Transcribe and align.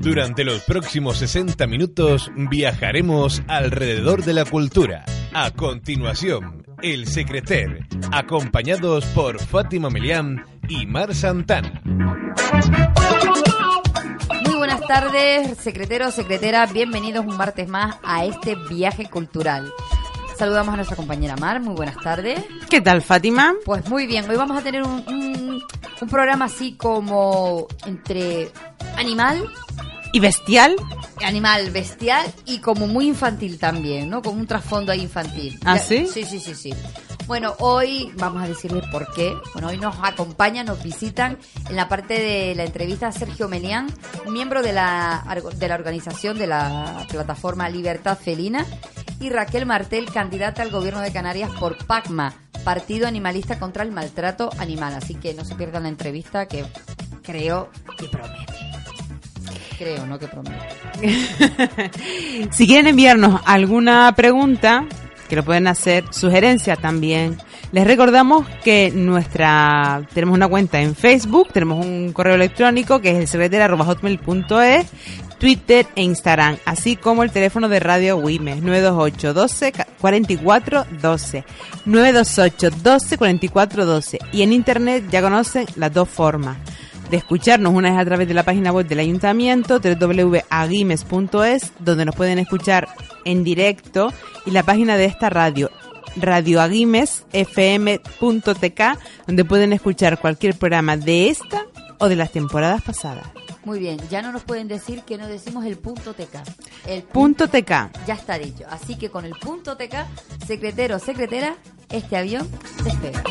Durante 0.00 0.44
los 0.44 0.62
próximos 0.62 1.18
60 1.18 1.66
minutos 1.66 2.30
viajaremos 2.36 3.42
alrededor 3.48 4.24
de 4.24 4.32
la 4.32 4.44
cultura. 4.44 5.04
A 5.32 5.50
continuación, 5.50 6.64
El 6.82 7.08
Secreter, 7.08 7.86
acompañados 8.12 9.04
por 9.06 9.40
Fátima 9.40 9.90
Melián 9.90 10.44
y 10.68 10.86
Mar 10.86 11.16
Santana. 11.16 11.82
Muy 14.46 14.54
buenas 14.56 14.86
tardes, 14.86 15.58
secretero, 15.58 16.12
secretera, 16.12 16.66
bienvenidos 16.66 17.26
un 17.26 17.36
martes 17.36 17.68
más 17.68 17.96
a 18.04 18.24
este 18.24 18.54
viaje 18.70 19.06
cultural. 19.06 19.72
Saludamos 20.38 20.72
a 20.72 20.76
nuestra 20.76 20.96
compañera 20.96 21.36
Mar, 21.36 21.60
muy 21.60 21.74
buenas 21.74 21.96
tardes. 21.96 22.40
¿Qué 22.70 22.80
tal, 22.80 23.02
Fátima? 23.02 23.54
Pues 23.64 23.88
muy 23.88 24.06
bien, 24.06 24.30
hoy 24.30 24.36
vamos 24.36 24.56
a 24.56 24.62
tener 24.62 24.84
un, 24.84 25.02
un, 25.08 25.62
un 26.00 26.08
programa 26.08 26.44
así 26.44 26.74
como 26.74 27.66
entre 27.86 28.52
animal 28.96 29.44
¿Y 30.12 30.20
bestial? 30.20 30.76
Animal 31.22 31.70
bestial 31.70 32.24
y 32.46 32.58
como 32.58 32.86
muy 32.86 33.08
infantil 33.08 33.58
también, 33.58 34.08
¿no? 34.08 34.22
Con 34.22 34.38
un 34.38 34.46
trasfondo 34.46 34.92
ahí 34.92 35.02
infantil. 35.02 35.58
¿Ah, 35.64 35.78
sí? 35.78 36.06
Sí, 36.12 36.24
sí, 36.24 36.40
sí, 36.40 36.54
sí. 36.54 36.74
Bueno, 37.28 37.54
hoy 37.58 38.10
vamos 38.16 38.42
a 38.42 38.48
decirles 38.48 38.86
por 38.90 39.12
qué. 39.12 39.36
Bueno, 39.52 39.68
hoy 39.68 39.76
nos 39.76 39.94
acompañan, 40.02 40.64
nos 40.64 40.82
visitan 40.82 41.36
en 41.68 41.76
la 41.76 41.86
parte 41.86 42.14
de 42.14 42.54
la 42.54 42.64
entrevista 42.64 43.12
Sergio 43.12 43.48
Melián, 43.48 43.92
miembro 44.30 44.62
de 44.62 44.72
la, 44.72 45.22
de 45.56 45.68
la 45.68 45.74
organización 45.74 46.38
de 46.38 46.46
la 46.46 47.06
plataforma 47.10 47.68
Libertad 47.68 48.16
Felina, 48.18 48.64
y 49.20 49.28
Raquel 49.28 49.66
Martel, 49.66 50.10
candidata 50.10 50.62
al 50.62 50.70
gobierno 50.70 51.02
de 51.02 51.12
Canarias 51.12 51.50
por 51.60 51.76
PACMA, 51.86 52.32
Partido 52.64 53.06
Animalista 53.06 53.58
contra 53.58 53.82
el 53.82 53.92
Maltrato 53.92 54.48
Animal. 54.58 54.94
Así 54.94 55.14
que 55.14 55.34
no 55.34 55.44
se 55.44 55.54
pierdan 55.54 55.82
la 55.82 55.90
entrevista 55.90 56.46
que 56.48 56.64
creo 57.22 57.68
que 57.98 58.08
promete. 58.08 58.54
Creo, 59.76 60.06
no 60.06 60.18
que 60.18 60.28
promete. 60.28 60.66
Si 62.52 62.66
quieren 62.66 62.86
enviarnos 62.86 63.42
alguna 63.44 64.14
pregunta, 64.16 64.86
que 65.28 65.36
lo 65.36 65.44
pueden 65.44 65.66
hacer, 65.66 66.04
sugerencia 66.10 66.76
también. 66.76 67.36
Les 67.72 67.86
recordamos 67.86 68.46
que 68.64 68.90
nuestra 68.94 70.02
tenemos 70.14 70.34
una 70.34 70.48
cuenta 70.48 70.80
en 70.80 70.94
Facebook, 70.94 71.48
tenemos 71.52 71.84
un 71.84 72.12
correo 72.12 72.34
electrónico 72.34 73.00
que 73.00 73.10
es 73.10 73.18
el 73.18 73.28
secretera.hotmail.es, 73.28 74.86
Twitter 75.38 75.86
e 75.94 76.02
Instagram, 76.02 76.56
así 76.64 76.96
como 76.96 77.22
el 77.22 77.30
teléfono 77.30 77.68
de 77.68 77.78
Radio 77.78 78.16
Wimes 78.16 78.62
928 78.62 79.34
12 79.34 79.72
44 80.00 80.86
12 81.00 81.44
928 81.84 82.70
12 82.82 83.18
44 83.18 83.86
12 83.86 84.18
y 84.32 84.42
en 84.42 84.52
internet 84.52 85.04
ya 85.10 85.22
conocen 85.22 85.66
las 85.76 85.92
dos 85.92 86.08
formas 86.08 86.56
de 87.10 87.16
escucharnos. 87.16 87.74
Una 87.74 87.90
es 87.90 87.98
a 87.98 88.04
través 88.04 88.28
de 88.28 88.34
la 88.34 88.42
página 88.42 88.72
web 88.72 88.86
del 88.86 89.00
ayuntamiento, 89.00 89.80
www.aguimes.es, 89.80 91.72
donde 91.78 92.04
nos 92.04 92.14
pueden 92.14 92.38
escuchar 92.38 92.88
en 93.24 93.44
directo, 93.44 94.12
y 94.46 94.50
la 94.50 94.62
página 94.62 94.96
de 94.96 95.06
esta 95.06 95.30
radio, 95.30 95.70
radioaguimesfm.tk, 96.16 98.80
donde 99.26 99.44
pueden 99.44 99.72
escuchar 99.72 100.18
cualquier 100.18 100.58
programa 100.58 100.96
de 100.96 101.28
esta 101.28 101.66
o 101.98 102.08
de 102.08 102.16
las 102.16 102.32
temporadas 102.32 102.82
pasadas. 102.82 103.26
Muy 103.64 103.78
bien, 103.80 103.98
ya 104.08 104.22
no 104.22 104.32
nos 104.32 104.44
pueden 104.44 104.66
decir 104.66 105.02
que 105.02 105.18
no 105.18 105.28
decimos 105.28 105.66
el 105.66 105.76
punto 105.76 106.14
TK. 106.14 106.38
El 106.86 107.02
Punto 107.02 107.48
TK. 107.48 108.06
Ya 108.06 108.14
está 108.14 108.38
dicho. 108.38 108.64
Así 108.70 108.96
que 108.96 109.10
con 109.10 109.26
el 109.26 109.32
punto 109.32 109.76
TK, 109.76 110.06
secretero, 110.46 110.98
secretera, 110.98 111.54
este 111.90 112.16
avión 112.16 112.48
despega. 112.82 113.22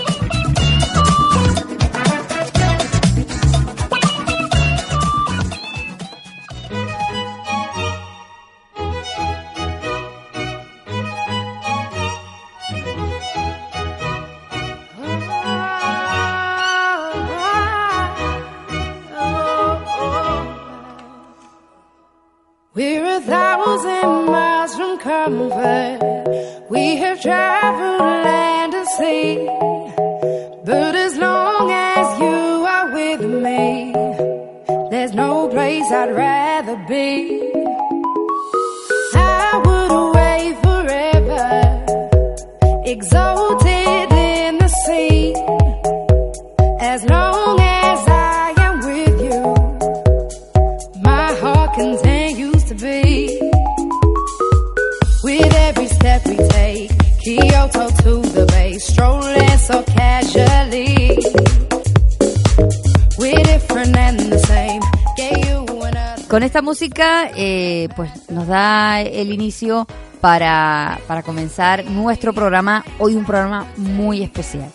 Música, 66.77 67.31
eh, 67.35 67.89
pues 67.95 68.29
nos 68.29 68.45
da 68.45 69.01
el 69.01 69.33
inicio 69.33 69.87
para, 70.21 70.99
para 71.07 71.23
comenzar 71.23 71.83
nuestro 71.85 72.33
programa. 72.33 72.85
Hoy 72.99 73.15
un 73.15 73.25
programa 73.25 73.65
muy 73.77 74.21
especial. 74.21 74.69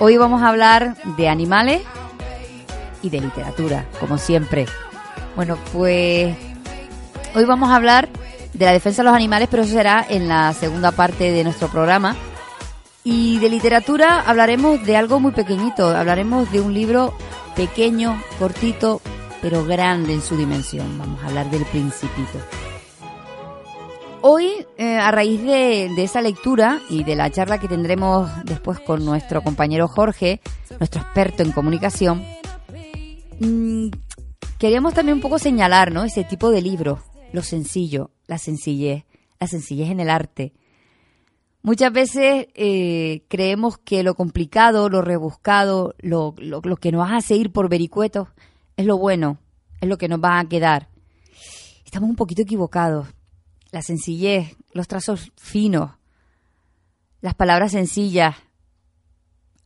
Hoy 0.00 0.16
vamos 0.16 0.42
a 0.42 0.48
hablar 0.48 0.96
de 1.16 1.28
animales 1.28 1.82
y 3.00 3.10
de 3.10 3.20
literatura, 3.20 3.86
como 4.00 4.18
siempre. 4.18 4.66
Bueno, 5.36 5.56
pues 5.72 6.36
hoy 7.36 7.44
vamos 7.44 7.70
a 7.70 7.76
hablar 7.76 8.08
de 8.52 8.64
la 8.64 8.72
defensa 8.72 9.02
de 9.02 9.06
los 9.06 9.14
animales, 9.14 9.46
pero 9.48 9.62
eso 9.62 9.72
será 9.72 10.04
en 10.08 10.26
la 10.26 10.52
segunda 10.52 10.90
parte 10.90 11.30
de 11.30 11.44
nuestro 11.44 11.68
programa. 11.68 12.16
Y 13.04 13.38
de 13.38 13.50
literatura 13.50 14.24
hablaremos 14.26 14.84
de 14.84 14.96
algo 14.96 15.20
muy 15.20 15.30
pequeñito, 15.30 15.86
hablaremos 15.96 16.50
de 16.50 16.60
un 16.60 16.74
libro 16.74 17.16
pequeño, 17.54 18.20
cortito, 18.40 19.00
pero 19.44 19.62
grande 19.62 20.14
en 20.14 20.22
su 20.22 20.38
dimensión. 20.38 20.96
Vamos 20.96 21.22
a 21.22 21.26
hablar 21.26 21.50
del 21.50 21.66
principito. 21.66 22.38
Hoy, 24.22 24.48
eh, 24.78 24.96
a 24.96 25.10
raíz 25.10 25.42
de, 25.42 26.02
esa 26.02 26.22
lectura 26.22 26.80
y 26.88 27.04
de 27.04 27.14
la 27.14 27.30
charla 27.30 27.60
que 27.60 27.68
tendremos 27.68 28.30
después 28.46 28.80
con 28.80 29.04
nuestro 29.04 29.42
compañero 29.42 29.86
Jorge, 29.86 30.40
nuestro 30.78 31.02
experto 31.02 31.42
en 31.42 31.52
comunicación, 31.52 32.24
mm, 33.38 33.88
queríamos 34.58 34.94
también 34.94 35.16
un 35.16 35.22
poco 35.22 35.38
señalar 35.38 35.92
¿no? 35.92 36.04
ese 36.04 36.24
tipo 36.24 36.50
de 36.50 36.62
libros, 36.62 37.00
lo 37.34 37.42
sencillo, 37.42 38.12
la 38.26 38.38
sencillez, 38.38 39.04
la 39.38 39.46
sencillez 39.46 39.90
en 39.90 40.00
el 40.00 40.08
arte. 40.08 40.54
Muchas 41.60 41.92
veces 41.92 42.46
eh, 42.54 43.24
creemos 43.28 43.76
que 43.76 44.04
lo 44.04 44.14
complicado, 44.14 44.88
lo 44.88 45.02
rebuscado, 45.02 45.94
lo, 45.98 46.34
lo 46.38 46.76
que 46.76 46.92
nos 46.92 47.10
hace 47.12 47.36
ir 47.36 47.52
por 47.52 47.68
vericuetos 47.68 48.28
es 48.76 48.86
lo 48.86 48.98
bueno, 48.98 49.38
es 49.80 49.88
lo 49.88 49.96
que 49.96 50.08
nos 50.08 50.20
va 50.20 50.38
a 50.38 50.48
quedar. 50.48 50.88
Estamos 51.84 52.10
un 52.10 52.16
poquito 52.16 52.42
equivocados. 52.42 53.08
La 53.70 53.82
sencillez, 53.82 54.56
los 54.72 54.88
trazos 54.88 55.32
finos, 55.36 55.92
las 57.20 57.34
palabras 57.34 57.72
sencillas 57.72 58.36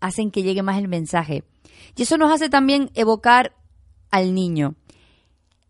hacen 0.00 0.30
que 0.30 0.42
llegue 0.42 0.62
más 0.62 0.78
el 0.78 0.88
mensaje. 0.88 1.44
Y 1.96 2.02
eso 2.02 2.16
nos 2.16 2.32
hace 2.32 2.48
también 2.48 2.90
evocar 2.94 3.52
al 4.10 4.34
niño. 4.34 4.76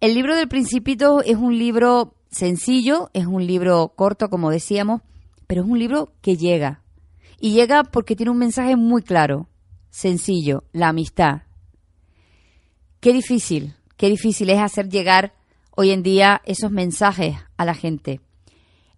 El 0.00 0.14
libro 0.14 0.36
del 0.36 0.48
Principito 0.48 1.22
es 1.22 1.36
un 1.36 1.58
libro 1.58 2.14
sencillo, 2.30 3.10
es 3.14 3.26
un 3.26 3.46
libro 3.46 3.94
corto, 3.96 4.28
como 4.28 4.50
decíamos, 4.50 5.00
pero 5.46 5.62
es 5.62 5.68
un 5.68 5.78
libro 5.78 6.12
que 6.20 6.36
llega. 6.36 6.82
Y 7.40 7.52
llega 7.52 7.84
porque 7.84 8.16
tiene 8.16 8.30
un 8.30 8.38
mensaje 8.38 8.76
muy 8.76 9.02
claro, 9.02 9.48
sencillo, 9.90 10.64
la 10.72 10.88
amistad. 10.88 11.42
Qué 13.00 13.12
difícil, 13.12 13.76
qué 13.96 14.08
difícil 14.08 14.50
es 14.50 14.58
hacer 14.58 14.88
llegar 14.88 15.34
hoy 15.76 15.90
en 15.92 16.02
día 16.02 16.42
esos 16.44 16.72
mensajes 16.72 17.36
a 17.56 17.64
la 17.64 17.74
gente. 17.74 18.20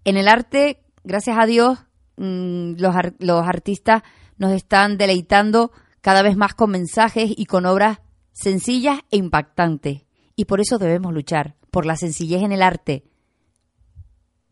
En 0.04 0.16
el 0.16 0.26
arte, 0.26 0.82
gracias 1.04 1.36
a 1.38 1.44
Dios, 1.44 1.78
mm, 2.16 2.76
los, 2.78 2.94
los 3.18 3.46
artistas 3.46 4.02
nos 4.38 4.52
están 4.52 4.96
deleitando 4.96 5.70
cada 6.00 6.22
vez 6.22 6.34
más 6.34 6.54
con 6.54 6.70
mensajes 6.70 7.30
y 7.36 7.44
con 7.44 7.66
obras 7.66 7.98
sencillas 8.32 9.00
e 9.10 9.18
impactantes. 9.18 10.06
Y 10.34 10.46
por 10.46 10.62
eso 10.62 10.78
debemos 10.78 11.12
luchar, 11.12 11.56
por 11.70 11.84
la 11.84 11.96
sencillez 11.96 12.42
en 12.42 12.52
el 12.52 12.62
arte. 12.62 13.04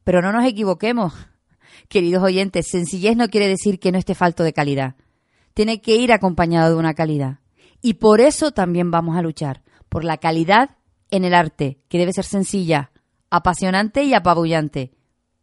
Pero 0.04 0.20
no 0.20 0.30
nos 0.30 0.44
equivoquemos, 0.44 1.14
queridos 1.88 2.22
oyentes, 2.22 2.66
sencillez 2.68 3.16
no 3.16 3.28
quiere 3.28 3.48
decir 3.48 3.80
que 3.80 3.92
no 3.92 3.98
esté 3.98 4.14
falto 4.14 4.42
de 4.42 4.52
calidad. 4.52 4.96
Tiene 5.54 5.80
que 5.80 5.96
ir 5.96 6.12
acompañado 6.12 6.68
de 6.68 6.76
una 6.76 6.92
calidad. 6.92 7.38
Y 7.80 7.94
por 7.94 8.20
eso 8.20 8.52
también 8.52 8.90
vamos 8.90 9.16
a 9.16 9.22
luchar, 9.22 9.62
por 9.88 10.04
la 10.04 10.18
calidad 10.18 10.76
en 11.10 11.24
el 11.24 11.34
arte, 11.34 11.80
que 11.88 11.98
debe 11.98 12.12
ser 12.12 12.24
sencilla, 12.24 12.90
apasionante 13.30 14.04
y 14.04 14.14
apabullante, 14.14 14.92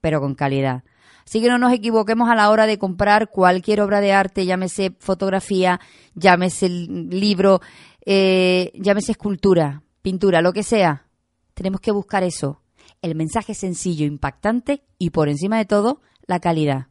pero 0.02 0.20
con 0.20 0.36
calidad. 0.36 0.84
Así 1.26 1.42
que 1.42 1.48
no 1.48 1.58
nos 1.58 1.74
equivoquemos 1.74 2.30
a 2.30 2.36
la 2.36 2.52
hora 2.52 2.68
de 2.68 2.78
comprar 2.78 3.30
cualquier 3.30 3.82
obra 3.82 4.00
de 4.00 4.14
arte, 4.14 4.46
llámese 4.46 4.96
fotografía, 5.00 5.80
llámese 6.14 6.70
libro, 6.70 7.62
eh, 8.06 8.72
llámese 8.76 9.14
escultura, 9.14 9.82
pintura, 10.04 10.42
lo 10.42 10.54
que 10.54 10.62
sea. 10.62 11.08
Tenemos 11.56 11.82
que 11.82 11.92
buscar 11.92 12.24
eso, 12.24 12.62
el 13.02 13.16
mensaje 13.16 13.56
sencillo, 13.56 14.06
impactante 14.06 14.84
y 15.00 15.10
por 15.10 15.30
encima 15.30 15.58
de 15.58 15.66
todo, 15.66 16.02
la 16.28 16.40
calidad. 16.40 16.88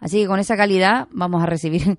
Así 0.00 0.20
que 0.20 0.26
con 0.26 0.40
esa 0.40 0.56
calidad 0.56 1.06
vamos 1.12 1.40
a 1.42 1.46
recibir 1.46 1.98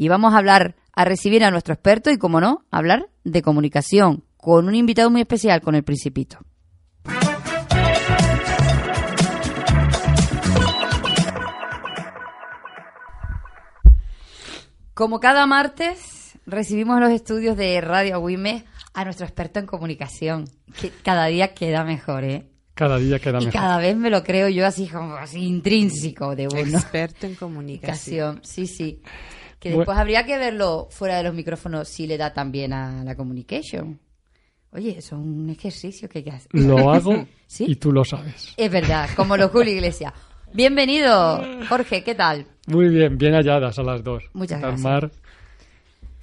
y 0.00 0.08
vamos 0.08 0.32
a 0.32 0.38
hablar, 0.38 0.76
a 0.94 1.04
recibir 1.04 1.44
a 1.44 1.50
nuestro 1.50 1.74
experto 1.74 2.10
y, 2.10 2.16
como 2.16 2.40
no, 2.40 2.64
hablar 2.70 3.10
de 3.22 3.42
comunicación 3.42 4.24
con 4.38 4.66
un 4.66 4.74
invitado 4.74 5.10
muy 5.10 5.20
especial, 5.20 5.60
con 5.60 5.74
el 5.74 5.84
Principito. 5.84 6.38
Como 14.94 15.20
cada 15.20 15.46
martes, 15.46 16.38
recibimos 16.46 16.96
en 16.96 17.02
los 17.02 17.12
estudios 17.12 17.58
de 17.58 17.78
Radio 17.82 18.20
Wime 18.20 18.64
a 18.94 19.04
nuestro 19.04 19.26
experto 19.26 19.58
en 19.60 19.66
comunicación, 19.66 20.46
que 20.80 20.88
cada 21.02 21.26
día 21.26 21.52
queda 21.52 21.84
mejor, 21.84 22.24
¿eh? 22.24 22.46
Cada 22.72 22.96
día 22.96 23.18
queda 23.18 23.36
Y 23.42 23.44
mejor. 23.46 23.52
cada 23.60 23.76
vez 23.76 23.94
me 23.98 24.08
lo 24.08 24.24
creo 24.24 24.48
yo 24.48 24.66
así 24.66 24.88
como 24.88 25.16
así 25.16 25.40
intrínseco 25.44 26.34
de 26.34 26.48
uno. 26.48 26.78
Experto 26.78 27.26
en. 27.26 27.34
Comunicación, 27.34 28.40
sí, 28.42 28.66
sí. 28.66 29.02
Que 29.60 29.70
después 29.76 29.96
habría 29.98 30.24
que 30.24 30.38
verlo 30.38 30.88
fuera 30.90 31.18
de 31.18 31.22
los 31.24 31.34
micrófonos 31.34 31.86
si 31.88 32.06
le 32.06 32.16
da 32.18 32.32
también 32.32 32.72
a 32.72 33.04
la 33.04 33.14
communication. 33.14 34.00
Oye, 34.72 34.90
eso 34.98 35.16
es 35.16 35.22
un 35.22 35.50
ejercicio 35.50 36.08
que 36.08 36.18
hay 36.18 36.24
que 36.24 36.30
hacer. 36.30 36.48
Lo 36.52 36.90
hago 36.92 37.26
¿Sí? 37.46 37.66
y 37.68 37.76
tú 37.76 37.92
lo 37.92 38.04
sabes. 38.04 38.54
Es 38.56 38.70
verdad, 38.70 39.08
como 39.16 39.36
los 39.36 39.50
Julio 39.50 39.72
Iglesias. 39.74 40.12
Bienvenido, 40.54 41.40
Jorge, 41.68 42.02
¿qué 42.02 42.14
tal? 42.14 42.46
Muy 42.66 42.88
bien, 42.88 43.18
bien 43.18 43.34
halladas 43.34 43.78
a 43.78 43.82
las 43.82 44.02
dos. 44.02 44.24
Muchas 44.32 44.58
¿Qué 44.58 44.62
tal, 44.62 44.70
gracias. 44.72 44.82
Mar? 44.84 45.10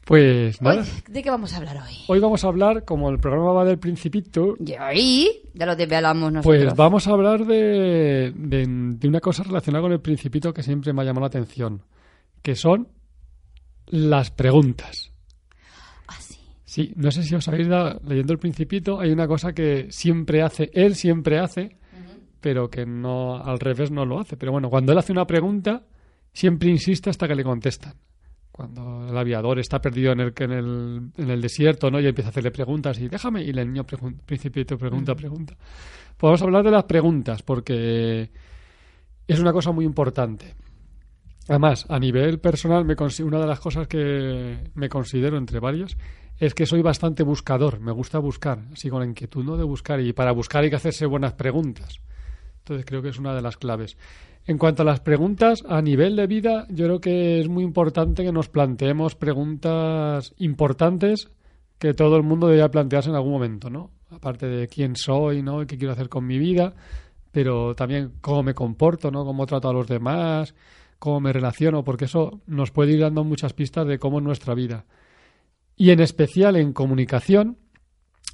Pues 0.06 0.62
nada. 0.62 0.81
Hoy, 0.81 0.88
¿De 1.13 1.22
qué 1.22 1.30
vamos 1.30 1.54
a 1.54 1.57
hablar 1.57 1.78
hoy? 1.78 1.95
Hoy 2.07 2.19
vamos 2.19 2.44
a 2.44 2.48
hablar, 2.48 2.86
como 2.86 3.10
el 3.10 3.19
programa 3.19 3.51
va 3.51 3.66
del 3.66 3.78
Principito, 3.78 4.56
Y 4.66 4.74
hoy, 4.74 5.28
ya 5.54 5.66
lo 5.66 5.75
desvelamos 5.75 6.31
nosotros. 6.31 6.63
pues 6.63 6.75
vamos 6.75 7.07
a 7.07 7.12
hablar 7.12 7.45
de, 7.45 8.31
de, 8.33 8.66
de 8.68 9.07
una 9.07 9.19
cosa 9.19 9.44
relacionada 9.44 9.81
con 9.83 9.92
el 9.92 10.00
Principito 10.00 10.54
que 10.54 10.63
siempre 10.63 10.94
me 10.94 11.01
ha 11.01 11.06
llamado 11.06 11.22
la 11.22 11.28
atención, 11.28 11.81
que 12.42 12.56
son 12.56 12.88
las 13.88 14.31
preguntas. 14.31 15.12
Ah, 16.07 16.18
sí. 16.19 16.38
Sí, 16.66 16.94
no 16.95 17.12
sé 17.12 17.24
si 17.24 17.36
os 17.36 17.48
habéis 17.48 17.68
dado, 17.68 18.00
leyendo 18.07 18.34
el 18.34 18.39
Principito, 18.39 19.00
hay 19.00 19.12
una 19.12 19.28
cosa 19.28 19.54
que 19.54 19.88
siempre 19.89 20.42
hace, 20.42 20.69
él 20.74 20.95
siempre 20.95 21.39
hace, 21.39 21.78
pero 22.42 22.69
que 22.69 22.86
no 22.86 23.36
al 23.44 23.60
revés 23.60 23.89
no 23.92 24.06
lo 24.06 24.19
hace. 24.19 24.38
Pero 24.38 24.51
bueno, 24.51 24.69
cuando 24.69 24.92
él 24.92 24.98
hace 24.98 25.12
una 25.12 25.25
pregunta, 25.25 25.84
siempre 26.31 26.69
insiste 26.69 27.10
hasta 27.10 27.28
que 27.28 27.36
le 27.36 27.44
contestan. 27.44 27.94
Cuando 28.51 29.07
el 29.07 29.16
aviador 29.18 29.60
está 29.60 29.80
perdido 29.80 30.12
en 30.13 30.19
el, 30.19 30.33
en 30.38 30.51
el, 30.51 31.01
en 31.18 31.30
el 31.30 31.42
desierto, 31.42 31.92
¿no? 31.92 32.00
Y 32.00 32.07
empieza 32.07 32.30
a 32.30 32.31
hacerle 32.31 32.50
preguntas 32.51 33.00
y 33.00 33.07
déjame, 33.07 33.44
y 33.44 33.50
el 33.50 33.56
niño 33.57 33.86
pregun- 33.86 34.19
Principito 34.25 34.78
pregunta, 34.78 35.13
pregunta. 35.16 35.56
Pues 35.56 36.22
vamos 36.22 36.42
a 36.42 36.45
hablar 36.45 36.63
de 36.63 36.72
las 36.72 36.83
preguntas, 36.86 37.44
porque 37.44 38.31
es 39.28 39.40
una 39.40 39.54
cosa 39.54 39.72
muy 39.72 39.86
importante. 39.86 40.56
Además, 41.48 41.86
a 41.88 41.98
nivel 42.00 42.40
personal, 42.40 42.84
me 42.84 42.96
una 43.24 43.40
de 43.40 43.48
las 43.48 43.60
cosas 43.60 43.88
que 43.88 44.58
me 44.74 44.90
considero, 44.90 45.38
entre 45.38 45.60
varias, 45.60 45.98
es 46.38 46.54
que 46.54 46.66
soy 46.66 46.82
bastante 46.82 47.24
buscador. 47.24 47.80
Me 47.80 47.92
gusta 47.92 48.20
buscar, 48.20 48.60
así 48.74 48.90
con 48.90 49.00
la 49.00 49.08
inquietud 49.08 49.44
¿no? 49.44 49.58
de 49.58 49.64
buscar. 49.64 50.00
Y 50.02 50.14
para 50.14 50.32
buscar 50.32 50.64
hay 50.64 50.70
que 50.70 50.76
hacerse 50.76 51.06
buenas 51.06 51.34
preguntas. 51.34 52.00
Entonces 52.60 52.86
creo 52.86 53.02
que 53.02 53.10
es 53.10 53.18
una 53.18 53.34
de 53.34 53.42
las 53.42 53.58
claves. 53.58 53.98
En 54.46 54.58
cuanto 54.58 54.84
a 54.84 54.86
las 54.86 55.00
preguntas, 55.00 55.64
a 55.68 55.82
nivel 55.82 56.16
de 56.16 56.28
vida, 56.28 56.66
yo 56.70 56.86
creo 56.86 57.02
que 57.02 57.40
es 57.40 57.50
muy 57.50 57.64
importante 57.64 58.24
que 58.24 58.32
nos 58.32 58.50
planteemos 58.50 59.16
preguntas 59.16 60.34
importantes 60.38 61.30
que 61.78 61.94
todo 61.94 62.16
el 62.18 62.24
mundo 62.24 62.48
debería 62.48 62.72
plantearse 62.72 63.10
en 63.10 63.16
algún 63.16 63.34
momento, 63.34 63.70
¿no? 63.70 63.92
Aparte 64.10 64.48
de 64.48 64.68
quién 64.68 64.96
soy, 64.96 65.42
¿no? 65.42 65.66
¿Qué 65.68 65.78
quiero 65.78 65.94
hacer 65.94 66.10
con 66.10 66.26
mi 66.26 66.40
vida? 66.40 66.74
Pero 67.32 67.76
también 67.76 68.14
cómo 68.22 68.42
me 68.42 68.54
comporto, 68.54 69.12
¿no? 69.12 69.26
Cómo 69.26 69.46
trato 69.46 69.70
a 69.70 69.74
los 69.74 69.88
demás, 69.88 70.56
cómo 71.00 71.20
me 71.20 71.34
relaciono, 71.34 71.84
porque 71.84 72.06
eso 72.06 72.42
nos 72.48 72.72
puede 72.72 72.94
ir 72.94 73.02
dando 73.02 73.24
muchas 73.24 73.54
pistas 73.54 73.88
de 73.88 74.00
cómo 74.00 74.20
es 74.20 74.24
nuestra 74.26 74.54
vida. 74.54 74.86
Y 75.76 75.92
en 75.92 76.00
especial 76.00 76.56
en 76.56 76.74
comunicación, 76.74 77.58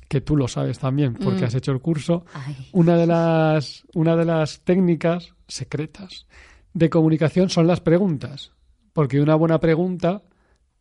que 0.08 0.22
tú 0.22 0.36
lo 0.38 0.48
sabes 0.48 0.80
también 0.80 1.14
porque 1.16 1.42
Mm. 1.42 1.46
has 1.46 1.56
hecho 1.56 1.72
el 1.72 1.82
curso, 1.82 2.26
Ay, 2.34 2.56
una 2.72 2.96
de 2.98 3.08
las 3.08 3.84
una 3.96 4.16
de 4.16 4.26
las 4.26 4.62
técnicas 4.64 5.34
secretas 5.48 6.28
de 6.74 6.90
comunicación 6.90 7.50
son 7.50 7.68
las 7.68 7.82
preguntas, 7.82 8.52
porque 8.94 9.18
de 9.18 9.24
una 9.24 9.36
buena 9.36 9.60
pregunta 9.60 10.22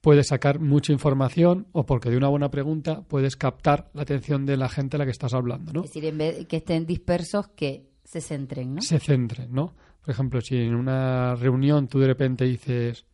puedes 0.01 0.29
sacar 0.29 0.59
mucha 0.61 0.93
información 0.93 1.67
o 1.73 1.87
porque 1.87 2.11
de 2.11 2.17
una 2.17 2.29
buena 2.29 2.51
pregunta 2.51 3.03
puedes 3.09 3.37
captar 3.37 3.89
la 3.95 4.03
atención 4.03 4.45
de 4.47 4.57
la 4.57 4.69
gente 4.69 4.97
a 4.97 4.99
la 4.99 5.05
que 5.05 5.13
estás 5.13 5.33
hablando, 5.33 5.73
¿no? 5.73 5.81
Es 5.85 5.91
decir, 5.91 6.05
en 6.05 6.19
vez 6.19 6.37
de 6.39 6.45
que 6.47 6.57
estén 6.59 6.87
dispersos, 6.87 7.49
que 7.49 7.89
se 8.05 8.21
centren, 8.21 8.75
¿no? 8.75 8.83
Se 8.83 8.99
centren, 8.99 9.53
¿no? 9.53 9.75
Por 10.05 10.11
ejemplo, 10.13 10.41
si 10.41 10.57
en 10.57 10.75
una 10.75 11.35
reunión 11.37 11.89
tú 11.89 11.99
de 12.01 12.07
repente 12.09 12.45
dices 12.45 13.05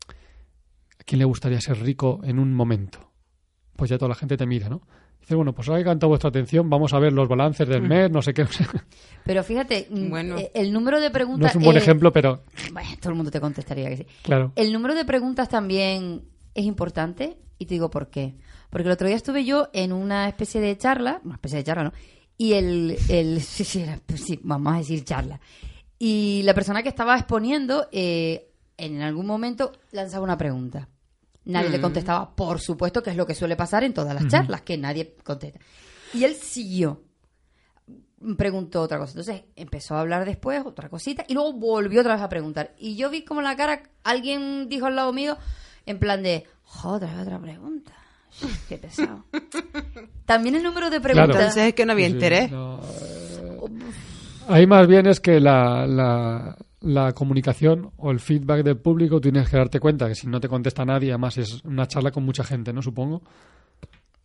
¿a 0.99 1.05
quién 1.05 1.19
le 1.19 1.25
gustaría 1.25 1.61
ser 1.61 1.79
rico 1.81 2.21
en 2.25 2.39
un 2.39 2.53
momento? 2.55 3.13
Pues 3.77 3.91
ya 3.91 3.99
toda 3.99 4.09
la 4.11 4.15
gente 4.15 4.37
te 4.37 4.47
mira, 4.47 4.69
¿no? 4.69 4.83
Dices, 5.21 5.37
bueno, 5.37 5.55
pues 5.55 5.69
ahora 5.69 5.81
que 5.81 5.85
canta 5.85 6.07
vuestra 6.07 6.31
atención, 6.31 6.71
vamos 6.71 6.95
a 6.95 6.99
ver 6.99 7.13
los 7.13 7.29
balances 7.29 7.69
del 7.69 7.83
mes, 7.83 8.11
no 8.11 8.23
sé 8.23 8.33
qué. 8.33 8.47
Pero 9.25 9.45
fíjate, 9.45 9.87
mm, 9.91 10.09
Bueno. 10.09 10.39
eh, 10.39 10.51
el 10.55 10.73
número 10.73 10.99
de 11.01 11.09
no 11.09 11.13
preguntas... 11.13 11.51
es 11.51 11.57
un 11.57 11.63
buen 11.65 11.77
eh, 11.77 11.81
ejemplo, 11.81 12.11
pero 12.13 12.45
Bueno, 12.73 12.89
todo 12.99 13.11
el 13.11 13.17
mundo 13.17 13.31
te 13.31 13.39
contestaría 13.41 13.91
que 13.91 13.99
sí. 13.99 14.07
claro. 14.23 14.53
El 14.57 14.73
número 14.73 14.95
de 14.95 15.05
preguntas 15.05 15.49
también 15.51 16.23
es 16.55 16.65
importante 16.65 17.37
y 17.59 17.67
te 17.67 17.75
digo 17.75 17.91
por 17.91 18.09
qué. 18.09 18.37
Porque 18.71 18.87
el 18.89 18.93
otro 18.93 19.07
día 19.07 19.17
estuve 19.17 19.45
yo 19.45 19.69
en 19.75 19.93
una 19.93 20.29
especie 20.29 20.61
de 20.63 20.77
charla, 20.79 21.21
una 21.25 21.35
especie 21.35 21.59
de 21.59 21.65
charla, 21.65 21.85
¿no? 21.85 21.93
Y 22.39 22.55
el, 22.55 22.97
el 23.11 23.41
sí, 23.43 23.65
sí, 23.65 23.83
era- 23.83 24.01
pues 24.07 24.23
sí, 24.25 24.41
vamos 24.43 24.75
a 24.75 24.79
decir 24.79 25.05
charla. 25.05 25.41
Y 25.99 26.43
la 26.45 26.55
persona 26.55 26.83
que 26.83 26.89
estaba 26.89 27.17
exponiendo, 27.17 27.89
eh, 27.93 28.51
en 28.77 29.03
algún 29.03 29.27
momento 29.27 29.73
lanzaba 29.93 30.25
una 30.25 30.39
pregunta. 30.39 30.89
Nadie 31.45 31.71
le 31.71 31.81
contestaba, 31.81 32.35
por 32.37 32.61
supuesto, 32.61 33.03
que 33.03 33.11
es 33.11 33.17
lo 33.17 33.27
que 33.27 33.35
suele 33.35 33.57
pasar 33.57 33.83
en 33.83 33.95
todas 33.95 34.15
las 34.15 34.29
charlas, 34.29 34.61
que 34.63 34.77
nadie 34.77 35.17
contesta. 35.25 35.59
Y 36.13 36.25
él 36.25 36.35
siguió 36.35 37.03
preguntó 38.37 38.83
otra 38.83 38.99
cosa. 38.99 39.13
Entonces 39.13 39.45
empezó 39.57 39.95
a 39.95 40.01
hablar 40.01 40.25
después 40.25 40.65
otra 40.65 40.89
cosita 40.89 41.25
y 41.29 41.35
luego 41.35 41.53
volvió 41.53 42.01
otra 42.01 42.15
vez 42.15 42.23
a 42.23 42.29
preguntar. 42.29 42.75
Y 42.79 42.97
yo 42.97 43.11
vi 43.11 43.23
como 43.25 43.43
la 43.43 43.57
cara, 43.57 43.83
alguien 44.05 44.69
dijo 44.69 44.87
al 44.87 44.97
lado 44.97 45.13
mío, 45.13 45.37
en 45.87 45.99
plan 45.99 46.23
de, 46.23 46.45
joder, 46.65 47.09
otra 47.21 47.39
pregunta. 47.39 47.93
Qué 48.69 48.77
pesado. 48.77 49.25
También 50.27 50.55
el 50.55 50.63
número 50.63 50.91
de 50.91 51.01
preguntas. 51.01 51.37
Entonces 51.37 51.69
es 51.69 51.75
que 51.75 51.87
no 51.87 51.93
había 51.93 52.07
Sí, 52.09 52.13
interés. 52.13 52.51
no, 52.51 52.81
ahí 54.49 54.67
más 54.67 54.87
bien 54.87 55.07
es 55.07 55.21
que 55.21 55.41
la, 55.41 55.87
la, 55.87 56.57
la 56.81 57.13
comunicación 57.13 57.91
o 57.97 58.11
el 58.11 58.21
feedback 58.21 58.63
del 58.65 58.79
público 58.79 59.21
tienes 59.21 59.49
que 59.49 59.57
darte 59.57 59.81
cuenta 59.81 60.09
que 60.09 60.15
si 60.15 60.27
no 60.27 60.41
te 60.41 60.49
contesta 60.49 60.85
nadie, 60.85 61.11
además 61.11 61.39
es 61.39 61.63
una 61.65 61.87
charla 61.87 62.11
con 62.11 62.25
mucha 62.25 62.45
gente, 62.45 62.73
¿no? 62.73 62.83
Supongo. 62.83 63.23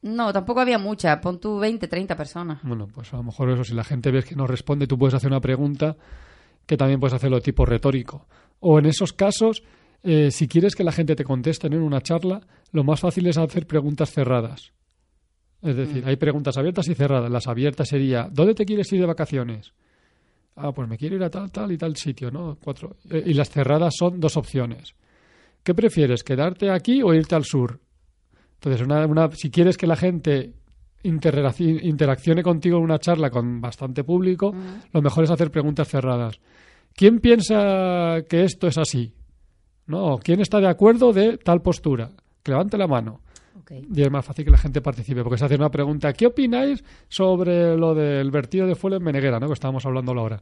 No, 0.03 0.33
tampoco 0.33 0.59
había 0.59 0.77
mucha. 0.77 1.19
Pon 1.21 1.39
tú 1.39 1.59
20, 1.59 1.87
30 1.87 2.15
personas. 2.15 2.59
Bueno, 2.63 2.87
pues 2.93 3.13
a 3.13 3.17
lo 3.17 3.23
mejor 3.23 3.49
eso, 3.51 3.63
si 3.63 3.73
la 3.73 3.83
gente 3.83 4.11
ves 4.11 4.25
que 4.25 4.35
no 4.35 4.45
responde, 4.45 4.85
tú 4.85 4.97
puedes 4.97 5.13
hacer 5.13 5.29
una 5.29 5.39
pregunta 5.39 5.95
que 6.65 6.77
también 6.77 6.99
puedes 6.99 7.13
hacerlo 7.13 7.39
tipo 7.41 7.65
retórico. 7.65 8.27
O 8.59 8.79
en 8.79 8.85
esos 8.85 9.13
casos, 9.13 9.63
eh, 10.03 10.29
si 10.29 10.47
quieres 10.47 10.75
que 10.75 10.83
la 10.83 10.91
gente 10.91 11.15
te 11.15 11.23
conteste 11.23 11.67
en 11.67 11.81
una 11.81 12.01
charla, 12.01 12.41
lo 12.71 12.83
más 12.83 12.99
fácil 12.99 13.27
es 13.27 13.37
hacer 13.37 13.65
preguntas 13.65 14.11
cerradas. 14.11 14.73
Es 15.61 15.77
decir, 15.77 16.03
hay 16.05 16.17
preguntas 16.17 16.57
abiertas 16.57 16.89
y 16.89 16.95
cerradas. 16.95 17.31
Las 17.31 17.47
abiertas 17.47 17.87
sería, 17.87 18.27
¿dónde 18.29 18.53
te 18.53 18.65
quieres 18.65 18.91
ir 18.91 18.99
de 18.99 19.05
vacaciones? 19.05 19.73
Ah, 20.55 20.71
pues 20.71 20.87
me 20.87 20.97
quiero 20.97 21.15
ir 21.15 21.23
a 21.23 21.29
tal, 21.29 21.51
tal 21.51 21.71
y 21.71 21.77
tal 21.77 21.95
sitio, 21.95 22.29
¿no? 22.29 22.57
Cuatro. 22.63 22.97
Eh, 23.09 23.23
y 23.27 23.33
las 23.33 23.49
cerradas 23.49 23.93
son 23.97 24.19
dos 24.19 24.37
opciones. 24.37 24.95
¿Qué 25.63 25.73
prefieres, 25.73 26.23
quedarte 26.23 26.69
aquí 26.69 27.01
o 27.01 27.13
irte 27.13 27.35
al 27.35 27.45
sur? 27.45 27.79
Entonces, 28.55 28.81
una, 28.85 29.05
una, 29.05 29.31
si 29.31 29.49
quieres 29.49 29.77
que 29.77 29.87
la 29.87 29.95
gente 29.95 30.53
interaccione 31.03 32.43
contigo 32.43 32.77
en 32.77 32.83
una 32.83 32.99
charla 32.99 33.29
con 33.29 33.59
bastante 33.59 34.03
público, 34.03 34.53
lo 34.91 35.01
mejor 35.01 35.25
es 35.25 35.31
hacer 35.31 35.51
preguntas 35.51 35.87
cerradas. 35.87 36.39
¿Quién 36.95 37.19
piensa 37.19 38.21
que 38.29 38.43
esto 38.43 38.67
es 38.67 38.77
así? 38.77 39.13
¿No? 39.87 40.17
¿Quién 40.19 40.39
está 40.39 40.59
de 40.59 40.69
acuerdo 40.69 41.11
de 41.11 41.37
tal 41.37 41.61
postura? 41.61 42.11
Que 42.41 42.51
levante 42.51 42.77
la 42.77 42.87
mano. 42.87 43.21
Y 43.93 44.01
es 44.01 44.11
más 44.11 44.25
fácil 44.25 44.45
que 44.45 44.51
la 44.51 44.57
gente 44.57 44.81
participe, 44.81 45.23
porque 45.23 45.37
se 45.37 45.45
hace 45.45 45.55
una 45.55 45.69
pregunta, 45.69 46.13
¿qué 46.13 46.27
opináis 46.27 46.83
sobre 47.07 47.77
lo 47.77 47.93
del 47.93 48.31
vertido 48.31 48.67
de 48.67 48.75
fuel 48.75 48.95
en 48.95 49.03
Meneguera, 49.03 49.39
¿no? 49.39 49.47
que 49.47 49.53
estábamos 49.53 49.85
hablando 49.85 50.11
ahora? 50.13 50.41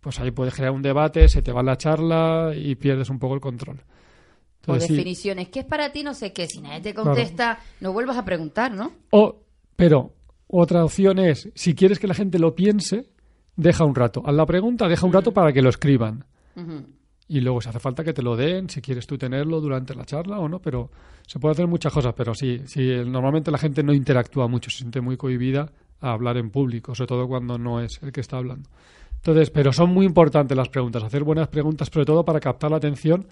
Pues 0.00 0.18
ahí 0.20 0.30
puedes 0.30 0.54
crear 0.54 0.70
un 0.72 0.82
debate, 0.82 1.28
se 1.28 1.42
te 1.42 1.52
va 1.52 1.62
la 1.62 1.76
charla 1.76 2.52
y 2.54 2.74
pierdes 2.74 3.10
un 3.10 3.18
poco 3.18 3.34
el 3.34 3.40
control. 3.40 3.76
O 3.76 4.72
Entonces, 4.72 4.88
sí. 4.88 4.94
definiciones. 4.94 5.48
¿Qué 5.48 5.60
es 5.60 5.66
para 5.66 5.90
ti? 5.90 6.02
No 6.02 6.14
sé 6.14 6.32
qué. 6.32 6.46
Si 6.46 6.60
nadie 6.60 6.80
te 6.80 6.94
contesta, 6.94 7.58
no 7.80 7.92
vuelvas 7.92 8.16
a 8.16 8.24
preguntar, 8.24 8.72
¿no? 8.72 8.92
O, 9.10 9.40
pero 9.76 10.12
otra 10.46 10.84
opción 10.84 11.18
es, 11.18 11.50
si 11.54 11.74
quieres 11.74 11.98
que 11.98 12.06
la 12.06 12.14
gente 12.14 12.38
lo 12.38 12.54
piense, 12.54 13.08
deja 13.56 13.84
un 13.84 13.94
rato. 13.94 14.22
Haz 14.24 14.34
la 14.34 14.46
pregunta, 14.46 14.88
deja 14.88 15.06
un 15.06 15.12
rato 15.12 15.32
para 15.32 15.52
que 15.52 15.62
lo 15.62 15.70
escriban. 15.70 16.24
Ujú. 16.56 16.84
Y 17.30 17.40
luego, 17.42 17.60
si 17.60 17.68
hace 17.68 17.78
falta 17.78 18.02
que 18.02 18.12
te 18.12 18.22
lo 18.22 18.34
den, 18.34 18.68
si 18.68 18.80
quieres 18.80 19.06
tú 19.06 19.16
tenerlo 19.16 19.60
durante 19.60 19.94
la 19.94 20.04
charla 20.04 20.40
o 20.40 20.48
no, 20.48 20.58
pero 20.60 20.90
se 21.24 21.38
puede 21.38 21.52
hacer 21.52 21.68
muchas 21.68 21.92
cosas. 21.92 22.12
Pero 22.16 22.34
sí, 22.34 22.62
sí 22.66 22.90
normalmente 23.06 23.52
la 23.52 23.58
gente 23.58 23.84
no 23.84 23.94
interactúa 23.94 24.48
mucho, 24.48 24.68
se 24.68 24.78
siente 24.78 25.00
muy 25.00 25.16
cohibida 25.16 25.70
a 26.00 26.10
hablar 26.10 26.38
en 26.38 26.50
público, 26.50 26.92
sobre 26.92 27.06
todo 27.06 27.28
cuando 27.28 27.56
no 27.56 27.80
es 27.80 28.02
el 28.02 28.10
que 28.10 28.20
está 28.20 28.38
hablando. 28.38 28.68
Entonces, 29.14 29.50
pero 29.50 29.72
son 29.72 29.90
muy 29.90 30.06
importantes 30.06 30.56
las 30.56 30.70
preguntas, 30.70 31.04
hacer 31.04 31.22
buenas 31.22 31.46
preguntas, 31.46 31.88
sobre 31.92 32.04
todo 32.04 32.24
para 32.24 32.40
captar 32.40 32.72
la 32.72 32.78
atención 32.78 33.28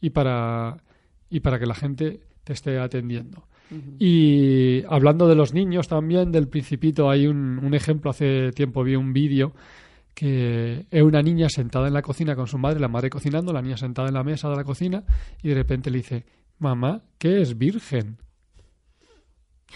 y 0.00 0.08
para, 0.08 0.78
y 1.28 1.40
para 1.40 1.58
que 1.58 1.66
la 1.66 1.74
gente 1.74 2.20
te 2.44 2.54
esté 2.54 2.78
atendiendo. 2.78 3.44
Y 3.98 4.82
hablando 4.88 5.28
de 5.28 5.34
los 5.34 5.52
niños 5.52 5.88
también, 5.88 6.32
del 6.32 6.48
principito, 6.48 7.10
hay 7.10 7.26
un, 7.26 7.58
un 7.62 7.74
ejemplo, 7.74 8.10
hace 8.10 8.50
tiempo 8.52 8.82
vi 8.82 8.96
un 8.96 9.12
vídeo 9.12 9.52
que 10.14 10.86
es 10.90 11.02
una 11.02 11.22
niña 11.22 11.48
sentada 11.48 11.88
en 11.88 11.94
la 11.94 12.02
cocina 12.02 12.36
con 12.36 12.46
su 12.46 12.58
madre, 12.58 12.80
la 12.80 12.88
madre 12.88 13.10
cocinando, 13.10 13.52
la 13.52 13.62
niña 13.62 13.76
sentada 13.76 14.08
en 14.08 14.14
la 14.14 14.22
mesa 14.24 14.48
de 14.50 14.56
la 14.56 14.64
cocina 14.64 15.02
y 15.42 15.48
de 15.48 15.54
repente 15.54 15.90
le 15.90 15.98
dice, 15.98 16.24
mamá, 16.58 17.02
¿qué 17.18 17.40
es 17.40 17.56
virgen? 17.56 18.18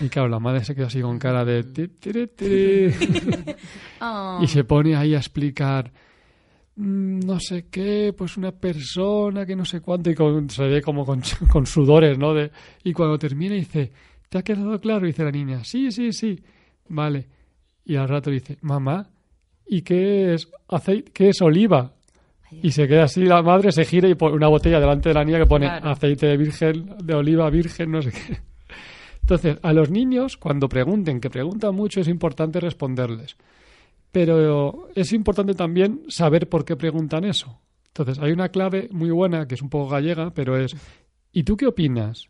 Y 0.01 0.09
claro, 0.11 0.29
la 0.29 0.39
madre 0.39 0.63
se 0.63 0.75
queda 0.75 0.89
así 0.89 1.01
con 1.01 1.19
cara 1.19 1.45
de... 1.45 1.63
ti, 1.65 1.89
tiri, 1.89 2.27
tiri. 2.29 2.95
Y 4.43 4.47
se 4.47 4.65
pone 4.65 4.95
ahí 4.95 5.15
a 5.15 5.19
explicar 5.19 5.91
mm, 6.77 7.21
no 7.21 7.41
sé 7.41 7.69
qué, 7.71 8.15
pues 8.17 8.37
una 8.37 8.53
persona 8.53 9.47
que 9.47 9.57
no 9.57 9.65
sé 9.65 9.81
cuánto, 9.81 10.11
y 10.11 10.15
con- 10.15 10.51
se 10.51 10.65
ve 10.65 10.83
como 10.83 11.07
con, 11.07 11.23
con 11.51 11.65
sudores, 11.65 12.19
¿no? 12.19 12.35
De, 12.35 12.51
y 12.85 12.93
cuando 12.93 13.19
termina 13.19 13.55
dice, 13.55 13.91
¿te 14.29 14.37
ha 14.39 14.43
quedado 14.43 14.79
claro? 14.81 15.07
Y 15.07 15.13
dice 15.13 15.25
la 15.25 15.31
niña, 15.31 15.65
sí, 15.65 15.91
sí, 15.91 16.13
sí, 16.13 16.43
vale. 16.89 17.27
Y 17.87 17.97
al 17.97 18.09
rato 18.09 18.31
dice, 18.31 18.59
mamá, 18.61 19.09
¿y 19.67 19.83
qué 19.83 20.35
es 20.35 20.49
aceite? 20.69 21.11
¿Qué 21.13 21.29
es 21.31 21.41
oliva? 21.43 21.93
Y 22.63 22.71
se 22.71 22.87
queda 22.87 23.05
así, 23.05 23.25
la 23.25 23.43
madre 23.43 23.73
se 23.73 23.85
gira 23.85 24.09
y 24.09 24.15
pone 24.15 24.37
una 24.37 24.49
botella 24.49 24.79
delante 24.81 25.09
de 25.09 25.15
la 25.15 25.25
niña 25.25 25.39
que 25.39 25.47
pone 25.47 25.67
Claro. 25.67 25.91
aceite 25.91 26.27
de 26.27 26.37
virgen, 26.37 26.95
de 27.03 27.15
oliva 27.15 27.51
virgen, 27.51 27.91
no 27.91 28.01
sé 28.01 28.13
qué. 28.13 28.39
Entonces, 29.21 29.59
a 29.63 29.73
los 29.73 29.91
niños, 29.91 30.37
cuando 30.37 30.69
pregunten, 30.69 31.21
que 31.21 31.29
preguntan 31.29 31.75
mucho, 31.75 32.01
es 32.01 32.07
importante 32.09 32.61
responderles. 32.61 33.37
Pero 34.13 34.89
es 34.95 35.13
importante 35.13 35.55
también 35.55 36.03
saber 36.09 36.49
por 36.49 36.65
qué 36.65 36.77
preguntan 36.77 37.25
eso. 37.25 37.61
Entonces, 37.89 38.19
hay 38.21 38.31
una 38.31 38.49
clave 38.51 38.89
muy 38.93 39.11
buena, 39.11 39.47
que 39.49 39.57
es 39.57 39.63
un 39.63 39.69
poco 39.69 39.89
gallega, 39.91 40.31
pero 40.33 40.57
es, 40.57 40.75
¿y 41.33 41.43
tú 41.43 41.57
qué 41.57 41.67
opinas? 41.67 42.29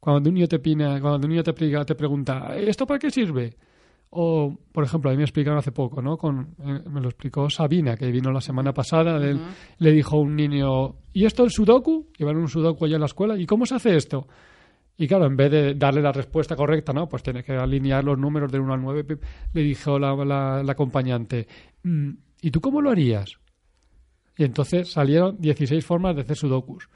Cuando 0.00 0.30
un 0.30 0.34
niño 0.34 0.48
te, 0.48 0.56
opina, 0.56 1.00
cuando 1.00 1.26
un 1.26 1.30
niño 1.32 1.42
te, 1.42 1.52
te 1.52 1.94
pregunta, 1.94 2.56
¿esto 2.56 2.86
para 2.86 2.98
qué 2.98 3.10
sirve? 3.10 3.56
O, 4.10 4.56
por 4.72 4.84
ejemplo, 4.84 5.10
a 5.10 5.12
mí 5.12 5.18
me 5.18 5.24
explicaron 5.24 5.58
hace 5.58 5.70
poco, 5.72 6.00
¿no? 6.00 6.16
Con, 6.16 6.54
eh, 6.64 6.80
me 6.88 7.00
lo 7.00 7.08
explicó 7.08 7.50
Sabina, 7.50 7.96
que 7.96 8.10
vino 8.10 8.30
la 8.32 8.40
semana 8.40 8.72
pasada. 8.72 9.18
Le 9.78 9.92
dijo 9.92 10.16
un 10.18 10.34
niño, 10.34 10.94
¿y 11.12 11.26
esto 11.26 11.44
el 11.44 11.50
sudoku? 11.50 12.08
Llevan 12.16 12.36
un 12.38 12.48
sudoku 12.48 12.86
allá 12.86 12.94
en 12.94 13.00
la 13.00 13.06
escuela. 13.06 13.36
¿Y 13.38 13.44
cómo 13.44 13.66
se 13.66 13.74
hace 13.74 13.96
esto? 13.96 14.26
Y 14.96 15.06
claro, 15.06 15.26
en 15.26 15.36
vez 15.36 15.50
de 15.50 15.74
darle 15.74 16.00
la 16.02 16.10
respuesta 16.12 16.56
correcta, 16.56 16.92
¿no? 16.92 17.06
Pues 17.08 17.22
tiene 17.22 17.44
que 17.44 17.52
alinear 17.52 18.02
los 18.02 18.18
números 18.18 18.50
del 18.50 18.62
1 18.62 18.72
al 18.74 18.80
9. 18.82 19.04
pip, 19.04 19.22
Le 19.52 19.62
dijo 19.62 19.98
la, 19.98 20.14
la- 20.24 20.62
la 20.62 20.72
acompañante, 20.72 21.46
"Mm, 21.82 22.10
¿y 22.40 22.50
tú 22.50 22.60
cómo 22.60 22.80
lo 22.80 22.90
harías? 22.90 23.38
Y 24.38 24.44
entonces 24.44 24.90
salieron 24.90 25.36
16 25.38 25.84
formas 25.84 26.16
de 26.16 26.22
hacer 26.22 26.36
sudokus. 26.36 26.88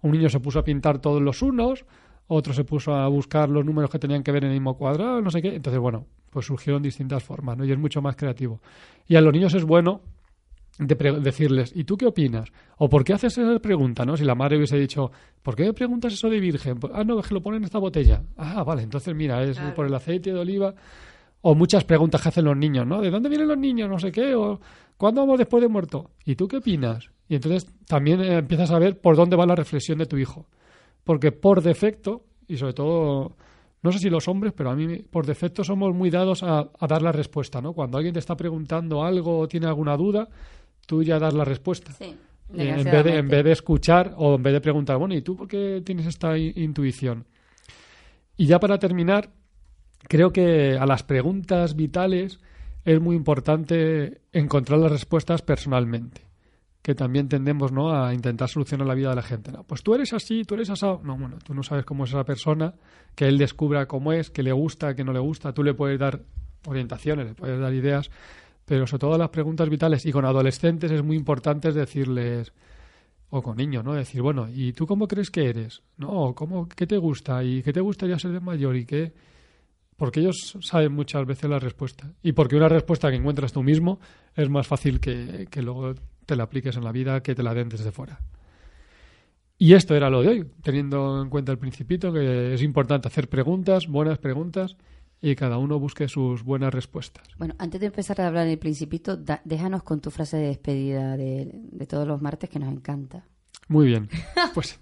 Un 0.00 0.12
niño 0.12 0.28
se 0.30 0.40
puso 0.40 0.58
a 0.60 0.64
pintar 0.64 0.98
todos 1.00 1.20
los 1.20 1.42
unos, 1.42 1.84
otro 2.26 2.52
se 2.52 2.64
puso 2.64 2.94
a 2.94 3.06
buscar 3.08 3.48
los 3.48 3.64
números 3.64 3.90
que 3.90 3.98
tenían 3.98 4.22
que 4.22 4.32
ver 4.32 4.44
en 4.44 4.50
el 4.50 4.56
mismo 4.56 4.76
cuadrado, 4.76 5.20
no 5.20 5.30
sé 5.30 5.42
qué. 5.42 5.54
Entonces, 5.54 5.80
bueno, 5.80 6.06
pues 6.30 6.46
surgieron 6.46 6.82
distintas 6.82 7.22
formas, 7.22 7.56
¿no? 7.56 7.64
Y 7.64 7.72
es 7.72 7.78
mucho 7.78 8.00
más 8.00 8.16
creativo. 8.16 8.60
Y 9.06 9.16
a 9.16 9.20
los 9.20 9.32
niños 9.32 9.54
es 9.54 9.64
bueno 9.64 10.00
de 10.78 11.20
decirles, 11.20 11.72
¿y 11.74 11.84
tú 11.84 11.96
qué 11.96 12.06
opinas? 12.06 12.50
¿O 12.78 12.88
por 12.88 13.04
qué 13.04 13.12
haces 13.12 13.38
esa 13.38 13.58
pregunta? 13.60 14.04
¿no? 14.04 14.16
Si 14.16 14.24
la 14.24 14.34
madre 14.34 14.56
hubiese 14.56 14.76
dicho, 14.76 15.10
¿por 15.42 15.54
qué 15.54 15.64
me 15.64 15.72
preguntas 15.72 16.12
eso 16.12 16.28
de 16.28 16.40
virgen? 16.40 16.80
Pues, 16.80 16.92
ah, 16.96 17.04
no, 17.04 17.20
es 17.20 17.28
que 17.28 17.34
lo 17.34 17.42
ponen 17.42 17.58
en 17.58 17.64
esta 17.64 17.78
botella. 17.78 18.22
Ah, 18.36 18.64
vale, 18.64 18.82
entonces 18.82 19.14
mira, 19.14 19.42
es 19.44 19.58
por 19.76 19.86
el 19.86 19.94
aceite 19.94 20.32
de 20.32 20.40
oliva. 20.40 20.74
O 21.42 21.54
muchas 21.54 21.84
preguntas 21.84 22.22
que 22.22 22.30
hacen 22.30 22.46
los 22.46 22.56
niños, 22.56 22.86
¿no? 22.86 23.02
¿De 23.02 23.10
dónde 23.10 23.28
vienen 23.28 23.48
los 23.48 23.58
niños? 23.58 23.88
No 23.88 23.98
sé 23.98 24.10
qué. 24.10 24.34
O 24.34 24.60
¿cuándo 24.96 25.20
vamos 25.20 25.38
después 25.38 25.62
de 25.62 25.68
muerto? 25.68 26.10
¿Y 26.24 26.34
tú 26.36 26.48
qué 26.48 26.56
opinas? 26.56 27.10
Y 27.28 27.36
entonces 27.36 27.70
también 27.86 28.20
eh, 28.20 28.38
empiezas 28.38 28.70
a 28.70 28.78
ver 28.78 28.98
por 28.98 29.14
dónde 29.14 29.36
va 29.36 29.46
la 29.46 29.54
reflexión 29.54 29.98
de 29.98 30.06
tu 30.06 30.16
hijo. 30.16 30.46
Porque 31.04 31.32
por 31.32 31.62
defecto, 31.62 32.24
y 32.48 32.56
sobre 32.56 32.72
todo, 32.72 33.36
no 33.82 33.92
sé 33.92 33.98
si 33.98 34.10
los 34.10 34.26
hombres, 34.26 34.52
pero 34.56 34.70
a 34.70 34.74
mí 34.74 34.98
por 34.98 35.26
defecto 35.26 35.62
somos 35.62 35.94
muy 35.94 36.10
dados 36.10 36.42
a, 36.42 36.70
a 36.78 36.86
dar 36.86 37.02
la 37.02 37.12
respuesta, 37.12 37.60
¿no? 37.60 37.74
Cuando 37.74 37.98
alguien 37.98 38.14
te 38.14 38.20
está 38.20 38.36
preguntando 38.36 39.04
algo 39.04 39.38
o 39.40 39.48
tiene 39.48 39.66
alguna 39.66 39.96
duda, 39.96 40.28
tú 40.86 41.02
ya 41.02 41.18
das 41.18 41.34
la 41.34 41.44
respuesta. 41.44 41.92
Sí. 41.92 42.16
En, 42.52 42.56
vez 42.56 42.56
de, 42.56 42.68
en 42.68 42.84
desgraciadamente. 42.84 43.36
vez 43.36 43.44
de 43.44 43.52
escuchar 43.52 44.14
o 44.16 44.34
en 44.34 44.42
vez 44.42 44.52
de 44.52 44.60
preguntar, 44.60 44.98
bueno, 44.98 45.14
¿y 45.14 45.22
tú 45.22 45.36
por 45.36 45.48
qué 45.48 45.82
tienes 45.84 46.06
esta 46.06 46.36
intuición? 46.38 47.26
Y 48.36 48.46
ya 48.46 48.60
para 48.60 48.78
terminar, 48.78 49.30
creo 50.08 50.32
que 50.32 50.76
a 50.78 50.86
las 50.86 51.02
preguntas 51.02 51.74
vitales 51.74 52.40
es 52.84 53.00
muy 53.00 53.16
importante 53.16 54.20
encontrar 54.32 54.78
las 54.78 54.92
respuestas 54.92 55.42
personalmente. 55.42 56.23
Que 56.84 56.94
también 56.94 57.28
tendemos 57.28 57.72
¿no? 57.72 57.96
a 57.96 58.12
intentar 58.12 58.48
solucionar 58.48 58.86
la 58.86 58.94
vida 58.94 59.08
de 59.08 59.16
la 59.16 59.22
gente. 59.22 59.50
¿no? 59.50 59.64
Pues 59.64 59.82
tú 59.82 59.94
eres 59.94 60.12
así, 60.12 60.44
tú 60.44 60.54
eres 60.54 60.68
asado. 60.68 61.00
No, 61.02 61.16
bueno, 61.16 61.38
tú 61.42 61.54
no 61.54 61.62
sabes 61.62 61.86
cómo 61.86 62.04
es 62.04 62.10
esa 62.10 62.24
persona, 62.24 62.74
que 63.14 63.26
él 63.26 63.38
descubra 63.38 63.86
cómo 63.86 64.12
es, 64.12 64.30
que 64.30 64.42
le 64.42 64.52
gusta, 64.52 64.94
que 64.94 65.02
no 65.02 65.12
le 65.14 65.18
gusta. 65.18 65.54
Tú 65.54 65.62
le 65.62 65.72
puedes 65.72 65.98
dar 65.98 66.20
orientaciones, 66.66 67.26
le 67.26 67.34
puedes 67.34 67.58
dar 67.58 67.72
ideas, 67.72 68.10
pero 68.66 68.86
sobre 68.86 69.00
todo 69.00 69.16
las 69.16 69.30
preguntas 69.30 69.70
vitales. 69.70 70.04
Y 70.04 70.12
con 70.12 70.26
adolescentes 70.26 70.92
es 70.92 71.02
muy 71.02 71.16
importante 71.16 71.72
decirles, 71.72 72.52
o 73.30 73.42
con 73.42 73.56
niños, 73.56 73.82
¿no? 73.82 73.94
Decir, 73.94 74.22
bueno, 74.22 74.48
¿y 74.52 74.72
tú 74.74 74.86
cómo 74.86 75.08
crees 75.08 75.30
que 75.30 75.48
eres? 75.48 75.82
¿No? 75.96 76.34
¿Cómo, 76.34 76.68
¿Qué 76.68 76.86
te 76.86 76.98
gusta? 76.98 77.42
¿Y 77.42 77.62
qué 77.62 77.72
te 77.72 77.80
gustaría 77.80 78.18
ser 78.18 78.32
de 78.32 78.40
mayor? 78.40 78.76
¿Y 78.76 78.84
qué? 78.84 79.12
Porque 79.96 80.20
ellos 80.20 80.56
saben 80.60 80.92
muchas 80.92 81.26
veces 81.26 81.48
la 81.48 81.58
respuesta. 81.58 82.12
Y 82.22 82.32
porque 82.32 82.56
una 82.56 82.68
respuesta 82.68 83.10
que 83.10 83.16
encuentras 83.16 83.52
tú 83.52 83.62
mismo 83.62 83.98
es 84.34 84.48
más 84.48 84.66
fácil 84.66 85.00
que, 85.00 85.46
que 85.50 85.62
luego 85.62 85.94
te 86.26 86.36
la 86.36 86.44
apliques 86.44 86.76
en 86.76 86.84
la 86.84 86.92
vida, 86.92 87.22
que 87.22 87.34
te 87.34 87.42
la 87.42 87.54
den 87.54 87.68
desde 87.68 87.92
fuera. 87.92 88.20
Y 89.56 89.74
esto 89.74 89.94
era 89.94 90.10
lo 90.10 90.22
de 90.22 90.28
hoy, 90.28 90.46
teniendo 90.62 91.22
en 91.22 91.30
cuenta 91.30 91.52
el 91.52 91.58
principito, 91.58 92.12
que 92.12 92.54
es 92.54 92.62
importante 92.62 93.08
hacer 93.08 93.28
preguntas, 93.28 93.86
buenas 93.86 94.18
preguntas, 94.18 94.76
y 95.20 95.36
cada 95.36 95.58
uno 95.58 95.78
busque 95.78 96.08
sus 96.08 96.42
buenas 96.42 96.74
respuestas. 96.74 97.26
Bueno, 97.38 97.54
antes 97.58 97.80
de 97.80 97.86
empezar 97.86 98.20
a 98.20 98.26
hablar 98.26 98.46
del 98.46 98.58
principito, 98.58 99.16
da- 99.16 99.40
déjanos 99.44 99.82
con 99.82 100.00
tu 100.00 100.10
frase 100.10 100.36
de 100.36 100.48
despedida 100.48 101.16
de, 101.16 101.50
de 101.54 101.86
todos 101.86 102.06
los 102.06 102.20
martes 102.20 102.50
que 102.50 102.58
nos 102.58 102.70
encanta. 102.72 103.24
Muy 103.68 103.86
bien, 103.86 104.08
pues 104.54 104.78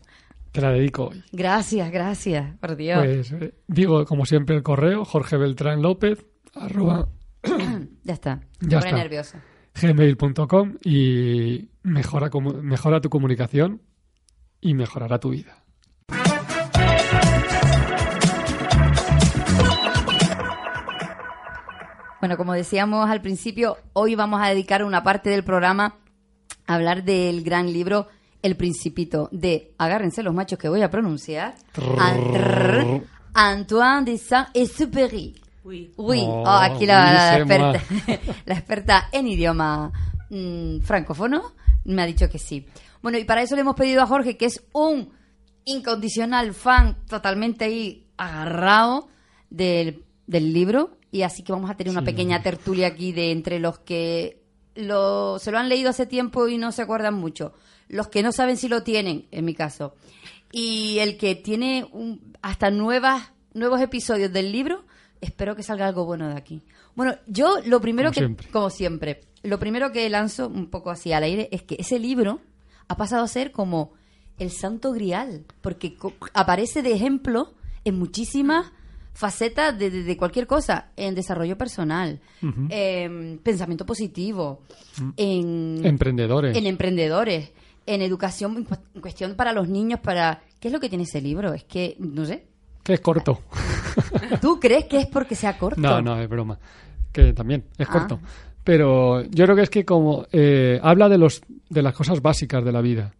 te 0.50 0.60
la 0.60 0.72
dedico 0.72 1.08
hoy. 1.08 1.22
Gracias, 1.32 1.92
gracias, 1.92 2.56
por 2.58 2.74
Dios. 2.74 2.98
Pues 3.04 3.32
eh, 3.32 3.54
digo, 3.68 4.04
como 4.06 4.24
siempre, 4.26 4.56
el 4.56 4.62
correo, 4.62 5.04
Jorge 5.04 5.36
Beltrán 5.36 5.80
López, 5.82 6.24
arroba 6.54 7.08
ya 8.02 8.14
está. 8.14 8.40
Ya 8.60 8.78
está. 8.78 8.92
nerviosa. 8.96 9.42
gmail.com 9.80 10.74
y 10.84 11.68
mejora, 11.82 12.30
mejora 12.62 13.00
tu 13.00 13.08
comunicación 13.10 13.80
y 14.60 14.74
mejorará 14.74 15.18
tu 15.18 15.30
vida. 15.30 15.64
Bueno, 22.20 22.36
como 22.36 22.52
decíamos 22.52 23.10
al 23.10 23.20
principio, 23.20 23.78
hoy 23.94 24.14
vamos 24.14 24.40
a 24.42 24.48
dedicar 24.48 24.84
una 24.84 25.02
parte 25.02 25.30
del 25.30 25.42
programa 25.42 25.96
a 26.66 26.74
hablar 26.74 27.02
del 27.02 27.42
gran 27.42 27.72
libro 27.72 28.06
El 28.42 28.56
Principito 28.56 29.28
de, 29.32 29.72
agárrense 29.76 30.22
los 30.22 30.32
machos 30.34 30.58
que 30.58 30.68
voy 30.68 30.82
a 30.82 30.90
pronunciar, 30.90 31.54
An- 31.98 33.02
Antoine 33.34 34.04
de 34.04 34.18
Saint-Exupéry. 34.18 35.41
Uy. 35.64 35.92
Uy, 35.96 36.20
Oh, 36.22 36.42
oh, 36.44 36.48
aquí 36.48 36.86
la, 36.86 37.38
experta, 37.38 37.80
la 38.46 38.54
experta 38.54 39.08
en 39.12 39.26
idioma 39.28 39.92
mm, 40.30 40.80
francófono 40.80 41.52
me 41.84 42.02
ha 42.02 42.06
dicho 42.06 42.28
que 42.28 42.38
sí. 42.38 42.66
Bueno, 43.02 43.18
y 43.18 43.24
para 43.24 43.42
eso 43.42 43.54
le 43.54 43.60
hemos 43.62 43.74
pedido 43.76 44.02
a 44.02 44.06
Jorge, 44.06 44.36
que 44.36 44.46
es 44.46 44.62
un 44.72 45.10
incondicional 45.64 46.54
fan 46.54 46.96
totalmente 47.08 47.64
ahí 47.64 48.06
agarrado 48.16 49.08
del, 49.50 50.04
del 50.26 50.52
libro. 50.52 50.96
Y 51.10 51.22
así 51.22 51.42
que 51.42 51.52
vamos 51.52 51.70
a 51.70 51.76
tener 51.76 51.90
una 51.90 52.02
pequeña 52.04 52.42
tertulia 52.42 52.86
aquí 52.88 53.12
de 53.12 53.32
entre 53.32 53.58
los 53.58 53.78
que 53.80 54.42
lo, 54.74 55.38
se 55.38 55.50
lo 55.50 55.58
han 55.58 55.68
leído 55.68 55.90
hace 55.90 56.06
tiempo 56.06 56.48
y 56.48 56.56
no 56.56 56.72
se 56.72 56.80
acuerdan 56.82 57.14
mucho, 57.14 57.52
los 57.88 58.08
que 58.08 58.22
no 58.22 58.32
saben 58.32 58.56
si 58.56 58.68
lo 58.68 58.82
tienen, 58.82 59.26
en 59.30 59.44
mi 59.44 59.52
caso, 59.54 59.94
y 60.50 60.98
el 61.00 61.18
que 61.18 61.34
tiene 61.34 61.86
un- 61.92 62.34
hasta 62.40 62.70
nuevas, 62.70 63.32
nuevos 63.52 63.82
episodios 63.82 64.32
del 64.32 64.50
libro, 64.52 64.86
espero 65.22 65.56
que 65.56 65.62
salga 65.62 65.86
algo 65.86 66.04
bueno 66.04 66.28
de 66.28 66.34
aquí. 66.36 66.62
Bueno, 66.94 67.14
yo 67.26 67.56
lo 67.64 67.80
primero 67.80 68.08
Como 68.10 68.14
que, 68.14 68.20
siempre. 68.20 68.48
como 68.50 68.68
siempre, 68.70 69.20
lo 69.42 69.58
primero 69.58 69.90
que 69.92 70.08
lanzo 70.10 70.48
un 70.48 70.68
poco 70.68 70.90
así 70.90 71.12
al 71.14 71.22
aire 71.22 71.48
es 71.50 71.62
que 71.62 71.76
ese 71.78 71.98
libro 71.98 72.40
ha 72.88 72.96
pasado 72.98 73.24
a 73.24 73.28
ser 73.28 73.50
como 73.52 73.92
el 74.38 74.50
santo 74.50 74.92
grial, 74.92 75.44
porque 75.62 75.94
co- 75.96 76.12
aparece 76.34 76.82
de 76.82 76.92
ejemplo 76.92 77.54
en 77.84 77.98
muchísimas 77.98 78.72
facetas 79.14 79.78
de, 79.78 79.90
de- 79.90 80.02
de 80.04 80.16
cualquier 80.16 80.46
cosa, 80.46 80.90
en 80.96 81.14
desarrollo 81.14 81.56
personal, 81.58 82.20
en 82.70 83.38
pensamiento 83.42 83.84
positivo, 83.86 84.62
en, 85.16 85.80
Emprendedores. 85.84 86.56
en 86.56 86.66
emprendedores, 86.66 87.52
en 87.86 88.02
educación, 88.02 88.66
en 88.94 89.00
cuestión 89.00 89.34
para 89.34 89.52
los 89.52 89.68
niños, 89.68 90.00
para... 90.00 90.42
¿Qué 90.60 90.68
es 90.68 90.72
lo 90.72 90.80
que 90.80 90.88
tiene 90.88 91.04
ese 91.04 91.20
libro? 91.20 91.52
Es 91.54 91.64
que, 91.64 91.96
no 91.98 92.24
sé, 92.24 92.46
Que 92.82 92.94
es 92.94 93.00
corto. 93.00 93.40
¿tú 94.40 94.58
crees 94.60 94.84
que 94.86 94.98
es 95.00 95.06
porque 95.06 95.34
sea 95.34 95.56
corto? 95.58 95.80
No, 95.80 96.00
no, 96.02 96.20
es 96.20 96.28
broma. 96.28 96.58
Que 97.12 97.32
también 97.32 97.64
es 97.78 97.88
Ah. 97.88 97.92
corto. 97.92 98.20
Pero 98.64 99.22
yo 99.24 99.44
creo 99.44 99.56
que 99.56 99.62
es 99.62 99.70
que 99.70 99.84
como 99.84 100.26
eh, 100.32 100.78
habla 100.82 101.08
de 101.08 101.18
los 101.18 101.42
de 101.68 101.82
las 101.82 101.94
cosas 101.94 102.20
básicas 102.22 102.64
de 102.64 102.72
la 102.72 102.80
vida, 102.80 103.12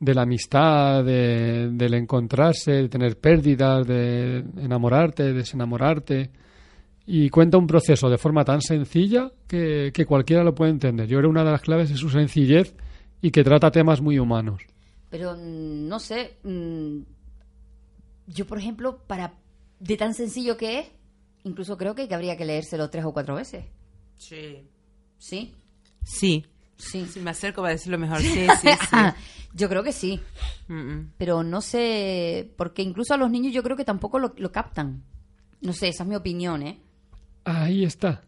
de 0.00 0.14
la 0.14 0.22
amistad, 0.22 1.04
de, 1.04 1.70
del 1.72 1.94
encontrarse, 1.94 2.72
de 2.72 2.88
tener 2.88 3.18
pérdidas, 3.18 3.86
de 3.86 4.44
enamorarte, 4.58 5.32
desenamorarte, 5.32 6.30
y 7.06 7.28
cuenta 7.30 7.58
un 7.58 7.66
proceso 7.68 8.08
de 8.10 8.18
forma 8.18 8.44
tan 8.44 8.60
sencilla 8.60 9.30
que, 9.46 9.92
que 9.94 10.04
cualquiera 10.04 10.42
lo 10.42 10.54
puede 10.54 10.72
entender. 10.72 11.06
Yo 11.06 11.18
creo 11.18 11.28
que 11.28 11.32
una 11.32 11.44
de 11.44 11.52
las 11.52 11.60
claves 11.62 11.90
es 11.90 11.98
su 12.00 12.08
sencillez 12.10 12.74
y 13.20 13.30
que 13.30 13.44
trata 13.44 13.70
temas 13.70 14.00
muy 14.00 14.18
humanos. 14.18 14.62
Pero 15.10 15.34
mm, 15.36 15.86
no 15.88 16.00
sé, 16.00 16.38
mm, 16.42 16.98
yo 18.26 18.46
por 18.46 18.58
ejemplo, 18.58 18.98
para 19.06 19.34
de 19.80 19.96
tan 19.96 20.14
sencillo 20.14 20.56
que 20.56 20.78
es, 20.80 20.86
incluso 21.44 21.76
creo 21.76 21.94
que 21.94 22.08
habría 22.14 22.36
que 22.36 22.44
leérselo 22.44 22.88
tres 22.90 23.04
o 23.04 23.12
cuatro 23.12 23.34
veces. 23.36 23.64
Sí. 24.16 24.68
¿Sí? 25.18 25.54
Sí. 26.04 26.46
Sí. 26.76 27.06
Si 27.06 27.20
me 27.20 27.30
acerco 27.30 27.62
para 27.62 27.74
decirlo 27.74 27.98
mejor. 27.98 28.20
Sí, 28.20 28.28
sí, 28.60 28.68
sí. 28.68 28.96
yo 29.54 29.68
creo 29.68 29.82
que 29.82 29.92
sí, 29.92 30.20
Mm, 30.68 30.74
mm. 30.74 31.12
pero 31.18 31.42
no 31.42 31.60
sé, 31.60 32.50
porque 32.56 32.82
incluso 32.82 33.12
a 33.14 33.16
los 33.16 33.30
niños 33.30 33.52
yo 33.52 33.62
creo 33.62 33.76
que 33.76 33.84
tampoco 33.84 34.18
lo, 34.18 34.32
lo 34.36 34.50
captan. 34.52 35.02
No 35.60 35.72
sé, 35.72 35.88
esa 35.88 36.02
es 36.04 36.08
mi 36.08 36.16
opinión, 36.16 36.62
¿eh? 36.62 36.80
Ahí 37.44 37.84
está. 37.84 38.22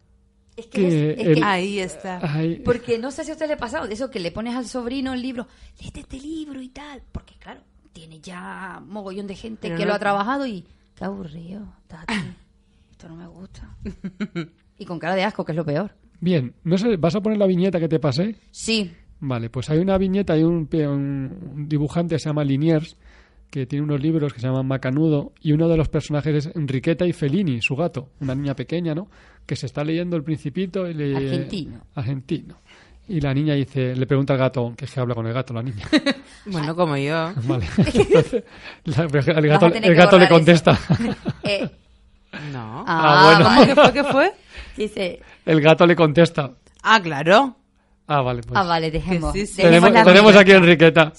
Es 0.55 0.67
que, 0.67 0.81
Que 0.81 0.87
es- 1.13 1.19
es 1.19 1.27
el- 1.27 1.35
que- 1.35 1.43
Ahí 1.43 1.79
está. 1.79 2.19
Ahí- 2.21 2.61
porque 2.63 2.97
no 2.99 3.11
sé 3.11 3.23
si 3.25 3.31
a 3.31 3.33
usted 3.33 3.47
le 3.47 3.53
ha 3.53 3.57
pasado, 3.57 3.87
de 3.87 3.93
eso 3.93 4.09
que 4.09 4.19
le 4.19 4.31
pones 4.31 4.55
al 4.55 4.65
sobrino 4.67 5.13
el 5.13 5.21
libro, 5.21 5.47
léete 5.81 6.01
este 6.01 6.19
libro 6.19 6.61
y 6.61 6.69
tal, 6.69 7.01
porque 7.11 7.35
claro, 7.39 7.61
tiene 7.95 8.19
ya 8.19 8.81
mogollón 8.85 9.25
de 9.25 9.35
gente 9.35 9.69
Pero 9.69 9.77
que 9.77 9.83
no- 9.85 9.89
lo 9.89 9.95
ha 9.95 9.99
trabajado 9.99 10.45
y 10.45 10.65
qué 10.95 11.05
aburrido, 11.05 11.65
tati, 11.87 12.13
esto 12.91 13.07
no 13.07 13.15
me 13.15 13.25
gusta. 13.27 13.73
y 14.77 14.85
con 14.85 14.99
cara 14.99 15.15
de 15.15 15.23
asco, 15.23 15.45
que 15.45 15.53
es 15.53 15.55
lo 15.55 15.63
peor. 15.65 15.91
Bien, 16.19 16.53
no 16.65 16.77
sé, 16.77 16.97
¿vas 16.97 17.15
a 17.15 17.21
poner 17.21 17.37
la 17.39 17.47
viñeta 17.47 17.79
que 17.79 17.87
te 17.87 17.99
pasé? 17.99 18.35
Sí, 18.51 18.91
Vale, 19.17 19.49
pues 19.49 19.69
hay 19.69 19.79
una 19.79 19.97
viñeta, 19.97 20.33
hay 20.33 20.43
un 20.43 20.67
dibujante 21.69 22.15
que 22.15 22.19
se 22.19 22.27
llama 22.29 22.43
Liniers, 22.43 22.97
que 23.49 23.65
tiene 23.65 23.85
unos 23.85 24.01
libros 24.01 24.33
que 24.33 24.41
se 24.41 24.47
llaman 24.47 24.67
Macanudo, 24.67 25.31
y 25.39 25.53
uno 25.53 25.69
de 25.69 25.77
los 25.77 25.87
personajes 25.87 26.45
es 26.47 26.55
Enriqueta 26.55 27.05
y 27.07 27.13
Fellini, 27.13 27.61
su 27.61 27.75
gato, 27.77 28.09
una 28.19 28.35
niña 28.35 28.55
pequeña, 28.55 28.93
¿no? 28.93 29.07
Que 29.45 29.55
se 29.55 29.67
está 29.67 29.85
leyendo 29.85 30.17
El 30.17 30.23
Principito 30.23 30.85
y 30.87 30.93
le- 30.93 31.15
Argentino. 31.15 31.79
Argentino. 31.95 32.57
Y 33.07 33.21
la 33.21 33.33
niña 33.33 33.53
dice, 33.53 33.95
le 33.95 34.07
pregunta 34.07 34.33
al 34.33 34.39
gato, 34.39 34.73
que 34.75 34.85
es 34.85 34.91
que 34.91 34.99
habla 34.99 35.13
con 35.13 35.27
el 35.27 35.33
gato, 35.33 35.53
la 35.53 35.61
niña. 35.63 35.85
Bueno, 36.47 36.75
como 36.75 36.95
yo. 36.97 37.31
Vale. 37.43 37.65
Entonces, 37.77 38.43
la- 38.85 39.03
el 39.03 39.47
gato, 39.47 39.65
el 39.67 39.95
gato 39.95 40.19
le 40.19 40.27
contesta. 40.29 40.77
Eh, 41.43 41.67
No. 42.51 42.83
Ah, 42.87 43.35
bueno. 43.37 43.45
¿Cómo 43.49 43.65
que 43.65 43.75
fue? 43.75 43.93
¿Qué 43.93 44.03
fue? 44.11 44.31
dice, 44.77 45.21
El 45.45 45.61
gato 45.61 45.85
le 45.87 45.95
contesta. 45.95 46.51
Ah, 46.83 46.99
claro. 47.01 47.55
Ah, 48.07 48.21
vale, 48.21 48.41
pues. 48.43 48.59
ah, 48.59 48.63
vale, 48.63 48.91
dejemos. 48.91 49.33
Sí, 49.33 49.47
sí. 49.47 49.63
dejemos 49.63 49.89
tenemos 49.89 50.05
tenemos 50.05 50.35
aquí 50.35 50.51
a 50.51 50.57
Enriqueta. 50.57 51.13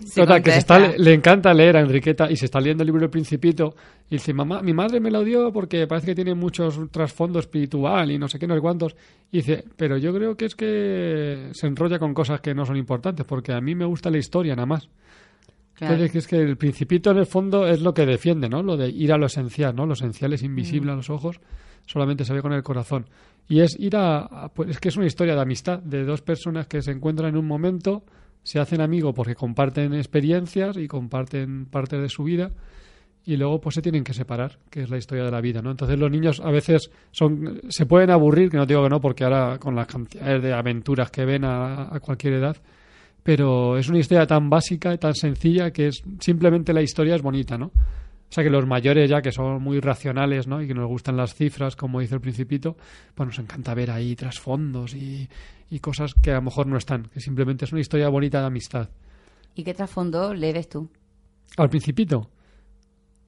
Sí 0.00 0.20
Total, 0.20 0.42
que 0.42 0.50
se 0.52 0.58
está, 0.58 0.78
contesta. 0.78 1.02
le 1.02 1.12
encanta 1.14 1.54
leer 1.54 1.76
a 1.76 1.80
Enriqueta 1.80 2.30
y 2.30 2.36
se 2.36 2.46
está 2.46 2.60
leyendo 2.60 2.82
el 2.82 2.86
libro 2.86 3.04
El 3.04 3.10
Principito 3.10 3.74
y 4.10 4.14
dice, 4.16 4.32
mamá, 4.32 4.62
mi 4.62 4.72
madre 4.72 5.00
me 5.00 5.10
lo 5.10 5.22
dio 5.22 5.52
porque 5.52 5.86
parece 5.86 6.06
que 6.08 6.14
tiene 6.14 6.34
muchos 6.34 6.80
trasfondo 6.90 7.38
espiritual 7.38 8.10
y 8.10 8.18
no 8.18 8.26
sé 8.26 8.38
qué, 8.38 8.46
no 8.46 8.54
sé 8.54 8.60
cuántos. 8.60 8.96
Y 9.30 9.38
dice, 9.38 9.64
pero 9.76 9.96
yo 9.98 10.12
creo 10.14 10.36
que 10.36 10.46
es 10.46 10.54
que 10.56 11.48
se 11.52 11.66
enrolla 11.66 11.98
con 11.98 12.14
cosas 12.14 12.40
que 12.40 12.54
no 12.54 12.64
son 12.64 12.76
importantes 12.76 13.26
porque 13.26 13.52
a 13.52 13.60
mí 13.60 13.74
me 13.74 13.84
gusta 13.84 14.10
la 14.10 14.18
historia 14.18 14.56
nada 14.56 14.66
más. 14.66 14.88
Claro. 15.74 15.94
Entonces, 15.94 16.12
que 16.12 16.18
es 16.18 16.26
que 16.26 16.36
el 16.36 16.56
Principito 16.56 17.10
en 17.10 17.18
el 17.18 17.26
fondo 17.26 17.66
es 17.66 17.80
lo 17.80 17.94
que 17.94 18.04
defiende, 18.06 18.48
¿no? 18.48 18.62
Lo 18.62 18.76
de 18.76 18.88
ir 18.88 19.12
a 19.12 19.18
lo 19.18 19.26
esencial, 19.26 19.74
¿no? 19.74 19.86
Lo 19.86 19.94
esencial 19.94 20.32
es 20.32 20.42
invisible 20.42 20.90
Mm. 20.90 20.94
a 20.94 20.96
los 20.96 21.10
ojos, 21.10 21.40
solamente 21.86 22.24
se 22.24 22.32
ve 22.34 22.42
con 22.42 22.52
el 22.52 22.62
corazón. 22.62 23.06
Y 23.48 23.60
es 23.60 23.78
ir 23.78 23.96
a, 23.96 24.20
a- 24.20 24.48
pues 24.48 24.70
es 24.70 24.78
que 24.80 24.88
es 24.88 24.96
una 24.96 25.06
historia 25.06 25.34
de 25.34 25.40
amistad, 25.42 25.78
de 25.80 26.04
dos 26.04 26.22
personas 26.22 26.66
que 26.66 26.82
se 26.82 26.90
encuentran 26.92 27.30
en 27.30 27.36
un 27.36 27.46
momento, 27.46 28.04
se 28.42 28.58
hacen 28.58 28.80
amigos 28.80 29.14
porque 29.14 29.34
comparten 29.34 29.94
experiencias 29.94 30.76
y 30.76 30.88
comparten 30.88 31.66
parte 31.66 31.98
de 31.98 32.08
su 32.08 32.24
vida 32.24 32.50
y 33.24 33.36
luego 33.36 33.60
pues 33.60 33.76
se 33.76 33.82
tienen 33.82 34.02
que 34.02 34.14
separar, 34.14 34.58
que 34.68 34.82
es 34.82 34.90
la 34.90 34.98
historia 34.98 35.24
de 35.24 35.30
la 35.30 35.40
vida, 35.40 35.62
¿no? 35.62 35.70
Entonces 35.70 35.98
los 35.98 36.10
niños 36.10 36.40
a 36.40 36.50
veces 36.50 36.90
son 37.12 37.60
se 37.68 37.86
pueden 37.86 38.10
aburrir, 38.10 38.50
que 38.50 38.56
no 38.56 38.66
digo 38.66 38.82
que 38.82 38.88
no, 38.88 39.00
porque 39.00 39.24
ahora 39.24 39.58
con 39.58 39.76
las 39.76 39.86
cantidades 39.86 40.42
de 40.42 40.52
aventuras 40.52 41.10
que 41.10 41.24
ven 41.24 41.44
a, 41.44 41.94
a 41.94 42.00
cualquier 42.00 42.34
edad, 42.34 42.56
pero 43.22 43.78
es 43.78 43.88
una 43.88 43.98
historia 43.98 44.26
tan 44.26 44.50
básica 44.50 44.92
y 44.92 44.98
tan 44.98 45.14
sencilla 45.14 45.70
que 45.70 45.88
es 45.88 46.02
simplemente 46.18 46.72
la 46.72 46.82
historia 46.82 47.14
es 47.14 47.22
bonita, 47.22 47.56
¿no? 47.56 47.70
O 48.32 48.34
sea 48.34 48.42
que 48.42 48.48
los 48.48 48.66
mayores 48.66 49.10
ya 49.10 49.20
que 49.20 49.30
son 49.30 49.62
muy 49.62 49.78
racionales, 49.78 50.46
¿no? 50.46 50.62
Y 50.62 50.66
que 50.66 50.72
nos 50.72 50.88
gustan 50.88 51.18
las 51.18 51.34
cifras, 51.34 51.76
como 51.76 52.00
dice 52.00 52.14
el 52.14 52.22
principito, 52.22 52.78
pues 53.14 53.26
nos 53.26 53.38
encanta 53.38 53.74
ver 53.74 53.90
ahí 53.90 54.16
trasfondos 54.16 54.94
y, 54.94 55.28
y 55.68 55.80
cosas 55.80 56.14
que 56.14 56.30
a 56.30 56.36
lo 56.36 56.40
mejor 56.40 56.66
no 56.66 56.78
están, 56.78 57.10
que 57.12 57.20
simplemente 57.20 57.66
es 57.66 57.72
una 57.72 57.82
historia 57.82 58.08
bonita 58.08 58.40
de 58.40 58.46
amistad. 58.46 58.88
¿Y 59.54 59.62
qué 59.62 59.74
trasfondo 59.74 60.32
le 60.32 60.50
ves 60.50 60.66
tú? 60.70 60.88
Al 61.58 61.68
principito, 61.68 62.30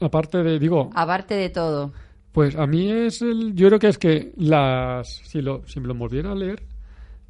aparte 0.01 0.43
de, 0.43 0.59
digo, 0.59 0.89
Aparte 0.95 1.35
de 1.35 1.51
todo. 1.51 1.93
Pues 2.33 2.57
a 2.57 2.67
mí 2.67 2.91
es 2.91 3.21
el. 3.21 3.55
Yo 3.55 3.67
creo 3.69 3.79
que 3.79 3.89
es 3.89 3.99
que 3.99 4.33
las. 4.39 5.07
Si, 5.07 5.43
lo, 5.43 5.67
si 5.67 5.81
me 5.81 5.87
lo 5.87 5.95
volviera 5.97 6.33
a 6.33 6.35
leer, 6.35 6.63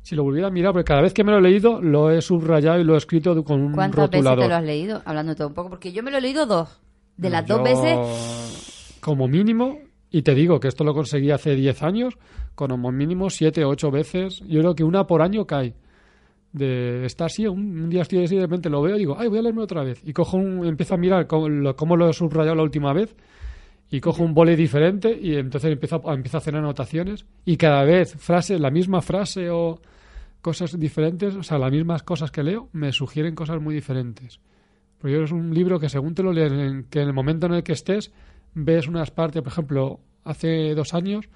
si 0.00 0.14
lo 0.14 0.22
volviera 0.22 0.46
a 0.46 0.52
mirar, 0.52 0.70
porque 0.74 0.84
cada 0.86 1.02
vez 1.02 1.12
que 1.12 1.24
me 1.24 1.32
lo 1.32 1.38
he 1.38 1.42
leído, 1.42 1.82
lo 1.82 2.12
he 2.12 2.22
subrayado 2.22 2.78
y 2.78 2.84
lo 2.84 2.94
he 2.94 2.98
escrito 2.98 3.42
con 3.42 3.60
un 3.60 3.72
¿Cuántas 3.72 4.10
veces 4.10 4.24
rotulador. 4.24 4.44
te 4.44 4.48
lo 4.48 4.54
has 4.54 4.64
leído? 4.64 5.02
Hablando 5.04 5.34
todo 5.34 5.48
un 5.48 5.54
poco, 5.54 5.70
porque 5.70 5.92
yo 5.92 6.04
me 6.04 6.12
lo 6.12 6.18
he 6.18 6.20
leído 6.20 6.46
dos. 6.46 6.83
De 7.16 7.30
las 7.30 7.46
Yo, 7.46 7.56
dos 7.56 7.64
veces, 7.64 8.98
Como 9.00 9.28
mínimo, 9.28 9.78
y 10.10 10.22
te 10.22 10.34
digo 10.34 10.60
que 10.60 10.68
esto 10.68 10.84
lo 10.84 10.94
conseguí 10.94 11.30
hace 11.30 11.54
10 11.54 11.82
años, 11.82 12.18
como 12.54 12.90
mínimo 12.90 13.30
7 13.30 13.64
o 13.64 13.68
8 13.70 13.90
veces. 13.90 14.40
Yo 14.46 14.60
creo 14.60 14.74
que 14.74 14.84
una 14.84 15.06
por 15.06 15.22
año 15.22 15.46
cae. 15.46 15.74
De 16.52 17.04
estar 17.04 17.26
así, 17.26 17.46
un, 17.46 17.82
un 17.82 17.90
día 17.90 18.02
estoy 18.02 18.22
así, 18.24 18.36
de 18.36 18.42
repente 18.42 18.70
lo 18.70 18.80
veo 18.80 18.94
y 18.94 19.00
digo, 19.00 19.16
ay, 19.18 19.28
voy 19.28 19.38
a 19.38 19.42
leerme 19.42 19.62
otra 19.62 19.82
vez. 19.82 20.00
Y 20.04 20.12
cojo 20.12 20.36
un, 20.36 20.64
empiezo 20.64 20.94
a 20.94 20.98
mirar 20.98 21.26
cómo 21.26 21.48
lo, 21.48 21.74
cómo 21.74 21.96
lo 21.96 22.08
he 22.08 22.12
subrayado 22.12 22.54
la 22.54 22.62
última 22.62 22.92
vez 22.92 23.16
y 23.90 24.00
cojo 24.00 24.22
un 24.22 24.34
boli 24.34 24.56
diferente 24.56 25.16
y 25.20 25.36
entonces 25.36 25.72
empiezo 25.72 26.00
a, 26.08 26.14
empiezo 26.14 26.36
a 26.36 26.40
hacer 26.40 26.56
anotaciones 26.56 27.26
y 27.44 27.56
cada 27.56 27.84
vez 27.84 28.14
frase, 28.16 28.58
la 28.58 28.70
misma 28.70 29.02
frase 29.02 29.50
o 29.50 29.80
cosas 30.40 30.78
diferentes, 30.78 31.34
o 31.34 31.42
sea, 31.42 31.58
las 31.58 31.70
mismas 31.70 32.02
cosas 32.02 32.30
que 32.30 32.42
leo 32.42 32.68
me 32.72 32.92
sugieren 32.92 33.34
cosas 33.34 33.60
muy 33.60 33.74
diferentes. 33.74 34.40
Porque 35.04 35.22
es 35.22 35.32
un 35.32 35.52
libro 35.52 35.78
que 35.78 35.90
según 35.90 36.14
te 36.14 36.22
lo 36.22 36.32
lees, 36.32 36.50
en, 36.50 36.84
que 36.84 37.02
en 37.02 37.08
el 37.08 37.12
momento 37.12 37.44
en 37.44 37.52
el 37.52 37.62
que 37.62 37.74
estés, 37.74 38.10
ves 38.54 38.88
unas 38.88 39.10
partes, 39.10 39.42
por 39.42 39.52
ejemplo, 39.52 40.00
hace 40.24 40.74
dos 40.74 40.94
años, 40.94 41.28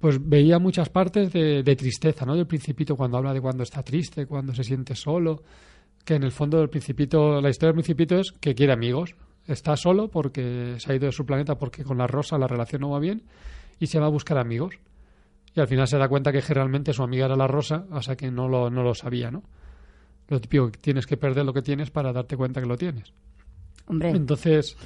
pues 0.00 0.18
veía 0.20 0.58
muchas 0.58 0.88
partes 0.88 1.32
de, 1.32 1.62
de 1.62 1.76
tristeza, 1.76 2.26
¿no? 2.26 2.34
Del 2.34 2.48
principito 2.48 2.96
cuando 2.96 3.18
habla 3.18 3.32
de 3.32 3.40
cuando 3.40 3.62
está 3.62 3.84
triste, 3.84 4.26
cuando 4.26 4.52
se 4.56 4.64
siente 4.64 4.96
solo, 4.96 5.44
que 6.04 6.16
en 6.16 6.24
el 6.24 6.32
fondo 6.32 6.58
del 6.58 6.68
principito, 6.68 7.40
la 7.40 7.48
historia 7.48 7.68
del 7.68 7.84
principito 7.84 8.18
es 8.18 8.32
que 8.32 8.56
quiere 8.56 8.72
amigos, 8.72 9.14
está 9.46 9.76
solo 9.76 10.08
porque 10.08 10.74
se 10.78 10.90
ha 10.90 10.96
ido 10.96 11.06
de 11.06 11.12
su 11.12 11.24
planeta 11.24 11.54
porque 11.54 11.84
con 11.84 11.98
la 11.98 12.08
rosa 12.08 12.36
la 12.38 12.48
relación 12.48 12.80
no 12.80 12.90
va 12.90 12.98
bien 12.98 13.22
y 13.78 13.86
se 13.86 14.00
va 14.00 14.06
a 14.06 14.10
buscar 14.10 14.36
amigos. 14.36 14.80
Y 15.54 15.60
al 15.60 15.68
final 15.68 15.86
se 15.86 15.96
da 15.96 16.08
cuenta 16.08 16.32
que 16.32 16.40
realmente 16.40 16.92
su 16.92 17.04
amiga 17.04 17.26
era 17.26 17.36
la 17.36 17.46
rosa, 17.46 17.86
o 17.88 18.02
sea 18.02 18.16
que 18.16 18.32
no 18.32 18.48
lo, 18.48 18.68
no 18.68 18.82
lo 18.82 18.96
sabía, 18.96 19.30
¿no? 19.30 19.44
Lo 20.28 20.40
típico, 20.40 20.70
que 20.70 20.78
tienes 20.78 21.06
que 21.06 21.16
perder 21.16 21.44
lo 21.44 21.52
que 21.52 21.62
tienes 21.62 21.90
para 21.90 22.12
darte 22.12 22.36
cuenta 22.36 22.60
que 22.60 22.66
lo 22.66 22.76
tienes. 22.76 23.12
hombre, 23.86 24.10
Entonces, 24.10 24.76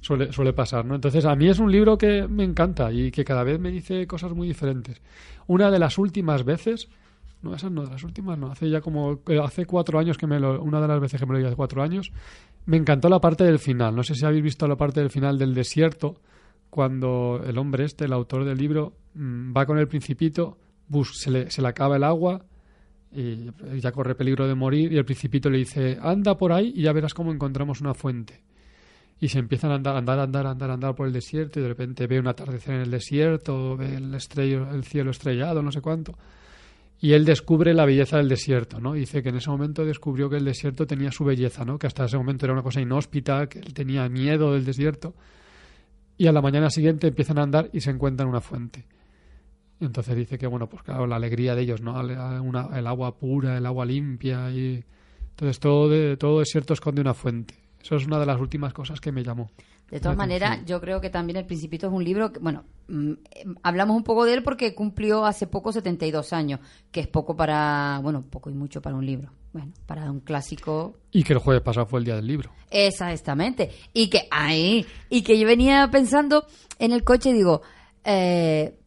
suele, 0.00 0.32
suele 0.32 0.52
pasar, 0.52 0.84
¿no? 0.84 0.94
Entonces, 0.94 1.24
a 1.26 1.34
mí 1.34 1.48
es 1.48 1.58
un 1.58 1.70
libro 1.70 1.98
que 1.98 2.26
me 2.26 2.44
encanta 2.44 2.90
y 2.92 3.10
que 3.10 3.24
cada 3.24 3.44
vez 3.44 3.60
me 3.60 3.70
dice 3.70 4.06
cosas 4.06 4.32
muy 4.32 4.48
diferentes. 4.48 5.00
Una 5.46 5.70
de 5.70 5.78
las 5.78 5.98
últimas 5.98 6.44
veces, 6.44 6.88
no, 7.42 7.54
esas 7.54 7.70
no, 7.70 7.84
de 7.84 7.90
las 7.90 8.02
últimas 8.04 8.38
no, 8.38 8.50
hace 8.50 8.70
ya 8.70 8.80
como, 8.80 9.20
eh, 9.28 9.38
hace 9.42 9.66
cuatro 9.66 9.98
años 9.98 10.16
que 10.16 10.26
me 10.26 10.40
lo, 10.40 10.62
una 10.62 10.80
de 10.80 10.88
las 10.88 11.00
veces 11.00 11.20
que 11.20 11.26
me 11.26 11.32
lo 11.34 11.38
leí 11.38 11.46
hace 11.46 11.56
cuatro 11.56 11.82
años, 11.82 12.10
me 12.66 12.76
encantó 12.78 13.08
la 13.08 13.20
parte 13.20 13.44
del 13.44 13.58
final. 13.58 13.94
No 13.94 14.02
sé 14.02 14.14
si 14.14 14.24
habéis 14.24 14.42
visto 14.42 14.66
la 14.66 14.76
parte 14.76 15.00
del 15.00 15.10
final 15.10 15.38
del 15.38 15.54
desierto, 15.54 16.20
cuando 16.70 17.40
el 17.46 17.56
hombre 17.58 17.84
este, 17.84 18.04
el 18.04 18.12
autor 18.12 18.44
del 18.44 18.58
libro, 18.58 18.92
mm, 19.14 19.54
va 19.56 19.66
con 19.66 19.78
el 19.78 19.88
principito, 19.88 20.58
bus- 20.88 21.18
se 21.18 21.30
le, 21.30 21.50
se 21.50 21.62
le 21.62 21.68
acaba 21.68 21.96
el 21.96 22.04
agua 22.04 22.44
y 23.12 23.50
ya 23.80 23.92
corre 23.92 24.14
peligro 24.14 24.46
de 24.46 24.54
morir 24.54 24.92
y 24.92 24.98
el 24.98 25.04
principito 25.04 25.48
le 25.48 25.58
dice, 25.58 25.98
anda 26.00 26.36
por 26.36 26.52
ahí 26.52 26.72
y 26.74 26.82
ya 26.82 26.92
verás 26.92 27.14
cómo 27.14 27.32
encontramos 27.32 27.80
una 27.80 27.94
fuente. 27.94 28.42
Y 29.20 29.28
se 29.28 29.38
empiezan 29.38 29.72
a 29.72 29.74
andar, 29.74 29.96
andar, 29.96 30.18
andar, 30.20 30.46
andar, 30.46 30.70
andar 30.70 30.94
por 30.94 31.06
el 31.06 31.12
desierto 31.12 31.58
y 31.58 31.62
de 31.62 31.68
repente 31.68 32.06
ve 32.06 32.20
un 32.20 32.28
atardecer 32.28 32.74
en 32.74 32.80
el 32.82 32.90
desierto, 32.90 33.76
ve 33.76 33.96
el, 33.96 34.14
estrello, 34.14 34.70
el 34.70 34.84
cielo 34.84 35.10
estrellado, 35.10 35.62
no 35.62 35.72
sé 35.72 35.80
cuánto. 35.80 36.16
Y 37.00 37.12
él 37.12 37.24
descubre 37.24 37.74
la 37.74 37.84
belleza 37.84 38.18
del 38.18 38.28
desierto, 38.28 38.80
¿no? 38.80 38.92
Dice 38.92 39.22
que 39.22 39.28
en 39.30 39.36
ese 39.36 39.50
momento 39.50 39.84
descubrió 39.84 40.28
que 40.28 40.36
el 40.36 40.44
desierto 40.44 40.86
tenía 40.86 41.10
su 41.10 41.24
belleza, 41.24 41.64
¿no? 41.64 41.78
Que 41.78 41.86
hasta 41.86 42.04
ese 42.04 42.16
momento 42.16 42.46
era 42.46 42.52
una 42.52 42.62
cosa 42.62 42.80
inhóspita, 42.80 43.48
que 43.48 43.60
él 43.60 43.72
tenía 43.72 44.08
miedo 44.08 44.52
del 44.52 44.64
desierto. 44.64 45.14
Y 46.16 46.26
a 46.26 46.32
la 46.32 46.42
mañana 46.42 46.70
siguiente 46.70 47.08
empiezan 47.08 47.38
a 47.38 47.42
andar 47.42 47.70
y 47.72 47.80
se 47.80 47.90
encuentran 47.90 48.28
una 48.28 48.40
fuente. 48.40 48.84
Y 49.80 49.84
entonces 49.84 50.16
dice 50.16 50.38
que, 50.38 50.46
bueno, 50.46 50.68
pues 50.68 50.82
claro, 50.82 51.06
la 51.06 51.16
alegría 51.16 51.54
de 51.54 51.62
ellos, 51.62 51.80
¿no? 51.80 51.92
Una- 52.42 52.68
el 52.78 52.86
agua 52.86 53.16
pura, 53.16 53.56
el 53.58 53.66
agua 53.66 53.84
limpia 53.86 54.50
y... 54.50 54.82
Entonces 55.30 55.60
todo, 55.60 55.88
de, 55.88 56.16
todo 56.16 56.40
desierto 56.40 56.74
esconde 56.74 57.00
una 57.00 57.14
fuente. 57.14 57.54
Eso 57.80 57.94
es 57.94 58.06
una 58.06 58.18
de 58.18 58.26
las 58.26 58.40
últimas 58.40 58.72
cosas 58.72 59.00
que 59.00 59.12
me 59.12 59.22
llamó. 59.22 59.50
De 59.88 60.00
todas 60.00 60.16
maneras, 60.18 60.60
yo 60.66 60.80
creo 60.80 61.00
que 61.00 61.08
también 61.08 61.36
El 61.38 61.46
Principito 61.46 61.86
es 61.86 61.92
un 61.92 62.04
libro 62.04 62.32
que, 62.32 62.40
bueno, 62.40 62.64
mm, 62.88 63.12
eh, 63.12 63.44
hablamos 63.62 63.96
un 63.96 64.02
poco 64.02 64.24
de 64.26 64.34
él 64.34 64.42
porque 64.42 64.74
cumplió 64.74 65.24
hace 65.24 65.46
poco 65.46 65.72
72 65.72 66.32
años, 66.34 66.60
que 66.90 67.00
es 67.00 67.06
poco 67.06 67.36
para, 67.36 68.00
bueno, 68.02 68.22
poco 68.28 68.50
y 68.50 68.54
mucho 68.54 68.82
para 68.82 68.96
un 68.96 69.06
libro. 69.06 69.30
Bueno, 69.52 69.72
para 69.86 70.10
un 70.10 70.20
clásico 70.20 70.96
Y 71.10 71.22
que 71.22 71.32
el 71.32 71.38
jueves 71.38 71.62
pasado 71.62 71.86
fue 71.86 72.00
el 72.00 72.04
día 72.04 72.16
del 72.16 72.26
libro. 72.26 72.50
Exactamente. 72.70 73.70
Y 73.94 74.10
que 74.10 74.28
ahí, 74.30 74.84
y 75.08 75.22
que 75.22 75.38
yo 75.38 75.46
venía 75.46 75.88
pensando 75.90 76.44
en 76.78 76.92
el 76.92 77.02
coche 77.04 77.30
y 77.30 77.34
digo, 77.34 77.62
eh, 78.04 78.77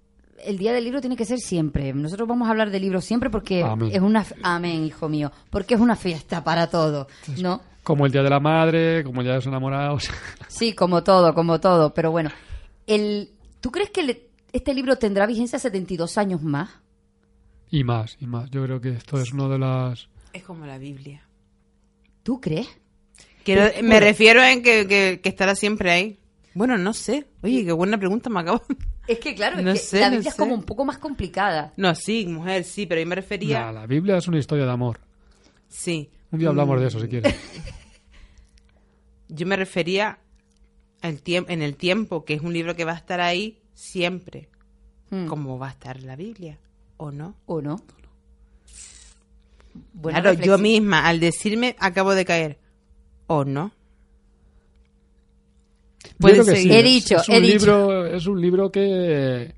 el 0.46 0.58
día 0.58 0.74
del 0.74 0.84
libro 0.84 1.02
tiene 1.02 1.16
que 1.16 1.26
ser 1.26 1.40
siempre. 1.40 1.94
Nosotros 1.94 2.28
vamos 2.28 2.48
a 2.48 2.52
hablar 2.52 2.70
del 2.72 2.82
libro 2.82 3.02
siempre 3.02 3.30
porque 3.30 3.64
Amén. 3.64 3.92
es 3.94 4.02
una 4.02 4.26
amén, 4.44 4.84
hijo 4.86 5.08
mío, 5.10 5.32
porque 5.50 5.74
es 5.76 5.80
una 5.82 5.96
fiesta 5.96 6.44
para 6.44 6.68
todos, 6.70 7.08
¿no? 7.42 7.62
Como 7.84 8.06
el 8.06 8.12
día 8.12 8.22
de 8.24 8.30
la 8.30 8.40
madre, 8.40 9.04
como 9.04 9.22
el 9.22 9.26
día 9.26 9.34
de 9.34 9.38
los 9.40 9.48
enamorados. 9.48 10.10
Sí, 10.48 10.74
como 10.74 11.02
todo, 11.04 11.34
como 11.34 11.60
todo, 11.60 11.94
pero 11.94 12.12
bueno, 12.12 12.30
el 12.86 13.30
¿tú 13.62 13.72
crees 13.72 13.90
que 13.90 14.04
le- 14.04 14.28
este 14.54 14.74
libro 14.74 14.98
tendrá 14.98 15.26
vigencia 15.26 15.58
72 15.60 16.18
años 16.18 16.42
más? 16.44 16.70
y 17.70 17.84
más, 17.86 18.18
y 18.20 18.28
más. 18.28 18.50
Yo 18.52 18.64
creo 18.66 18.82
que 18.82 18.90
esto 18.90 19.18
es 19.20 19.32
uno 19.32 19.48
de 19.48 19.58
las... 19.58 20.10
Es 20.34 20.44
como 20.44 20.66
la 20.66 20.78
Biblia. 20.78 21.26
¿Tú 22.22 22.42
crees? 22.42 22.68
Quiero, 23.46 23.64
me 23.82 24.00
refiero 24.02 24.44
en 24.44 24.62
que, 24.62 24.86
que, 24.88 25.20
que 25.24 25.30
estará 25.30 25.56
siempre 25.56 25.90
ahí. 25.90 26.20
Bueno, 26.54 26.78
no 26.78 26.92
sé. 26.94 27.28
Oye, 27.42 27.64
qué 27.66 27.72
buena 27.72 27.98
pregunta 27.98 28.30
me 28.30 28.42
acabo. 28.42 28.62
Es 29.12 29.20
que 29.20 29.36
claro, 29.36 29.58
es 29.58 29.64
No 29.64 29.74
que 29.74 29.80
sé, 29.80 30.00
la 30.00 30.06
no 30.10 30.12
Biblia 30.16 30.30
es 30.30 30.36
sé. 30.36 30.40
como 30.40 30.56
un 30.56 30.64
poco 30.64 30.86
más 30.86 30.98
complicada. 30.98 31.74
No, 31.78 31.94
sí, 31.96 32.26
mujer, 32.28 32.64
sí, 32.64 32.86
pero 32.86 33.02
yo 33.02 33.08
me 33.08 33.16
refería. 33.16 33.62
Nah, 33.66 33.72
la 33.72 33.88
Biblia 33.88 34.18
es 34.18 34.28
una 34.28 34.40
historia 34.40 34.66
de 34.66 34.72
amor. 34.72 35.00
Sí. 35.68 36.10
Un 36.32 36.40
día 36.40 36.50
hablamos 36.50 36.80
de 36.80 36.88
eso, 36.88 37.00
si 37.00 37.08
quieres. 37.08 37.36
Yo 39.28 39.46
me 39.46 39.56
refería 39.56 40.20
al 41.02 41.22
en 41.26 41.62
el 41.62 41.76
tiempo, 41.76 42.26
que 42.26 42.34
es 42.34 42.42
un 42.42 42.54
libro 42.54 42.76
que 42.76 42.86
va 42.86 42.92
a 42.92 42.98
estar 42.98 43.22
ahí 43.22 43.62
siempre. 43.74 44.50
Hmm. 45.10 45.26
Como 45.28 45.58
va 45.58 45.68
a 45.68 45.72
estar 45.72 46.02
la 46.04 46.16
Biblia, 46.16 46.58
¿o 46.98 47.12
no? 47.12 47.36
¿O 47.46 47.62
no? 47.62 47.82
Buena 49.94 50.22
claro, 50.22 50.42
yo 50.42 50.58
misma, 50.58 51.08
al 51.08 51.20
decirme, 51.20 51.76
acabo 51.80 52.14
de 52.14 52.26
caer. 52.26 52.60
¿O 53.28 53.46
no? 53.46 53.72
Puede 56.20 56.44
sí. 56.44 56.70
He 56.72 56.80
Es- 56.80 56.84
dicho, 56.86 57.16
es 57.18 57.30
un 57.30 57.36
he 57.36 57.42
dicho. 57.42 57.58
libro, 57.66 58.06
Es 58.06 58.28
un 58.28 58.42
libro 58.42 58.72
que... 58.72 59.54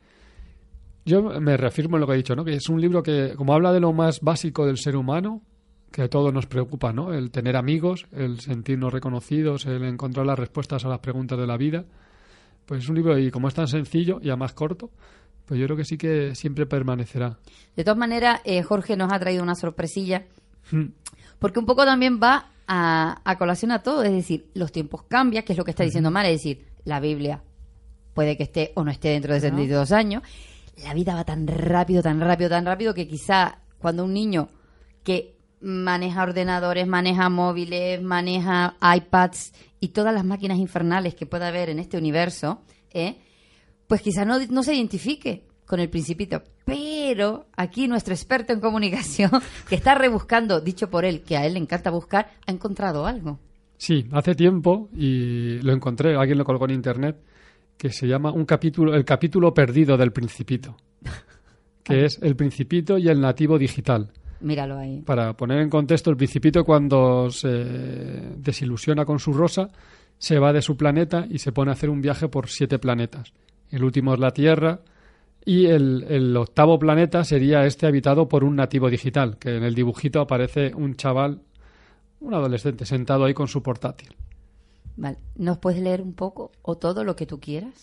Yo 1.06 1.22
me 1.42 1.58
reafirmo 1.58 1.98
en 1.98 2.02
lo 2.02 2.08
que 2.08 2.14
he 2.14 2.18
dicho, 2.18 2.36
¿no? 2.36 2.46
Que 2.46 2.54
es 2.56 2.70
un 2.70 2.80
libro 2.80 3.04
que, 3.04 3.34
como 3.36 3.54
habla 3.54 3.74
de 3.74 3.82
lo 3.82 3.92
más 3.92 4.22
básico 4.22 4.66
del 4.66 4.78
ser 4.78 4.96
humano, 4.96 5.42
que 5.92 6.04
a 6.04 6.08
todos 6.10 6.34
nos 6.34 6.46
preocupa, 6.46 6.94
¿no? 6.94 7.14
El 7.14 7.30
tener 7.30 7.58
amigos, 7.58 8.06
el 8.14 8.40
sentirnos 8.40 8.94
reconocidos, 8.94 9.66
el 9.66 9.84
encontrar 9.84 10.26
las 10.26 10.40
respuestas 10.40 10.86
a 10.86 10.90
las 10.90 11.00
preguntas 11.00 11.38
de 11.38 11.46
la 11.46 11.58
vida. 11.58 11.84
Pues 12.66 12.84
es 12.84 12.90
un 12.90 12.96
libro, 12.96 13.20
y 13.20 13.32
como 13.32 13.50
es 13.50 13.54
tan 13.54 13.68
sencillo 13.68 14.20
y 14.22 14.30
además 14.30 14.54
corto, 14.54 14.92
pues 15.46 15.60
yo 15.60 15.66
creo 15.66 15.76
que 15.76 15.84
sí 15.84 15.98
que 15.98 16.36
siempre 16.36 16.66
permanecerá. 16.66 17.38
De 17.76 17.84
todas 17.84 17.98
maneras, 17.98 18.40
eh, 18.46 18.64
Jorge 18.64 18.96
nos 18.96 19.12
ha 19.12 19.20
traído 19.20 19.44
una 19.44 19.56
sorpresilla, 19.56 20.24
Mm. 20.72 20.86
porque 21.40 21.60
un 21.60 21.66
poco 21.66 21.84
también 21.84 22.18
va 22.24 22.50
a, 22.68 23.22
a 23.24 23.38
colación 23.38 23.72
a 23.72 23.84
todo, 23.84 24.04
es 24.04 24.12
decir, 24.12 24.50
los 24.54 24.72
tiempos 24.72 25.04
cambian, 25.04 25.44
que 25.44 25.54
es 25.54 25.58
lo 25.58 25.66
que 25.66 25.72
está 25.72 25.84
diciendo 25.84 26.12
Mara, 26.12 26.30
es 26.30 26.40
decir, 26.40 26.68
la 26.86 27.00
Biblia 27.00 27.44
puede 28.14 28.38
que 28.38 28.44
esté 28.44 28.72
o 28.76 28.84
no 28.84 28.92
esté 28.92 29.10
dentro 29.10 29.34
de 29.34 29.40
72 29.40 29.92
años, 29.92 30.24
la 30.84 30.94
vida 30.94 31.16
va 31.16 31.24
tan 31.24 31.48
rápido, 31.48 32.02
tan 32.02 32.20
rápido, 32.20 32.50
tan 32.50 32.66
rápido 32.66 32.94
que 32.94 33.08
quizá 33.08 33.60
cuando 33.80 34.06
un 34.06 34.14
niño 34.14 34.50
que 35.04 35.38
maneja 35.62 36.24
ordenadores, 36.24 36.88
maneja 36.88 37.30
móviles, 37.30 38.02
maneja 38.02 38.76
iPads 38.82 39.54
y 39.80 39.90
todas 39.90 40.14
las 40.14 40.26
máquinas 40.26 40.58
infernales 40.58 41.16
que 41.16 41.26
pueda 41.26 41.48
haber 41.48 41.70
en 41.70 41.80
este 41.80 41.98
universo, 41.98 42.62
¿eh? 42.92 43.18
pues 43.88 44.02
quizá 44.02 44.26
no, 44.26 44.40
no 44.50 44.64
se 44.64 44.76
identifique 44.76 45.48
con 45.74 45.80
el 45.80 45.90
principito. 45.90 46.44
Pero 46.66 47.48
aquí 47.58 47.88
nuestro 47.88 48.14
experto 48.14 48.54
en 48.54 48.60
comunicación, 48.60 49.32
que 49.68 49.74
está 49.74 49.96
rebuscando, 49.96 50.62
dicho 50.62 50.88
por 50.88 51.04
él, 51.04 51.24
que 51.24 51.36
a 51.36 51.48
él 51.48 51.54
le 51.54 51.60
encanta 51.60 51.90
buscar, 51.90 52.30
ha 52.46 52.52
encontrado 52.52 53.08
algo. 53.08 53.40
Sí, 53.76 54.06
hace 54.12 54.36
tiempo 54.36 54.90
y 54.96 55.58
lo 55.62 55.74
encontré, 55.74 56.16
alguien 56.16 56.38
lo 56.38 56.46
colgó 56.46 56.66
en 56.66 56.76
internet, 56.76 57.18
que 57.76 57.90
se 57.90 58.06
llama 58.06 58.32
un 58.32 58.46
capítulo, 58.46 58.94
el 58.94 59.04
capítulo 59.04 59.52
perdido 59.52 59.98
del 59.98 60.12
Principito, 60.12 60.78
que 61.84 62.06
es 62.06 62.20
el 62.22 62.36
Principito 62.36 63.00
y 63.00 63.10
el 63.10 63.20
nativo 63.20 63.58
digital. 63.58 64.12
Míralo 64.42 64.78
ahí. 64.78 65.02
Para 65.02 65.34
poner 65.34 65.60
en 65.60 65.72
contexto, 65.72 66.12
el 66.12 66.18
Principito 66.18 66.64
cuando 66.64 67.32
se 67.32 67.50
desilusiona 68.38 69.06
con 69.06 69.18
su 69.18 69.34
rosa, 69.34 69.70
se 70.20 70.38
va 70.38 70.54
de 70.54 70.62
su 70.62 70.78
planeta 70.78 71.26
y 71.28 71.40
se 71.40 71.52
pone 71.52 71.72
a 71.72 71.74
hacer 71.74 71.90
un 71.90 72.00
viaje 72.00 72.28
por 72.28 72.48
siete 72.48 72.78
planetas. 72.78 73.34
El 73.72 73.84
último 73.84 74.14
es 74.14 74.20
la 74.20 74.30
Tierra 74.30 74.82
y 75.46 75.66
el, 75.68 76.06
el 76.10 76.36
octavo 76.38 76.80
planeta 76.80 77.24
sería 77.24 77.66
este 77.66 77.86
habitado 77.88 78.28
por 78.28 78.44
un 78.44 78.56
nativo 78.56 78.90
digital, 78.90 79.38
que 79.38 79.56
en 79.58 79.64
el 79.64 79.76
dibujito 79.76 80.22
aparece 80.22 80.74
un 80.76 80.96
chaval, 80.96 81.42
un 82.22 82.34
adolescente, 82.34 82.86
sentado 82.86 83.26
ahí 83.26 83.34
con 83.34 83.48
su 83.48 83.62
portátil. 83.62 84.10
Vale. 84.96 85.18
¿Nos 85.36 85.58
puedes 85.58 85.82
leer 85.82 86.02
un 86.02 86.14
poco 86.14 86.52
o 86.62 86.76
todo 86.78 87.04
lo 87.04 87.16
que 87.16 87.26
tú 87.26 87.40
quieras? 87.40 87.74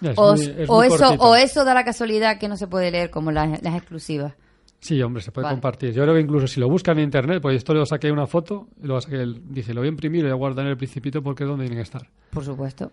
Es 0.00 0.14
o, 0.16 0.34
muy- 0.34 0.42
es 0.44 0.68
o 0.68 0.74
muy 0.76 0.86
eso, 0.88 0.98
cortito. 0.98 1.22
o 1.24 1.36
eso 1.36 1.64
da 1.64 1.74
la 1.74 1.84
casualidad 1.84 2.38
que 2.38 2.48
no 2.48 2.56
se 2.56 2.66
puede 2.66 2.90
leer 2.90 3.10
como 3.10 3.30
las, 3.30 3.62
las 3.62 3.74
exclusivas. 3.76 4.34
Sí, 4.80 5.00
hombre, 5.00 5.22
se 5.22 5.30
puede 5.32 5.44
Vale. 5.44 5.54
compartir. 5.56 5.92
Yo 5.92 6.02
creo 6.02 6.14
que 6.14 6.20
incluso 6.20 6.46
si 6.46 6.60
lo 6.60 6.68
buscan 6.68 6.98
en 6.98 7.04
internet, 7.04 7.40
pues 7.40 7.56
esto 7.56 7.72
lo 7.72 7.86
saqué 7.86 8.10
una 8.10 8.26
foto 8.26 8.68
y 8.82 8.86
lo 8.86 9.00
saqué, 9.00 9.24
dije, 9.48 9.72
lo 9.72 9.80
voy 9.80 9.88
a 9.88 9.90
imprimir 9.92 10.20
y 10.20 10.22
lo 10.24 10.28
voy 10.28 10.32
a 10.34 10.38
guardar 10.38 10.66
en 10.66 10.72
el 10.72 10.76
principito 10.76 11.22
porque 11.22 11.44
es 11.44 11.48
donde 11.48 11.64
tienen 11.64 11.78
que 11.78 11.84
estar. 11.84 12.06
Por 12.30 12.44
supuesto. 12.44 12.92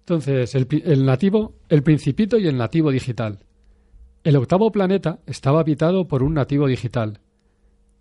Entonces, 0.00 0.54
el, 0.54 0.66
el 0.84 1.04
nativo, 1.04 1.52
el 1.68 1.82
principito 1.82 2.38
y 2.38 2.48
el 2.48 2.56
nativo 2.56 2.90
digital. 2.90 3.38
El 4.24 4.36
octavo 4.36 4.72
planeta 4.72 5.20
estaba 5.26 5.60
habitado 5.60 6.08
por 6.08 6.22
un 6.22 6.34
nativo 6.34 6.66
digital. 6.66 7.20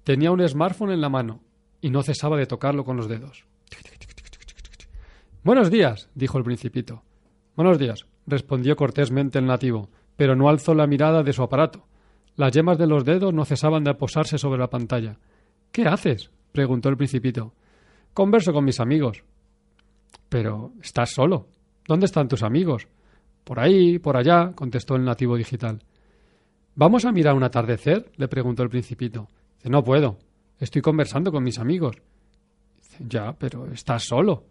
Tenía 0.03 0.31
un 0.31 0.45
smartphone 0.47 0.91
en 0.91 1.01
la 1.01 1.09
mano 1.09 1.41
y 1.79 1.91
no 1.91 2.01
cesaba 2.01 2.37
de 2.37 2.47
tocarlo 2.47 2.83
con 2.83 2.97
los 2.97 3.07
dedos. 3.07 3.45
Buenos 5.43 5.69
días, 5.69 6.09
dijo 6.15 6.39
el 6.39 6.43
principito. 6.43 7.03
Buenos 7.55 7.77
días, 7.77 8.07
respondió 8.25 8.75
cortésmente 8.75 9.37
el 9.37 9.45
nativo, 9.45 9.89
pero 10.15 10.35
no 10.35 10.49
alzó 10.49 10.73
la 10.73 10.87
mirada 10.87 11.21
de 11.21 11.33
su 11.33 11.43
aparato. 11.43 11.85
Las 12.35 12.51
yemas 12.51 12.77
de 12.77 12.87
los 12.87 13.05
dedos 13.05 13.33
no 13.33 13.45
cesaban 13.45 13.83
de 13.83 13.93
posarse 13.93 14.37
sobre 14.37 14.59
la 14.59 14.69
pantalla. 14.69 15.17
¿Qué 15.71 15.87
haces? 15.87 16.31
preguntó 16.51 16.89
el 16.89 16.97
principito. 16.97 17.53
Converso 18.13 18.51
con 18.51 18.65
mis 18.65 18.79
amigos. 18.79 19.23
Pero 20.29 20.73
estás 20.81 21.11
solo. 21.11 21.47
¿Dónde 21.87 22.07
están 22.07 22.27
tus 22.27 22.43
amigos? 22.43 22.87
Por 23.43 23.59
ahí, 23.59 23.99
por 23.99 24.17
allá, 24.17 24.51
contestó 24.53 24.95
el 24.95 25.05
nativo 25.05 25.37
digital. 25.37 25.79
¿Vamos 26.77 27.05
a 27.05 27.11
mirar 27.11 27.33
un 27.33 27.41
atardecer? 27.41 28.11
le 28.17 28.27
preguntó 28.27 28.61
el 28.61 28.69
principito. 28.69 29.27
Dice, 29.55 29.67
no 29.67 29.83
puedo. 29.83 30.19
Estoy 30.59 30.83
conversando 30.83 31.31
con 31.31 31.43
mis 31.43 31.57
amigos. 31.57 31.95
Dice, 32.77 33.03
ya, 33.09 33.33
pero 33.33 33.65
estás 33.71 34.03
solo. 34.03 34.43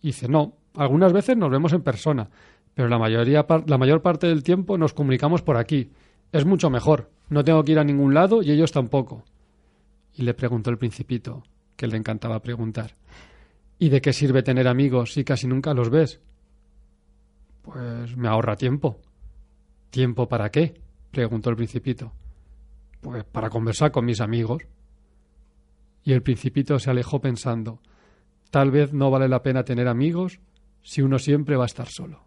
Dice, 0.00 0.26
no, 0.26 0.54
algunas 0.74 1.12
veces 1.12 1.36
nos 1.36 1.50
vemos 1.50 1.74
en 1.74 1.82
persona, 1.82 2.30
pero 2.72 2.88
la, 2.88 2.98
mayoría, 2.98 3.44
la 3.66 3.76
mayor 3.76 4.00
parte 4.00 4.26
del 4.26 4.42
tiempo 4.42 4.78
nos 4.78 4.94
comunicamos 4.94 5.42
por 5.42 5.58
aquí. 5.58 5.90
Es 6.32 6.46
mucho 6.46 6.70
mejor. 6.70 7.10
No 7.28 7.44
tengo 7.44 7.62
que 7.62 7.72
ir 7.72 7.78
a 7.78 7.84
ningún 7.84 8.14
lado 8.14 8.42
y 8.42 8.50
ellos 8.50 8.72
tampoco. 8.72 9.24
Y 10.14 10.22
le 10.22 10.32
preguntó 10.32 10.70
el 10.70 10.78
principito, 10.78 11.42
que 11.76 11.88
le 11.88 11.98
encantaba 11.98 12.40
preguntar. 12.40 12.96
¿Y 13.78 13.90
de 13.90 14.00
qué 14.00 14.14
sirve 14.14 14.42
tener 14.42 14.66
amigos 14.66 15.12
si 15.12 15.24
casi 15.24 15.46
nunca 15.46 15.74
los 15.74 15.90
ves? 15.90 16.22
Pues 17.60 18.16
me 18.16 18.28
ahorra 18.28 18.56
tiempo. 18.56 18.98
¿Tiempo 19.90 20.26
para 20.26 20.50
qué? 20.50 20.85
Preguntó 21.10 21.50
el 21.50 21.56
principito. 21.56 22.12
Pues 23.00 23.24
para 23.24 23.50
conversar 23.50 23.90
con 23.92 24.04
mis 24.04 24.20
amigos. 24.20 24.62
Y 26.04 26.12
el 26.12 26.22
principito 26.22 26.78
se 26.78 26.90
alejó 26.90 27.20
pensando, 27.20 27.80
tal 28.50 28.70
vez 28.70 28.92
no 28.92 29.10
vale 29.10 29.28
la 29.28 29.42
pena 29.42 29.64
tener 29.64 29.88
amigos 29.88 30.38
si 30.82 31.02
uno 31.02 31.18
siempre 31.18 31.56
va 31.56 31.64
a 31.64 31.66
estar 31.66 31.88
solo. 31.88 32.22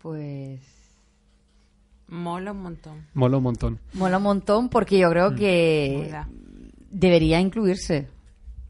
Pues 0.00 0.60
Mola 2.08 2.52
un 2.52 2.62
montón. 2.62 3.06
Mola 3.14 3.38
un 3.38 3.42
montón. 3.42 3.80
mola 3.94 4.18
un 4.18 4.22
montón 4.22 4.68
porque 4.68 4.98
yo 4.98 5.08
Mm. 5.08 5.10
creo 5.10 5.34
que 5.34 6.02
Mola. 6.04 6.28
debería 6.90 7.40
incluirse. 7.40 8.08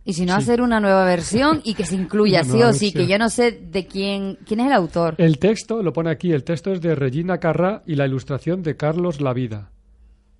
Y 0.06 0.12
si 0.12 0.26
no, 0.26 0.34
Sí. 0.36 0.42
hacer 0.42 0.60
una 0.60 0.80
nueva 0.80 1.04
versión 1.04 1.60
y 1.64 1.74
que 1.74 1.84
se 1.86 1.94
incluya 1.94 2.44
sí 2.44 2.62
o 2.62 2.72
sí, 2.72 2.92
que 2.92 3.06
yo 3.06 3.18
no 3.18 3.30
sé 3.30 3.52
de 3.52 3.86
quién, 3.86 4.38
quién 4.46 4.60
es 4.60 4.66
el 4.66 4.72
autor. 4.72 5.14
El 5.18 5.38
texto, 5.38 5.82
lo 5.82 5.92
pone 5.92 6.10
aquí, 6.10 6.30
el 6.32 6.44
texto 6.44 6.72
es 6.72 6.80
de 6.82 6.94
Regina 6.94 7.38
Carrá 7.38 7.82
y 7.86 7.94
la 7.94 8.06
ilustración 8.06 8.62
de 8.62 8.76
Carlos 8.76 9.20
Lavida. 9.20 9.70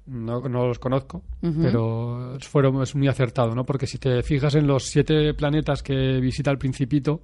No, 0.07 0.41
no 0.43 0.67
los 0.67 0.79
conozco, 0.79 1.23
pero 1.41 2.37
fueron, 2.41 2.83
es 2.83 2.95
muy 2.95 3.09
acertado, 3.09 3.55
¿no? 3.55 3.65
Porque 3.65 3.87
si 3.87 3.97
te 3.97 4.23
fijas 4.23 4.55
en 4.55 4.67
los 4.67 4.85
siete 4.85 5.33
planetas 5.33 5.83
que 5.83 6.21
visita 6.21 6.51
el 6.51 6.59
Principito, 6.59 7.23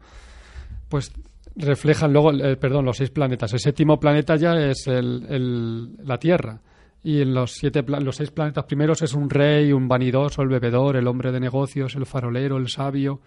pues 0.89 1.13
reflejan 1.57 2.11
luego, 2.11 2.33
eh, 2.33 2.57
perdón, 2.57 2.87
los 2.87 2.97
seis 2.97 3.11
planetas. 3.11 3.53
El 3.53 3.61
séptimo 3.61 4.01
planeta 4.01 4.37
ya 4.37 4.55
es 4.55 4.87
el, 4.87 5.27
el- 5.29 5.97
la 6.07 6.17
Tierra. 6.17 6.59
Y 7.03 7.23
en 7.23 7.33
los, 7.33 7.53
siete, 7.53 7.83
los 7.83 8.17
seis 8.17 8.31
planetas 8.31 8.65
primeros 8.65 9.01
es 9.03 9.15
un 9.15 9.31
rey, 9.31 9.73
un 9.73 9.89
vanidoso, 9.89 10.43
el 10.43 10.49
bebedor, 10.49 10.97
el 10.97 11.07
hombre 11.07 11.33
de 11.33 11.41
negocios, 11.41 11.95
el 11.97 12.05
farolero, 12.05 12.59
el 12.59 12.69
sabio. 12.69 13.21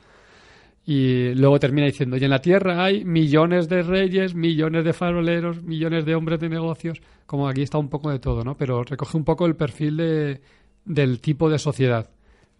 Y 0.85 1.33
luego 1.35 1.59
termina 1.59 1.87
diciendo, 1.87 2.17
y 2.17 2.23
en 2.23 2.29
la 2.29 2.41
Tierra 2.41 2.83
hay 2.83 3.05
millones 3.05 3.69
de 3.69 3.83
reyes, 3.83 4.35
millones 4.35 4.83
de 4.83 4.93
faroleros, 4.93 5.63
millones 5.63 6.05
de 6.05 6.13
hombres 6.13 6.39
de 6.39 6.49
negocios, 6.49 7.01
como 7.25 7.47
aquí 7.47 7.61
está 7.61 7.77
un 7.77 7.89
poco 7.89 8.11
de 8.11 8.19
todo, 8.19 8.43
¿no? 8.43 8.57
Pero 8.57 8.83
recoge 8.83 9.17
un 9.17 9.23
poco 9.23 9.45
el 9.45 9.55
perfil 9.55 9.97
de, 9.97 10.41
del 10.85 11.19
tipo 11.21 11.49
de 11.49 11.57
sociedad. 11.57 12.09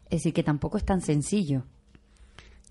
Es 0.06 0.19
decir, 0.19 0.34
que 0.34 0.43
tampoco 0.43 0.78
es 0.78 0.86
tan 0.86 1.02
sencillo. 1.02 1.63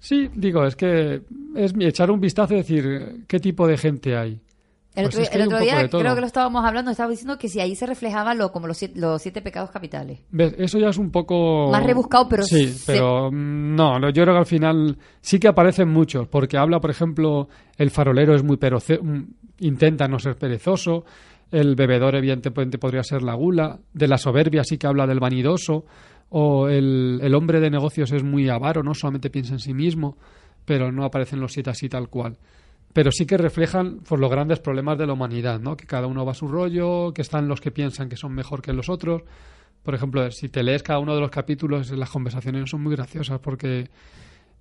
Sí, 0.01 0.31
digo, 0.35 0.65
es 0.65 0.75
que 0.75 1.23
es 1.55 1.75
echar 1.79 2.11
un 2.11 2.21
vistazo 2.21 2.55
y 2.55 2.59
decir 2.59 3.25
qué 3.29 3.39
tipo 3.39 3.69
de 3.69 3.77
gente 3.77 4.17
hay. 4.17 4.41
El 4.95 5.05
Pues 5.05 5.15
otro, 5.15 5.23
es 5.23 5.31
que 5.31 5.37
el 5.39 5.43
otro 5.47 5.59
día 5.61 5.89
creo 5.89 6.15
que 6.15 6.21
lo 6.21 6.27
estábamos 6.27 6.65
hablando, 6.67 6.91
estaba 6.91 7.09
diciendo 7.11 7.39
que 7.39 7.49
si 7.49 7.61
ahí 7.61 7.75
se 7.75 7.87
reflejaba 7.87 8.35
lo, 8.35 8.53
como 8.53 8.67
los 8.67 8.77
siete, 8.77 9.01
los 9.01 9.23
siete 9.23 9.41
pecados 9.41 9.71
capitales. 9.71 10.21
¿Ves? 10.31 10.55
Eso 10.59 10.79
ya 10.79 10.89
es 10.91 10.99
un 10.99 11.11
poco... 11.11 11.71
Más 11.71 11.83
rebuscado, 11.85 12.29
pero 12.29 12.43
Sí, 12.43 12.69
se- 12.69 12.93
pero 12.93 13.31
mm, 13.33 13.75
no, 13.75 13.99
no, 13.99 14.11
yo 14.11 14.23
creo 14.23 14.35
que 14.35 14.41
al 14.41 14.47
final 14.47 14.99
sí 15.23 15.39
que 15.39 15.49
aparecen 15.49 15.89
muchos, 15.89 16.29
porque 16.29 16.59
habla, 16.59 16.79
por 16.79 16.91
ejemplo, 16.91 17.49
el 17.79 17.91
farolero 17.91 18.35
es 18.35 18.43
muy 18.45 18.59
peroce... 18.59 18.99
mm, 19.03 19.23
intenta 19.61 20.09
no 20.09 20.19
ser 20.19 20.37
perezoso, 20.37 21.05
el 21.51 21.75
bebedor 21.77 22.15
evidentemente 22.17 22.77
podría 22.79 23.03
ser 23.03 23.23
la 23.23 23.35
gula, 23.35 23.79
de 23.95 24.09
la 24.09 24.19
soberbia 24.19 24.63
sí 24.65 24.77
que 24.77 24.87
habla 24.89 25.07
del 25.07 25.21
vanidoso, 25.21 25.85
o 26.31 26.69
el, 26.69 27.21
el 27.23 27.35
hombre 27.35 27.61
de 27.61 27.71
negocios 27.71 28.11
es 28.13 28.25
muy 28.25 28.49
avaro, 28.49 28.83
no 28.83 28.93
solamente 28.95 29.31
piensa 29.31 29.53
en 29.55 29.59
sí 29.61 29.73
mismo, 29.73 30.17
pero 30.65 30.91
no 30.93 31.05
aparecen 31.05 31.41
los 31.41 31.53
siete 31.53 31.71
así 31.71 31.89
tal 31.89 32.09
cual. 32.09 32.37
Pero 32.93 33.11
sí 33.11 33.25
que 33.27 33.39
reflejan 33.39 34.01
por 34.01 34.19
los 34.19 34.31
grandes 34.31 34.61
problemas 34.61 34.99
de 34.99 35.07
la 35.07 35.15
humanidad, 35.15 35.61
¿no? 35.61 35.77
Que 35.77 35.87
cada 35.87 36.07
uno 36.07 36.25
va 36.25 36.33
a 36.33 36.35
su 36.35 36.47
rollo, 36.47 37.13
que 37.15 37.23
están 37.23 37.49
los 37.49 37.61
que 37.61 37.71
piensan 37.71 38.09
que 38.09 38.17
son 38.17 38.33
mejor 38.33 38.61
que 38.61 38.73
los 38.73 38.89
otros. 38.89 39.23
Por 39.83 39.95
ejemplo, 39.95 40.31
si 40.31 40.49
te 40.49 40.63
lees 40.63 40.83
cada 40.83 40.99
uno 40.99 41.15
de 41.15 41.21
los 41.21 41.31
capítulos, 41.31 41.91
las 41.91 42.11
conversaciones 42.11 42.71
son 42.71 42.83
muy 42.83 42.95
graciosas 42.95 43.41
porque 43.41 43.89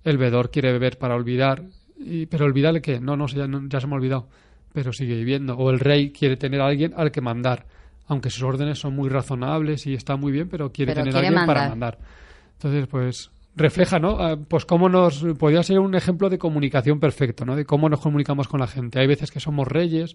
el 0.04 0.18
vedor 0.18 0.50
quiere 0.50 0.72
beber 0.72 0.98
para 0.98 1.14
olvidar, 1.14 1.62
y, 1.96 2.26
pero 2.26 2.46
olvidarle 2.46 2.82
que 2.82 3.00
no, 3.00 3.16
no, 3.16 3.26
ya, 3.28 3.46
no, 3.46 3.68
ya 3.68 3.80
se 3.80 3.86
me 3.86 3.92
ha 3.92 3.96
olvidado, 3.96 4.28
pero 4.72 4.92
sigue 4.92 5.14
viviendo. 5.14 5.56
O 5.56 5.70
el 5.70 5.78
rey 5.78 6.10
quiere 6.10 6.36
tener 6.36 6.60
a 6.60 6.66
alguien 6.66 6.92
al 6.96 7.12
que 7.12 7.20
mandar, 7.20 7.66
aunque 8.06 8.30
sus 8.30 8.42
órdenes 8.42 8.78
son 8.78 8.96
muy 8.96 9.08
razonables 9.08 9.86
y 9.86 9.94
está 9.94 10.16
muy 10.16 10.32
bien, 10.32 10.48
pero 10.48 10.72
quiere 10.72 10.92
Pero 10.92 11.04
tener 11.04 11.16
a 11.16 11.28
alguien 11.28 11.46
para 11.46 11.68
mandar. 11.68 11.98
Entonces, 12.54 12.86
pues 12.88 13.30
refleja, 13.56 13.98
¿no? 13.98 14.18
Ah, 14.18 14.36
Pues 14.36 14.64
cómo 14.64 14.88
nos 14.88 15.24
podría 15.38 15.62
ser 15.62 15.78
un 15.78 15.94
ejemplo 15.94 16.28
de 16.30 16.38
comunicación 16.38 17.00
perfecto, 17.00 17.44
¿no? 17.44 17.56
De 17.56 17.64
cómo 17.64 17.88
nos 17.88 18.00
comunicamos 18.00 18.48
con 18.48 18.60
la 18.60 18.66
gente. 18.66 18.98
Hay 19.00 19.06
veces 19.06 19.30
que 19.30 19.40
somos 19.40 19.68
reyes, 19.68 20.14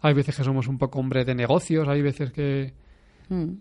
hay 0.00 0.14
veces 0.14 0.36
que 0.36 0.44
somos 0.44 0.66
un 0.68 0.78
poco 0.78 0.98
hombre 0.98 1.24
de 1.24 1.34
negocios, 1.34 1.86
hay 1.88 2.02
veces 2.02 2.32
que 2.32 2.72
Mm. 3.28 3.54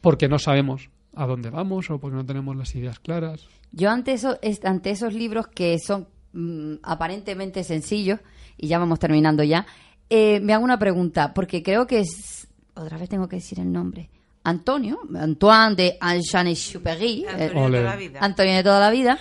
porque 0.00 0.28
no 0.28 0.38
sabemos 0.38 0.88
a 1.14 1.26
dónde 1.26 1.50
vamos 1.50 1.90
o 1.90 1.98
porque 1.98 2.16
no 2.16 2.24
tenemos 2.26 2.56
las 2.56 2.74
ideas 2.74 2.98
claras. 2.98 3.46
Yo 3.72 3.90
ante, 3.90 4.12
eso, 4.12 4.38
es- 4.42 4.64
ante 4.64 4.90
esos 4.90 5.12
libros 5.14 5.48
que 5.48 5.78
son 5.78 6.08
mm, 6.32 6.80
aparentemente 6.82 7.64
sencillos, 7.64 8.20
y 8.58 8.68
ya 8.68 8.78
vamos 8.78 8.98
terminando 8.98 9.42
ya, 9.42 9.66
eh, 10.10 10.38
me 10.40 10.52
hago 10.52 10.64
una 10.64 10.78
pregunta, 10.78 11.32
porque 11.32 11.62
creo 11.62 11.86
que 11.86 12.00
es, 12.00 12.46
otra 12.74 12.98
vez 12.98 13.08
tengo 13.08 13.26
que 13.28 13.36
decir 13.36 13.58
el 13.58 13.72
nombre, 13.72 14.10
Antonio, 14.46 15.00
Antoine 15.18 15.74
de 15.74 15.98
Anjane-Chupery, 16.00 17.24
eh, 17.24 17.50
Antonio 17.50 17.70
de 17.70 17.78
toda 17.78 17.82
la 17.82 17.96
vida. 17.96 18.18
Antonio 18.22 18.54
de 18.54 18.62
toda 18.62 18.80
la 18.80 18.90
vida, 18.90 19.18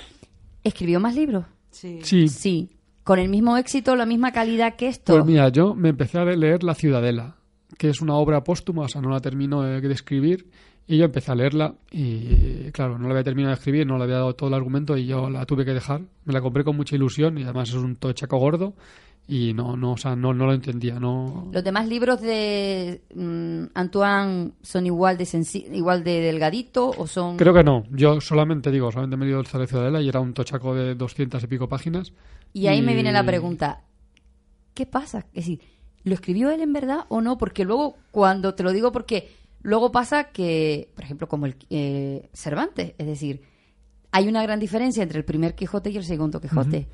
escribió 0.63 0.99
más 0.99 1.15
libros. 1.15 1.45
Sí. 1.71 1.99
Sí, 2.03 2.27
Sí, 2.27 2.69
con 3.03 3.17
el 3.17 3.29
mismo 3.29 3.57
éxito, 3.57 3.95
la 3.95 4.05
misma 4.05 4.31
calidad 4.31 4.75
que 4.75 4.87
esto. 4.87 5.13
pues 5.13 5.25
mira, 5.25 5.49
yo 5.49 5.73
me 5.73 5.89
empecé 5.89 6.19
a 6.19 6.25
leer 6.25 6.63
La 6.63 6.75
Ciudadela, 6.75 7.37
que 7.77 7.89
es 7.89 8.01
una 8.01 8.13
obra 8.13 8.43
póstuma, 8.43 8.83
o 8.83 8.87
sea, 8.87 9.01
no 9.01 9.09
la 9.09 9.19
termino 9.19 9.63
de 9.63 9.81
de 9.81 9.93
escribir, 9.93 10.47
y 10.87 10.97
yo 10.97 11.05
empecé 11.05 11.31
a 11.31 11.35
leerla 11.35 11.73
y, 11.91 12.71
claro, 12.71 12.99
no 12.99 13.07
la 13.07 13.13
había 13.15 13.23
terminado 13.23 13.49
de 13.49 13.57
escribir, 13.57 13.87
no 13.87 13.97
le 13.97 14.03
había 14.03 14.17
dado 14.17 14.35
todo 14.35 14.49
el 14.49 14.53
argumento 14.53 14.95
y 14.95 15.07
yo 15.07 15.31
la 15.31 15.45
tuve 15.47 15.65
que 15.65 15.73
dejar. 15.73 16.01
Me 16.25 16.33
la 16.33 16.41
compré 16.41 16.63
con 16.63 16.77
mucha 16.77 16.95
ilusión 16.95 17.39
y 17.39 17.43
además 17.43 17.69
es 17.69 17.75
un 17.75 17.95
tochaco 17.95 18.37
gordo 18.37 18.75
y 19.27 19.53
no, 19.53 19.75
no, 19.75 19.93
o 19.93 19.97
sea, 19.97 20.15
no, 20.15 20.33
no 20.33 20.45
lo 20.45 20.53
entendía, 20.53 20.99
no... 20.99 21.49
Los 21.51 21.63
demás 21.63 21.87
libros 21.87 22.21
de 22.21 23.01
mm, 23.15 23.71
Antoine 23.73 24.51
son 24.61 24.85
igual 24.85 25.17
de 25.17 25.27
igual 25.73 26.03
de 26.03 26.21
delgadito 26.21 26.91
o 26.95 27.07
son 27.07 27.35
Creo 27.35 27.53
que 27.53 27.63
no. 27.63 27.83
Yo 27.89 28.21
solamente 28.21 28.69
digo, 28.69 28.91
solamente 28.91 29.17
me 29.17 29.25
he 29.25 29.27
leído 29.29 29.41
el 29.41 29.47
La 29.51 29.65
Ciudadela 29.67 30.01
y 30.01 30.09
era 30.09 30.19
un 30.19 30.33
tochaco 30.33 30.75
de 30.75 30.93
200 30.93 31.43
y 31.43 31.47
pico 31.47 31.67
páginas. 31.67 32.13
Y 32.53 32.67
ahí 32.67 32.83
me 32.83 32.93
viene 32.93 33.11
la 33.11 33.23
pregunta, 33.23 33.81
¿qué 34.75 34.85
pasa? 34.85 35.25
Es 35.33 35.45
decir, 35.45 35.59
¿lo 36.03 36.13
escribió 36.13 36.51
él 36.51 36.61
en 36.61 36.71
verdad 36.71 37.05
o 37.09 37.19
no? 37.19 37.39
Porque 37.39 37.65
luego, 37.65 37.97
cuando 38.11 38.53
te 38.53 38.61
lo 38.61 38.71
digo, 38.71 38.91
porque 38.91 39.31
luego 39.63 39.91
pasa 39.91 40.25
que, 40.25 40.91
por 40.93 41.03
ejemplo, 41.03 41.27
como 41.27 41.47
el 41.47 41.55
eh, 41.71 42.29
Cervantes, 42.31 42.93
es 42.99 43.07
decir, 43.07 43.41
hay 44.11 44.27
una 44.27 44.43
gran 44.43 44.59
diferencia 44.59 45.01
entre 45.01 45.17
el 45.17 45.25
primer 45.25 45.55
Quijote 45.55 45.89
y 45.89 45.97
el 45.97 46.05
segundo 46.05 46.39
Quijote. 46.39 46.87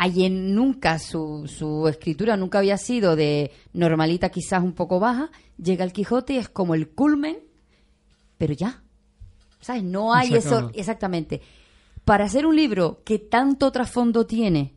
Allí 0.00 0.30
nunca 0.30 1.00
su, 1.00 1.52
su 1.52 1.88
escritura 1.88 2.36
nunca 2.36 2.58
había 2.58 2.78
sido 2.78 3.16
de 3.16 3.50
normalita, 3.72 4.28
quizás 4.30 4.62
un 4.62 4.72
poco 4.72 5.00
baja. 5.00 5.30
Llega 5.60 5.84
el 5.84 5.92
Quijote 5.92 6.34
y 6.34 6.36
es 6.38 6.48
como 6.48 6.76
el 6.76 6.88
culmen, 6.88 7.38
pero 8.38 8.54
ya. 8.54 8.80
¿Sabes? 9.60 9.82
No 9.82 10.14
hay 10.14 10.34
eso 10.34 10.70
exactamente. 10.72 11.42
Para 12.04 12.26
hacer 12.26 12.46
un 12.46 12.54
libro 12.54 13.02
que 13.04 13.18
tanto 13.18 13.72
trasfondo 13.72 14.24
tiene, 14.24 14.76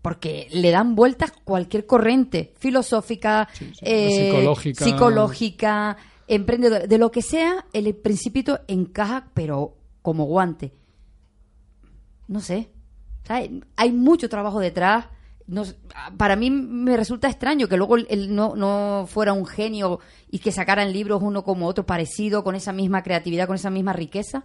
porque 0.00 0.48
le 0.50 0.70
dan 0.70 0.94
vueltas 0.94 1.32
cualquier 1.44 1.84
corriente 1.86 2.54
filosófica, 2.58 3.48
eh, 3.82 4.30
Psicológica. 4.32 4.84
psicológica, 4.84 5.96
emprendedora, 6.26 6.86
de 6.86 6.98
lo 6.98 7.10
que 7.10 7.20
sea, 7.20 7.66
el 7.74 7.94
principito 7.94 8.60
encaja, 8.66 9.28
pero 9.34 9.76
como 10.00 10.24
guante. 10.24 10.72
No 12.28 12.40
sé. 12.40 12.70
¿Sabes? 13.24 13.50
Hay 13.76 13.92
mucho 13.92 14.28
trabajo 14.28 14.60
detrás. 14.60 15.06
No 15.46 15.64
para 16.16 16.36
mí 16.36 16.50
me 16.50 16.96
resulta 16.96 17.28
extraño 17.28 17.68
que 17.68 17.76
luego 17.76 17.96
él 17.96 18.34
no, 18.34 18.56
no 18.56 19.06
fuera 19.06 19.34
un 19.34 19.44
genio 19.44 20.00
y 20.30 20.38
que 20.38 20.52
sacaran 20.52 20.92
libros 20.92 21.20
uno 21.22 21.44
como 21.44 21.66
otro 21.66 21.84
parecido, 21.84 22.42
con 22.42 22.54
esa 22.54 22.72
misma 22.72 23.02
creatividad, 23.02 23.46
con 23.46 23.56
esa 23.56 23.68
misma 23.68 23.92
riqueza. 23.92 24.44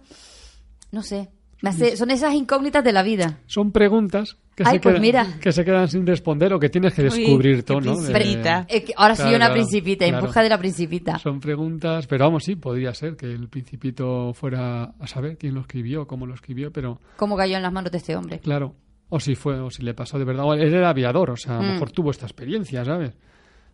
No 0.90 1.02
sé. 1.02 1.30
Me 1.62 1.70
hace- 1.70 1.96
son 1.96 2.10
esas 2.10 2.32
incógnitas 2.34 2.82
de 2.82 2.92
la 2.92 3.02
vida. 3.02 3.38
Son 3.46 3.70
preguntas 3.72 4.36
que, 4.54 4.62
Ay, 4.66 4.74
se, 4.74 4.80
pues 4.80 4.92
quedan, 4.94 5.02
mira. 5.02 5.26
que 5.40 5.52
se 5.52 5.64
quedan 5.64 5.88
sin 5.88 6.06
responder 6.06 6.52
o 6.54 6.58
que 6.58 6.68
tienes 6.70 6.94
que 6.94 7.02
Uy, 7.02 7.08
descubrir 7.10 7.56
qué 7.56 7.62
todo, 7.62 7.80
¿no? 7.80 7.96
De- 8.00 8.12
principita. 8.12 8.66
Eh, 8.68 8.82
que 8.84 8.92
ahora 8.96 9.14
soy 9.14 9.24
Claro, 9.24 9.36
una 9.36 9.46
claro, 9.46 9.54
principita, 9.54 10.06
claro. 10.08 10.26
busca 10.26 10.42
de 10.42 10.48
la 10.48 10.58
principita. 10.58 11.18
Son 11.18 11.40
preguntas, 11.40 12.06
pero 12.06 12.24
vamos, 12.24 12.44
sí, 12.44 12.56
podría 12.56 12.94
ser 12.94 13.16
que 13.16 13.26
el 13.26 13.48
principito 13.48 14.32
fuera 14.34 14.94
a 14.98 15.06
saber 15.06 15.36
quién 15.38 15.54
lo 15.54 15.60
escribió, 15.60 16.06
cómo 16.06 16.26
lo 16.26 16.34
escribió, 16.34 16.72
pero 16.72 17.00
¿Cómo 17.16 17.36
cayó 17.36 17.56
en 17.56 17.62
las 17.62 17.72
manos 17.72 17.92
de 17.92 17.98
este 17.98 18.16
hombre? 18.16 18.38
claro, 18.40 18.74
o 19.08 19.18
si 19.20 19.34
fue, 19.34 19.58
o 19.60 19.70
si 19.70 19.82
le 19.82 19.92
pasó 19.94 20.18
de 20.18 20.24
verdad, 20.24 20.44
o 20.46 20.54
él 20.54 20.72
era 20.72 20.88
aviador, 20.90 21.30
o 21.30 21.36
sea, 21.36 21.58
a 21.58 21.62
lo 21.62 21.68
Mm. 21.68 21.72
mejor 21.72 21.90
tuvo 21.90 22.10
esta 22.10 22.26
experiencia, 22.26 22.84
¿sabes? 22.84 23.12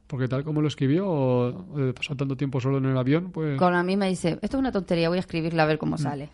Porque 0.06 0.28
tal 0.28 0.44
como 0.44 0.60
lo 0.62 0.68
escribió, 0.68 1.04
o, 1.08 1.66
pasar 1.94 2.16
tanto 2.16 2.36
tiempo 2.36 2.60
solo 2.60 2.78
en 2.78 2.84
el 2.86 2.96
avión, 2.96 3.32
pues, 3.32 3.58
Con 3.58 3.72
la 3.72 3.82
misma 3.82 4.04
dice, 4.06 4.38
esto 4.40 4.56
es 4.56 4.60
una 4.60 4.70
tontería, 4.70 5.08
voy 5.08 5.18
a 5.18 5.20
escribirla 5.20 5.64
a 5.64 5.66
ver 5.66 5.78
cómo 5.78 5.98
sale. 5.98 6.28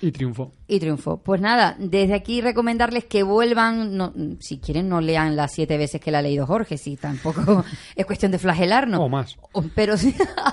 y 0.00 0.10
triunfó. 0.12 0.50
Y 0.66 0.80
triunfó. 0.80 1.18
Pues 1.18 1.40
nada, 1.40 1.76
desde 1.78 2.14
aquí 2.14 2.40
recomendarles 2.40 3.04
que 3.04 3.22
vuelvan, 3.22 3.96
no- 3.96 4.12
si 4.40 4.58
quieren 4.58 4.88
no 4.88 5.00
lean 5.02 5.36
las 5.36 5.52
siete 5.52 5.76
veces 5.76 6.00
que 6.00 6.10
la 6.10 6.20
ha 6.20 6.22
leído 6.22 6.46
Jorge, 6.46 6.78
si 6.78 6.96
tampoco 6.96 7.64
es 7.96 8.06
cuestión 8.06 8.32
de 8.32 8.38
flagelarnos. 8.38 8.98
O 9.00 9.08
más. 9.10 9.36
Pero 9.74 9.94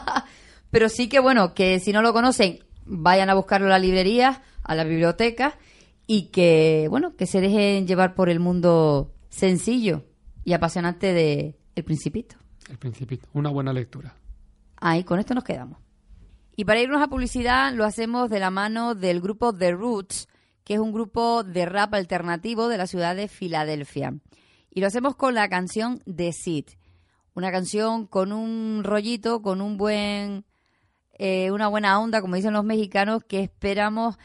pero 0.71 0.89
sí 0.89 1.07
que 1.07 1.19
bueno, 1.19 1.53
que 1.53 1.79
si 1.79 1.93
no 1.93 2.01
lo 2.01 2.11
conocen, 2.13 2.59
vayan 2.85 3.29
a 3.29 3.33
buscarlo 3.35 3.67
a 3.67 3.69
la 3.71 3.79
librería, 3.79 4.41
a 4.63 4.75
la 4.75 4.83
biblioteca, 4.83 5.55
y 6.07 6.23
que 6.27 6.87
bueno, 6.89 7.15
que 7.15 7.25
se 7.25 7.39
dejen 7.41 7.87
llevar 7.87 8.15
por 8.15 8.29
el 8.29 8.39
mundo 8.39 9.11
sencillo 9.29 10.03
y 10.43 10.53
apasionante 10.53 11.13
de 11.13 11.55
El 11.75 11.83
Principito. 11.83 12.35
El 12.69 12.77
principito, 12.77 13.27
una 13.33 13.49
buena 13.49 13.73
lectura. 13.73 14.15
Ahí, 14.77 15.03
con 15.03 15.19
esto 15.19 15.33
nos 15.33 15.43
quedamos. 15.43 15.79
Y 16.55 16.65
para 16.65 16.79
irnos 16.79 17.01
a 17.01 17.07
publicidad, 17.07 17.73
lo 17.73 17.85
hacemos 17.85 18.29
de 18.29 18.39
la 18.39 18.49
mano 18.49 18.95
del 18.95 19.21
grupo 19.21 19.53
The 19.53 19.71
Roots, 19.71 20.27
que 20.63 20.75
es 20.75 20.79
un 20.79 20.93
grupo 20.93 21.43
de 21.43 21.65
rap 21.65 21.93
alternativo 21.93 22.67
de 22.67 22.77
la 22.77 22.87
ciudad 22.87 23.15
de 23.15 23.27
Filadelfia. 23.27 24.15
Y 24.71 24.81
lo 24.81 24.87
hacemos 24.87 25.15
con 25.15 25.35
la 25.35 25.47
canción 25.49 26.01
The 26.05 26.33
Seed, 26.33 26.65
una 27.33 27.51
canción 27.51 28.07
con 28.07 28.31
un 28.31 28.83
rollito, 28.83 29.41
con 29.41 29.61
un 29.61 29.77
buen, 29.77 30.45
eh, 31.13 31.51
una 31.51 31.67
buena 31.67 31.99
onda, 31.99 32.21
como 32.21 32.35
dicen 32.35 32.53
los 32.53 32.63
mexicanos, 32.63 33.23
que 33.25 33.41
esperamos 33.41 34.17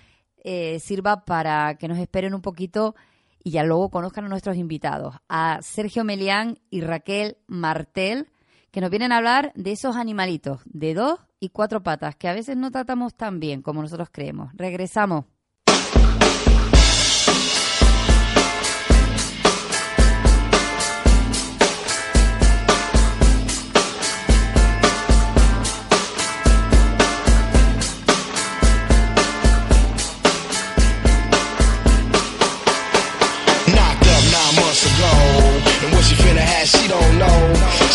eh, 0.42 0.78
sirva 0.80 1.24
para 1.24 1.76
que 1.76 1.88
nos 1.88 1.98
esperen 1.98 2.34
un 2.34 2.42
poquito 2.42 2.94
y 3.42 3.52
ya 3.52 3.64
luego 3.64 3.90
conozcan 3.90 4.24
a 4.24 4.28
nuestros 4.28 4.56
invitados, 4.56 5.16
a 5.28 5.60
Sergio 5.62 6.04
Melián 6.04 6.58
y 6.70 6.82
Raquel 6.82 7.38
Martel, 7.46 8.28
que 8.70 8.80
nos 8.80 8.90
vienen 8.90 9.12
a 9.12 9.16
hablar 9.16 9.52
de 9.54 9.72
esos 9.72 9.96
animalitos 9.96 10.60
de 10.64 10.94
dos 10.94 11.20
y 11.40 11.48
cuatro 11.48 11.82
patas 11.82 12.16
que 12.16 12.28
a 12.28 12.34
veces 12.34 12.56
no 12.56 12.70
tratamos 12.70 13.14
tan 13.14 13.40
bien 13.40 13.62
como 13.62 13.82
nosotros 13.82 14.08
creemos. 14.12 14.52
Regresamos. 14.54 15.24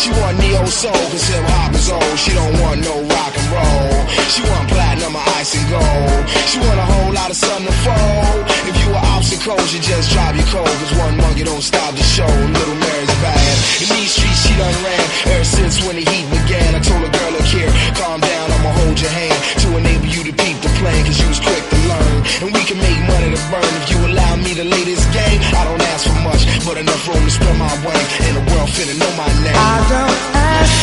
She 0.05 0.13
want 0.21 0.37
neo 0.37 0.61
soul, 0.69 0.93
cause 0.93 1.25
hip 1.25 1.41
hop 1.49 1.73
is 1.73 1.89
old. 1.89 2.17
She 2.21 2.29
don't 2.29 2.53
want 2.61 2.77
no 2.77 2.93
rock 3.09 3.33
and 3.33 3.49
roll. 3.49 4.05
She 4.29 4.45
want 4.45 4.69
platinum 4.69 5.17
or 5.17 5.25
ice 5.33 5.57
and 5.57 5.65
gold. 5.65 6.21
She 6.45 6.61
want 6.61 6.77
a 6.77 6.85
whole 6.85 7.09
lot 7.09 7.33
of 7.33 7.37
sun 7.41 7.65
to 7.65 7.73
fold. 7.81 8.45
If 8.69 8.77
you 8.85 8.93
were 8.93 9.01
obstacles, 9.17 9.65
you 9.73 9.81
just 9.81 10.13
drive 10.13 10.37
your 10.37 10.45
cold. 10.53 10.69
Cause 10.69 10.93
one 11.01 11.17
monkey 11.17 11.41
don't 11.41 11.65
stop 11.65 11.89
the 11.97 12.05
show. 12.05 12.29
Little 12.29 12.77
Mary's 12.85 13.17
bad. 13.17 13.53
In 13.81 13.89
these 13.97 14.13
streets, 14.13 14.45
she 14.45 14.53
done 14.53 14.77
ran 14.85 15.05
ever 15.33 15.47
since 15.57 15.81
when 15.81 15.97
the 15.97 16.05
heat 16.05 16.29
began. 16.29 16.77
I 16.77 16.85
told 16.85 17.01
her, 17.01 17.09
girl, 17.09 17.41
look 17.41 17.49
here, 17.49 17.73
calm 17.97 18.21
down, 18.21 18.45
I'ma 18.61 18.77
hold 18.85 19.01
your 19.01 19.09
hand 19.09 19.41
to 19.65 19.73
enable 19.73 20.05
you 20.05 20.21
to 20.29 20.33
peep 20.37 20.57
the 20.61 20.69
plan. 20.85 21.01
Cause 21.01 21.17
you 21.17 21.33
was 21.33 21.41
quick 21.41 21.65
to 21.65 21.77
learn. 21.89 22.17
And 22.45 22.53
we 22.53 22.61
can 22.69 22.77
make 22.77 23.01
money 23.09 23.33
to 23.33 23.41
burn 23.49 23.73
if 23.81 23.89
you 23.89 23.97
allow 24.05 24.37
me 24.37 24.53
to 24.53 24.65
lay 24.69 24.85
this 24.85 25.01
game. 25.17 25.41
I 25.49 25.65
don't 25.65 25.84
ask 25.95 26.07
for 26.07 26.19
much, 26.27 26.43
but 26.65 26.77
enough 26.77 27.07
room 27.07 27.23
to 27.23 27.31
spread 27.31 27.57
my 27.57 27.71
wing. 27.85 28.05
And 28.27 28.35
the 28.37 28.43
world 28.51 28.69
finna 28.69 28.99
know 28.99 29.11
my 29.15 29.29
name. 29.43 29.55
I 29.55 29.75
don't 29.91 30.19
ask 30.35 30.75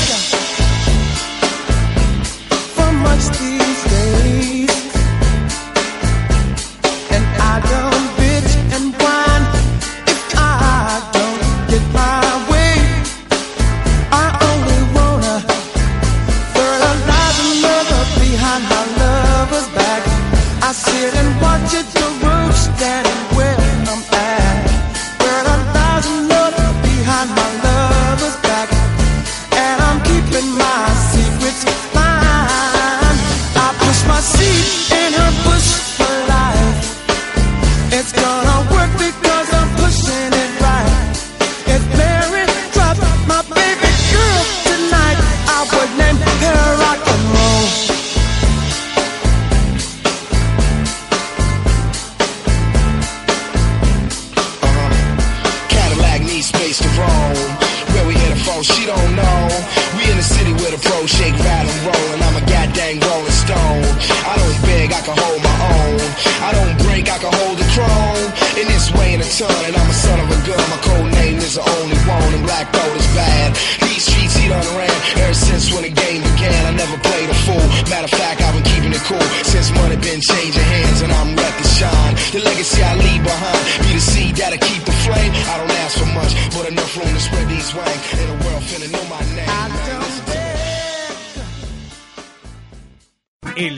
for 2.74 2.92
much 3.04 3.51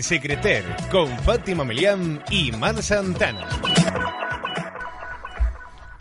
Secreter 0.05 0.63
con 0.91 1.09
Fátima 1.21 1.65
Melián 1.65 2.23
y 2.31 2.53
Mar 2.53 2.83
Santana. 2.83 3.49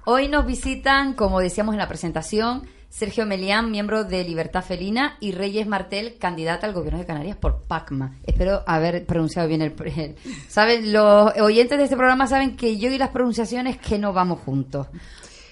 Hoy 0.04 0.28
nos 0.28 0.46
visitan, 0.46 1.14
como 1.14 1.40
decíamos 1.40 1.74
en 1.74 1.80
la 1.80 1.88
presentación, 1.88 2.68
Sergio 2.90 3.26
Melián, 3.26 3.72
miembro 3.72 4.04
de 4.04 4.26
Libertad 4.26 4.62
Felina, 4.62 5.16
y 5.22 5.32
Reyes 5.32 5.68
Martel, 5.68 6.18
candidata 6.20 6.68
al 6.68 6.74
gobierno 6.74 7.00
de 7.00 7.06
Canarias 7.06 7.38
por 7.38 7.62
PACMA. 7.64 8.18
Espero 8.26 8.62
haber 8.68 9.06
pronunciado 9.06 9.48
bien 9.48 9.62
el... 9.62 9.74
el- 9.96 10.16
¿Saben? 10.50 10.92
Los 10.92 11.34
oyentes 11.40 11.78
de 11.78 11.86
este 11.86 11.96
programa 11.96 12.28
saben 12.28 12.58
que 12.58 12.78
yo 12.78 12.92
y 12.92 12.98
las 12.98 13.10
pronunciaciones 13.10 13.78
que 13.78 13.98
no 13.98 14.12
vamos 14.12 14.42
juntos. 14.42 14.88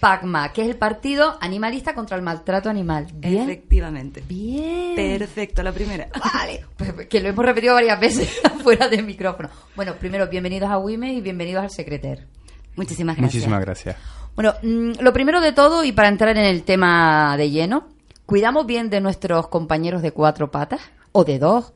PACMA, 0.02 0.52
que 0.52 0.64
es 0.64 0.68
el 0.68 0.76
Partido 0.78 1.38
Animalista 1.40 1.94
contra 1.96 2.18
el 2.18 2.24
Maltrato 2.24 2.70
Animal. 2.70 3.08
¿Bien? 3.14 3.44
Efectivamente. 3.44 4.22
Bien. 4.28 4.96
Perfecto, 4.96 5.64
la 5.64 5.72
primera. 5.72 6.10
Vale, 6.34 6.66
pues, 6.76 7.08
que 7.08 7.22
lo 7.22 7.30
hemos 7.30 7.46
repetido 7.46 7.76
varias 7.76 8.00
veces 8.00 8.42
fuera 8.64 8.90
del 8.90 9.06
micrófono. 9.06 9.50
Bueno, 9.76 9.94
primero, 9.96 10.28
bienvenidos 10.28 10.70
a 10.70 10.78
WIME 10.80 11.14
y 11.14 11.22
bienvenidos 11.22 11.64
al 11.64 11.70
Secreter. 11.70 12.28
Muchísimas 12.76 13.16
gracias. 13.16 13.36
Muchísimas 13.36 13.62
gracias. 13.62 13.96
Bueno, 14.36 14.54
mm, 14.64 15.02
lo 15.02 15.14
primero 15.14 15.40
de 15.40 15.52
todo, 15.52 15.84
y 15.84 15.92
para 15.92 16.08
entrar 16.10 16.36
en 16.36 16.46
el 16.46 16.64
tema 16.64 17.38
de 17.38 17.50
lleno, 17.52 17.88
¿cuidamos 18.26 18.66
bien 18.66 18.90
de 18.90 19.02
nuestros 19.02 19.48
compañeros 19.50 20.02
de 20.02 20.12
cuatro 20.12 20.50
patas? 20.50 20.82
¿O 21.12 21.24
de 21.24 21.38
dos? 21.38 21.74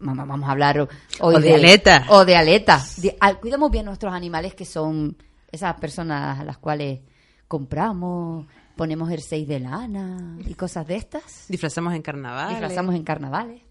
Vamos, 0.00 0.28
vamos 0.28 0.48
a 0.48 0.52
hablar 0.52 0.78
hoy 0.78 0.86
O 1.18 1.40
de 1.40 1.54
aleta. 1.56 2.04
O 2.10 2.24
de 2.24 2.36
aleta. 2.36 2.80
De- 2.98 3.16
al- 3.18 3.40
¿Cuidamos 3.40 3.70
bien 3.72 3.84
nuestros 3.84 4.14
animales 4.14 4.54
que 4.54 4.64
son 4.64 5.16
esas 5.50 5.74
personas 5.80 6.38
a 6.38 6.44
las 6.44 6.58
cuales 6.58 7.00
compramos, 7.48 8.46
ponemos 8.76 9.08
jersey 9.08 9.44
de 9.44 9.58
lana 9.60 10.38
y 10.46 10.54
cosas 10.54 10.86
de 10.86 10.96
estas? 10.96 11.46
Disfrazamos 11.48 11.94
en 11.94 12.02
carnaval. 12.02 12.50
Disfrazamos 12.50 12.94
en 12.94 13.02
carnavales. 13.02 13.62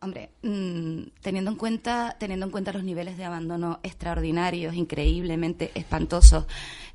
Hombre, 0.00 0.32
mm, 0.42 1.02
teniendo 1.22 1.50
en 1.50 1.56
cuenta 1.56 2.16
teniendo 2.18 2.44
en 2.44 2.52
cuenta 2.52 2.74
los 2.74 2.84
niveles 2.84 3.16
de 3.16 3.24
abandono 3.24 3.80
extraordinarios, 3.82 4.74
increíblemente 4.74 5.70
espantosos 5.74 6.44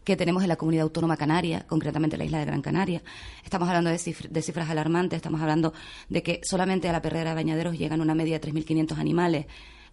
que 0.04 0.16
tenemos 0.16 0.44
en 0.44 0.50
la 0.50 0.58
comunidad 0.58 0.84
autónoma 0.84 1.18
canaria, 1.18 1.66
concretamente 1.66 2.16
en 2.18 2.20
la 2.20 2.26
isla 2.26 2.38
de 2.40 2.46
Gran 2.46 2.62
Canaria, 2.62 3.02
estamos 3.44 3.68
hablando 3.68 3.90
de, 3.90 3.96
cifr- 3.98 4.30
de 4.30 4.42
cifras 4.44 4.70
alarmantes, 4.70 5.18
estamos 5.18 5.42
hablando 5.42 5.74
de 6.08 6.22
que 6.22 6.40
solamente 6.44 6.88
a 6.88 6.92
la 6.92 7.02
perrera 7.02 7.32
de 7.32 7.36
bañaderos 7.36 7.80
llegan 7.80 8.02
una 8.02 8.14
media 8.14 8.38
de 8.40 8.52
3.500 8.52 8.98
animales 9.00 9.48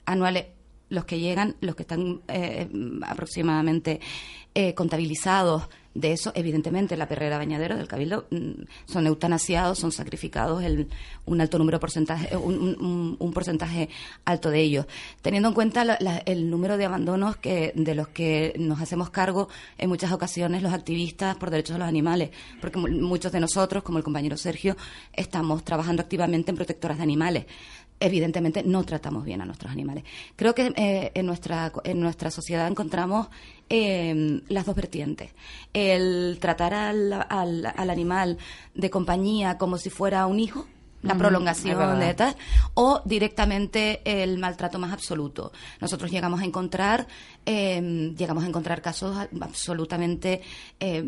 anuales 0.05 0.47
los 0.89 1.05
que 1.05 1.19
llegan, 1.19 1.57
los 1.61 1.75
que 1.75 1.83
están 1.83 2.21
eh, 2.29 2.69
aproximadamente 3.03 4.01
eh, 4.55 4.75
contabilizados 4.75 5.65
de 5.95 6.13
eso, 6.13 6.31
evidentemente 6.35 6.95
la 6.99 7.09
perrera 7.09 7.39
bañadero 7.39 7.75
del 7.75 7.89
Cabildo 7.89 8.27
mm, 8.31 8.65
son 8.85 9.07
eutanasiados, 9.07 9.79
son 9.79 9.93
sacrificados 9.93 10.63
el, 10.63 10.89
un 11.25 11.41
alto 11.41 11.59
número 11.59 11.81
porcentaje, 11.81 12.29
eh, 12.35 12.37
un, 12.37 13.17
un- 13.19 13.33
porcentaje 13.33 13.89
alto 14.27 14.51
de 14.51 14.61
ellos. 14.61 14.87
Teniendo 15.23 15.49
en 15.49 15.55
cuenta 15.55 15.85
la- 15.87 15.97
la- 16.01 16.19
el 16.19 16.51
número 16.51 16.77
de 16.77 16.85
abandonos 16.85 17.37
que, 17.39 17.73
de 17.75 17.95
los 17.95 18.09
que 18.09 18.55
nos 18.59 18.81
hacemos 18.83 19.09
cargo 19.09 19.49
en 19.79 19.89
muchas 19.89 20.13
ocasiones 20.13 20.63
los 20.63 20.73
activistas 20.75 21.37
por 21.37 21.49
derechos 21.51 21.75
de 21.77 21.79
los 21.81 21.89
animales, 21.89 22.31
porque 22.61 22.79
mu- 22.79 22.89
muchos 22.89 23.33
de 23.33 23.41
nosotros, 23.41 23.83
como 23.83 23.97
el 23.97 24.05
compañero 24.05 24.37
Sergio, 24.37 24.77
estamos 25.15 25.65
trabajando 25.65 26.03
activamente 26.03 26.51
en 26.51 26.57
protectoras 26.57 26.99
de 26.99 27.03
animales 27.05 27.47
evidentemente 28.01 28.63
no 28.63 28.85
tratamos 28.85 29.25
bien 29.25 29.41
a 29.41 29.45
nuestros 29.45 29.73
animales. 29.73 30.05
Creo 30.37 30.55
que 30.55 30.73
eh, 30.77 31.13
en, 31.15 31.27
nuestra, 31.27 31.73
en 31.85 32.01
nuestra 32.01 32.31
sociedad 32.31 32.67
encontramos 32.69 33.29
eh, 33.69 34.43
las 34.49 34.67
dos 34.67 34.77
vertientes. 34.77 35.33
El 35.73 36.39
tratar 36.41 36.75
al, 36.75 37.13
al, 37.13 37.67
al 37.67 37.91
animal 37.91 38.39
de 38.75 38.91
compañía 38.91 39.59
como 39.59 39.79
si 39.79 39.91
fuera 39.91 40.27
un 40.27 40.41
hijo, 40.41 40.67
la 41.03 41.15
prolongación 41.15 42.01
de 42.01 42.15
tal, 42.15 42.37
o 42.75 43.01
directamente 43.05 44.01
el 44.05 44.39
maltrato 44.39 44.79
más 44.79 44.93
absoluto. 44.93 45.53
Nosotros 45.81 46.11
llegamos 46.11 46.41
a 46.41 46.45
encontrar, 46.45 47.07
eh, 47.47 48.13
llegamos 48.17 48.45
a 48.45 48.49
encontrar 48.49 48.83
casos 48.83 49.17
absolutamente 49.41 50.43
eh, 50.81 51.03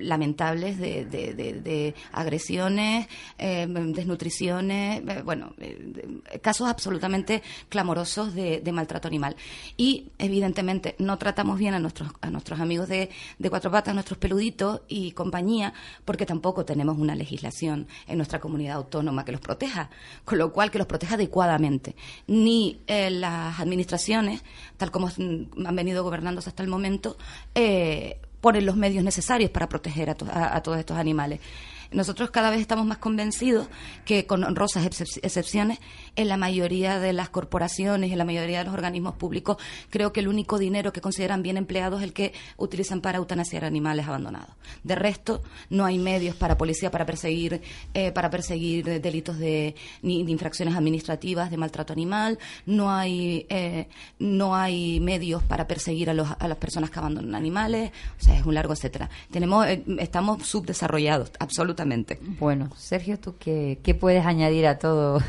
lamentables 0.00 0.78
de, 0.78 1.06
de- 1.06 1.94
agresiones, 2.12 3.08
eh, 3.38 3.66
desnutriciones, 3.68 5.02
eh, 5.08 5.22
bueno, 5.24 5.54
eh, 5.58 6.20
casos 6.42 6.68
absolutamente 6.68 7.42
clamorosos 7.68 8.34
de, 8.34 8.62
maltrato 8.72 9.08
animal. 9.08 9.34
Y 9.76 10.10
evidentemente 10.18 10.94
no 10.98 11.16
tratamos 11.16 11.58
bien 11.58 11.74
a 11.74 11.78
nuestros, 11.78 12.10
a 12.20 12.30
nuestros 12.30 12.60
amigos 12.60 12.88
de, 12.88 13.08
cuatro 13.48 13.70
patas, 13.70 13.94
nuestros 13.94 14.18
peluditos 14.18 14.82
y 14.88 15.12
compañía, 15.12 15.72
porque 16.04 16.26
tampoco 16.26 16.64
tenemos 16.66 16.98
una 16.98 17.14
legislación 17.14 17.88
en 18.06 18.18
nuestra 18.18 18.40
comunidad 18.40 18.76
autónoma 18.76 19.24
que 19.24 19.32
los 19.32 19.40
proteja, 19.40 19.88
con 20.26 20.36
lo 20.38 20.52
cual 20.52 20.70
que 20.70 20.78
los 20.78 20.86
proteja 20.86 21.14
adecuadamente. 21.14 21.96
Ni 22.26 22.82
eh, 22.86 23.10
las 23.10 23.58
administraciones, 23.58 24.44
tal 24.76 24.90
como 24.90 25.08
mm, 25.08 25.66
han 25.66 25.77
venido 25.78 26.02
gobernándose 26.04 26.50
hasta 26.50 26.62
el 26.62 26.68
momento, 26.68 27.16
eh, 27.54 28.20
ponen 28.40 28.66
los 28.66 28.76
medios 28.76 29.02
necesarios 29.04 29.50
para 29.50 29.68
proteger 29.68 30.10
a, 30.10 30.56
a- 30.56 30.62
todos 30.62 30.78
estos 30.78 30.96
animales. 30.96 31.40
Nosotros 31.90 32.30
cada 32.30 32.50
vez 32.50 32.60
estamos 32.60 32.84
más 32.84 32.98
convencidos 32.98 33.66
que, 34.04 34.26
con 34.26 34.44
honrosas 34.44 34.84
excep- 34.84 35.20
excepciones, 35.22 35.78
en 36.16 36.28
la 36.28 36.36
mayoría 36.36 36.98
de 36.98 37.12
las 37.12 37.28
corporaciones, 37.28 38.12
en 38.12 38.18
la 38.18 38.24
mayoría 38.24 38.58
de 38.58 38.64
los 38.64 38.74
organismos 38.74 39.14
públicos, 39.14 39.56
creo 39.90 40.12
que 40.12 40.20
el 40.20 40.28
único 40.28 40.58
dinero 40.58 40.92
que 40.92 41.00
consideran 41.00 41.42
bien 41.42 41.56
empleado 41.56 41.98
es 41.98 42.04
el 42.04 42.12
que 42.12 42.32
utilizan 42.56 43.00
para 43.00 43.18
eutanasiar 43.18 43.64
animales 43.64 44.06
abandonados. 44.06 44.50
De 44.84 44.94
resto, 44.94 45.42
no 45.70 45.84
hay 45.84 45.98
medios 45.98 46.36
para 46.36 46.56
policía 46.56 46.90
para 46.90 47.06
perseguir, 47.06 47.60
eh, 47.94 48.12
para 48.12 48.30
perseguir 48.30 49.00
delitos 49.00 49.38
de, 49.38 49.74
ni 50.02 50.24
de 50.24 50.32
infracciones 50.32 50.76
administrativas 50.76 51.50
de 51.50 51.56
maltrato 51.56 51.92
animal, 51.92 52.38
no 52.66 52.90
hay, 52.90 53.46
eh, 53.48 53.88
no 54.18 54.54
hay 54.54 55.00
medios 55.00 55.42
para 55.42 55.66
perseguir 55.66 56.10
a, 56.10 56.14
los, 56.14 56.28
a 56.38 56.48
las 56.48 56.58
personas 56.58 56.90
que 56.90 56.98
abandonan 56.98 57.34
animales, 57.34 57.92
o 58.20 58.24
sea, 58.24 58.36
es 58.36 58.46
un 58.46 58.54
largo 58.54 58.72
etcétera. 58.72 59.10
Tenemos, 59.30 59.66
eh, 59.66 59.84
estamos 59.98 60.46
subdesarrollados, 60.46 61.32
absolutamente. 61.38 62.18
Bueno, 62.38 62.70
Sergio, 62.76 63.18
¿tú 63.18 63.36
qué, 63.38 63.78
qué 63.82 63.94
puedes 63.94 64.24
añadir 64.24 64.66
a 64.66 64.78
todo? 64.78 65.20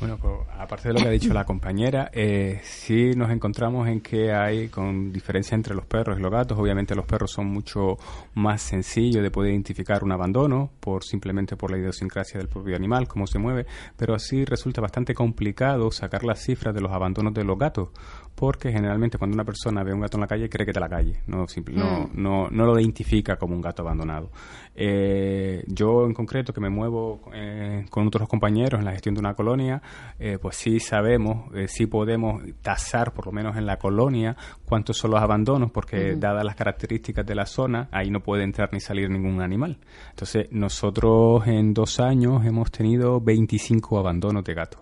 Bueno, 0.00 0.16
pues, 0.16 0.32
aparte 0.58 0.88
de 0.88 0.94
lo 0.94 1.00
que 1.00 1.08
ha 1.08 1.10
dicho 1.10 1.34
la 1.34 1.44
compañera, 1.44 2.10
eh, 2.14 2.58
sí 2.62 3.10
nos 3.14 3.30
encontramos 3.30 3.86
en 3.86 4.00
que 4.00 4.32
hay 4.32 4.68
con 4.68 5.12
diferencia 5.12 5.54
entre 5.54 5.74
los 5.74 5.84
perros 5.84 6.18
y 6.18 6.22
los 6.22 6.30
gatos. 6.32 6.58
Obviamente 6.58 6.94
los 6.94 7.04
perros 7.04 7.30
son 7.32 7.48
mucho 7.48 7.98
más 8.32 8.62
sencillos 8.62 9.22
de 9.22 9.30
poder 9.30 9.52
identificar 9.52 10.02
un 10.02 10.12
abandono 10.12 10.70
por 10.80 11.04
simplemente 11.04 11.54
por 11.54 11.70
la 11.70 11.76
idiosincrasia 11.76 12.38
del 12.38 12.48
propio 12.48 12.76
animal, 12.76 13.08
cómo 13.08 13.26
se 13.26 13.38
mueve, 13.38 13.66
pero 13.98 14.14
así 14.14 14.46
resulta 14.46 14.80
bastante 14.80 15.12
complicado 15.12 15.90
sacar 15.90 16.24
las 16.24 16.40
cifras 16.42 16.74
de 16.74 16.80
los 16.80 16.92
abandonos 16.92 17.34
de 17.34 17.44
los 17.44 17.58
gatos, 17.58 17.90
porque 18.34 18.72
generalmente 18.72 19.18
cuando 19.18 19.34
una 19.34 19.44
persona 19.44 19.82
ve 19.82 19.92
un 19.92 20.00
gato 20.00 20.16
en 20.16 20.22
la 20.22 20.26
calle 20.28 20.48
cree 20.48 20.64
que 20.64 20.70
está 20.70 20.80
en 20.82 20.90
la 20.90 20.96
calle, 20.96 21.20
no, 21.26 21.46
simple- 21.46 21.74
no, 21.76 22.08
no, 22.14 22.48
no 22.50 22.64
lo 22.64 22.80
identifica 22.80 23.36
como 23.36 23.54
un 23.54 23.60
gato 23.60 23.82
abandonado. 23.82 24.30
Eh, 24.74 25.62
yo 25.66 26.06
en 26.06 26.14
concreto 26.14 26.54
que 26.54 26.60
me 26.62 26.70
muevo 26.70 27.20
eh, 27.34 27.84
con 27.90 28.06
otros 28.06 28.26
compañeros 28.30 28.78
en 28.78 28.86
la 28.86 28.92
gestión 28.92 29.14
de 29.14 29.20
una 29.20 29.34
colonia, 29.34 29.82
eh, 30.18 30.38
pues 30.40 30.56
sí 30.56 30.80
sabemos, 30.80 31.54
eh, 31.54 31.66
sí 31.68 31.86
podemos 31.86 32.42
tasar 32.62 33.12
por 33.12 33.26
lo 33.26 33.32
menos 33.32 33.56
en 33.56 33.66
la 33.66 33.78
colonia 33.78 34.36
cuántos 34.64 34.98
son 34.98 35.12
los 35.12 35.20
abandonos, 35.20 35.70
porque 35.70 36.16
dadas 36.16 36.44
las 36.44 36.56
características 36.56 37.24
de 37.24 37.34
la 37.34 37.46
zona, 37.46 37.88
ahí 37.90 38.10
no 38.10 38.20
puede 38.20 38.44
entrar 38.44 38.70
ni 38.72 38.80
salir 38.80 39.08
ningún 39.10 39.40
animal. 39.40 39.78
Entonces 40.10 40.48
nosotros 40.50 41.46
en 41.46 41.72
dos 41.74 42.00
años 42.00 42.44
hemos 42.44 42.70
tenido 42.70 43.20
25 43.20 43.98
abandonos 43.98 44.44
de 44.44 44.54
gatos. 44.54 44.80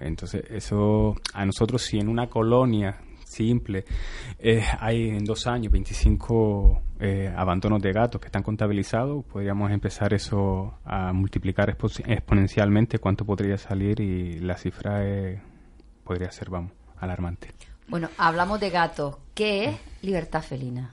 Entonces, 0.00 0.44
eso 0.50 1.16
a 1.32 1.46
nosotros, 1.46 1.82
si 1.82 1.98
en 1.98 2.08
una 2.08 2.28
colonia 2.28 2.98
simple 3.36 3.84
eh, 4.38 4.62
hay 4.80 5.10
en 5.10 5.24
dos 5.24 5.46
años 5.46 5.70
25 5.72 6.82
eh, 7.00 7.32
abandonos 7.36 7.82
de 7.82 7.92
gatos 7.92 8.20
que 8.20 8.26
están 8.28 8.42
contabilizados, 8.42 9.24
podríamos 9.26 9.70
empezar 9.70 10.14
eso 10.14 10.78
a 10.84 11.12
multiplicar 11.12 11.68
expo- 11.76 12.02
exponencialmente 12.06 12.98
cuánto 12.98 13.24
podría 13.26 13.58
salir 13.58 14.00
y 14.00 14.38
la 14.40 14.56
cifra 14.56 15.04
eh, 15.04 15.40
podría 16.04 16.30
ser, 16.32 16.48
vamos, 16.48 16.72
alarmante. 16.98 17.52
Bueno, 17.88 18.08
hablamos 18.16 18.58
de 18.60 18.70
gatos. 18.70 19.16
¿Qué 19.34 19.66
es 19.66 19.76
libertad 20.02 20.42
felina? 20.42 20.90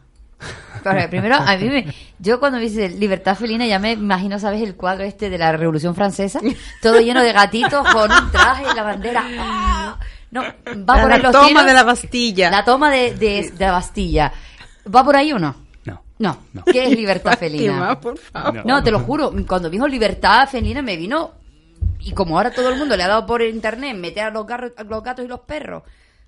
Pero 0.83 1.09
primero, 1.09 1.35
a 1.35 1.55
mí 1.55 1.69
me, 1.69 1.85
yo 2.19 2.39
cuando 2.39 2.57
me 2.57 2.65
dices 2.65 2.99
libertad 2.99 3.35
felina 3.37 3.65
ya 3.65 3.79
me 3.79 3.93
imagino, 3.93 4.37
¿sabes? 4.39 4.61
El 4.61 4.75
cuadro 4.75 5.03
este 5.05 5.29
de 5.29 5.37
la 5.37 5.53
Revolución 5.55 5.95
Francesa, 5.95 6.41
todo 6.81 6.99
lleno 6.99 7.21
de 7.23 7.31
gatitos 7.31 7.87
con 7.93 8.11
un 8.11 8.31
traje 8.31 8.65
y 8.69 8.75
la 8.75 8.83
bandera. 8.83 9.23
¡Ah! 9.39 9.99
No, 10.33 10.41
va 10.41 10.53
por 11.01 11.09
la 11.09 11.15
ahí 11.15 11.21
los 11.21 11.31
toma 11.31 11.47
tiros. 11.47 11.65
de 11.65 11.73
la 11.73 11.83
Bastilla. 11.83 12.49
La 12.51 12.65
toma 12.65 12.91
de, 12.91 13.13
de- 13.15 13.51
de 13.51 13.65
la 13.65 13.71
Bastilla. 13.71 14.33
¿Va 14.93 15.03
por 15.03 15.15
ahí 15.15 15.31
o 15.31 15.39
no? 15.39 15.55
No. 15.85 16.01
No. 16.19 16.37
No. 16.53 16.63
¿Qué 16.65 16.85
es 16.85 16.91
libertad 16.95 17.31
¿Qué 17.39 17.49
felina? 17.49 17.99
por 17.99 18.17
favor? 18.17 18.65
No, 18.65 18.83
te 18.83 18.91
lo 18.91 18.99
juro, 18.99 19.31
cuando 19.47 19.69
dijo 19.69 19.87
libertad 19.87 20.47
felina 20.49 20.81
me 20.81 20.97
vino 20.97 21.31
y 21.99 22.11
como 22.13 22.37
ahora 22.37 22.51
todo 22.51 22.69
el 22.69 22.77
mundo 22.77 22.97
le 22.97 23.03
ha 23.03 23.07
dado 23.07 23.25
por 23.25 23.41
internet 23.41 23.95
meter 23.95 24.25
a 24.25 24.29
los, 24.29 24.45
garros- 24.45 24.73
a 24.77 24.83
los 24.83 25.03
gatos 25.03 25.23
y 25.23 25.27
los 25.27 25.41
perros 25.41 25.83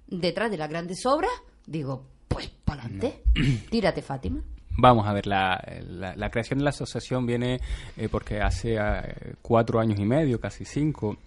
detrás 0.07 0.51
de 0.51 0.57
las 0.57 0.69
grandes 0.69 1.05
obras, 1.05 1.31
digo, 1.65 2.05
pues 2.27 2.49
para 2.63 2.83
adelante, 2.83 3.23
tírate 3.69 4.01
Fátima. 4.01 4.41
Vamos 4.77 5.07
a 5.07 5.13
ver, 5.13 5.25
la, 5.25 5.61
la- 5.89 6.15
la 6.15 6.29
creación 6.29 6.59
de 6.59 6.65
la 6.65 6.69
asociación 6.71 7.25
viene 7.25 7.59
eh, 7.97 8.07
porque 8.09 8.41
hace 8.41 8.75
eh, 8.77 9.33
cuatro 9.41 9.79
años 9.79 9.97
y 9.99 10.03
medio, 10.05 10.39
casi 10.39 10.63
cinco, 10.65 11.17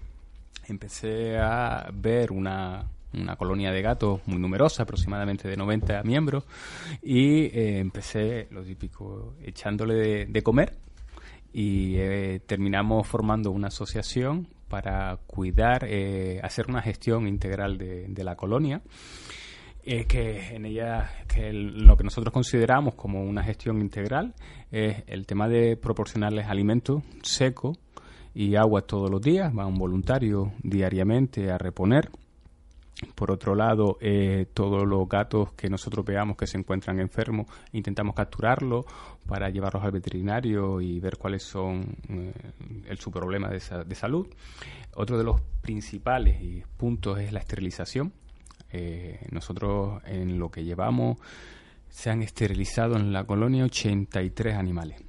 empecé 0.66 1.38
a 1.38 1.88
ver 1.92 2.32
una, 2.32 2.86
una 3.14 3.36
colonia 3.36 3.72
de 3.72 3.82
gatos 3.82 4.20
muy 4.26 4.38
numerosa, 4.38 4.82
aproximadamente 4.82 5.48
de 5.48 5.56
90 5.56 6.02
miembros, 6.02 6.44
y 7.02 7.44
eh, 7.46 7.78
empecé, 7.78 8.48
lo 8.50 8.62
típico, 8.62 9.34
echándole 9.42 10.26
de, 10.26 10.42
comer 10.42 10.74
y 11.52 11.96
eh, 11.96 12.40
terminamos 12.46 13.06
formando 13.06 13.50
una 13.50 13.68
asociación 13.68 14.48
para 14.68 15.18
cuidar, 15.26 15.84
eh, 15.88 16.40
hacer 16.42 16.66
una 16.68 16.82
gestión 16.82 17.26
integral 17.26 17.78
de, 17.78 18.24
la 18.24 18.36
colonia. 18.36 18.82
Eh, 19.84 20.04
que 20.04 20.54
en 20.54 20.66
ella 20.66 21.10
que 21.26 21.50
lo 21.52 21.96
que 21.96 22.04
nosotros 22.04 22.34
consideramos 22.34 22.94
como 22.94 23.22
una 23.22 23.42
gestión 23.42 23.80
integral 23.80 24.34
es 24.70 25.02
el 25.06 25.24
tema 25.24 25.48
de 25.48 25.78
proporcionarles 25.78 26.46
alimento 26.46 27.02
seco 27.22 27.78
y 28.34 28.56
agua 28.56 28.82
todos 28.82 29.10
los 29.10 29.20
días, 29.20 29.52
va 29.56 29.66
un 29.66 29.78
voluntario 29.78 30.52
diariamente 30.62 31.50
a 31.50 31.58
reponer. 31.58 32.10
Por 33.14 33.30
otro 33.30 33.54
lado, 33.54 33.96
eh, 34.00 34.46
todos 34.52 34.86
los 34.86 35.08
gatos 35.08 35.52
que 35.52 35.70
nosotros 35.70 36.04
veamos 36.04 36.36
que 36.36 36.48
se 36.48 36.58
encuentran 36.58 36.98
enfermos, 36.98 37.46
intentamos 37.72 38.14
capturarlos 38.14 38.86
para 39.26 39.50
llevarlos 39.50 39.84
al 39.84 39.92
veterinario 39.92 40.80
y 40.80 40.98
ver 40.98 41.16
cuáles 41.16 41.44
son 41.44 41.96
eh, 42.08 42.32
el, 42.88 42.98
su 42.98 43.12
problema 43.12 43.48
de, 43.50 43.60
de 43.86 43.94
salud. 43.94 44.26
Otro 44.96 45.16
de 45.16 45.22
los 45.22 45.40
principales 45.60 46.64
puntos 46.76 47.20
es 47.20 47.32
la 47.32 47.38
esterilización. 47.38 48.12
Eh, 48.70 49.20
nosotros 49.30 50.02
en 50.04 50.38
lo 50.38 50.50
que 50.50 50.64
llevamos 50.64 51.18
se 51.88 52.10
han 52.10 52.22
esterilizado 52.22 52.96
en 52.96 53.12
la 53.12 53.24
colonia 53.24 53.64
83 53.64 54.56
animales. 54.56 55.07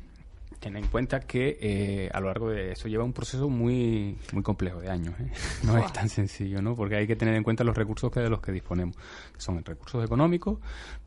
Ten 0.59 0.75
en 0.75 0.87
cuenta 0.87 1.21
que 1.21 1.57
eh, 1.61 2.09
a 2.13 2.19
lo 2.19 2.27
largo 2.27 2.49
de 2.49 2.73
eso 2.73 2.89
lleva 2.89 3.05
un 3.05 3.13
proceso 3.13 3.49
muy 3.49 4.17
muy 4.33 4.43
complejo 4.43 4.81
de 4.81 4.89
años. 4.89 5.13
¿eh? 5.19 5.31
No 5.63 5.77
es 5.77 5.91
tan 5.93 6.09
sencillo, 6.09 6.61
¿no? 6.61 6.75
Porque 6.75 6.97
hay 6.97 7.07
que 7.07 7.15
tener 7.15 7.33
en 7.35 7.43
cuenta 7.43 7.63
los 7.63 7.77
recursos 7.77 8.11
que 8.11 8.19
de 8.19 8.29
los 8.29 8.41
que 8.41 8.51
disponemos, 8.51 8.97
que 9.33 9.39
son 9.39 9.63
recursos 9.63 10.03
económicos, 10.03 10.59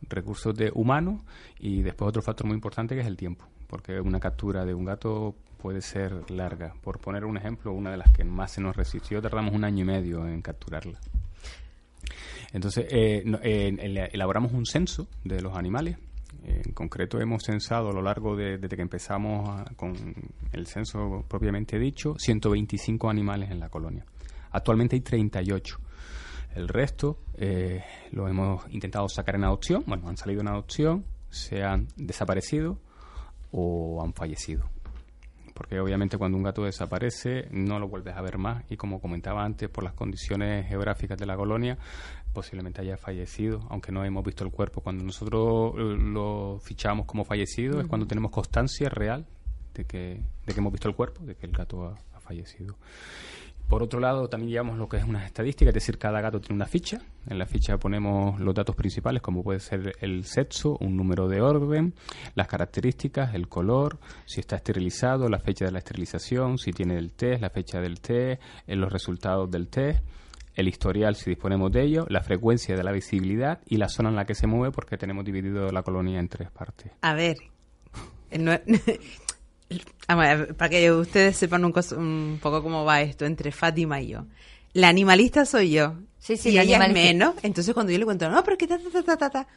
recursos 0.08 0.54
de 0.56 0.70
humanos 0.74 1.20
y 1.60 1.82
después 1.82 2.08
otro 2.08 2.22
factor 2.22 2.46
muy 2.46 2.54
importante 2.54 2.94
que 2.94 3.02
es 3.02 3.06
el 3.06 3.16
tiempo, 3.18 3.44
porque 3.66 4.00
una 4.00 4.20
captura 4.20 4.64
de 4.64 4.72
un 4.72 4.86
gato 4.86 5.34
puede 5.58 5.82
ser 5.82 6.30
larga. 6.30 6.72
Por 6.82 6.98
poner 6.98 7.26
un 7.26 7.36
ejemplo, 7.36 7.72
una 7.72 7.90
de 7.90 7.98
las 7.98 8.10
que 8.10 8.24
más 8.24 8.52
se 8.52 8.62
nos 8.62 8.74
resistió 8.74 9.20
tardamos 9.20 9.54
un 9.54 9.64
año 9.64 9.82
y 9.82 9.86
medio 9.86 10.26
en 10.26 10.40
capturarla. 10.40 10.98
Entonces, 12.52 12.86
eh, 12.90 13.22
no- 13.24 13.38
eh, 13.42 13.68
el- 13.78 13.98
elaboramos 13.98 14.52
un 14.52 14.66
censo 14.66 15.08
de 15.24 15.40
los 15.40 15.56
animales. 15.56 15.98
En 16.44 16.72
concreto, 16.72 17.20
hemos 17.20 17.44
censado 17.44 17.90
a 17.90 17.92
lo 17.92 18.02
largo 18.02 18.34
de, 18.34 18.58
desde 18.58 18.76
que 18.76 18.82
empezamos 18.82 19.62
con 19.76 19.94
el 20.52 20.66
censo 20.66 21.24
propiamente 21.28 21.78
dicho, 21.78 22.14
125 22.18 23.08
animales 23.08 23.50
en 23.50 23.60
la 23.60 23.68
colonia. 23.68 24.04
Actualmente 24.50 24.96
hay 24.96 25.00
38. 25.00 25.78
El 26.54 26.68
resto 26.68 27.20
eh, 27.34 27.82
lo 28.10 28.28
hemos 28.28 28.64
intentado 28.70 29.08
sacar 29.08 29.36
en 29.36 29.44
adopción. 29.44 29.84
Bueno, 29.86 30.08
han 30.08 30.16
salido 30.16 30.40
en 30.40 30.48
adopción, 30.48 31.04
se 31.30 31.62
han 31.62 31.88
desaparecido 31.96 32.78
o 33.52 34.02
han 34.02 34.12
fallecido 34.12 34.68
porque 35.52 35.78
obviamente 35.78 36.18
cuando 36.18 36.36
un 36.36 36.42
gato 36.42 36.64
desaparece 36.64 37.48
no 37.50 37.78
lo 37.78 37.88
vuelves 37.88 38.16
a 38.16 38.22
ver 38.22 38.38
más 38.38 38.64
y 38.70 38.76
como 38.76 39.00
comentaba 39.00 39.44
antes 39.44 39.68
por 39.68 39.84
las 39.84 39.92
condiciones 39.92 40.66
geográficas 40.68 41.18
de 41.18 41.26
la 41.26 41.36
colonia 41.36 41.78
posiblemente 42.32 42.80
haya 42.80 42.96
fallecido 42.96 43.66
aunque 43.68 43.92
no 43.92 44.04
hemos 44.04 44.24
visto 44.24 44.44
el 44.44 44.50
cuerpo 44.50 44.80
cuando 44.80 45.04
nosotros 45.04 45.74
eh, 45.76 45.96
lo 45.98 46.58
fichamos 46.62 47.06
como 47.06 47.24
fallecido 47.24 47.80
es 47.80 47.86
cuando 47.86 48.06
tenemos 48.06 48.30
constancia 48.30 48.88
real 48.88 49.26
de 49.74 49.84
que, 49.84 50.22
de 50.46 50.52
que 50.52 50.60
hemos 50.60 50.72
visto 50.72 50.88
el 50.88 50.94
cuerpo, 50.94 51.24
de 51.24 51.34
que 51.34 51.46
el 51.46 51.52
gato 51.52 51.86
ha, 51.86 51.98
ha 52.14 52.20
fallecido. 52.20 52.76
Por 53.68 53.82
otro 53.82 54.00
lado, 54.00 54.28
también 54.28 54.50
llevamos 54.50 54.76
lo 54.76 54.86
que 54.86 54.98
es 54.98 55.04
unas 55.04 55.24
estadísticas, 55.24 55.70
es 55.70 55.74
decir, 55.74 55.96
cada 55.96 56.20
gato 56.20 56.40
tiene 56.40 56.56
una 56.56 56.66
ficha. 56.66 57.00
En 57.26 57.38
la 57.38 57.46
ficha 57.46 57.78
ponemos 57.78 58.38
los 58.38 58.54
datos 58.54 58.76
principales, 58.76 59.22
como 59.22 59.42
puede 59.42 59.60
ser 59.60 59.94
el 60.00 60.24
sexo, 60.26 60.76
un 60.80 60.94
número 60.94 61.26
de 61.26 61.40
orden, 61.40 61.94
las 62.34 62.48
características, 62.48 63.34
el 63.34 63.48
color, 63.48 63.98
si 64.26 64.40
está 64.40 64.56
esterilizado, 64.56 65.28
la 65.30 65.38
fecha 65.38 65.64
de 65.64 65.72
la 65.72 65.78
esterilización, 65.78 66.58
si 66.58 66.72
tiene 66.72 66.98
el 66.98 67.12
test, 67.12 67.40
la 67.40 67.48
fecha 67.48 67.80
del 67.80 68.00
test, 68.00 68.42
eh, 68.66 68.76
los 68.76 68.92
resultados 68.92 69.50
del 69.50 69.68
test, 69.68 70.04
el 70.54 70.68
historial 70.68 71.16
si 71.16 71.30
disponemos 71.30 71.72
de 71.72 71.82
ello, 71.82 72.06
la 72.08 72.22
frecuencia 72.22 72.76
de 72.76 72.82
la 72.84 72.92
visibilidad 72.92 73.60
y 73.66 73.76
la 73.76 73.88
zona 73.88 74.08
en 74.10 74.16
la 74.16 74.26
que 74.26 74.34
se 74.34 74.46
mueve, 74.46 74.72
porque 74.72 74.96
tenemos 74.98 75.24
dividido 75.24 75.70
la 75.70 75.82
colonia 75.82 76.18
en 76.20 76.28
tres 76.28 76.50
partes. 76.50 76.92
A 77.00 77.14
ver, 77.14 77.36
eh, 78.30 78.38
no- 78.38 78.52
a 80.08 80.14
ver, 80.16 80.54
para 80.54 80.68
que 80.68 80.92
ustedes 80.92 81.36
sepan 81.36 81.64
un, 81.64 82.38
poco 82.40 82.62
cómo 82.62 82.84
va 82.84 83.00
esto 83.00 83.24
entre 83.24 83.52
Fátima 83.52 84.00
y 84.00 84.08
yo. 84.08 84.26
La 84.74 84.88
animalista 84.88 85.44
soy 85.44 85.72
yo. 85.72 85.94
Sí, 86.18 86.36
sí, 86.36 86.50
y 86.50 86.52
la 86.52 86.62
ella 86.62 86.86
es 86.86 86.92
menos. 86.92 87.34
Entonces 87.42 87.74
cuando 87.74 87.92
yo 87.92 87.98
le 87.98 88.04
cuento, 88.04 88.30
no, 88.30 88.44
pero 88.44 88.56
que 88.56 88.66
ta, 88.66 88.78
ta, 88.78 88.90
ta, 88.90 89.02
ta, 89.02 89.16
ta, 89.16 89.30
ta. 89.30 89.48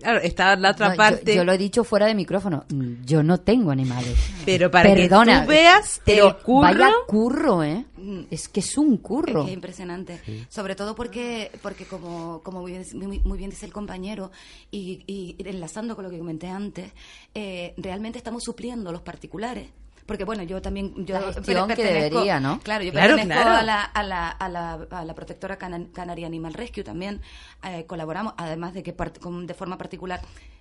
Claro, 0.00 0.18
está 0.20 0.56
la 0.56 0.70
otra 0.70 0.90
No, 0.90 0.96
parte. 0.96 1.34
Yo, 1.34 1.44
lo 1.44 1.52
he 1.52 1.58
dicho 1.58 1.84
fuera 1.84 2.06
de 2.06 2.14
micrófono. 2.14 2.64
Yo 3.04 3.22
no 3.22 3.38
tengo 3.38 3.70
animales. 3.70 4.16
Pero 4.44 4.70
para 4.70 4.92
Perdona, 4.94 5.40
que 5.40 5.46
tú 5.46 5.50
veas 5.50 6.00
pero 6.04 6.28
el 6.28 6.36
curro. 6.36 6.60
Vaya 6.62 6.90
curro, 7.06 7.62
¿eh? 7.62 7.84
Es 8.30 8.48
que 8.48 8.60
es 8.60 8.78
un 8.78 8.96
curro. 8.96 9.40
Es 9.40 9.44
que 9.46 9.50
es 9.50 9.54
impresionante. 9.54 10.20
Sobre 10.48 10.74
todo 10.74 10.94
porque, 10.94 11.50
porque 11.62 11.84
como, 11.84 12.40
como 12.42 12.60
muy, 12.62 12.72
bien, 12.72 12.84
muy- 12.94 13.20
muy 13.20 13.38
bien 13.38 13.50
dice 13.50 13.66
el 13.66 13.72
compañero, 13.72 14.30
y, 14.70 15.02
y 15.06 15.36
enlazando 15.46 15.94
con 15.94 16.04
lo 16.04 16.10
que 16.10 16.18
comenté 16.18 16.48
antes, 16.48 16.90
eh, 17.34 17.74
realmente 17.76 18.18
estamos 18.18 18.42
supliendo 18.44 18.90
los 18.92 19.02
particulares. 19.02 19.68
Porque 20.06 20.24
bueno, 20.24 20.42
yo 20.42 20.60
también... 20.60 20.92
Yo 21.06 21.14
La 21.20 21.32
gestión 21.32 21.68
que 21.68 21.84
debería, 21.84 22.40
¿no? 22.40 22.60
Claro, 22.60 22.82
yo 22.84 22.90
Claro, 22.92 23.14
pertenezco 23.16 23.42
claro. 23.42 23.58
A, 23.58 23.62
la, 23.62 23.82
a, 23.82 24.02
la, 24.02 24.28
a, 24.28 24.48
la, 24.48 24.72
a 24.90 25.04
la 25.04 25.14
protectora 25.14 25.56
cana- 25.56 25.86
Canaria 25.92 26.26
Animal 26.26 26.54
Rescue 26.54 26.82
también. 26.84 27.20
eh, 27.62 27.84
colaboramos, 27.86 28.34
además 28.36 28.74
de 28.74 28.82
que 28.82 28.96
part- 28.96 29.18
con- 29.20 29.46
de 29.46 29.54
forma 29.54 29.78
particular. 29.78 30.20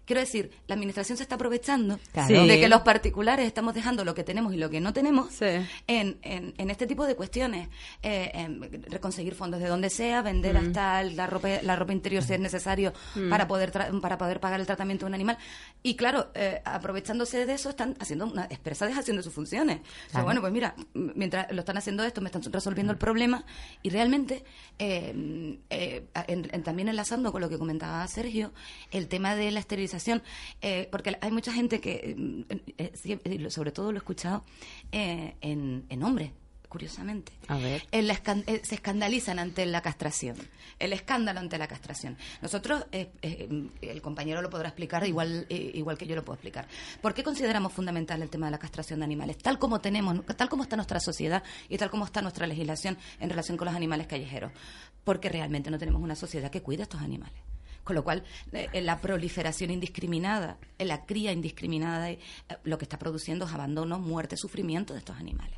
Quiero 0.09 0.21
decir, 0.21 0.49
la 0.65 0.73
administración 0.73 1.17
se 1.17 1.21
está 1.23 1.35
aprovechando 1.35 1.99
Claro. 2.13 2.45
de 2.47 2.59
que 2.59 2.67
los 2.67 2.81
particulares 2.81 3.45
estamos 3.45 3.75
dejando 3.75 4.03
lo 4.03 4.15
que 4.15 4.23
tenemos 4.23 4.55
y 4.55 4.57
lo 4.57 4.67
que 4.71 4.81
no 4.81 4.91
tenemos 4.91 5.31
Sí. 5.35 5.45
en, 5.85 6.17
en, 6.23 6.55
en 6.57 6.69
este 6.71 6.87
tipo 6.87 7.05
de 7.05 7.15
cuestiones. 7.15 7.69
Eh, 8.01 8.31
reconseguir 8.87 9.35
fondos 9.35 9.59
de 9.59 9.67
donde 9.67 9.91
sea, 9.91 10.23
vender 10.23 10.57
hasta 10.57 10.99
el- 11.01 11.15
la 11.15 11.27
ropa, 11.27 11.49
la 11.61 11.75
ropa 11.75 11.93
interior 11.93 12.23
si 12.23 12.33
es 12.33 12.39
necesario 12.39 12.91
para 13.29 13.47
poder 13.47 13.71
tra- 13.71 14.01
para 14.01 14.17
poder 14.17 14.39
pagar 14.39 14.59
el 14.59 14.65
tratamiento 14.65 15.05
de 15.05 15.09
un 15.09 15.13
animal. 15.13 15.37
Y 15.83 15.95
claro, 15.95 16.31
eh, 16.33 16.59
aprovechándose 16.65 17.45
de 17.45 17.53
eso, 17.53 17.69
están 17.69 17.95
haciendo 17.99 18.25
una 18.25 18.45
expresades 18.45 18.97
haciendo 18.97 19.21
sus 19.21 19.31
funciones. 19.31 19.77
O 19.77 19.83
sea, 19.83 20.07
Claro. 20.09 20.25
bueno, 20.25 20.41
pues 20.41 20.51
mira, 20.51 20.73
mientras 20.95 21.51
lo 21.51 21.59
están 21.59 21.77
haciendo 21.77 22.03
esto, 22.03 22.19
me 22.21 22.29
están 22.29 22.41
resolviendo 22.51 22.91
el 22.91 22.97
problema. 22.97 23.45
Y 23.83 23.91
realmente, 23.91 24.43
eh, 24.79 25.59
eh, 25.69 26.07
en- 26.27 26.49
en- 26.51 26.63
también 26.63 26.89
enlazando 26.89 27.31
con 27.31 27.41
lo 27.41 27.49
que 27.49 27.59
comentaba 27.59 28.07
Sergio, 28.07 28.51
el 28.89 29.07
tema 29.07 29.35
de 29.35 29.51
la 29.51 29.59
esterilización, 29.59 29.98
eh, 30.61 30.87
porque 30.91 31.17
hay 31.21 31.31
mucha 31.31 31.51
gente 31.53 31.79
que, 31.81 32.15
eh, 32.77 32.91
eh, 33.25 33.49
sobre 33.49 33.71
todo 33.71 33.91
lo 33.91 33.97
he 33.97 33.99
escuchado 33.99 34.43
eh, 34.91 35.35
en, 35.41 35.85
en 35.89 36.03
hombres, 36.03 36.31
curiosamente. 36.67 37.31
A 37.47 37.57
ver. 37.57 37.83
El 37.91 38.09
escan- 38.11 38.43
eh, 38.45 38.61
se 38.63 38.75
escandalizan 38.75 39.39
ante 39.39 39.65
la 39.65 39.81
castración, 39.81 40.37
el 40.77 40.93
escándalo 40.93 41.39
ante 41.39 41.57
la 41.57 41.67
castración. 41.67 42.15
Nosotros, 42.43 42.85
eh, 42.91 43.09
eh, 43.23 43.49
el 43.81 44.01
compañero 44.03 44.41
lo 44.43 44.51
podrá 44.51 44.67
explicar 44.69 45.05
igual, 45.07 45.47
igual 45.49 45.97
que 45.97 46.05
yo 46.05 46.15
lo 46.15 46.23
puedo 46.23 46.35
explicar. 46.35 46.67
¿Por 47.01 47.15
qué 47.15 47.23
consideramos 47.23 47.73
fundamental 47.73 48.21
el 48.21 48.29
tema 48.29 48.45
de 48.47 48.51
la 48.51 48.59
castración 48.59 48.99
de 48.99 49.05
animales? 49.05 49.37
Tal 49.39 49.57
como 49.57 49.81
tenemos, 49.81 50.23
tal 50.37 50.47
como 50.47 50.61
está 50.63 50.75
nuestra 50.75 50.99
sociedad 50.99 51.43
y 51.69 51.77
tal 51.77 51.89
como 51.89 52.05
está 52.05 52.21
nuestra 52.21 52.45
legislación 52.45 52.97
en 53.19 53.29
relación 53.31 53.57
con 53.57 53.65
los 53.65 53.75
animales 53.75 54.05
callejeros. 54.05 54.51
Porque 55.03 55.29
realmente 55.29 55.71
no 55.71 55.79
tenemos 55.79 56.01
una 56.03 56.15
sociedad 56.15 56.51
que 56.51 56.61
cuide 56.61 56.83
a 56.83 56.83
estos 56.83 57.01
animales. 57.01 57.41
Con 57.89 57.95
lo 57.95 58.03
cual, 58.03 58.23
eh, 58.51 58.69
eh, 58.71 58.81
la 58.81 59.01
proliferación 59.01 59.71
indiscriminada, 59.71 60.59
eh, 60.77 60.85
la 60.85 61.07
cría 61.07 61.31
indiscriminada, 61.31 62.11
eh, 62.11 62.19
lo 62.63 62.77
que 62.77 62.85
está 62.85 62.99
produciendo 62.99 63.45
es 63.45 63.51
abandono, 63.51 63.97
muerte, 63.97 64.37
sufrimiento 64.37 64.93
de 64.93 64.99
estos 64.99 65.17
animales. 65.17 65.57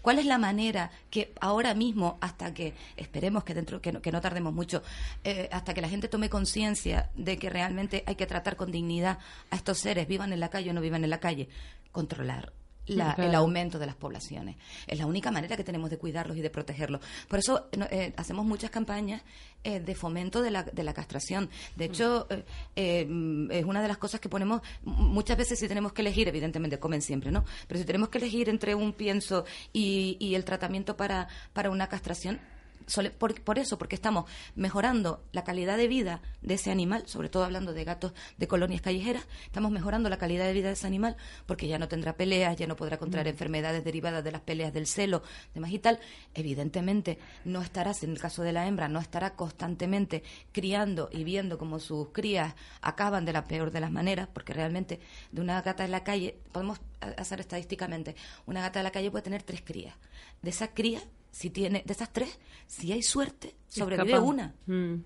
¿Cuál 0.00 0.20
es 0.20 0.26
la 0.26 0.38
manera 0.38 0.92
que 1.10 1.32
ahora 1.40 1.74
mismo, 1.74 2.16
hasta 2.20 2.54
que 2.54 2.74
esperemos 2.96 3.42
que 3.42 3.54
dentro 3.54 3.80
que 3.80 3.90
no, 3.90 4.00
que 4.00 4.12
no 4.12 4.20
tardemos 4.20 4.54
mucho, 4.54 4.84
eh, 5.24 5.48
hasta 5.50 5.74
que 5.74 5.80
la 5.80 5.88
gente 5.88 6.06
tome 6.06 6.30
conciencia 6.30 7.10
de 7.16 7.38
que 7.38 7.50
realmente 7.50 8.04
hay 8.06 8.14
que 8.14 8.26
tratar 8.26 8.54
con 8.54 8.70
dignidad 8.70 9.18
a 9.50 9.56
estos 9.56 9.80
seres, 9.80 10.06
vivan 10.06 10.32
en 10.32 10.38
la 10.38 10.50
calle 10.50 10.70
o 10.70 10.74
no 10.74 10.80
vivan 10.80 11.02
en 11.02 11.10
la 11.10 11.18
calle, 11.18 11.48
controlar 11.90 12.52
la- 12.86 13.14
Claro. 13.14 13.28
el 13.30 13.34
aumento 13.34 13.78
de 13.78 13.86
las 13.86 13.94
poblaciones. 13.96 14.56
Es 14.86 14.98
la 14.98 15.06
única 15.06 15.30
manera 15.30 15.56
que 15.56 15.64
tenemos 15.64 15.90
de 15.90 15.98
cuidarlos 15.98 16.36
y 16.36 16.40
de 16.40 16.50
protegerlos. 16.50 17.00
Por 17.28 17.38
eso 17.38 17.68
eh, 17.90 18.12
hacemos 18.16 18.44
muchas 18.44 18.70
campañas 18.70 19.22
eh, 19.62 19.80
de 19.80 19.94
fomento 19.94 20.42
de 20.42 20.50
la, 20.50 20.62
de 20.62 20.82
la 20.82 20.92
castración. 20.92 21.48
De 21.76 21.86
hecho, 21.86 22.26
eh, 22.30 22.44
eh, 22.76 23.48
es 23.50 23.64
una 23.64 23.80
de 23.80 23.88
las 23.88 23.96
cosas 23.98 24.20
que 24.20 24.28
ponemos 24.28 24.60
muchas 24.82 25.36
veces 25.38 25.58
si 25.58 25.66
tenemos 25.68 25.92
que 25.92 26.02
elegir, 26.02 26.28
evidentemente 26.28 26.78
comen 26.78 27.00
siempre, 27.00 27.30
¿no? 27.30 27.44
Pero 27.66 27.78
si 27.80 27.86
tenemos 27.86 28.08
que 28.10 28.18
elegir 28.18 28.48
entre 28.48 28.74
un 28.74 28.92
pienso 28.92 29.44
y, 29.72 30.16
y 30.20 30.34
el 30.34 30.44
tratamiento 30.44 30.96
para, 30.96 31.28
para 31.54 31.70
una 31.70 31.88
castración, 31.88 32.38
sole- 32.86 33.10
por, 33.10 33.40
por 33.42 33.58
eso, 33.58 33.78
porque 33.78 33.94
estamos 33.94 34.30
mejorando 34.54 35.22
la 35.32 35.44
calidad 35.44 35.76
de 35.76 35.88
vida 35.88 36.20
de 36.42 36.54
ese 36.54 36.70
animal, 36.70 37.04
sobre 37.06 37.28
todo 37.28 37.44
hablando 37.44 37.72
de 37.72 37.84
gatos 37.84 38.12
de 38.38 38.48
colonias 38.48 38.80
callejeras, 38.80 39.26
estamos 39.44 39.70
mejorando 39.70 40.08
la 40.08 40.18
calidad 40.18 40.44
de 40.46 40.52
vida 40.52 40.68
de 40.68 40.74
ese 40.74 40.86
animal 40.86 41.16
porque 41.46 41.68
ya 41.68 41.78
no 41.78 41.88
tendrá 41.88 42.16
peleas, 42.16 42.56
ya 42.56 42.66
no 42.66 42.76
podrá 42.76 42.98
contraer 42.98 43.28
enfermedades 43.28 43.84
derivadas 43.84 44.22
de 44.24 44.32
las 44.32 44.40
peleas 44.42 44.72
del 44.72 44.86
celo, 44.86 45.22
demás 45.54 45.70
y 45.72 45.78
tal. 45.78 45.98
Evidentemente, 46.34 47.18
no 47.44 47.62
estará, 47.62 47.92
en 48.02 48.10
el 48.10 48.18
caso 48.18 48.42
de 48.42 48.52
la 48.52 48.66
hembra, 48.66 48.88
no 48.88 48.98
estará 49.00 49.34
constantemente 49.34 50.22
criando 50.52 51.08
y 51.12 51.24
viendo 51.24 51.58
cómo 51.58 51.78
sus 51.78 52.08
crías 52.10 52.54
acaban 52.80 53.24
de 53.24 53.32
la 53.32 53.44
peor 53.44 53.70
de 53.70 53.80
las 53.80 53.90
maneras, 53.90 54.28
porque 54.32 54.52
realmente 54.52 55.00
de 55.32 55.40
una 55.40 55.62
gata 55.62 55.84
en 55.84 55.90
la 55.90 56.04
calle, 56.04 56.36
podemos 56.52 56.80
hacer 57.16 57.40
estadísticamente, 57.40 58.16
una 58.46 58.60
gata 58.62 58.78
de 58.80 58.82
la 58.84 58.90
calle 58.90 59.10
puede 59.10 59.22
tener 59.22 59.42
tres 59.42 59.62
crías. 59.62 59.94
De 60.42 60.50
esas 60.50 60.70
crías, 60.74 61.04
si 61.34 61.50
tiene, 61.50 61.82
de 61.84 61.92
esas 61.92 62.12
tres, 62.12 62.38
si 62.68 62.92
hay 62.92 63.02
suerte, 63.02 63.56
sobrevive 63.68 64.20
una. 64.20 64.54
Mm. 64.66 65.02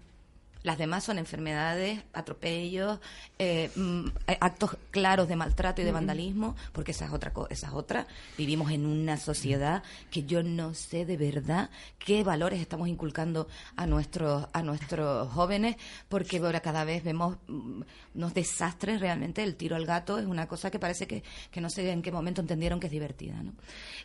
Las 0.63 0.77
demás 0.77 1.05
son 1.05 1.17
enfermedades, 1.17 2.03
atropellos, 2.13 3.01
eh, 3.39 3.71
mm, 3.75 4.09
eh, 4.27 4.39
actos 4.39 4.77
claros 4.91 5.29
de 5.29 5.37
maltrato 5.37 5.83
y 5.83 5.85
de 5.85 5.93
vandalismo, 5.93 6.57
porque 6.73 6.93
esa 6.93 7.05
es 7.07 7.13
otra 7.13 7.33
cosa, 7.33 7.49
esa 7.53 7.67
es 7.69 7.73
otra. 7.73 8.07
Vivimos 8.37 8.71
en 8.73 8.87
una 8.87 9.17
sociedad 9.17 9.83
que 10.11 10.25
yo 10.25 10.43
no 10.43 10.75
sé 10.75 11.05
de 11.05 11.17
verdad 11.17 11.71
qué 11.99 12.25
valores 12.25 12.61
estamos 12.61 12.89
inculcando 12.89 13.49
a 13.77 13.87
nuestros 13.87 14.47
a 14.53 14.63
nuestros 14.63 15.31
jóvenes, 15.33 15.77
porque 16.09 16.39
ahora 16.39 16.61
cada 16.61 16.85
vez 16.85 17.05
vemos 17.05 17.37
mm, 17.49 17.83
unos 18.15 18.35
desastres 18.35 19.01
realmente. 19.01 19.43
El 19.43 19.57
tiro 19.57 19.77
al 19.77 19.87
gato 19.87 20.19
es 20.19 20.27
una 20.27 20.47
cosa 20.49 20.71
que 20.71 20.79
parece 20.79 21.07
que, 21.07 21.23
que 21.51 21.61
no 21.61 21.71
sé 21.71 21.91
en 21.91 22.03
qué 22.03 22.11
momento 22.13 22.41
entendieron 22.41 22.81
que 22.81 22.87
es 22.87 22.93
divertida, 22.93 23.43
¿no? 23.43 23.53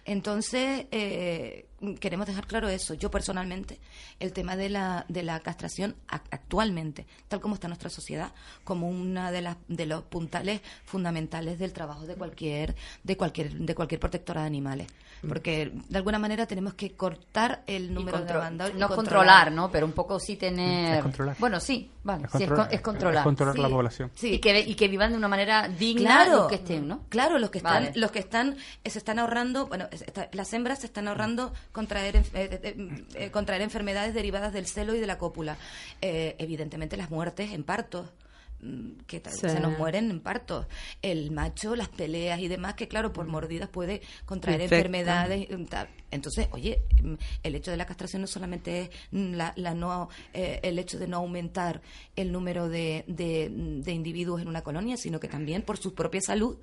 Entonces 0.06 0.86
eh, 0.92 1.68
queremos 2.00 2.28
dejar 2.28 2.48
claro 2.48 2.68
eso. 2.70 2.94
Yo 2.94 3.10
personalmente 3.10 3.80
el 4.20 4.34
tema 4.34 4.56
de 4.56 4.70
la 4.70 5.06
de 5.08 5.24
la 5.24 5.40
castración 5.40 5.96
ac- 6.08 6.22
actualmente, 6.32 7.06
tal 7.28 7.40
como 7.40 7.56
está 7.56 7.68
nuestra 7.68 7.90
sociedad, 7.90 8.34
como 8.64 8.90
una 8.90 9.32
de 9.32 9.42
las 9.42 9.58
de 9.68 9.86
los 9.86 10.04
puntales 10.04 10.62
fundamentales 10.86 11.60
del 11.60 11.74
trabajo 11.74 12.06
de 12.06 12.16
cualquier 12.16 12.76
de 13.04 13.18
cualquier 13.18 13.52
de 13.54 13.76
cualquier 13.76 14.00
protectora 14.00 14.42
de 14.42 14.48
animales, 14.48 14.88
porque 15.28 15.72
de 15.90 15.98
alguna 15.98 16.20
manera 16.20 16.46
tenemos 16.46 16.74
que 16.74 16.92
cortar 16.94 17.64
el 17.68 17.94
número 17.94 18.20
de 18.22 18.32
abandonos 18.32 18.76
no 18.76 18.90
controlar, 18.90 19.52
¿no? 19.52 19.72
Pero 19.72 19.86
un 19.86 19.94
poco 19.94 20.20
sí 20.20 20.36
tener... 20.36 20.98
Es 20.98 21.02
controlar. 21.02 21.36
Bueno, 21.40 21.60
sí, 21.60 21.90
vale. 22.04 22.26
Es 22.26 22.32
sí, 22.32 22.38
es, 22.44 22.50
controlar- 22.50 22.66
con- 22.68 22.74
es 22.76 22.82
controlar. 22.82 23.18
es 23.20 23.24
controlar 23.24 23.60
la 23.60 23.70
población. 23.70 24.12
Sí. 24.16 24.34
Y, 24.34 24.40
que, 24.40 24.60
y 24.60 24.76
que 24.76 24.88
vivan 24.88 25.12
de 25.12 25.18
una 25.18 25.28
manera 25.28 25.68
digna 25.70 26.24
Claro, 26.24 26.38
los 26.40 26.48
que 26.48 26.56
estén, 26.56 26.88
¿no? 26.88 27.02
Claro, 27.10 27.40
los 27.40 27.50
que 27.50 27.60
están, 27.60 27.84
Vale. 27.86 27.92
los 27.96 28.12
que 28.12 28.20
están, 28.20 28.58
eh, 28.84 28.90
se 28.90 28.98
están 28.98 29.20
ahorrando, 29.20 29.68
bueno, 29.68 29.88
está- 29.92 30.30
las 30.34 30.52
hembras 30.54 30.80
se 30.80 30.88
están 30.88 31.08
ahorrando 31.08 31.54
contraer, 31.72 32.18
eh, 32.18 32.24
eh, 32.34 33.06
eh, 33.16 33.32
contraer 33.32 33.62
enfermedades 33.62 34.14
derivadas 34.14 34.52
del 34.54 34.66
celo 34.68 34.94
y 34.96 35.00
de 35.00 35.08
la 35.08 35.18
cópula. 35.18 35.58
Eh, 36.02 36.36
evidentemente 36.40 36.98
las 36.98 37.10
muertes 37.10 37.52
en 37.52 37.64
partos 37.64 38.10
que 39.08 39.20
tal- 39.20 39.34
Sí. 39.34 39.50
se 39.50 39.60
nos 39.60 39.78
mueren 39.78 40.10
en 40.12 40.20
partos. 40.20 40.66
El 41.02 41.32
macho, 41.32 41.76
las 41.76 41.90
peleas 41.90 42.40
y 42.40 42.48
demás, 42.48 42.74
que 42.76 42.88
claro, 42.88 43.14
por 43.14 43.26
mordidas 43.28 43.70
puede 43.70 44.02
contraer 44.26 44.62
Infecta. 44.62 44.76
enfermedades. 44.78 45.48
tal. 45.70 45.88
Entonces, 46.12 46.48
oye, 46.52 46.84
mm, 47.02 47.14
el 47.44 47.56
hecho 47.56 47.72
de 47.72 47.78
la 47.78 47.86
castración 47.86 48.22
no 48.22 48.28
solamente 48.28 48.82
es 48.82 48.90
mm, 49.12 49.34
la, 49.34 49.54
la 49.56 49.74
no, 49.74 50.10
eh, 50.34 50.60
el 50.64 50.78
hecho 50.80 51.00
de 51.00 51.08
no 51.08 51.18
aumentar 51.18 51.82
el 52.16 52.32
número 52.32 52.70
de, 52.70 53.04
de, 53.08 53.50
de 53.52 53.92
individuos 53.92 54.42
en 54.42 54.48
una 54.48 54.62
colonia, 54.62 54.96
sino 54.98 55.20
que 55.20 55.28
también 55.28 55.64
por 55.64 55.78
su 55.78 55.94
propia 55.96 56.22
salud 56.22 56.58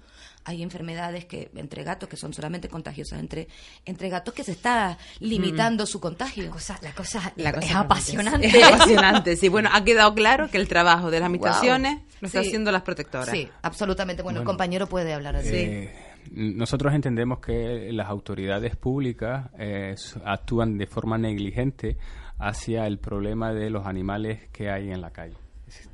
hay 0.45 0.63
enfermedades 0.63 1.27
que 1.27 1.51
entre 1.55 1.85
gatos 1.85 2.09
que 2.09 2.17
son 2.17 2.33
solamente 2.33 2.69
contagiosas 2.69 3.19
entre 3.21 3.49
entre 3.85 4.09
gatos 4.09 4.33
que 4.35 4.43
se 4.45 4.53
está 4.53 4.99
limitando 5.21 5.87
su 5.87 6.01
contagio. 6.01 6.45
La 6.45 6.51
cosa, 6.51 6.79
la 6.83 6.93
cosa, 6.93 7.33
La 7.37 7.53
cosa 7.53 7.67
es 7.67 7.75
apasionante. 7.75 8.47
Es 8.49 8.65
apasionante, 8.75 9.37
sí. 9.37 9.49
Bueno, 9.49 9.69
ha 9.73 9.85
quedado 9.85 10.15
claro 10.15 10.49
que 10.51 10.57
el 10.59 10.67
trabajo 10.69 11.11
de 11.11 11.21
las 11.21 11.27
administraciones 11.27 11.99
lo 12.21 12.27
está 12.27 12.41
Sí. 12.43 12.49
haciendo 12.49 12.73
las 12.73 12.83
protectoras. 12.83 13.29
Sí, 13.31 13.49
absolutamente. 13.63 14.23
Bueno, 14.23 14.41
el 14.41 14.47
compañero 14.47 14.87
puede 14.87 15.13
hablar 15.13 15.43
de 15.43 15.85
Eh, 15.85 15.95
nosotros 16.33 16.95
entendemos 16.95 17.41
que 17.41 17.91
las 17.93 18.09
autoridades 18.09 18.77
públicas 18.77 19.49
eh, 19.59 19.95
actúan 20.25 20.77
de 20.79 20.87
forma 20.87 21.17
negligente 21.19 21.97
hacia 22.39 22.87
el 22.87 22.99
problema 22.99 23.53
de 23.53 23.71
los 23.71 23.87
animales 23.87 24.49
que 24.53 24.71
hay 24.71 24.91
en 24.91 25.01
la 25.01 25.11
calle. 25.11 25.37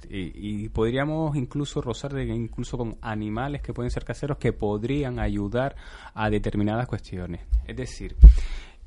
Y, 0.09 0.65
y 0.65 0.69
podríamos 0.69 1.37
incluso 1.37 1.81
rozar 1.81 2.13
de, 2.13 2.25
incluso 2.25 2.79
con 2.79 2.97
animales 3.01 3.63
que 3.63 3.73
pueden 3.73 3.91
ser 3.91 4.05
caseros 4.05 4.39
que 4.39 4.53
podrían 4.53 5.19
ayudar 5.19 5.77
a 6.15 6.31
determinadas 6.31 6.87
cuestiones. 6.87 7.43
Es 7.67 7.77
decir, 7.77 8.17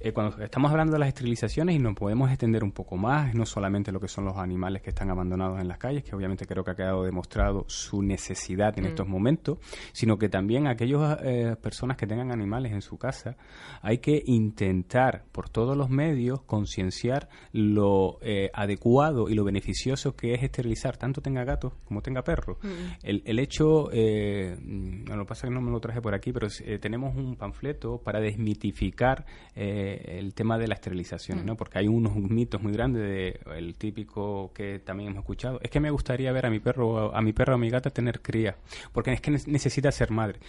eh, 0.01 0.13
cuando 0.13 0.41
estamos 0.41 0.71
hablando 0.71 0.93
de 0.93 0.99
las 0.99 1.09
esterilizaciones 1.09 1.75
y 1.75 1.79
nos 1.79 1.93
podemos 1.93 2.29
extender 2.29 2.63
un 2.63 2.71
poco 2.71 2.95
más, 2.95 3.33
no 3.35 3.45
solamente 3.45 3.91
lo 3.91 3.99
que 3.99 4.07
son 4.07 4.25
los 4.25 4.37
animales 4.37 4.81
que 4.81 4.91
están 4.91 5.09
abandonados 5.09 5.59
en 5.59 5.67
las 5.67 5.77
calles, 5.77 6.03
que 6.03 6.15
obviamente 6.15 6.45
creo 6.45 6.63
que 6.63 6.71
ha 6.71 6.75
quedado 6.75 7.03
demostrado 7.03 7.65
su 7.67 8.01
necesidad 8.01 8.77
en 8.79 8.85
estos 8.85 9.07
momentos, 9.07 9.57
sino 9.91 10.17
que 10.17 10.29
también 10.29 10.67
aquellas 10.67 11.19
eh, 11.21 11.55
personas 11.61 11.97
que 11.97 12.07
tengan 12.07 12.31
animales 12.31 12.71
en 12.71 12.81
su 12.81 12.97
casa, 12.97 13.35
hay 13.81 13.97
que 13.97 14.23
intentar 14.25 15.25
por 15.31 15.49
todos 15.49 15.75
los 15.75 15.89
medios 15.89 16.43
concienciar 16.43 17.27
lo 17.51 18.19
eh, 18.21 18.51
adecuado 18.53 19.27
y 19.27 19.33
lo 19.33 19.43
beneficioso 19.43 20.15
que 20.15 20.33
es 20.33 20.43
esterilizar, 20.43 20.95
tanto 20.95 21.21
tenga 21.21 21.43
gatos 21.43 21.73
como 21.83 22.01
tenga 22.01 22.23
perros. 22.23 22.57
El, 23.03 23.21
el 23.25 23.39
hecho, 23.39 23.89
mm, 23.91 25.09
lo 25.09 25.23
que 25.23 25.27
pasa 25.27 25.47
es 25.47 25.49
que 25.49 25.55
no 25.55 25.61
me 25.61 25.71
lo 25.71 25.79
traje 25.81 26.01
por 26.01 26.13
aquí, 26.13 26.31
pero 26.31 26.47
tenemos 26.79 27.15
un 27.17 27.35
panfleto 27.35 27.97
para 27.97 28.21
desmitificar 28.21 29.25
eh, 29.55 29.88
el 29.95 30.33
tema 30.33 30.57
de 30.57 30.67
las 30.67 30.77
esterilizaciones, 30.77 31.43
¿no? 31.45 31.55
Porque 31.55 31.79
hay 31.79 31.87
unos 31.87 32.15
mitos 32.15 32.61
muy 32.61 32.71
grandes 32.71 33.01
de 33.01 33.39
el 33.57 33.75
típico 33.75 34.51
que 34.53 34.79
también 34.79 35.09
hemos 35.11 35.21
escuchado. 35.21 35.59
Es 35.61 35.69
que 35.69 35.79
me 35.79 35.91
gustaría 35.91 36.31
ver 36.31 36.45
a 36.45 36.49
mi 36.49 36.59
perro, 36.59 37.15
a 37.15 37.21
mi 37.21 37.33
perro, 37.33 37.53
o 37.53 37.55
a 37.55 37.59
mi 37.59 37.69
gata 37.69 37.89
tener 37.89 38.21
cría, 38.21 38.55
porque 38.91 39.13
es 39.13 39.21
que 39.21 39.31
ne- 39.31 39.39
necesita 39.47 39.91
ser 39.91 40.11
madre. 40.11 40.39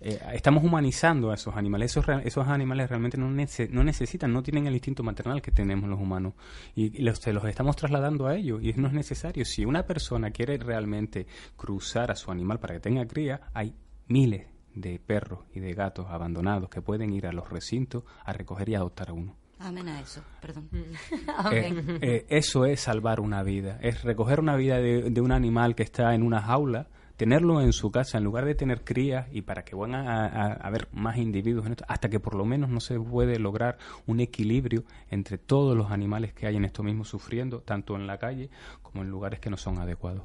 Eh, 0.00 0.18
estamos 0.32 0.62
humanizando 0.62 1.30
a 1.30 1.34
esos 1.34 1.56
animales. 1.56 1.90
Esos, 1.90 2.06
esos 2.24 2.46
animales 2.46 2.88
realmente 2.88 3.18
no, 3.18 3.28
nece- 3.30 3.68
no 3.70 3.82
necesitan, 3.82 4.32
no 4.32 4.42
tienen 4.42 4.66
el 4.68 4.74
instinto 4.74 5.02
maternal 5.02 5.42
que 5.42 5.50
tenemos 5.50 5.88
los 5.90 5.98
humanos. 6.00 6.34
Y, 6.76 6.96
y 6.98 7.02
los, 7.02 7.18
se 7.18 7.32
los 7.32 7.44
estamos 7.46 7.74
trasladando 7.76 8.26
a 8.28 8.36
ellos 8.36 8.60
y 8.62 8.72
no 8.74 8.86
es 8.88 8.94
necesario. 8.94 9.44
Si 9.44 9.64
una 9.64 9.82
persona 9.84 10.30
quiere 10.30 10.56
realmente 10.58 11.26
cruzar 11.56 12.10
a 12.10 12.14
su 12.16 12.30
animal 12.30 12.60
para 12.60 12.74
que 12.74 12.80
tenga 12.80 13.06
cría, 13.06 13.40
hay 13.54 13.74
miles 14.06 14.46
de 14.74 14.98
perros 14.98 15.40
y 15.54 15.60
de 15.60 15.72
gatos 15.74 16.06
abandonados 16.08 16.68
que 16.70 16.82
pueden 16.82 17.12
ir 17.12 17.26
a 17.26 17.32
los 17.32 17.48
recintos 17.50 18.04
a 18.24 18.32
recoger 18.32 18.68
y 18.68 18.74
adoptar 18.74 19.10
a 19.10 19.12
uno. 19.12 19.36
Amén 19.60 19.88
a 19.88 20.00
eso, 20.00 20.22
perdón. 20.40 20.68
Eh, 21.52 21.98
eh, 22.00 22.26
eso 22.28 22.64
es 22.64 22.80
salvar 22.80 23.18
una 23.20 23.42
vida, 23.42 23.78
es 23.82 24.02
recoger 24.02 24.38
una 24.40 24.54
vida 24.56 24.76
de, 24.78 25.10
de 25.10 25.20
un 25.20 25.32
animal 25.32 25.74
que 25.74 25.82
está 25.82 26.14
en 26.14 26.22
una 26.22 26.40
jaula, 26.42 26.86
tenerlo 27.16 27.60
en 27.60 27.72
su 27.72 27.90
casa 27.90 28.18
en 28.18 28.22
lugar 28.24 28.44
de 28.44 28.54
tener 28.54 28.84
crías 28.84 29.26
y 29.32 29.42
para 29.42 29.64
que 29.64 29.74
vayan 29.74 29.96
a, 30.06 30.26
a- 30.26 30.46
a 30.52 30.52
haber 30.68 30.86
más 30.92 31.16
individuos 31.16 31.66
en 31.66 31.72
esto, 31.72 31.84
hasta 31.88 32.08
que 32.08 32.20
por 32.20 32.36
lo 32.36 32.44
menos 32.44 32.70
no 32.70 32.78
se 32.78 33.00
puede 33.00 33.40
lograr 33.40 33.78
un 34.06 34.20
equilibrio 34.20 34.84
entre 35.10 35.38
todos 35.38 35.76
los 35.76 35.90
animales 35.90 36.32
que 36.32 36.46
hay 36.46 36.54
en 36.54 36.64
esto 36.64 36.84
mismo 36.84 37.04
sufriendo, 37.04 37.60
tanto 37.62 37.96
en 37.96 38.06
la 38.06 38.18
calle 38.18 38.50
como 38.82 39.02
en 39.02 39.10
lugares 39.10 39.40
que 39.40 39.50
no 39.50 39.56
son 39.56 39.78
adecuados. 39.80 40.22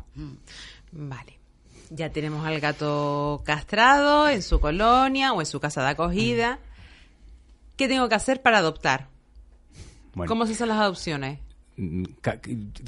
Vale. 0.91 1.39
Ya 1.95 2.09
tenemos 2.11 2.43
al 2.45 2.59
gato 2.59 3.43
castrado 3.45 4.27
en 4.27 4.41
su 4.41 4.59
colonia 4.59 5.31
o 5.33 5.41
en 5.41 5.45
su 5.45 5.59
casa 5.59 5.83
de 5.83 5.89
acogida. 5.89 6.57
¿Qué 7.77 7.87
tengo 7.87 8.09
que 8.09 8.15
hacer 8.15 8.41
para 8.41 8.57
adoptar? 8.57 9.07
Bueno. 10.15 10.27
¿Cómo 10.27 10.45
se 10.47 10.53
hacen 10.53 10.69
las 10.69 10.79
adopciones? 10.79 11.39
Mm, 11.77 12.03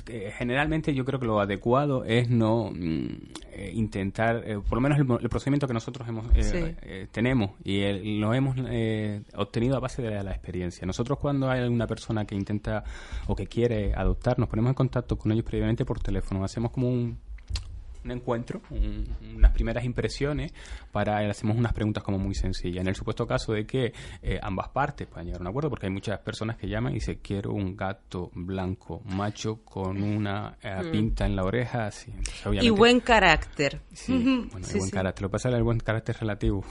eh, 0.08 0.32
generalmente 0.38 0.93
yo 0.93 1.06
creo 1.06 1.20
que 1.20 1.26
lo 1.26 1.39
adecuado 1.39 2.03
es 2.06 2.30
no 2.30 2.72
mm, 2.72 3.08
eh, 3.53 3.72
intentar, 3.74 4.43
eh, 4.45 4.60
por 4.60 4.78
lo 4.78 4.82
menos 4.82 4.99
el, 4.99 5.30
procedimiento 5.30 5.68
que 5.68 5.74
nosotros 5.74 6.08
hemos, 6.08 6.26
eh, 6.36 6.43
Sí. 6.43 6.76
eh, 6.84 7.08
tenemos 7.12 7.51
y 7.64 7.82
el- 7.82 8.20
lo 8.20 8.34
hemos 8.36 8.56
eh, 8.70 9.22
obtenido 9.36 9.76
a 9.76 9.80
base 9.80 10.01
de 10.03 10.12
la, 10.12 10.24
la 10.24 10.32
experiencia. 10.32 10.86
Nosotros 10.86 11.18
cuando 11.20 11.49
hay 11.49 11.62
alguna 11.62 11.88
persona 11.88 12.26
que 12.26 12.36
intenta 12.36 12.84
o 13.28 13.36
que 13.36 13.47
quiere 13.47 13.93
adoptar, 13.95 14.38
nos 14.39 14.49
ponemos 14.49 14.70
en 14.70 14.76
contacto 14.76 15.18
con 15.18 15.32
ellos 15.32 15.45
previamente 15.45 15.84
por 15.84 15.99
teléfono, 15.99 16.43
hacemos 16.43 16.70
como 16.72 16.88
un 16.89 17.18
un 18.06 18.12
encuentro, 18.12 18.62
un- 18.70 19.06
unas 19.36 19.51
primeras 19.51 19.84
impresiones, 19.84 20.53
para 20.91 21.18
hacemos 21.30 21.58
unas 21.58 21.74
preguntas 21.74 22.03
como 22.03 22.18
muy 22.20 22.36
sencillas. 22.36 22.82
En 22.82 22.88
el 22.88 22.95
supuesto 22.95 23.26
caso 23.28 23.51
de 23.53 23.66
que 23.66 23.93
eh, 24.22 24.39
ambas 24.41 24.70
partes 24.70 25.08
puedan 25.08 25.26
llegar 25.26 25.41
a 25.41 25.43
un 25.43 25.47
acuerdo, 25.47 25.70
porque 25.70 25.88
hay 25.88 25.91
muchas 25.91 26.20
personas 26.20 26.56
que 26.58 26.68
llaman 26.68 26.91
y 26.93 26.95
dicen 26.95 27.20
quiero 27.22 27.51
un 27.51 27.76
gato 27.76 28.30
blanco 28.34 29.01
macho 29.06 29.58
con 29.66 30.01
una 30.03 30.58
eh, 30.62 30.82
pinta 30.91 31.26
en 31.26 31.36
la 31.36 31.43
oreja, 31.43 31.88
así. 31.88 32.12
Entonces, 32.12 32.64
Y 32.64 32.70
buen 32.70 32.99
carácter. 32.99 33.82
Sí, 33.93 34.14
bueno, 34.51 34.66
Sí, 34.66 34.78
buen 34.78 34.89
sí. 34.89 34.91
carácter. 34.91 35.24
Lo 35.24 35.30
que 35.30 35.32
pasa 35.34 35.49
es 35.49 35.53
que 35.53 35.58
el 35.58 35.64
buen 35.64 35.80
carácter 35.80 36.16
relativo 36.20 36.64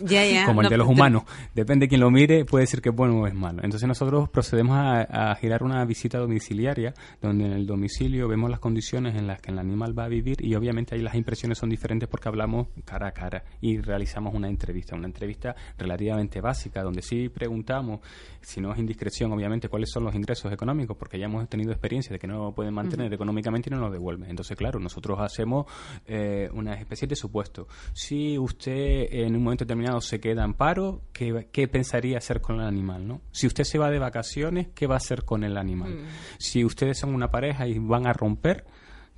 Ya, 0.00 0.26
ya. 0.26 0.44
como 0.46 0.60
el 0.62 0.64
No, 0.64 0.70
de 0.70 0.76
los 0.78 0.88
humanos. 0.88 1.22
Depende 1.54 1.84
de 1.84 1.88
quién 1.88 2.00
lo 2.00 2.10
mire, 2.10 2.44
puede 2.44 2.64
decir 2.64 2.82
que 2.82 2.88
es 2.88 2.94
bueno 2.94 3.20
o 3.20 3.26
es 3.26 3.34
malo. 3.34 3.60
Entonces 3.62 3.86
nosotros 3.88 4.28
procedemos 4.28 4.76
a, 4.76 5.30
a 5.30 5.34
girar 5.36 5.62
una 5.62 5.84
visita 5.84 6.18
domiciliaria, 6.18 6.92
donde 7.20 7.46
en 7.46 7.52
el 7.52 7.66
domicilio 7.66 8.26
vemos 8.28 8.50
las 8.50 8.58
condiciones 8.60 9.14
en 9.14 9.26
las 9.28 9.40
que 9.40 9.52
el 9.52 9.58
animal 9.58 9.96
va 9.96 10.04
a 10.04 10.08
vivir 10.08 10.44
y 10.44 10.54
obviamente 10.54 10.71
ahí 10.90 11.00
las 11.00 11.14
impresiones 11.14 11.58
son 11.58 11.68
diferentes 11.68 12.08
porque 12.08 12.28
hablamos 12.28 12.68
cara 12.84 13.08
a 13.08 13.12
cara 13.12 13.44
y 13.60 13.78
realizamos 13.78 14.34
una 14.34 14.48
entrevista, 14.48 14.96
una 14.96 15.06
entrevista 15.06 15.54
relativamente 15.78 16.40
básica, 16.40 16.82
donde 16.82 17.02
sí 17.02 17.28
preguntamos, 17.28 18.00
si 18.40 18.60
no 18.60 18.72
es 18.72 18.78
indiscreción, 18.78 19.32
obviamente, 19.32 19.68
cuáles 19.68 19.90
son 19.90 20.04
los 20.04 20.14
ingresos 20.14 20.52
económicos, 20.52 20.96
porque 20.96 21.18
ya 21.18 21.26
hemos 21.26 21.48
tenido 21.48 21.72
experiencia 21.72 22.12
de 22.12 22.18
que 22.18 22.26
no 22.26 22.44
lo 22.44 22.54
pueden 22.54 22.74
mantener 22.74 23.12
económicamente 23.12 23.70
y 23.70 23.72
no 23.72 23.80
lo 23.80 23.90
devuelven. 23.90 24.30
Entonces, 24.30 24.56
claro, 24.56 24.78
nosotros 24.78 25.18
hacemos 25.20 25.66
eh, 26.06 26.48
una 26.52 26.74
especie 26.74 27.06
de 27.08 27.16
supuesto. 27.16 27.68
Si 27.92 28.38
usted 28.38 29.06
en 29.10 29.36
un 29.36 29.42
momento 29.42 29.64
determinado 29.64 30.00
se 30.00 30.20
queda 30.20 30.44
en 30.44 30.54
paro, 30.54 31.02
¿qué, 31.12 31.48
qué 31.52 31.68
pensaría 31.68 32.18
hacer 32.18 32.40
con 32.40 32.60
el 32.60 32.66
animal? 32.66 33.06
¿no? 33.06 33.20
Si 33.30 33.46
usted 33.46 33.64
se 33.64 33.78
va 33.78 33.90
de 33.90 33.98
vacaciones, 33.98 34.68
¿qué 34.74 34.86
va 34.86 34.94
a 34.94 34.98
hacer 34.98 35.24
con 35.24 35.44
el 35.44 35.56
animal? 35.56 36.06
Si 36.38 36.64
ustedes 36.64 36.98
son 36.98 37.14
una 37.14 37.30
pareja 37.30 37.66
y 37.66 37.78
van 37.78 38.06
a 38.06 38.12
romper, 38.12 38.64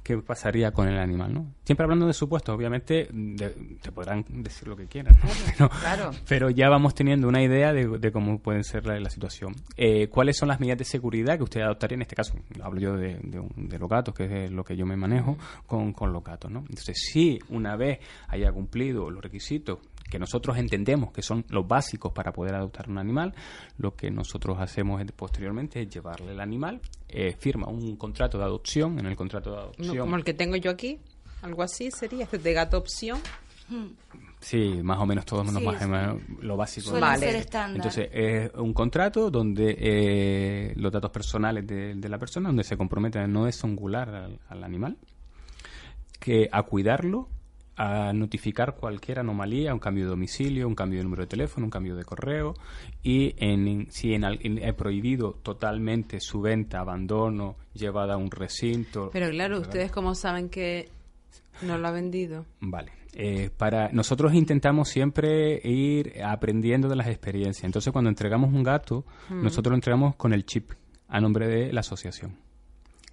¿qué 0.05 0.19
pasaría 0.19 0.71
con 0.71 0.87
el 0.87 0.99
animal? 0.99 1.35
¿no? 1.35 1.47
Siempre 1.65 1.83
hablando 1.83 2.07
de 2.07 2.13
supuestos, 2.13 2.55
obviamente 2.55 3.09
de- 3.11 3.51
te 3.83 3.91
podrán 3.91 4.25
decir 4.29 4.69
lo 4.69 4.77
que 4.77 4.87
quieran, 4.87 5.17
¿no? 5.25 5.29
pero, 5.59 5.69
Claro. 5.81 6.11
pero 6.29 6.51
ya 6.51 6.69
vamos 6.69 6.95
teniendo 6.95 7.27
una 7.27 7.43
idea 7.43 7.73
de, 7.73 7.99
de 7.99 8.13
cómo 8.13 8.39
puede 8.39 8.63
ser 8.63 8.87
la, 8.87 9.01
la 9.01 9.11
situación. 9.11 9.55
Eh, 9.77 10.07
¿Cuáles 10.09 10.37
son 10.37 10.49
las 10.49 10.61
medidas 10.61 10.79
de 10.79 10.85
seguridad 10.85 11.37
que 11.39 11.43
usted 11.43 11.63
adoptaría? 11.63 11.97
En 11.97 12.03
este 12.03 12.15
caso, 12.15 12.35
hablo 12.63 12.81
yo 12.81 12.97
de, 12.97 13.19
de 13.57 13.79
los 13.79 13.89
gatos, 13.89 14.15
que 14.15 14.45
es 14.45 14.51
lo 14.53 14.63
que 14.63 14.77
yo 14.77 14.87
me 14.87 14.95
manejo 14.97 15.37
con, 15.67 15.93
con 15.93 16.13
los 16.13 16.23
gatos. 16.23 16.51
¿no? 16.51 16.61
Entonces, 16.61 16.97
si 17.11 17.39
una 17.49 17.75
vez 17.75 17.99
haya 18.29 18.53
cumplido 18.53 19.11
los 19.11 19.23
requisitos 19.23 19.79
que 20.15 20.19
nosotros 20.21 20.57
entendemos 20.59 21.11
que 21.11 21.23
son 21.23 21.45
los 21.49 21.67
básicos 21.67 22.13
para 22.13 22.33
poder 22.33 22.55
adoptar 22.55 22.89
un 22.89 22.99
animal, 22.99 23.35
lo 23.79 23.97
que 23.97 24.13
nosotros 24.13 24.59
hacemos 24.61 25.03
es- 25.03 25.11
posteriormente 25.11 25.83
es 25.83 25.89
llevarle 25.91 26.31
el 26.31 26.41
animal, 26.41 26.81
eh, 27.09 27.35
firma 27.37 27.67
un 27.67 27.97
contrato 27.97 28.39
de 28.39 28.45
adopción, 28.45 28.99
en 29.01 29.07
el 29.07 29.17
contrato 29.17 29.51
de 29.51 29.57
No, 29.57 29.63
adopción... 29.63 29.99
como 29.99 30.17
el 30.17 30.23
que 30.23 30.35
tengo 30.35 30.55
yo 30.55 30.71
aquí. 30.71 30.99
Algo 31.43 31.63
así 31.65 31.91
sería, 31.91 32.25
este 32.25 32.39
de 32.39 32.53
gato 32.53 32.79
opción. 32.79 33.19
Sí, 34.41 34.81
más 34.83 34.99
o 35.01 35.07
menos 35.07 35.25
todos 35.25 35.47
Sí, 35.49 35.53
más 35.65 35.79
sí. 35.79 35.85
o 35.85 35.89
menos 35.89 36.17
lo 36.43 36.57
básico. 36.57 36.93
Vale. 37.01 37.19
ser 37.27 37.37
estándar. 37.37 37.77
Entonces, 37.77 38.09
es 38.13 38.51
un 38.55 38.73
contrato 38.73 39.31
donde 39.31 39.75
eh, 39.79 40.73
los 40.77 40.93
datos 40.93 41.11
personales 41.11 41.67
de, 41.67 41.95
de 41.97 42.09
la 42.09 42.19
persona, 42.19 42.51
donde 42.51 42.63
se 42.63 42.77
compromete 42.77 43.19
a 43.19 43.27
no 43.27 43.47
desungular 43.47 44.09
al, 44.15 44.39
al 44.49 44.63
animal, 44.65 44.97
que 46.21 46.49
a 46.53 46.63
cuidarlo, 46.63 47.29
a 47.77 48.13
notificar 48.13 48.77
cualquier 48.77 49.19
anomalía, 49.19 49.73
un 49.75 49.81
cambio 49.81 50.05
de 50.05 50.11
domicilio, 50.11 50.69
un 50.69 50.75
cambio 50.75 50.99
de 50.99 51.05
número 51.05 51.23
de 51.23 51.27
teléfono, 51.29 51.67
un 51.67 51.71
cambio 51.71 51.97
de 51.97 52.05
correo, 52.05 52.55
y 53.03 53.35
en, 53.39 53.89
si 53.91 54.15
en, 54.15 54.25
en- 54.25 54.59
he 54.59 54.73
prohibido 54.73 55.33
totalmente 55.43 56.21
su 56.21 56.41
venta, 56.41 56.81
abandono, 56.81 57.57
llevada 57.75 58.15
a 58.15 58.17
un 58.17 58.31
recinto. 58.31 59.11
Pero 59.13 59.29
claro, 59.31 59.61
ustedes 59.61 59.91
como 59.91 60.15
saben 60.15 60.49
que 60.49 60.89
no 61.63 61.77
lo 61.79 61.89
ha 61.89 61.91
vendido. 61.91 62.47
Vale. 62.61 62.93
Eh, 63.17 63.51
para 63.57 63.91
nosotros 63.93 64.35
intentamos 64.35 64.89
siempre 64.89 65.61
ir 65.69 66.21
aprendiendo 66.25 66.89
de 66.89 66.97
las 66.97 67.07
experiencias. 67.07 67.65
Entonces, 67.65 67.93
cuando 67.93 68.09
entregamos 68.11 68.53
un 68.53 68.65
gato, 68.65 69.05
nosotros 69.31 69.71
lo 69.71 69.77
entregamos 69.77 70.17
con 70.17 70.33
el 70.33 70.45
chip 70.47 70.73
a 71.09 71.21
nombre 71.21 71.47
de 71.47 71.73
la 71.73 71.81
asociación. 71.81 72.37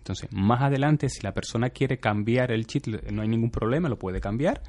Entonces, 0.01 0.29
más 0.33 0.61
adelante, 0.63 1.09
si 1.09 1.21
la 1.21 1.31
persona 1.31 1.69
quiere 1.69 1.99
cambiar 1.99 2.51
el 2.51 2.65
chip, 2.65 2.87
no 3.11 3.21
hay 3.21 3.27
ningún 3.27 3.51
problema, 3.51 3.87
lo 3.87 3.99
puede 3.99 4.19
cambiar, 4.19 4.61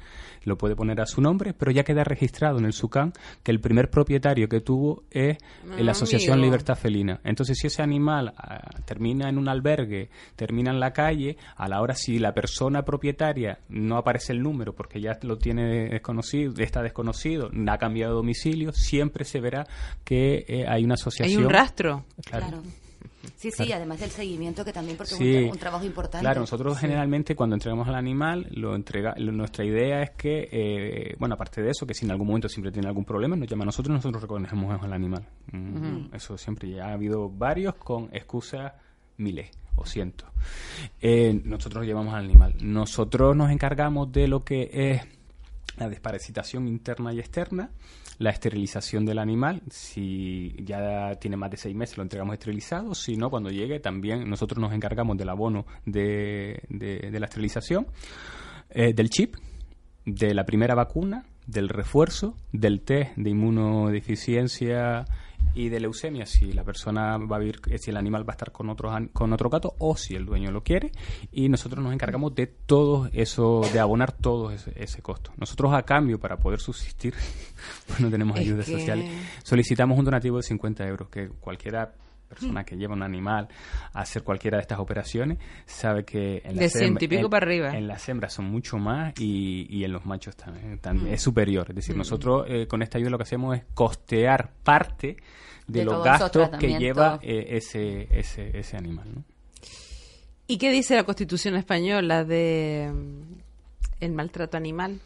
lo 0.43 0.57
puede 0.59 0.75
poner 0.75 1.01
a 1.01 1.07
su 1.07 1.21
nombre, 1.21 1.53
pero 1.53 1.71
ya 1.71 1.83
queda 1.83 2.03
registrado 2.03 2.59
en 2.59 2.65
el 2.65 2.73
SUCAN 2.73 3.13
que 3.41 3.49
el 3.51 3.59
primer 3.59 3.89
propietario 3.89 4.47
que 4.47 4.61
tuvo 4.61 5.03
es 5.09 5.37
Ah, 5.71 5.81
la 5.81 5.91
Asociación 5.91 6.33
amigo. 6.33 6.45
Libertad 6.45 6.75
Felina. 6.75 7.19
Entonces, 7.23 7.57
si 7.57 7.65
ese 7.67 7.81
animal 7.81 8.33
ah, 8.37 8.59
termina 8.85 9.27
en 9.27 9.39
un 9.39 9.49
albergue, 9.49 10.09
termina 10.35 10.69
en 10.71 10.79
la 10.79 10.93
calle, 10.93 11.35
a 11.55 11.67
la 11.67 11.81
hora 11.81 11.95
si 11.95 12.19
la 12.19 12.33
persona 12.33 12.83
propietaria 12.83 13.57
no 13.69 13.97
aparece 13.97 14.33
el 14.33 14.43
número 14.43 14.73
porque 14.75 15.01
ya 15.01 15.17
lo 15.23 15.37
tiene 15.39 15.89
desconocido, 15.89 16.53
está 16.57 16.83
desconocido, 16.83 17.49
ha 17.67 17.77
cambiado 17.79 18.13
de 18.13 18.17
domicilio, 18.17 18.71
siempre 18.71 19.25
se 19.25 19.39
verá 19.39 19.65
que 20.03 20.45
eh, 20.47 20.65
hay 20.67 20.83
una 20.83 20.93
Hay 20.93 21.01
asociación. 21.01 21.45
un 21.45 21.49
rastro. 21.49 22.05
Claro. 22.23 22.47
Claro. 22.49 22.63
Sí, 23.35 23.51
sí, 23.51 23.71
además 23.71 23.99
del 23.99 24.09
seguimiento 24.09 24.63
que 24.65 24.73
también, 24.73 24.97
porque 24.97 25.15
Sí. 25.15 25.35
es 25.35 25.43
un, 25.43 25.49
tra- 25.49 25.51
un 25.53 25.57
trabajo 25.59 25.85
importante. 25.85 26.23
Claro, 26.23 26.41
nosotros 26.41 26.77
generalmente 26.77 27.35
cuando 27.35 27.55
entregamos 27.55 27.87
al 27.87 27.95
animal, 27.95 28.47
lo 28.51 28.75
entrega, 28.75 29.13
lo- 29.17 29.31
nuestra 29.31 29.65
idea 29.65 30.01
es 30.01 30.11
que, 30.11 30.49
eh, 30.51 31.15
bueno, 31.19 31.35
aparte 31.35 31.61
de 31.61 31.71
eso, 31.71 31.85
que 31.85 31.93
si 31.93 32.05
en 32.05 32.11
algún 32.11 32.27
momento 32.27 32.49
siempre 32.49 32.71
tiene 32.71 32.87
algún 32.87 33.05
problema, 33.05 33.35
nos 33.35 33.47
llama 33.47 33.63
a 33.63 33.65
nosotros 33.67 33.93
nosotros 33.95 34.21
reconocemos 34.21 34.81
al 34.81 34.93
animal. 34.93 35.25
Mm, 35.51 36.13
Eso 36.13 36.37
siempre, 36.37 36.69
ya 36.69 36.87
ha 36.87 36.93
habido 36.93 37.29
varios 37.29 37.75
con 37.75 38.09
excusas 38.13 38.73
miles 39.17 39.49
o 39.75 39.85
cientos. 39.85 40.29
Eh, 41.01 41.39
nosotros 41.45 41.83
lo 41.83 41.87
llevamos 41.87 42.13
al 42.13 42.25
animal. 42.25 42.55
Nosotros 42.61 43.35
nos 43.35 43.51
encargamos 43.51 44.11
de 44.11 44.27
lo 44.27 44.43
que 44.43 44.69
es 44.73 45.01
la 45.77 45.89
desparasitación 45.89 46.67
interna 46.67 47.13
y 47.13 47.19
externa, 47.19 47.71
la 48.19 48.29
esterilización 48.29 49.05
del 49.05 49.17
animal, 49.19 49.61
si 49.69 50.55
ya 50.63 51.15
tiene 51.15 51.35
más 51.35 51.49
de 51.51 51.57
seis 51.57 51.75
meses 51.75 51.97
lo 51.97 52.03
entregamos 52.03 52.33
esterilizado, 52.33 52.93
si 52.93 53.15
no, 53.17 53.29
cuando 53.29 53.49
llegue 53.49 53.79
también 53.79 54.29
nosotros 54.29 54.59
nos 54.59 54.71
encargamos 54.73 55.17
del 55.17 55.29
abono 55.29 55.65
de, 55.85 56.61
de- 56.69 57.19
la 57.19 57.25
esterilización, 57.25 57.87
eh, 58.69 58.93
del 58.93 59.09
chip, 59.09 59.35
de 60.05 60.33
la 60.33 60.45
primera 60.45 60.75
vacuna, 60.75 61.25
del 61.47 61.69
refuerzo, 61.69 62.37
del 62.51 62.81
test 62.81 63.15
de 63.15 63.29
inmunodeficiencia 63.31 65.05
y 65.55 65.69
de 65.69 65.79
leucemia, 65.79 66.25
si 66.25 66.51
la 66.53 66.63
persona 66.63 67.17
va 67.17 67.35
a 67.35 67.39
vivir, 67.39 67.59
eh, 67.69 67.77
si 67.77 67.91
el 67.91 67.97
animal 67.97 68.27
va 68.27 68.33
a 68.33 68.35
estar 68.35 68.51
con 68.51 68.69
otro, 68.69 68.91
con 69.13 69.33
otro 69.33 69.49
gato 69.49 69.75
o 69.79 69.95
si 69.95 70.15
el 70.15 70.25
dueño 70.25 70.51
lo 70.51 70.63
quiere. 70.63 70.91
Y 71.31 71.49
nosotros 71.49 71.83
nos 71.83 71.93
encargamos 71.93 72.33
de 72.35 72.47
todo 72.47 73.09
eso, 73.13 73.61
de 73.71 73.79
abonar 73.79 74.11
todo 74.11 74.51
ese, 74.51 74.73
ese 74.75 75.01
costo. 75.01 75.31
Nosotros 75.37 75.73
a 75.73 75.83
cambio, 75.83 76.19
para 76.19 76.37
poder 76.37 76.59
subsistir, 76.59 77.13
pues 77.87 77.99
no 77.99 78.09
tenemos 78.09 78.35
que- 78.37 78.63
sociales, 78.63 79.11
solicitamos 79.43 79.97
un 79.97 80.05
donativo 80.05 80.37
de 80.37 80.43
50 80.43 80.87
euros, 80.87 81.09
que 81.09 81.29
cualquiera 81.29 81.93
persona 82.33 82.63
que 82.63 82.75
lleva 82.75 82.93
un 82.93 83.03
animal 83.03 83.47
a 83.93 84.01
hacer 84.01 84.23
cualquiera 84.23 84.57
de 84.57 84.61
estas 84.63 84.79
operaciones 84.79 85.37
sabe 85.65 86.03
que 86.05 86.41
en 86.45 86.55
las 86.57 86.75
en- 86.75 87.29
para 87.29 87.45
arriba. 87.45 87.77
en 87.77 87.87
las 87.87 88.07
hembras 88.09 88.33
son 88.33 88.45
mucho 88.45 88.77
más 88.77 89.13
y, 89.19 89.67
y 89.69 89.83
en 89.83 89.91
los 89.93 90.05
machos 90.05 90.35
también, 90.35 90.79
también 90.79 91.13
es 91.13 91.21
superior. 91.21 91.65
Es 91.69 91.75
decir, 91.75 91.95
nosotros 91.95 92.45
eh, 92.47 92.67
con 92.67 92.81
esta 92.81 92.97
ayuda 92.97 93.11
lo 93.11 93.17
que 93.17 93.23
hacemos 93.23 93.55
es 93.57 93.63
costear 93.73 94.51
parte 94.63 95.17
de, 95.67 95.79
De 95.79 95.85
los 95.85 96.03
gastos 96.03 96.49
que 96.59 96.77
lleva 96.77 97.19
eh, 97.21 97.45
ese, 97.51 98.07
ese, 98.17 98.57
ese 98.57 98.75
animal. 98.77 99.07
¿no? 99.15 99.23
¿Y 100.47 100.57
qué 100.57 100.71
dice 100.71 100.95
la 100.95 101.03
Constitución 101.05 101.55
española 101.55 102.25
de 102.25 102.91
mm, 102.93 103.21
el 104.01 104.11
maltrato 104.11 104.57
animal? 104.57 104.99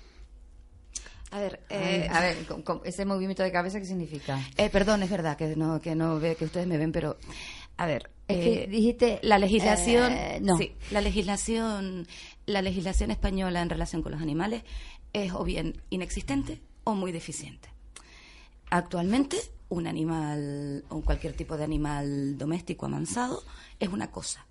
A 1.38 1.39
ver, 1.41 1.59
Ay, 1.69 1.77
eh, 1.79 2.07
a 2.11 2.19
ver, 2.21 2.45
con- 2.45 2.61
con 2.63 2.81
ese 2.83 3.05
movimiento 3.05 3.43
de 3.43 3.51
cabeza, 3.51 3.79
¿qué 3.79 3.85
significa? 3.85 4.39
eh, 4.57 4.69
perdón, 4.69 5.03
es 5.03 5.09
verdad 5.09 5.38
que 5.38 5.55
no, 5.55 5.79
que 5.81 5.93
no 5.95 6.19
ve, 6.19 6.35
que 6.35 6.45
ustedes 6.45 6.65
me 6.67 6.77
ven, 6.77 6.91
pero 6.91 7.17
a 7.77 7.85
ver, 7.85 8.09
Es 8.27 8.38
eh, 8.38 8.43
que 8.43 8.67
dijiste... 8.67 9.19
la 9.21 9.38
legislación, 9.38 10.11
Eh, 10.13 10.39
no. 10.41 10.57
sí, 10.57 10.73
la 10.91 11.01
legislación, 11.01 12.07
la 12.47 12.61
legislación 12.61 13.11
española 13.11 13.61
en 13.61 13.69
relación 13.69 14.01
con 14.01 14.11
los 14.13 14.21
animales 14.21 14.63
es 15.13 15.31
o 15.33 15.43
bien 15.43 15.81
inexistente 15.91 16.59
o 16.83 16.95
muy 16.95 17.11
deficiente. 17.11 17.69
Actualmente, 18.69 19.38
un 19.69 19.88
animal 19.88 20.83
o 20.89 21.01
cualquier 21.01 21.33
tipo 21.33 21.55
de 21.57 21.63
animal 21.63 22.38
doméstico 22.38 22.85
amansado 22.85 23.43
es 23.79 23.89
una 23.89 24.11
cosa. 24.11 24.45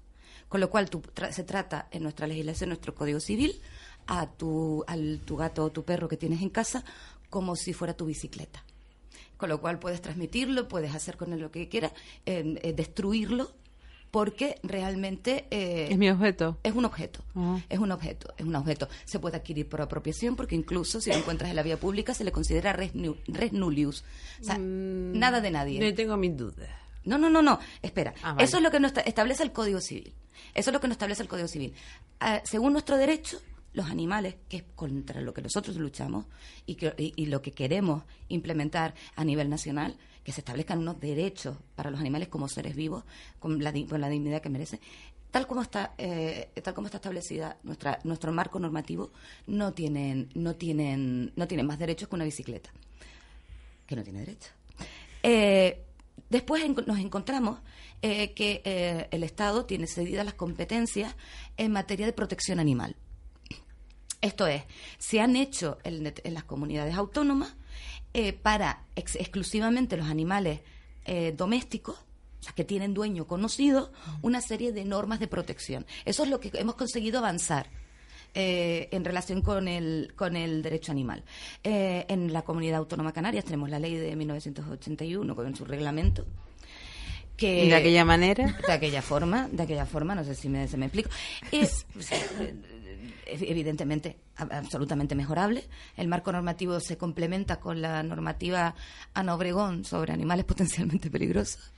Con 0.49 0.61
lo 0.61 0.71
cual 0.71 0.89
tú 0.89 1.03
tra- 1.15 1.33
se 1.33 1.43
trata 1.45 1.89
en 1.91 2.03
nuestra 2.03 2.27
legislación, 2.27 2.69
nuestro 2.71 2.95
Código 2.95 3.19
Civil, 3.21 3.61
a 4.07 4.27
tu, 4.31 4.85
al, 4.87 5.21
tu 5.25 5.37
gato 5.37 5.65
o 5.65 5.71
tu 5.71 5.85
perro 5.85 6.09
que 6.09 6.17
tienes 6.17 6.43
en 6.43 6.51
casa 6.51 6.85
como 7.31 7.57
si 7.57 7.73
fuera 7.73 7.95
tu 7.97 8.07
bicicleta. 8.07 8.63
Con 9.37 9.49
lo 9.51 9.61
cual 9.61 9.79
puedes 9.79 10.01
transmitirlo, 10.01 10.69
puedes 10.69 10.95
hacer 10.95 11.17
con 11.17 11.33
él 11.33 11.41
lo 11.41 11.51
que 11.51 11.69
quieras, 11.69 11.93
eh, 12.25 12.59
eh, 12.63 12.73
destruirlo, 12.73 13.53
porque 14.11 14.59
realmente 14.63 15.47
eh, 15.51 15.89
Es 15.91 15.99
mi 15.99 16.09
objeto. 16.09 16.57
es 16.63 16.75
un 16.75 16.87
objeto. 16.87 17.23
Ah. 17.35 17.59
Es 17.69 17.79
un 17.79 17.93
objeto, 17.93 18.33
es 18.39 18.47
un 18.47 18.55
objeto. 18.57 18.89
Se 19.05 19.19
puede 19.19 19.37
adquirir 19.37 19.69
por 19.69 19.83
apropiación 19.83 20.37
porque 20.37 20.55
incluso 20.55 21.01
si 21.03 21.11
lo 21.11 21.17
encuentras 21.17 21.51
en 21.51 21.57
la 21.57 21.63
vía 21.63 21.79
pública 21.79 22.15
se 22.15 22.25
le 22.25 22.33
considera 22.33 22.73
res, 22.73 22.95
nu- 22.95 23.17
res 23.27 23.53
nullius. 23.53 24.05
O 24.41 24.45
sea, 24.45 24.57
nada 24.59 25.41
de 25.43 25.51
nadie. 25.51 25.81
Yo 25.81 25.95
tengo 25.95 26.17
mis 26.17 26.35
dudas. 26.35 26.71
No, 27.05 27.19
no, 27.19 27.29
no, 27.29 27.43
no. 27.43 27.59
Espera. 27.83 28.15
Ah, 28.23 28.33
vale. 28.33 28.45
Eso 28.45 28.57
es 28.57 28.63
lo 28.63 28.71
que 28.71 28.81
nos 28.81 28.91
esta- 28.91 29.03
establece 29.03 29.43
el 29.43 29.53
Código 29.53 29.81
Civil. 29.81 30.15
Eso 30.55 30.71
es 30.71 30.73
lo 30.75 30.81
que 30.81 30.89
nos 30.89 30.95
establece 30.95 31.23
el 31.23 31.29
Código 31.29 31.49
Civil. 31.49 31.75
Ah, 32.21 32.41
según 32.45 32.73
nuestro 32.73 32.97
derecho, 32.97 33.39
los 33.77 33.91
animales, 33.91 34.35
que 34.49 34.57
es 34.57 34.65
contra 34.75 35.21
lo 35.21 35.33
que 35.35 35.43
nosotros 35.43 35.77
luchamos 35.77 36.25
y, 36.65 36.75
que- 36.77 36.95
y- 37.17 37.27
lo 37.27 37.43
que 37.43 37.53
queremos 37.53 38.03
implementar 38.29 38.95
a 39.15 39.23
nivel 39.23 39.49
nacional, 39.51 39.97
que 40.25 40.33
se 40.33 40.41
establezcan 40.41 40.79
unos 40.79 40.99
derechos 40.99 41.59
para 41.75 41.91
los 41.91 42.01
animales 42.01 42.29
como 42.29 42.49
seres 42.49 42.75
vivos, 42.75 43.05
con 43.39 43.63
la, 43.63 43.73
con 43.89 44.01
la 44.01 44.09
dignidad 44.09 44.41
que 44.41 44.49
merecen. 44.49 44.81
Tal 45.31 45.47
como 45.47 45.61
está, 45.61 45.95
eh, 45.99 46.49
tal 46.65 46.73
como 46.73 46.87
está 46.87 46.97
establecida 46.97 47.59
nuestra, 47.65 47.99
nuestro 48.05 48.33
marco 48.33 48.59
normativo, 48.59 49.13
no 49.47 49.75
tienen, 49.75 50.31
no 50.35 50.55
tienen, 50.57 51.33
no 51.37 51.47
tienen 51.47 51.67
más 51.67 51.79
derechos 51.79 52.09
que 52.09 52.15
una 52.15 52.25
bicicleta 52.25 52.71
que 53.87 53.95
no 53.95 54.03
tiene 54.03 54.21
derecho. 54.21 54.51
Eh, 55.23 55.85
después 56.31 56.65
nos 56.87 56.99
encontramos 56.99 57.59
eh, 58.01 58.33
que 58.33 58.63
eh, 58.65 59.09
el 59.11 59.23
Estado 59.23 59.67
tiene 59.67 59.87
cedidas 59.87 60.25
las 60.25 60.35
competencias 60.35 61.15
en 61.59 61.73
materia 61.73 62.07
de 62.07 62.13
protección 62.15 62.59
animal. 62.59 62.97
Esto 64.21 64.47
es, 64.47 64.63
se 64.99 65.21
han 65.21 65.37
hecho 65.37 65.79
en, 65.85 66.13
en 66.25 66.35
las 66.35 66.45
comunidades 66.45 66.95
autónomas 66.95 67.55
eh, 68.15 68.33
para 68.33 68.83
ex- 68.97 69.17
exclusivamente 69.17 69.97
los 69.97 70.07
animales 70.09 70.61
eh, 71.05 71.35
domésticos, 71.37 71.97
o 71.97 72.43
sea, 72.43 72.53
que 72.55 72.65
tienen 72.65 72.95
dueño 72.95 73.27
conocido, 73.27 73.93
una 74.23 74.41
serie 74.41 74.73
de 74.73 74.85
normas 74.85 75.21
de 75.21 75.29
protección. 75.29 75.87
Eso 76.05 76.23
es 76.25 76.31
lo 76.31 76.41
que 76.41 76.51
hemos 76.55 76.75
conseguido 76.77 77.19
avanzar 77.19 77.69
eh, 78.35 78.89
en 78.91 79.05
relación 79.05 79.43
con 79.43 79.69
el, 79.69 80.13
con 80.17 80.37
el 80.37 80.63
derecho 80.63 80.93
animal. 80.93 81.23
Eh, 81.65 82.05
en 82.09 82.33
la 82.33 82.43
Comunidad 82.43 82.79
Autónoma 82.79 83.13
Canarias 83.13 83.45
tenemos 83.45 83.71
la 83.71 83.79
ley 83.79 83.95
de 83.97 84.15
1981 84.17 85.35
con 85.37 85.55
su 85.57 85.65
reglamento. 85.65 86.27
Que, 87.37 87.67
¿Y 87.67 87.69
de 87.69 87.75
aquella 87.77 88.05
manera? 88.07 88.59
de 88.67 88.73
aquella 88.73 89.03
forma, 89.03 89.49
de 89.53 89.63
aquella 89.63 89.85
forma, 89.85 90.15
no 90.15 90.25
sé 90.25 90.35
si 90.35 90.49
me, 90.49 90.67
se 90.69 90.79
me 90.79 90.87
explico. 90.87 91.11
Es, 91.53 91.85
evidentemente, 93.27 94.19
absolutamente 94.37 95.15
mejorable. 95.15 95.69
El 95.97 96.09
marco 96.09 96.33
normativo 96.33 96.81
se 96.81 96.97
complementa 96.97 97.61
con 97.61 97.81
la 97.83 98.03
normativa 98.03 98.75
Ana 99.15 99.35
Obregón 99.35 99.85
sobre 99.85 100.13
animales 100.13 100.45
potencialmente 100.47 101.11
peligrosos. 101.11 101.73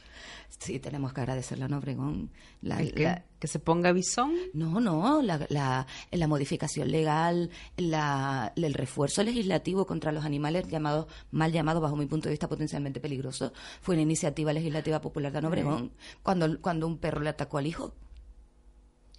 Sí, 0.59 0.81
tenemos 0.81 1.13
que 1.13 1.21
agradecerle 1.21 1.65
a 1.65 1.67
Ana 1.67 1.79
Obregón. 1.79 2.31
La, 2.63 2.81
¿El 2.81 2.93
qué? 2.95 3.03
la- 3.05 3.25
¿Que 3.39 3.47
se 3.47 3.59
ponga 3.61 3.93
bisón? 3.93 4.33
no, 4.55 4.81
no, 4.81 5.23
la, 5.23 5.47
la, 5.51 5.87
la 6.11 6.27
modificación 6.27 6.91
legal, 6.91 7.51
la, 7.77 8.53
el 8.57 8.75
refuerzo 8.75 9.23
legislativo 9.23 9.87
contra 9.87 10.11
los 10.11 10.25
animales 10.25 10.67
llamados, 10.67 11.07
mal 11.31 11.53
llamados 11.53 11.81
bajo 11.83 11.95
mi 11.97 12.07
punto 12.07 12.29
de 12.29 12.33
vista 12.33 12.49
potencialmente 12.49 12.99
peligrosos, 12.99 13.53
fue 13.81 13.95
una 13.95 14.03
iniciativa 14.03 14.53
legislativa 14.53 15.01
popular 15.01 15.31
de 15.31 15.39
Ana 15.39 15.49
Obregón, 15.49 15.93
cuando, 16.23 16.61
cuando 16.61 16.87
un 16.89 16.99
perro 16.99 17.21
le 17.21 17.29
atacó 17.29 17.59
al 17.59 17.67
hijo. 17.67 17.95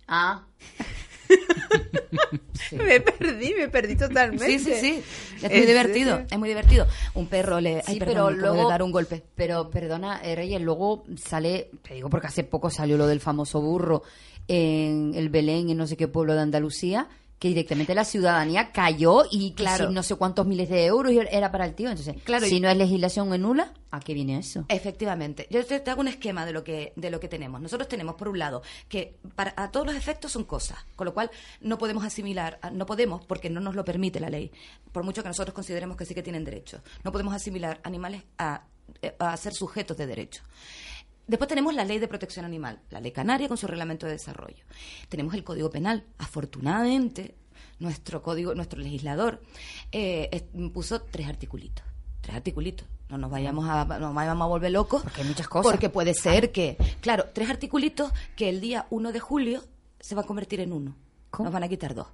Ah. 0.08 0.46
Me 2.72 3.00
perdí, 3.00 3.54
me 3.56 3.68
perdí 3.70 3.96
totalmente. 3.96 4.46
Sí, 4.46 4.60
sí, 4.60 4.74
sí. 4.80 5.04
Es 5.38 5.44
¿En 5.44 5.58
muy 5.58 5.66
divertido, 5.66 6.12
serio? 6.18 6.28
es 6.30 6.38
muy 6.40 6.50
divertido. 6.50 6.88
Un 7.16 7.28
perro 7.28 7.60
le... 7.60 7.82
Ay, 7.86 7.98
perdón, 8.00 8.38
de 8.40 8.64
dar 8.64 8.84
un 8.84 8.92
golpe. 8.92 9.24
Pero 9.36 9.70
perdona, 9.70 10.22
eh, 10.24 10.36
Reyes, 10.36 10.62
luego 10.62 11.04
sale, 11.18 11.72
te 11.82 11.96
digo 11.96 12.10
porque 12.10 12.28
hace 12.28 12.44
poco 12.44 12.70
salió 12.70 12.98
lo 12.98 13.08
del 13.08 13.20
famoso 13.22 13.62
burro 13.62 14.04
en 14.48 15.14
el 15.16 15.30
Belén, 15.30 15.70
en 15.70 15.78
no 15.78 15.88
sé 15.88 15.98
qué 15.98 16.08
pueblo 16.08 16.34
de 16.34 16.42
Andalucía, 16.42 17.08
que 17.40 17.48
directamente 17.48 17.96
la 17.96 18.04
ciudadanía 18.04 18.72
cayó 18.74 19.24
y 19.32 19.54
Claro. 19.54 19.90
no 19.92 20.04
sé 20.04 20.16
cuántos 20.16 20.46
miles 20.46 20.68
de 20.70 20.86
euros 20.86 21.14
era 21.32 21.52
para 21.52 21.66
el 21.66 21.74
tío. 21.74 21.90
Entonces, 21.90 22.16
Claro, 22.26 22.46
si 22.46 22.58
y- 22.58 22.60
no 22.60 22.70
es 22.70 22.76
legislación 22.76 23.34
en 23.34 23.42
nula, 23.44 23.74
¿a 23.92 24.02
qué 24.02 24.14
viene 24.14 24.38
eso? 24.38 24.66
Efectivamente. 24.68 25.48
Yo 25.50 25.66
te, 25.66 25.80
te 25.80 25.90
hago 25.90 26.02
un 26.02 26.10
esquema 26.10 26.46
de 26.46 26.52
lo 26.52 26.64
que 26.66 26.92
de 26.98 27.10
lo 27.10 27.20
que 27.22 27.30
tenemos. 27.30 27.62
Nosotros 27.62 27.88
tenemos 27.88 28.16
por 28.16 28.28
un 28.28 28.40
lado 28.40 28.62
que 28.90 29.16
para 29.36 29.54
a 29.56 29.72
todos 29.72 29.86
los 29.86 29.96
efectos 29.96 30.34
son 30.34 30.44
cosas, 30.44 30.78
con 30.98 31.06
lo 31.06 31.14
cual 31.14 31.32
no 31.62 31.78
podemos 31.78 32.04
asimilar, 32.04 32.60
no 32.74 32.86
podemos 32.86 33.24
porque 33.26 33.50
no 33.50 33.62
nos 33.62 33.74
lo 33.74 33.86
permite 33.86 34.20
la 34.20 34.30
ley, 34.30 34.52
por 34.92 35.04
mucho 35.04 35.24
que 35.24 35.30
nosotros 35.30 35.54
consideremos 35.56 35.96
que 35.96 36.06
sí 36.06 36.14
que 36.14 36.22
tienen 36.24 36.44
derechos. 36.44 36.82
No 37.06 37.12
podemos 37.14 37.34
asimilar 37.34 37.80
animales 37.84 38.24
a, 38.38 38.64
a 39.20 39.38
ser 39.38 39.54
sujetos 39.54 39.96
de 39.96 40.08
derecho. 40.08 40.44
Después 41.30 41.48
tenemos 41.48 41.74
la 41.76 41.86
ley 41.86 42.00
de 42.00 42.08
protección 42.08 42.44
animal, 42.44 42.80
la 42.90 43.00
ley 43.00 43.12
canaria 43.12 43.48
con 43.48 43.56
su 43.58 43.68
reglamento 43.68 44.06
de 44.08 44.14
desarrollo. 44.14 44.64
Tenemos 45.10 45.34
el 45.36 45.44
código 45.44 45.70
penal. 45.70 46.04
Afortunadamente, 46.18 47.36
nuestro 47.80 48.22
código, 48.24 48.56
nuestro 48.56 48.80
legislador 48.82 49.40
eh, 49.92 50.28
es- 50.32 50.44
puso 50.74 51.02
tres 51.04 51.28
articulitos. 51.28 51.86
Tres 52.22 52.36
articulitos. 52.36 52.88
No 53.10 53.18
nos 53.18 53.30
vayamos 53.32 53.68
a, 53.70 53.86
no 54.00 54.14
vayamos 54.14 54.46
a 54.46 54.48
volver 54.48 54.72
locos. 54.72 55.04
Porque 55.04 55.22
hay 55.22 55.28
muchas 55.28 55.48
cosas. 55.48 55.72
Porque 55.72 55.90
puede 55.90 56.14
ser 56.14 56.52
que, 56.52 56.78
claro, 57.02 57.26
tres 57.34 57.50
articulitos 57.50 58.12
que 58.36 58.50
el 58.50 58.60
día 58.60 58.88
1 58.90 59.12
de 59.12 59.20
julio 59.20 59.64
se 60.00 60.16
va 60.16 60.22
a 60.22 60.26
convertir 60.26 60.60
en 60.60 60.74
uno. 60.74 60.96
¿Cómo? 61.30 61.46
Nos 61.46 61.54
van 61.54 61.64
a 61.64 61.68
quitar 61.70 61.94
dos. 61.96 62.08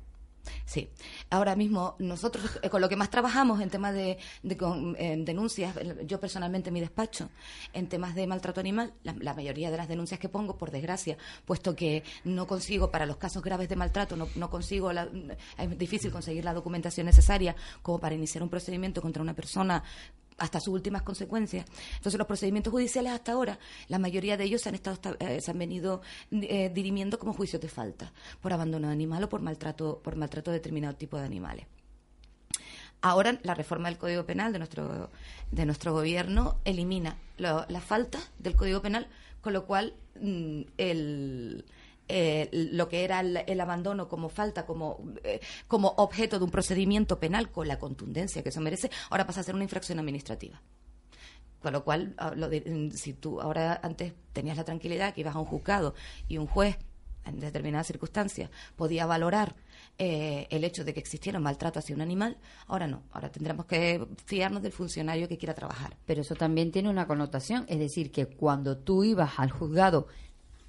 Sí, 0.66 0.90
ahora 1.30 1.56
mismo 1.56 1.96
nosotros 2.00 2.60
eh, 2.62 2.70
con 2.70 2.82
lo 2.82 2.90
que 2.90 2.96
más 2.96 3.10
trabajamos 3.10 3.62
en 3.62 3.70
temas 3.70 3.94
de, 3.94 4.18
con, 4.58 4.96
eh, 5.00 5.16
denuncias, 5.20 5.76
yo 6.06 6.20
personalmente 6.20 6.70
en 6.70 6.74
mi 6.74 6.82
despacho, 6.82 7.30
en 7.74 7.88
temas 7.88 8.16
de 8.16 8.28
maltrato 8.28 8.60
animal, 8.60 8.94
la, 9.04 9.16
la 9.20 9.34
mayoría 9.34 9.72
de 9.72 9.78
las 9.78 9.88
denuncias 9.88 10.20
que 10.20 10.30
pongo, 10.30 10.58
por 10.58 10.72
desgracia, 10.72 11.18
puesto 11.46 11.76
que 11.76 12.04
no 12.24 12.48
consigo 12.48 12.92
para 12.92 13.06
los 13.06 13.18
casos 13.18 13.42
graves 13.44 13.70
de 13.70 13.76
maltrato, 13.76 14.16
no, 14.16 14.28
no 14.36 14.50
consigo, 14.50 14.92
la- 14.94 15.10
es 15.58 15.78
difícil 15.78 16.12
conseguir 16.12 16.46
la 16.46 16.54
documentación 16.54 17.06
necesaria 17.06 17.56
como 17.82 18.00
para 18.00 18.16
iniciar 18.16 18.44
un 18.44 18.50
procedimiento 18.50 19.02
contra 19.02 19.22
una 19.22 19.34
persona 19.34 19.84
hasta 20.38 20.60
sus 20.60 20.74
últimas 20.74 21.02
consecuencias. 21.04 21.66
Entonces, 21.96 22.18
los 22.18 22.28
procedimientos 22.28 22.72
judiciales 22.72 23.14
hasta 23.14 23.32
ahora, 23.32 23.58
la 23.88 24.00
mayoría 24.00 24.36
de 24.38 24.44
ellos 24.44 24.62
se 24.62 24.70
han, 24.70 24.76
estado, 24.76 24.96
esta- 24.96 25.16
eh, 25.20 25.40
se 25.42 25.52
han 25.52 25.58
venido 25.60 26.02
eh, 26.32 26.70
dirimiendo 26.74 27.18
como 27.20 27.34
juicios 27.34 27.62
de 27.62 27.70
falta, 27.70 28.12
por 28.42 28.52
abandono 28.54 28.88
de 28.88 28.94
animal 28.94 29.24
o 29.24 29.30
por 29.30 29.42
maltrato, 29.42 30.02
por 30.04 30.16
maltrato 30.16 30.52
de 30.52 30.58
determinado 30.58 30.96
tipo 30.96 31.18
de 31.18 31.26
animales. 31.26 31.66
Ahora, 33.02 33.40
la 33.44 33.54
reforma 33.54 33.90
del 33.90 33.98
Código 34.00 34.26
Penal 34.26 34.52
de 34.52 34.58
nuestro, 34.60 35.12
de 35.52 35.66
nuestro 35.66 35.94
gobierno 35.94 36.58
elimina 36.66 37.18
las 37.38 37.84
faltas 37.84 38.32
del 38.40 38.56
Código 38.56 38.82
Penal, 38.82 39.08
con 39.42 39.54
lo 39.54 39.66
cual 39.66 39.94
mm, 40.20 40.62
el, 40.78 41.66
eh, 42.08 42.50
lo 42.52 42.88
que 42.88 43.04
era 43.04 43.20
el, 43.20 43.38
el 43.48 43.62
abandono 43.62 44.08
como 44.08 44.30
falta, 44.30 44.66
como, 44.66 45.04
eh, 45.24 45.40
como 45.68 45.90
objeto 45.98 46.38
de 46.40 46.46
un 46.46 46.52
procedimiento 46.52 47.20
penal 47.20 47.52
con 47.52 47.68
la 47.68 47.80
contundencia 47.80 48.44
que 48.44 48.50
eso 48.50 48.62
merece, 48.62 48.90
ahora 49.10 49.26
pasa 49.26 49.40
a 49.42 49.44
ser 49.44 49.56
una 49.56 49.64
infracción 49.64 50.00
administrativa. 50.00 50.62
Con 51.62 51.74
lo 51.74 51.84
cual, 51.84 52.14
ah, 52.18 52.34
lo 52.36 52.48
de- 52.48 52.62
mm, 52.62 52.92
si 52.92 53.14
tú 53.14 53.42
ahora 53.42 53.80
antes 53.82 54.14
tenías 54.34 54.56
la 54.58 54.64
tranquilidad 54.64 55.14
que 55.14 55.22
ibas 55.22 55.36
a 55.36 55.40
un 55.40 55.46
juzgado 55.46 55.96
y 56.28 56.38
un 56.38 56.46
juez, 56.48 56.78
en 57.26 57.40
determinadas 57.40 57.88
circunstancias, 57.88 58.52
podía 58.76 59.08
valorar 59.08 59.56
eh, 59.98 60.46
el 60.52 60.64
hecho 60.66 60.84
de 60.84 60.94
que 60.94 61.00
existiera 61.00 61.40
un 61.40 61.44
maltrato 61.46 61.80
hacia 61.80 61.96
un 61.96 62.02
animal, 62.02 62.38
ahora 62.68 62.86
no. 62.86 63.02
Ahora 63.12 63.32
tendremos 63.32 63.66
que 63.66 64.06
fiarnos 64.26 64.62
del 64.62 64.74
funcionario 64.74 65.28
que 65.30 65.38
quiera 65.40 65.54
trabajar. 65.56 65.96
Pero 66.06 66.22
eso 66.22 66.36
también 66.36 66.72
tiene 66.72 66.90
una 66.90 67.08
connotación, 67.08 67.66
es 67.70 67.80
decir, 67.80 68.12
que 68.12 68.28
cuando 68.28 68.78
tú 68.78 69.04
ibas 69.06 69.40
al 69.40 69.50
juzgado 69.52 70.08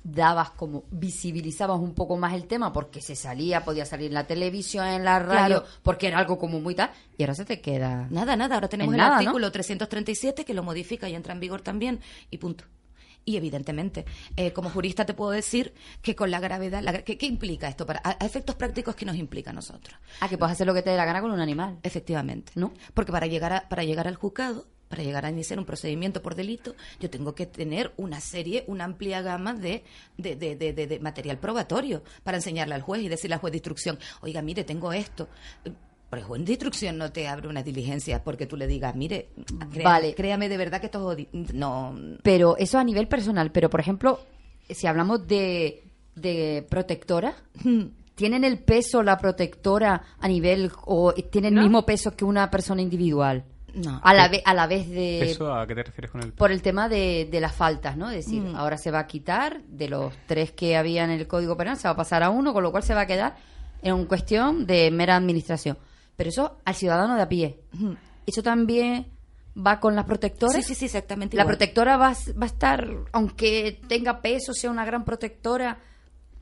dabas 0.09 0.50
como 0.52 0.84
visibilizabas 0.90 1.80
un 1.80 1.92
poco 1.92 2.16
más 2.16 2.32
el 2.34 2.46
tema 2.46 2.72
porque 2.72 3.00
se 3.00 3.16
salía, 3.16 3.64
podía 3.64 3.84
salir 3.84 4.07
en 4.09 4.14
la 4.14 4.26
televisión, 4.26 4.86
en 4.86 5.04
la 5.04 5.18
radio, 5.18 5.62
Claro. 5.62 5.64
porque 5.82 6.07
era 6.07 6.18
algo 6.18 6.38
como 6.38 6.61
muy 6.61 6.74
tal, 6.76 6.90
y 7.18 7.24
ahora 7.24 7.34
se 7.34 7.44
te 7.44 7.61
queda 7.61 8.07
Nada, 8.11 8.36
nada. 8.36 8.54
Ahora 8.54 8.68
tenemos 8.68 8.94
En 8.94 9.00
el 9.00 9.04
nada, 9.07 9.16
¿no? 9.16 9.20
artículo 9.28 9.50
337 9.50 10.44
que 10.44 10.54
lo 10.54 10.62
modifica 10.62 11.09
y 11.09 11.14
entra 11.14 11.32
en 11.34 11.40
vigor 11.40 11.61
también, 11.62 12.00
y 12.30 12.38
punto. 12.38 12.64
Y 13.24 13.36
evidentemente, 13.36 14.04
eh, 14.36 14.52
como 14.52 14.70
jurista 14.70 15.04
te 15.04 15.12
puedo 15.12 15.32
decir 15.32 15.74
que 16.00 16.14
con 16.14 16.30
la 16.30 16.38
gravedad, 16.38 16.80
la 16.84 17.02
¿qué, 17.02 17.18
qué 17.18 17.26
implica 17.26 17.66
esto? 17.68 17.84
Para, 17.84 18.00
a, 18.04 18.11
a 18.22 18.24
efectos 18.26 18.54
prácticos, 18.54 18.94
¿qué 18.94 19.04
nos 19.04 19.16
implica 19.16 19.50
a 19.50 19.52
nosotros? 19.52 19.98
Ah, 20.20 20.28
que 20.28 20.38
puedes 20.38 20.52
hacer 20.52 20.64
lo 20.68 20.74
que 20.74 20.82
te 20.82 20.90
dé 20.90 20.96
la 20.96 21.04
gana 21.04 21.20
con 21.20 21.32
un 21.32 21.40
animal. 21.40 21.78
Efectivamente. 21.82 22.52
¿No? 22.54 22.72
Porque 22.94 23.11
para 23.11 23.26
llegar, 23.26 23.52
a, 23.52 23.68
para 23.68 23.82
llegar 23.82 24.07
al 24.07 24.14
juzgado, 24.14 24.68
para 24.89 25.03
llegar 25.03 25.26
a 25.26 25.30
iniciar 25.30 25.59
un 25.59 25.64
procedimiento 25.64 26.22
por 26.22 26.34
delito, 26.34 26.74
yo 27.01 27.11
tengo 27.11 27.34
que 27.34 27.47
tener 27.47 27.93
una 27.97 28.20
serie, 28.20 28.64
una 28.68 28.84
amplia 28.84 29.20
gama 29.22 29.53
de, 29.55 29.82
de, 30.16 30.37
de, 30.37 30.57
de- 30.72 31.01
material 31.01 31.39
probatorio 31.39 32.03
para 32.22 32.37
enseñarle 32.39 32.74
al 32.74 32.82
juez 32.82 33.03
y 33.03 33.09
decirle 33.09 33.34
al 33.34 33.41
juez 33.41 33.53
de 33.53 33.59
instrucción, 33.59 33.99
oiga, 34.20 34.43
mire, 34.43 34.64
tengo 34.64 34.93
esto. 34.93 35.28
Pero 36.09 36.22
el 36.22 36.22
juez 36.22 36.45
de 36.45 36.53
instrucción 36.53 36.99
no 36.99 37.11
te 37.11 37.26
abre 37.26 37.49
una 37.49 37.64
diligencia 37.64 38.22
porque 38.22 38.47
tú 38.47 38.57
le 38.57 38.68
digas, 38.68 38.95
mire, 38.95 39.28
crea- 39.72 39.84
Vale. 39.84 40.14
créame 40.14 40.49
de 40.49 40.57
verdad 40.57 40.78
que 40.80 40.87
esto 40.87 41.12
es 41.12 41.26
no 41.53 41.97
Pero 42.22 42.57
eso 42.57 42.78
a 42.78 42.84
nivel 42.84 43.09
personal, 43.09 43.51
pero 43.51 43.68
por 43.68 43.80
ejemplo, 43.80 44.20
si 44.70 44.87
hablamos 44.87 45.26
de, 45.26 45.82
de 46.14 46.64
protectora, 46.70 47.34
¿tienen 48.14 48.45
el 48.45 48.61
peso 48.61 49.03
la 49.03 49.18
protectora 49.18 50.03
a 50.20 50.28
nivel 50.28 50.70
o 50.84 51.12
tiene 51.12 51.49
el 51.49 51.55
No. 51.55 51.62
mismo 51.62 51.84
peso 51.84 52.16
que 52.16 52.24
una 52.24 52.51
persona 52.53 52.82
individual? 52.82 53.45
No. 53.77 54.01
A 54.03 54.14
la, 54.14 54.29
ve- 54.29 54.43
a 54.45 54.55
la 54.55 54.66
vez 54.66 54.89
de... 54.89 55.20
¿Eso 55.31 55.55
a 55.55 55.66
qué 55.66 55.74
te 55.74 55.83
refieres 55.83 56.11
con 56.11 56.22
el 56.22 56.33
por 56.33 56.51
el 56.51 56.62
tema 56.62 56.89
de, 56.89 57.29
de 57.31 57.41
las 57.41 57.55
faltas, 57.55 57.97
¿no? 57.97 58.09
Es 58.11 58.24
decir, 58.24 58.43
Mm. 58.43 58.57
ahora 58.57 58.79
se 58.79 58.91
va 58.91 59.01
a 59.01 59.07
quitar 59.07 59.61
de 59.64 59.89
los 59.89 60.14
tres 60.27 60.51
que 60.53 60.77
había 60.77 61.05
en 61.05 61.11
el 61.11 61.27
Código 61.27 61.57
Penal, 61.57 61.77
se 61.77 61.87
va 61.87 61.93
a 61.93 61.97
pasar 61.97 62.22
a 62.22 62.31
uno, 62.31 62.53
con 62.55 62.62
lo 62.62 62.70
cual 62.70 62.83
se 62.83 62.95
va 62.95 63.03
a 63.03 63.07
quedar 63.07 63.37
en 63.83 63.93
un 63.95 64.07
cuestión 64.07 64.66
de 64.66 64.91
mera 64.91 65.14
administración. 65.16 65.77
Pero 66.16 66.31
eso 66.31 66.57
al 66.64 66.74
ciudadano 66.74 67.14
de 67.16 67.22
a 67.22 67.29
pie. 67.29 67.61
Eso 68.27 68.43
también 68.43 69.07
va 69.57 69.79
con 69.81 69.95
las 69.95 70.07
protectoras. 70.07 70.57
Sí, 70.57 70.62
sí, 70.62 70.74
sí, 70.74 70.85
exactamente 70.87 71.37
La 71.37 71.43
igual. 71.43 71.57
protectora 71.57 71.97
va, 71.99 72.12
va 72.12 72.43
a 72.45 72.47
estar, 72.47 72.89
aunque 73.12 73.81
tenga 73.89 74.20
peso, 74.22 74.53
sea 74.55 74.70
una 74.70 74.85
gran 74.87 75.05
protectora, 75.05 75.79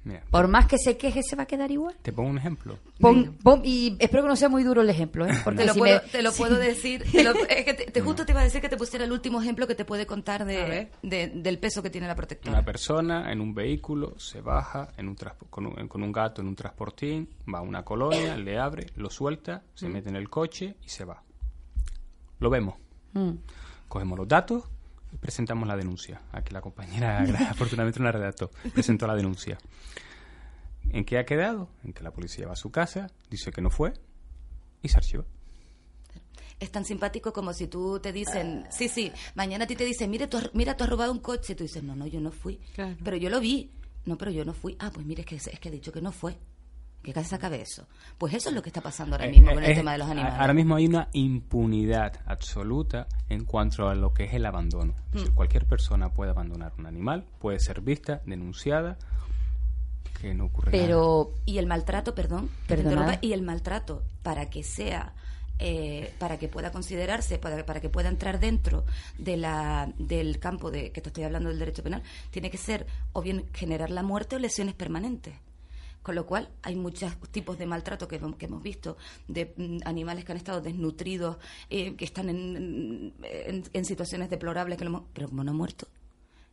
Mira, 0.04 0.22
por 0.30 0.48
más 0.48 0.66
que 0.66 0.76
se 0.76 0.98
queje, 0.98 1.22
se 1.22 1.34
va 1.34 1.44
a 1.44 1.46
quedar 1.46 1.70
igual. 1.70 1.96
te 2.02 2.12
pongo 2.12 2.28
un 2.28 2.36
ejemplo. 2.36 2.78
Pon- 3.00 3.38
pon- 3.42 3.62
y 3.64 3.96
espero 3.98 4.22
que 4.24 4.28
no 4.28 4.36
sea 4.36 4.50
muy 4.50 4.62
duro 4.62 4.82
el 4.82 4.90
ejemplo, 4.90 5.26
¿eh? 5.26 5.32
Porque 5.44 5.60
Te 5.60 5.66
lo, 5.66 5.72
si 5.72 5.78
puedo, 5.78 6.00
me- 6.02 6.08
te 6.10 6.22
lo 6.22 6.32
puedo 6.36 6.56
decir. 6.58 7.04
te 7.10 7.24
lo- 7.24 7.32
es 7.34 7.64
que 7.64 7.72
te, 7.74 7.90
te- 7.90 8.00
justo 8.02 8.26
te 8.26 8.32
iba 8.32 8.42
a 8.42 8.44
decir 8.44 8.60
que 8.60 8.68
te 8.68 8.76
pusiera 8.76 9.06
el 9.06 9.12
último 9.12 9.40
ejemplo 9.40 9.66
que 9.66 9.74
te 9.74 9.86
puede 9.86 10.04
contar 10.06 10.44
de, 10.44 10.90
del 11.02 11.58
peso 11.58 11.82
que 11.82 11.88
tiene 11.88 12.06
la 12.06 12.14
protectora. 12.14 12.52
Una 12.58 12.64
persona 12.64 13.32
en 13.32 13.40
un 13.40 13.54
vehículo 13.54 14.18
se 14.18 14.42
baja 14.42 14.88
en 14.98 15.08
un 15.08 15.16
con, 15.48 15.66
un, 15.66 15.88
con 15.88 16.02
un 16.02 16.12
gato 16.12 16.42
en 16.42 16.48
un 16.48 16.54
transportín, 16.56 17.30
va 17.52 17.60
a 17.60 17.62
una 17.62 17.82
colonia, 17.82 18.36
le 18.36 18.58
abre, 18.58 18.86
lo 18.96 19.08
suelta, 19.08 19.62
se 19.74 19.88
mete 19.88 20.10
en 20.10 20.16
el 20.16 20.28
coche 20.28 20.76
y 20.84 20.88
se 20.90 21.04
va. 21.06 21.22
Lo 22.40 22.50
vemos. 22.50 22.74
Mm. 23.14 23.30
Cogemos 23.88 24.18
los 24.18 24.28
datos 24.28 24.64
presentamos 25.20 25.66
la 25.68 25.76
denuncia. 25.76 26.22
Aquí 26.32 26.52
la 26.52 26.60
compañera, 26.60 27.18
afortunadamente, 27.50 28.00
no 28.00 28.06
la 28.06 28.12
redactó. 28.12 28.50
Presentó 28.72 29.06
la 29.06 29.14
denuncia. 29.14 29.58
¿En 30.90 31.04
qué 31.04 31.18
ha 31.18 31.24
quedado? 31.24 31.68
En 31.82 31.92
que 31.92 32.02
la 32.02 32.12
policía 32.12 32.46
va 32.46 32.52
a 32.52 32.56
su 32.56 32.70
casa, 32.70 33.10
dice 33.30 33.50
que 33.50 33.62
no 33.62 33.70
fue 33.70 33.94
y 34.82 34.88
se 34.88 34.96
archiva. 34.96 35.24
Es 36.60 36.70
tan 36.70 36.84
simpático 36.84 37.32
como 37.32 37.52
si 37.52 37.66
tú 37.66 37.98
te 38.00 38.12
dicen, 38.12 38.64
sí, 38.70 38.88
sí, 38.88 39.10
mañana 39.34 39.64
a 39.64 39.66
ti 39.66 39.74
te 39.74 39.84
dicen, 39.84 40.10
mira, 40.10 40.28
tú 40.28 40.36
has, 40.36 40.54
mira, 40.54 40.76
tú 40.76 40.84
has 40.84 40.90
robado 40.90 41.10
un 41.10 41.18
coche. 41.18 41.54
Tú 41.54 41.64
dices, 41.64 41.82
no, 41.82 41.96
no, 41.96 42.06
yo 42.06 42.20
no 42.20 42.30
fui. 42.30 42.58
Claro. 42.74 42.96
Pero 43.02 43.16
yo 43.16 43.28
lo 43.28 43.40
vi. 43.40 43.70
No, 44.04 44.16
pero 44.16 44.30
yo 44.30 44.44
no 44.44 44.54
fui. 44.54 44.76
Ah, 44.78 44.90
pues 44.92 45.04
mire, 45.04 45.22
es 45.22 45.26
que, 45.26 45.36
es 45.36 45.58
que 45.58 45.68
he 45.68 45.72
dicho 45.72 45.90
que 45.90 46.00
no 46.00 46.12
fue. 46.12 46.38
¿Qué 47.04 47.12
cabeza 47.12 47.38
cabe 47.38 47.60
eso? 47.60 47.86
Pues 48.18 48.34
eso 48.34 48.48
es 48.48 48.54
lo 48.54 48.62
que 48.62 48.70
está 48.70 48.80
pasando 48.80 49.14
ahora 49.14 49.26
Eh, 49.26 49.30
mismo 49.30 49.50
eh, 49.50 49.54
con 49.54 49.62
el 49.64 49.70
es- 49.70 49.76
tema 49.76 49.92
de 49.92 49.98
los 49.98 50.08
a- 50.08 50.10
animales. 50.12 50.38
Ahora 50.40 50.54
mismo 50.54 50.74
hay 50.74 50.86
una 50.86 51.08
impunidad 51.12 52.14
absoluta 52.26 53.06
en 53.28 53.44
cuanto 53.44 53.88
a 53.88 53.94
lo 53.94 54.12
que 54.12 54.24
es 54.24 54.34
el 54.34 54.46
abandono. 54.46 54.94
Es 54.96 55.14
Mm. 55.14 55.18
decir, 55.18 55.34
cualquier 55.34 55.66
persona 55.66 56.12
puede 56.12 56.30
abandonar 56.30 56.72
un 56.78 56.86
animal, 56.86 57.24
puede 57.38 57.60
ser 57.60 57.80
vista, 57.82 58.22
denunciada, 58.26 58.96
que 60.20 60.32
no 60.34 60.46
ocurre 60.46 60.72
nada. 60.72 60.82
Pero 60.84 61.32
Y 61.44 61.58
el 61.58 61.66
maltrato, 61.66 62.14
perdón, 62.14 62.48
que 62.66 62.74
interrumpa, 62.74 63.18
y 63.20 63.32
el 63.34 63.42
maltrato 63.42 64.02
para 64.22 64.48
que 64.48 64.62
sea, 64.62 65.12
eh, 65.58 66.12
para 66.18 66.38
que 66.38 66.48
pueda 66.48 66.72
considerarse, 66.72 67.38
para, 67.38 67.64
para 67.66 67.80
que 67.80 67.88
pueda 67.90 68.08
entrar 68.08 68.40
dentro 68.40 68.84
de 69.18 69.36
la, 69.36 69.92
del 69.98 70.38
campo 70.38 70.70
de 70.70 70.90
que 70.92 71.00
te 71.00 71.10
estoy 71.10 71.24
hablando 71.24 71.50
del 71.50 71.58
derecho 71.58 71.82
penal, 71.82 72.02
tiene 72.30 72.50
que 72.50 72.56
ser 72.58 72.86
o 73.12 73.20
bien 73.22 73.44
generar 73.52 73.90
la 73.90 74.02
muerte 74.02 74.36
o 74.36 74.38
lesiones 74.38 74.74
permanentes. 74.74 75.34
Con 76.04 76.14
lo 76.14 76.24
cual, 76.26 76.50
hay 76.62 76.76
muchos 76.76 77.16
tipos 77.32 77.58
de 77.58 77.66
maltrato 77.66 78.06
que, 78.06 78.16
hemos- 78.16 78.36
que 78.36 78.44
hemos 78.46 78.62
visto, 78.62 78.96
de 79.26 79.52
mm, 79.56 79.78
animales 79.86 80.24
que 80.24 80.30
han 80.32 80.38
estado 80.38 80.60
desnutridos, 80.60 81.38
eh, 81.70 81.96
que 81.96 82.04
están 82.04 82.28
en, 82.28 83.14
en- 83.22 83.64
en 83.72 83.84
situaciones 83.84 84.28
deplorables, 84.30 84.78
que 84.78 84.84
lo 84.84 84.90
hemos- 84.90 85.02
pero 85.12 85.28
como 85.28 85.42
no 85.42 85.50
ha 85.50 85.54
muerto. 85.54 85.88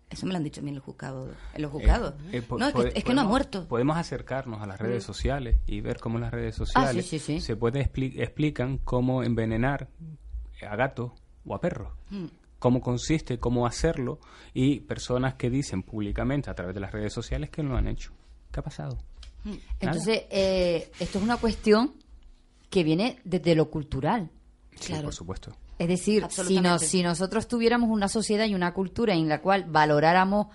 Eso 0.10 0.26
me 0.26 0.32
lo 0.32 0.38
han 0.38 0.44
dicho 0.44 0.62
a 0.62 0.64
mí 0.64 0.70
en, 0.70 0.76
el 0.76 0.82
juzgado, 0.82 1.30
en 1.54 1.62
los 1.62 1.72
juzgados. 1.72 2.14
Eh, 2.32 2.38
eh, 2.38 2.42
po- 2.42 2.58
no, 2.58 2.68
es 2.68 2.74
que, 2.74 2.80
pode- 2.80 2.92
es 2.96 3.04
que 3.04 3.14
no 3.14 3.22
ha 3.22 3.26
muerto. 3.26 3.68
Podemos 3.68 3.98
acercarnos 3.98 4.62
a 4.62 4.66
las 4.68 4.80
redes 4.80 5.04
sociales 5.04 5.58
y 5.68 5.82
ver 5.82 6.00
cómo 6.00 6.18
las 6.18 6.32
redes 6.32 6.56
Ah, 6.56 6.58
sociales 6.66 7.06
sí, 7.08 7.20
sí, 7.20 7.36
sí. 7.36 7.42
se 7.42 7.56
puede 7.58 7.82
expli- 7.86 8.20
explican 8.22 8.78
cómo 8.78 9.22
envenenar 9.24 9.90
a 10.66 10.76
gatos 10.78 11.12
o 11.46 11.56
a 11.56 11.60
perros. 11.62 11.94
Mm. 12.10 12.26
Cómo 12.60 12.80
consiste, 12.82 13.38
cómo 13.40 13.66
hacerlo 13.66 14.20
y 14.54 14.80
personas 14.82 15.34
que 15.36 15.50
dicen 15.50 15.84
públicamente 15.84 16.50
a 16.50 16.54
través 16.56 16.74
de 16.76 16.80
las 16.82 16.92
redes 16.94 17.12
sociales 17.14 17.50
que 17.50 17.64
no 17.64 17.72
lo 17.72 17.78
han 17.78 17.88
hecho. 17.88 18.12
¿Qué 18.52 18.60
ha 18.60 18.64
pasado? 18.64 18.98
Nada. 19.44 19.58
entonces 19.80 20.24
eh, 20.30 20.92
esto 21.00 21.18
es 21.18 21.24
una 21.24 21.38
cuestión 21.38 21.94
que 22.70 22.84
viene 22.84 23.20
desde 23.24 23.56
lo 23.56 23.70
cultural. 23.70 24.30
Sí, 24.80 24.88
Claro. 24.88 25.04
por 25.06 25.14
supuesto. 25.14 25.56
Es 25.78 25.88
decir, 25.88 26.26
si, 26.30 26.60
nos, 26.62 26.82
si 26.84 27.02
nosotros 27.04 27.48
tuviéramos 27.48 27.90
una 27.90 28.08
sociedad 28.08 28.46
y 28.46 28.54
una 28.56 28.74
cultura 28.74 29.14
en 29.16 29.28
la 29.28 29.42
cual 29.42 29.66
valoráramos 29.68 30.48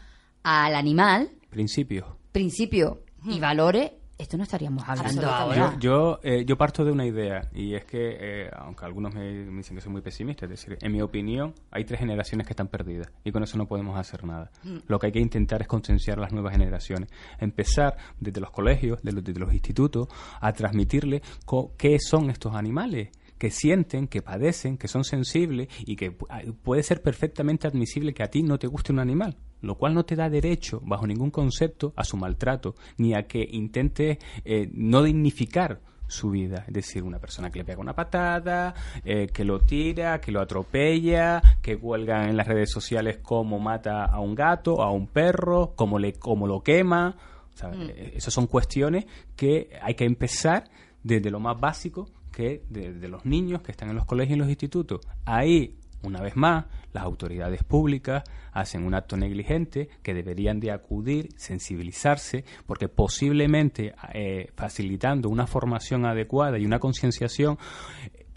al 0.45 0.74
animal, 0.76 1.30
Principios. 1.51 2.07
principios 2.32 2.99
y 3.24 3.41
valores, 3.41 3.91
esto 4.19 4.37
no 4.37 4.43
estaríamos 4.45 4.83
hablando 4.89 5.21
ahora. 5.29 5.55
Yo, 5.75 5.79
yo, 5.79 6.21
eh, 6.23 6.45
yo 6.47 6.57
parto 6.57 6.85
de 6.85 6.93
una 6.93 7.05
idea 7.05 7.49
y 7.55 7.75
es 7.75 7.85
que, 7.85 8.17
eh, 8.19 8.51
aunque 8.57 8.85
algunos 8.85 9.14
me, 9.14 9.45
me 9.45 9.59
dicen 9.59 9.77
que 9.77 9.83
soy 9.83 9.93
muy 9.93 10.01
pesimista, 10.01 10.47
es 10.47 10.51
decir, 10.51 10.79
en 10.81 10.93
mi 10.93 11.03
opinión 11.03 11.55
hay 11.71 11.85
tres 11.85 12.01
generaciones 12.01 12.47
que 12.47 12.53
están 12.55 12.69
perdidas 12.69 13.11
y 13.25 13.33
con 13.33 13.43
eso 13.43 13.59
no 13.59 13.67
podemos 13.67 13.99
hacer 13.99 14.25
nada. 14.25 14.51
Lo 14.87 14.99
que 14.99 15.07
hay 15.07 15.12
que 15.12 15.21
intentar 15.21 15.61
es 15.62 15.69
concienciar 15.69 16.19
a 16.19 16.23
las 16.23 16.33
nuevas 16.33 16.53
generaciones, 16.53 17.11
empezar 17.39 17.97
desde 18.21 18.41
los 18.41 18.51
colegios, 18.51 19.03
de 19.03 19.12
los- 19.12 19.23
desde 19.25 19.41
los 19.41 19.53
institutos, 19.53 20.09
a 20.41 20.53
transmitirle 20.53 21.23
co- 21.45 21.75
qué 21.77 21.99
son 22.01 22.31
estos 22.31 22.55
animales 22.55 23.11
que 23.39 23.51
sienten, 23.51 24.09
que 24.09 24.23
padecen, 24.23 24.79
que 24.79 24.89
son 24.89 25.05
sensibles 25.05 25.69
y 25.85 25.95
que 25.95 26.17
ah, 26.31 26.41
puede 26.62 26.83
ser 26.83 27.03
perfectamente 27.03 27.69
admisible 27.69 28.14
que 28.14 28.23
a 28.23 28.29
ti 28.31 28.43
no 28.43 28.59
te 28.59 28.67
guste 28.67 28.93
un 28.95 28.99
animal, 28.99 29.37
lo 29.62 29.76
cual 29.76 29.94
no 29.94 30.04
te 30.04 30.16
da 30.16 30.28
derecho, 30.28 30.80
bajo 30.84 31.07
ningún 31.07 31.30
concepto, 31.30 31.92
a 31.96 32.04
su 32.04 32.16
maltrato, 32.16 32.74
ni 32.98 33.14
a 33.14 33.26
que 33.26 33.46
intentes 33.50 34.18
eh, 34.44 34.68
no 34.72 35.02
dignificar 35.02 35.80
su 36.09 36.30
vida. 36.30 36.64
Es 36.66 36.72
decir, 36.72 37.02
una 37.02 37.18
persona 37.18 37.50
que 37.50 37.59
le 37.59 37.64
pega 37.64 37.80
una 37.80 37.94
patada, 37.94 38.74
eh, 39.04 39.28
que 39.32 39.44
lo 39.44 39.61
tira, 39.61 40.20
que 40.20 40.32
lo 40.32 40.40
atropella, 40.40 41.42
que 41.61 41.78
cuelga 41.78 42.28
en 42.28 42.36
las 42.36 42.46
redes 42.46 42.70
sociales 42.70 43.18
cómo 43.22 43.59
mata 43.59 44.04
a 44.04 44.20
un 44.20 44.34
gato, 44.34 44.82
a 44.82 44.90
un 44.90 45.09
perro, 45.09 45.72
cómo, 45.74 45.98
le, 45.98 46.14
cómo 46.14 46.46
lo 46.46 46.62
quema. 46.62 47.16
O 47.54 47.57
sea, 47.57 47.72
eh, 47.72 48.12
Esas 48.14 48.32
son 48.32 48.46
cuestiones 48.46 49.07
que 49.34 49.70
hay 49.82 49.94
que 49.94 50.04
empezar 50.04 50.70
desde 51.02 51.30
lo 51.30 51.40
más 51.40 51.59
básico, 51.59 52.09
que 52.32 52.62
desde 52.68 53.09
los 53.09 53.24
niños 53.24 53.62
que 53.62 53.72
están 53.72 53.88
en 53.88 53.96
los 53.96 54.04
colegios 54.04 54.36
y 54.36 54.40
los 54.40 54.48
institutos. 54.48 55.00
Ahí 55.24 55.78
una 56.07 56.20
vez 56.20 56.36
más, 56.36 56.66
las 56.92 57.04
autoridades 57.04 57.62
públicas 57.62 58.24
hacen 58.52 58.84
un 58.84 58.94
acto 58.94 59.16
negligente 59.16 59.88
que 60.02 60.14
deberían 60.14 60.61
de 60.61 60.70
acudir, 60.70 61.28
sensibilizarse, 61.36 62.44
porque 62.66 62.88
posiblemente 62.88 63.94
eh, 64.14 64.50
facilitando 64.54 65.28
una 65.28 65.46
formación 65.46 66.07
adecuada 66.07 66.59
y 66.59 66.64
una 66.64 66.78
concienciación 66.78 67.59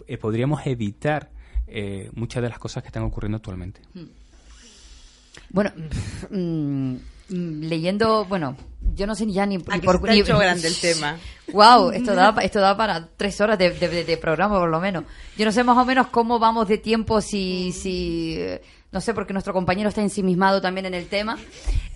eh, 0.06 0.18
podríamos 0.18 0.66
evitar 0.66 1.30
eh, 1.66 2.10
muchas 2.14 2.42
de 2.42 2.48
las 2.48 2.58
cosas 2.58 2.82
que 2.82 2.88
están 2.88 3.04
ocurriendo 3.04 3.36
actualmente. 3.36 3.80
Bueno, 5.50 5.70
mm, 6.30 6.36
mm, 6.36 7.00
leyendo, 7.30 8.24
bueno, 8.26 8.56
yo 8.94 9.06
no 9.06 9.14
sé 9.14 9.30
ya 9.30 9.46
ni, 9.46 9.56
ni 9.56 9.62
por 9.80 10.10
hecho 10.10 10.38
grande 10.38 10.68
el 10.68 10.76
tema. 10.78 11.16
Wow, 11.52 11.90
esto 11.90 12.14
da, 12.14 12.32
pa- 12.32 12.42
esto 12.42 12.60
da 12.60 12.76
para 12.76 13.08
tres 13.16 13.40
horas 13.40 13.58
de, 13.58 13.70
de- 13.70 14.04
de 14.04 14.16
programa 14.18 14.56
por 14.60 14.68
lo 14.70 14.78
menos. 14.78 15.02
Yo 15.36 15.44
no 15.44 15.50
sé 15.50 15.64
más 15.64 15.76
o 15.76 15.84
menos 15.84 16.06
cómo 16.06 16.38
vamos 16.38 16.68
de 16.68 16.78
tiempo, 16.78 17.20
si, 17.20 17.72
si 17.72 18.38
no 18.92 19.00
sé, 19.00 19.14
porque 19.14 19.32
nuestro 19.32 19.52
compañero 19.52 19.88
está 19.88 20.00
ensimismado 20.00 20.60
también 20.60 20.86
en 20.86 20.94
el 20.94 21.08
tema. 21.08 21.36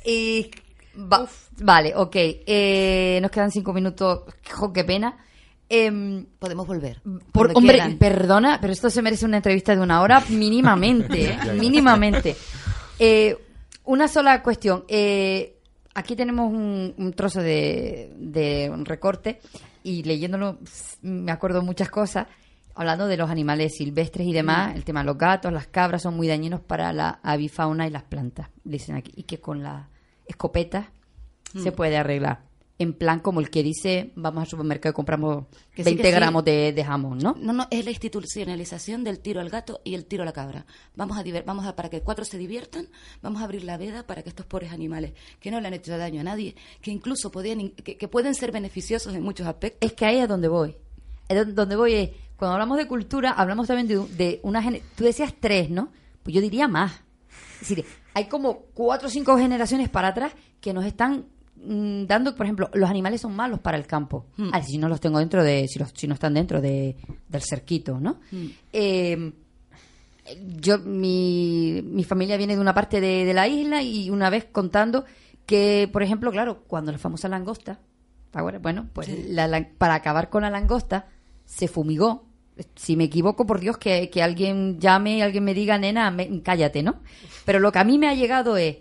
Y 0.05 0.51
va- 0.99 1.29
vale, 1.61 1.93
ok. 1.95 2.17
Eh, 2.17 3.21
nos 3.23 3.31
quedan 3.31 3.53
cinco 3.53 3.73
minutos. 3.73 4.23
Jo, 4.53 4.73
qué 4.73 4.83
pena. 4.83 5.19
Em, 5.69 6.27
Podemos 6.41 6.67
volver. 6.67 7.01
por, 7.31 7.53
hombre, 7.55 7.75
quieran. 7.77 7.97
perdona, 7.99 8.59
pero 8.61 8.73
esto 8.73 8.91
se 8.91 9.03
merece 9.03 9.25
una 9.25 9.37
entrevista 9.37 9.77
de 9.77 9.83
una 9.83 10.01
hora 10.03 10.21
mínimamente, 10.31 11.25
¿eh? 11.45 11.53
mínimamente. 11.61 12.35
Eh, 12.99 13.37
una 13.85 14.09
sola 14.09 14.43
cuestión. 14.43 14.85
Eh, 14.89 15.59
aquí 15.95 16.17
tenemos 16.17 16.53
un, 16.53 16.95
un 16.97 17.13
trozo 17.13 17.41
de, 17.41 18.13
de 18.17 18.71
un 18.71 18.85
recorte 18.85 19.41
y 19.83 20.03
leyéndolo 20.03 20.59
me 21.03 21.31
acuerdo 21.33 21.63
muchas 21.63 21.91
cosas. 21.91 22.27
Hablando 22.77 23.07
de 23.07 23.17
los 23.17 23.31
animales 23.31 23.77
silvestres 23.77 24.27
y 24.27 24.33
demás, 24.33 24.75
el 24.75 24.83
tema 24.85 25.01
de 25.01 25.07
los 25.07 25.17
gatos, 25.17 25.53
las 25.53 25.69
cabras 25.69 26.03
son 26.03 26.17
muy 26.17 26.27
dañinos 26.27 26.61
para 26.61 26.93
la 26.93 27.21
avifauna 27.23 27.87
y 27.87 27.91
las 27.91 28.03
plantas, 28.03 28.49
dicen 28.65 28.97
aquí. 28.97 29.13
Y 29.15 29.23
que 29.23 29.39
con 29.39 29.63
la 29.63 29.89
escopeta 30.27 30.91
se 31.57 31.71
Mm. 31.71 31.75
puede 31.75 31.97
arreglar. 31.97 32.41
En 32.77 32.93
plan 32.93 33.21
como 33.21 33.39
el 33.39 33.51
que 33.51 33.63
dice, 33.63 34.11
vamos 34.17 34.43
al 34.43 34.49
supermercado 34.49 34.91
y 34.91 34.95
compramos 34.95 35.45
Que 35.77 35.85
sí, 35.85 35.91
20 35.91 36.03
que 36.03 36.09
sí. 36.09 36.15
gramos 36.15 36.45
de, 36.45 36.73
de 36.73 36.85
jamón, 36.85 37.19
¿no? 37.19 37.37
No, 37.39 37.53
no, 37.53 37.69
es 37.71 37.85
la 37.85 37.91
institucionalización 37.93 39.05
del 39.05 39.21
tiro 39.21 39.41
al 39.41 39.49
gato 39.49 39.81
y 39.85 39.95
el 39.95 40.07
tiro 40.07 40.25
a 40.25 40.27
la 40.27 40.33
cabra. 40.33 40.67
Vamos 40.97 41.17
a, 41.17 41.23
diver- 41.23 41.45
vamos 41.45 41.67
a 41.67 41.77
para 41.77 41.89
que 41.89 42.01
cuatro 42.01 42.25
se 42.25 42.37
diviertan, 42.37 42.89
vamos 43.23 43.41
a 43.41 43.45
abrir 43.45 43.63
la 43.63 43.77
veda 43.77 44.05
para 44.07 44.25
que 44.25 44.29
estos 44.31 44.47
pobres 44.47 44.73
animales, 44.73 45.13
que 45.39 45.53
no 45.53 45.61
le 45.61 45.69
han 45.69 45.75
hecho 45.75 45.97
daño 45.97 46.21
a 46.21 46.25
nadie, 46.25 46.57
que 46.81 46.91
incluso 46.91 47.31
podían, 47.31 47.71
que, 47.71 47.97
que 47.97 48.09
pueden 48.09 48.35
ser 48.35 48.51
beneficiosos 48.51 49.15
en 49.15 49.23
muchos 49.23 49.47
aspectos. 49.47 49.79
Es 49.89 49.93
que 49.95 50.05
ahí 50.07 50.19
es 50.19 50.29
donde 50.29 50.49
voy. 50.49 50.75
Es 51.29 51.37
don- 51.37 51.55
donde 51.55 51.77
voy 51.77 51.95
es, 51.95 52.11
cuando 52.37 52.55
hablamos 52.55 52.77
de 52.77 52.89
cultura, 52.89 53.31
hablamos 53.31 53.69
también 53.69 53.87
de, 53.87 54.05
de 54.17 54.41
una... 54.43 54.61
Tú 54.97 55.05
decías 55.05 55.33
tres, 55.39 55.71
¿no? 55.71 55.93
Pues 56.25 56.35
yo 56.35 56.41
diría 56.43 56.67
más. 56.67 56.93
Es 57.63 57.69
decir, 57.69 57.85
hay 58.15 58.25
como 58.27 58.63
cuatro 58.75 59.07
o 59.07 59.11
cinco 59.13 59.39
generaciones 59.39 59.89
para 59.89 60.09
atrás 60.09 60.33
que 60.61 60.73
nos 60.73 60.85
están 60.85 61.27
mm, 61.57 62.05
dando, 62.07 62.35
por 62.35 62.47
ejemplo, 62.47 62.71
los 62.75 62.89
animales 62.91 63.21
son 63.21 63.35
malos 63.35 63.61
para 63.61 63.77
el 63.77 63.87
campo. 63.87 64.27
Ah, 64.53 64.63
si 64.63 64.79
no 64.79 64.89
los 64.89 65.01
tengo 65.01 65.19
dentro 65.19 65.43
de, 65.43 65.67
si, 65.69 65.79
los, 65.79 65.91
si 65.95 66.07
no 66.07 66.15
están 66.15 66.35
dentro 66.35 66.61
de, 66.61 66.97
del 67.29 67.43
cerquito, 67.43 67.99
¿no? 68.01 68.21
Eh, 68.73 69.33
yo, 70.61 70.79
mi, 70.79 71.83
mi 71.85 72.03
familia 72.05 72.37
viene 72.37 72.55
de 72.55 72.61
una 72.61 72.73
parte 72.75 73.01
de, 73.01 73.25
de 73.25 73.35
la 73.35 73.47
isla 73.47 73.83
y 73.83 74.09
una 74.11 74.31
vez 74.31 74.47
contando 74.51 75.05
que, 75.47 75.89
por 75.93 76.03
ejemplo, 76.03 76.31
claro, 76.31 76.63
cuando 76.67 76.91
la 76.93 76.99
famosa 76.99 77.29
langosta, 77.29 77.79
ahora, 78.33 78.59
bueno, 78.59 78.89
pues 78.93 79.09
la 79.29 79.69
para 79.77 79.95
acabar 79.95 80.31
con 80.31 80.43
la 80.43 80.51
langosta 80.51 81.09
se 81.45 81.69
fumigó. 81.69 82.25
Si 82.77 82.97
me 82.97 83.05
equivoco, 83.05 83.47
por 83.47 83.61
Dios, 83.61 83.77
que, 83.79 84.09
que 84.11 84.23
alguien 84.23 84.79
llame 84.81 85.19
y 85.19 85.21
alguien 85.23 85.45
me 85.45 85.55
diga, 85.55 85.77
nena, 85.77 86.11
me- 86.11 86.41
cállate, 86.43 86.83
¿no? 86.83 87.01
Pero 87.45 87.59
lo 87.59 87.71
que 87.73 87.81
a 87.81 87.85
mí 87.85 87.99
me 87.99 88.09
ha 88.09 88.15
llegado 88.15 88.57
es, 88.57 88.77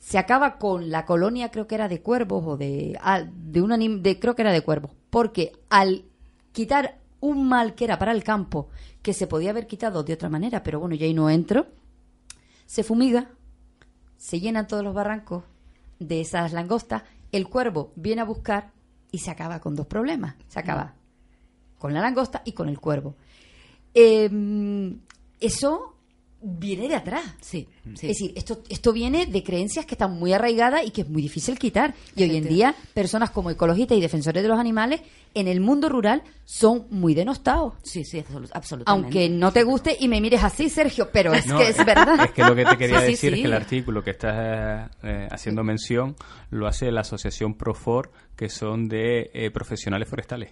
se 0.00 0.18
acaba 0.18 0.58
con 0.58 0.90
la 0.90 1.04
colonia, 1.06 1.50
creo 1.52 1.68
que 1.68 1.76
era 1.76 1.86
de 1.86 2.00
cuervos 2.02 2.42
o 2.44 2.56
de, 2.56 2.98
de 3.32 3.62
un 3.62 3.70
anim- 3.70 4.00
de, 4.00 4.18
creo 4.18 4.34
que 4.34 4.42
era 4.42 4.50
de 4.50 4.62
cuervos, 4.62 4.90
porque 5.10 5.52
al 5.68 6.04
quitar 6.52 6.98
un 7.20 7.46
mal 7.46 7.74
que 7.74 7.84
era 7.84 7.98
para 7.98 8.12
el 8.12 8.24
campo, 8.24 8.68
que 9.02 9.12
se 9.12 9.26
podía 9.28 9.50
haber 9.50 9.66
quitado 9.66 10.02
de 10.02 10.14
otra 10.14 10.28
manera, 10.28 10.62
pero 10.62 10.80
bueno, 10.80 10.96
yo 10.96 11.04
ahí 11.04 11.14
no 11.14 11.30
entro, 11.30 11.66
se 12.66 12.82
fumiga, 12.82 13.28
se 14.16 14.40
llenan 14.40 14.66
todos 14.66 14.82
los 14.82 14.94
barrancos 14.94 15.44
de 15.98 16.22
esas 16.22 16.52
langostas, 16.52 17.02
el 17.30 17.46
cuervo 17.48 17.92
viene 17.94 18.22
a 18.22 18.24
buscar 18.24 18.72
y 19.12 19.18
se 19.18 19.30
acaba 19.30 19.60
con 19.60 19.76
dos 19.76 19.86
problemas. 19.86 20.34
Se 20.48 20.58
acaba 20.58 20.94
con 21.78 21.92
la 21.94 22.00
langosta 22.00 22.42
y 22.44 22.52
con 22.52 22.68
el 22.68 22.80
cuervo. 22.80 23.16
Eh, 23.94 24.96
eso 25.40 25.94
viene 26.42 26.88
de 26.88 26.94
atrás. 26.96 27.22
Sí, 27.40 27.68
sí. 27.84 27.90
Es 28.08 28.18
decir, 28.18 28.32
esto, 28.34 28.62
esto 28.68 28.92
viene 28.92 29.26
de 29.26 29.42
creencias 29.42 29.84
que 29.86 29.94
están 29.94 30.12
muy 30.18 30.32
arraigadas 30.32 30.86
y 30.86 30.90
que 30.90 31.02
es 31.02 31.08
muy 31.08 31.22
difícil 31.22 31.58
quitar. 31.58 31.94
Y 32.16 32.22
hoy 32.24 32.36
en 32.36 32.48
día, 32.48 32.74
personas 32.94 33.30
como 33.30 33.50
ecologistas 33.50 33.98
y 33.98 34.00
defensores 34.00 34.42
de 34.42 34.48
los 34.48 34.58
animales 34.58 35.00
en 35.34 35.46
el 35.48 35.60
mundo 35.60 35.88
rural 35.88 36.22
son 36.44 36.86
muy 36.90 37.14
denostados. 37.14 37.74
Sí, 37.84 38.04
sí, 38.04 38.18
absolu- 38.18 38.48
absolutamente. 38.52 39.06
Aunque 39.06 39.28
no 39.28 39.52
te 39.52 39.62
guste 39.62 39.96
y 40.00 40.08
me 40.08 40.20
mires 40.20 40.42
así, 40.42 40.68
Sergio, 40.68 41.10
pero 41.12 41.32
es 41.34 41.46
No, 41.46 41.58
que 41.58 41.68
es 41.68 41.76
verdad. 41.84 42.24
Es 42.24 42.32
que 42.32 42.42
lo 42.42 42.54
que 42.56 42.64
te 42.64 42.76
quería 42.78 43.00
Sí, 43.00 43.06
sí, 43.06 43.10
decir 43.12 43.34
es 43.34 43.40
que 43.40 43.46
el 43.46 43.52
artículo 43.54 44.02
que 44.02 44.10
estás 44.10 44.90
eh, 45.02 45.28
haciendo 45.30 45.62
mención 45.62 46.16
lo 46.50 46.66
hace 46.66 46.90
la 46.90 47.02
asociación 47.02 47.54
Profor, 47.54 48.10
que 48.36 48.48
son 48.48 48.88
de 48.88 49.30
eh, 49.34 49.50
profesionales 49.50 50.08
forestales. 50.08 50.50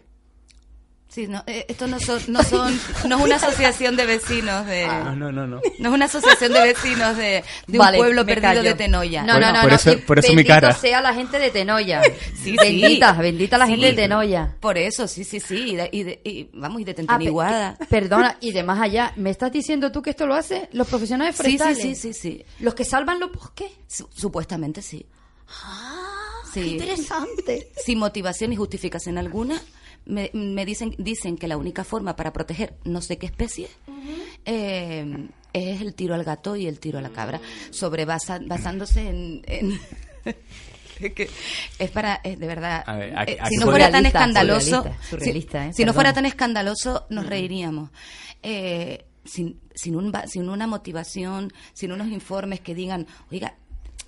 Sí, 1.10 1.26
no, 1.26 1.42
eh, 1.46 1.64
esto 1.68 1.86
no, 1.86 1.98
son, 1.98 2.20
no, 2.28 2.42
son, 2.42 2.78
no 3.08 3.16
es 3.18 3.24
una 3.24 3.36
asociación 3.36 3.96
de 3.96 4.04
vecinos 4.04 4.66
de... 4.66 4.86
No, 4.86 5.16
no, 5.16 5.32
no, 5.32 5.46
no. 5.46 5.60
No 5.78 5.88
es 5.88 5.94
una 5.94 6.04
asociación 6.04 6.52
de 6.52 6.60
vecinos 6.60 7.16
de, 7.16 7.42
de 7.66 7.78
Vale, 7.78 7.96
un 7.98 8.04
pueblo 8.04 8.26
perdido 8.26 8.42
callo. 8.42 8.62
de 8.62 8.74
Tenoya. 8.74 9.22
No, 9.22 9.40
no, 9.40 9.50
no, 9.50 9.60
por 9.62 9.70
no. 9.70 9.76
eso- 9.76 9.92
y 9.92 9.96
por 9.96 10.18
eso 10.18 10.34
mi 10.34 10.44
cara. 10.44 10.72
sea 10.74 11.00
la 11.00 11.14
gente 11.14 11.38
de 11.38 11.50
Tenoya. 11.50 12.02
Sí, 12.44 12.54
bendita, 12.60 13.14
sí. 13.14 13.20
bendita 13.22 13.56
la 13.56 13.66
gente 13.66 13.86
Sí. 13.88 13.96
de 13.96 14.02
Tenoya. 14.02 14.54
Por 14.60 14.76
eso, 14.76 15.08
sí, 15.08 15.24
sí, 15.24 15.40
sí. 15.40 15.56
Y, 15.72 15.76
de- 15.76 15.88
y 15.90 16.02
de- 16.02 16.20
y, 16.24 16.50
vamos, 16.52 16.82
y 16.82 16.84
de 16.84 16.90
Ah, 16.90 16.94
pe- 16.94 16.96
Tentaniguada. 17.02 17.78
perdona, 17.88 18.36
y 18.40 18.52
de 18.52 18.62
más 18.62 18.78
allá, 18.80 19.12
¿me 19.16 19.30
estás 19.30 19.50
diciendo 19.50 19.90
tú 19.90 20.02
que 20.02 20.10
esto 20.10 20.26
lo 20.26 20.34
hacen 20.34 20.68
los 20.72 20.86
profesionales 20.88 21.34
Sí, 21.36 21.42
sí, 21.42 21.56
forestales? 21.58 21.78
sí, 21.82 21.94
sí, 21.94 22.12
sí. 22.12 22.44
¿Los 22.60 22.74
que 22.74 22.84
salvan 22.84 23.18
los 23.18 23.32
bosques? 23.32 23.72
Su- 23.86 24.08
supuestamente 24.14 24.82
sí. 24.82 25.06
Qué 26.52 26.62
Sí. 26.62 26.70
interesante. 26.72 27.70
Sin 27.82 27.98
motivación 27.98 28.52
y 28.52 28.56
justificación 28.56 29.18
alguna, 29.18 29.60
me, 30.08 30.30
me 30.34 30.64
dicen, 30.66 30.94
dicen 30.98 31.36
que 31.36 31.46
la 31.46 31.56
única 31.56 31.84
forma 31.84 32.16
para 32.16 32.32
proteger 32.32 32.74
no 32.84 33.00
sé 33.00 33.16
qué 33.18 33.26
especie 33.26 33.68
eh, 34.44 35.28
es 35.52 35.80
el 35.80 35.94
tiro 35.94 36.14
al 36.14 36.24
gato 36.24 36.56
y 36.56 36.66
el 36.66 36.80
tiro 36.80 36.98
a 36.98 37.02
la 37.02 37.10
cabra, 37.10 37.40
sobre 37.70 38.04
basa- 38.04 38.40
basándose 38.44 39.08
en... 39.08 39.42
en- 39.46 39.80
es 41.00 41.12
que 41.12 41.30
es 41.78 41.90
para, 41.90 42.20
es 42.24 42.38
de 42.38 42.46
verdad, 42.46 42.82
A 42.86 42.96
ver, 42.96 43.16
aquí- 43.18 43.32
eh, 43.32 43.38
aquí 43.40 43.54
si 43.54 43.56
no 43.60 43.66
fuera 43.66 43.90
tan 43.90 44.04
escandaloso, 44.06 44.84
surrealista, 45.08 45.72
si- 45.72 45.82
eh, 45.82 45.86
no 45.86 45.94
fuera 45.94 46.12
tan 46.12 46.26
escandaloso, 46.26 47.06
nos 47.10 47.26
reiríamos. 47.26 47.90
Eh, 48.42 49.04
sin, 49.24 49.60
sin, 49.74 49.94
un, 49.96 50.10
ba- 50.10 50.26
sin 50.26 50.48
una 50.48 50.66
motivación, 50.66 51.52
sin 51.72 51.92
unos 51.92 52.08
informes 52.08 52.60
que 52.60 52.74
digan, 52.74 53.06
oiga, 53.30 53.54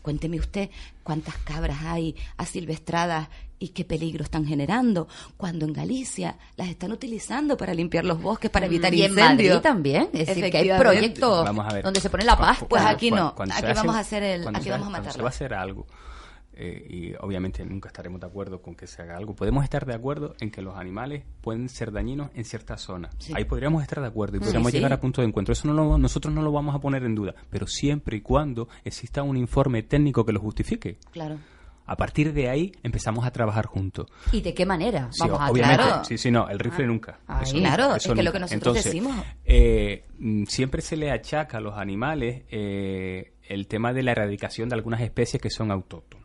cuénteme 0.03 0.39
usted 0.39 0.71
cuántas 1.03 1.37
cabras 1.39 1.79
hay 1.83 2.15
asilvestradas 2.37 3.29
y 3.59 3.69
qué 3.69 3.85
peligro 3.85 4.25
están 4.25 4.47
generando, 4.47 5.07
cuando 5.37 5.67
en 5.67 5.75
Galicia 5.75 6.37
las 6.57 6.69
están 6.69 6.93
utilizando 6.93 7.57
para 7.59 7.75
limpiar 7.75 8.07
los 8.07 8.21
bosques, 8.23 8.51
para 8.51 8.65
evitar 8.67 8.95
y 8.95 9.03
en 9.03 9.11
incendios. 9.11 9.57
Madrid 9.57 9.63
también. 9.63 10.09
Es 10.15 10.29
decir, 10.29 10.51
que 10.51 10.57
hay 10.57 10.71
proyectos 10.79 11.45
Vamos 11.45 11.67
a 11.69 11.75
ver. 11.75 11.85
donde 11.85 12.01
se 12.01 12.09
pone 12.09 12.25
la 12.25 12.37
paz. 12.39 12.61
Pues 12.69 12.83
aquí 12.83 13.11
no. 13.11 13.35
Aquí 13.53 13.67
vamos 13.75 13.95
a 13.97 13.99
hacer 13.99 14.23
el- 14.23 14.49
aquí 14.49 14.71
vamos 14.71 14.89
a 14.89 14.91
cuando 14.91 14.97
se 14.97 15.19
matarla. 15.19 15.23
va 15.23 15.29
a 15.29 15.31
hacer 15.31 15.53
algo, 15.55 15.87
eh, 16.53 16.87
y 16.89 17.15
obviamente 17.21 17.65
nunca 17.65 17.89
estaremos 17.89 18.21
de 18.21 18.27
acuerdo 18.27 18.61
con 18.61 18.75
que 18.75 18.87
se 18.87 19.01
haga 19.03 19.17
algo, 19.17 19.35
podemos 19.35 19.65
estar 19.65 19.87
de 19.87 19.95
acuerdo 19.95 20.35
en 20.41 20.51
que 20.51 20.63
los 20.63 20.77
animales 20.77 21.25
pueden 21.41 21.69
ser 21.69 21.93
dañinos 21.93 22.31
en 22.35 22.45
ciertas 22.45 22.81
zonas. 22.83 23.15
Sí. 23.19 23.33
Ahí 23.37 23.45
podríamos 23.45 23.83
estar 23.83 24.01
de 24.01 24.07
acuerdo 24.09 24.37
y 24.37 24.41
podríamos 24.41 24.71
sí. 24.71 24.77
llegar 24.79 24.93
a 24.93 25.01
punto 25.01 25.23
de 25.23 25.29
encuentro. 25.29 25.53
Eso 25.53 25.69
no 25.69 25.75
lo- 25.75 25.99
nosotros 25.99 26.35
no 26.35 26.43
lo 26.43 26.53
vamos 26.53 26.75
a 26.75 26.81
poner 26.81 27.05
en 27.05 27.15
duda, 27.15 27.35
pero 27.51 27.67
siempre 27.67 28.17
y 28.17 28.21
cuando 28.21 28.69
exista 28.85 29.23
un 29.23 29.37
informe 29.37 29.83
técnico 29.83 30.25
que 30.27 30.33
lo 30.33 30.41
justifique. 30.41 30.99
Claro. 31.13 31.39
A 31.87 31.97
partir 31.97 32.33
de 32.33 32.49
ahí 32.49 32.71
empezamos 32.85 33.25
a 33.27 33.33
trabajar 33.33 33.67
juntos. 33.67 34.07
¿Y 34.31 34.43
de 34.43 34.55
qué 34.55 34.65
manera? 34.65 35.09
Sí, 35.11 35.23
Vamos 35.23 35.41
a 35.41 35.51
obviamente. 35.51 35.83
aclarar. 35.83 36.07
Sí, 36.07 36.19
sí, 36.19 36.31
no, 36.31 36.49
el 36.49 36.61
rifle 36.61 36.85
Ah, 36.85 36.87
nunca. 36.87 37.21
ahí. 37.27 37.43
Eso 37.43 37.57
Claro, 37.59 37.83
nunca, 37.85 37.97
es 37.97 38.07
lo 38.07 38.15
que 38.15 38.39
nosotros 38.39 38.53
Entonces, 38.53 38.85
decimos. 38.85 39.17
eh, 39.45 40.05
mm, 40.21 40.45
siempre 40.45 40.83
se 40.83 40.97
le 40.97 41.11
achaca 41.11 41.59
a 41.59 41.61
los 41.61 41.77
animales 41.77 42.45
eh, 42.49 43.33
el 43.43 43.67
tema 43.67 43.93
de 43.93 44.05
la 44.05 44.13
erradicación 44.13 44.69
de 44.69 44.77
algunas 44.77 45.01
especies 45.01 45.43
que 45.43 45.51
son 45.51 45.73
autóctonas. 45.73 46.20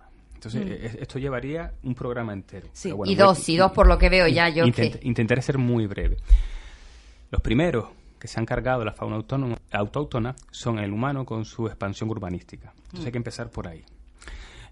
Entonces, 0.47 0.93
eh, 0.93 0.97
esto 1.01 1.19
llevaría 1.19 1.73
un 1.83 1.95
programa 1.95 2.33
entero. 2.33 2.67
Sí, 2.73 2.91
bueno, 2.91 3.11
y 3.11 3.15
dos, 3.15 3.47
y 3.49 3.57
dos 3.57 3.71
por 3.71 3.87
lo 3.87 3.97
que 3.97 4.09
veo 4.09 4.27
ya 4.27 4.49
yo 4.49 4.65
Intent- 4.65 4.99
que... 4.99 5.07
Intentaré 5.07 5.41
ser 5.41 5.57
muy 5.57 5.87
breve. 5.87 6.17
Los 7.31 7.41
primeros 7.41 7.87
que 8.19 8.27
se 8.27 8.39
han 8.39 8.45
cargado 8.45 8.79
de 8.79 8.85
la 8.85 8.93
fauna 8.93 9.17
autónoma- 9.17 9.59
autóctona 9.71 10.35
son 10.51 10.79
el 10.79 10.91
humano 10.91 11.25
con 11.25 11.45
su 11.45 11.67
expansión 11.67 12.09
urbanística. 12.09 12.73
Entonces 12.85 13.05
hay 13.07 13.11
que 13.11 13.17
empezar 13.17 13.49
por 13.49 13.67
ahí. 13.67 13.83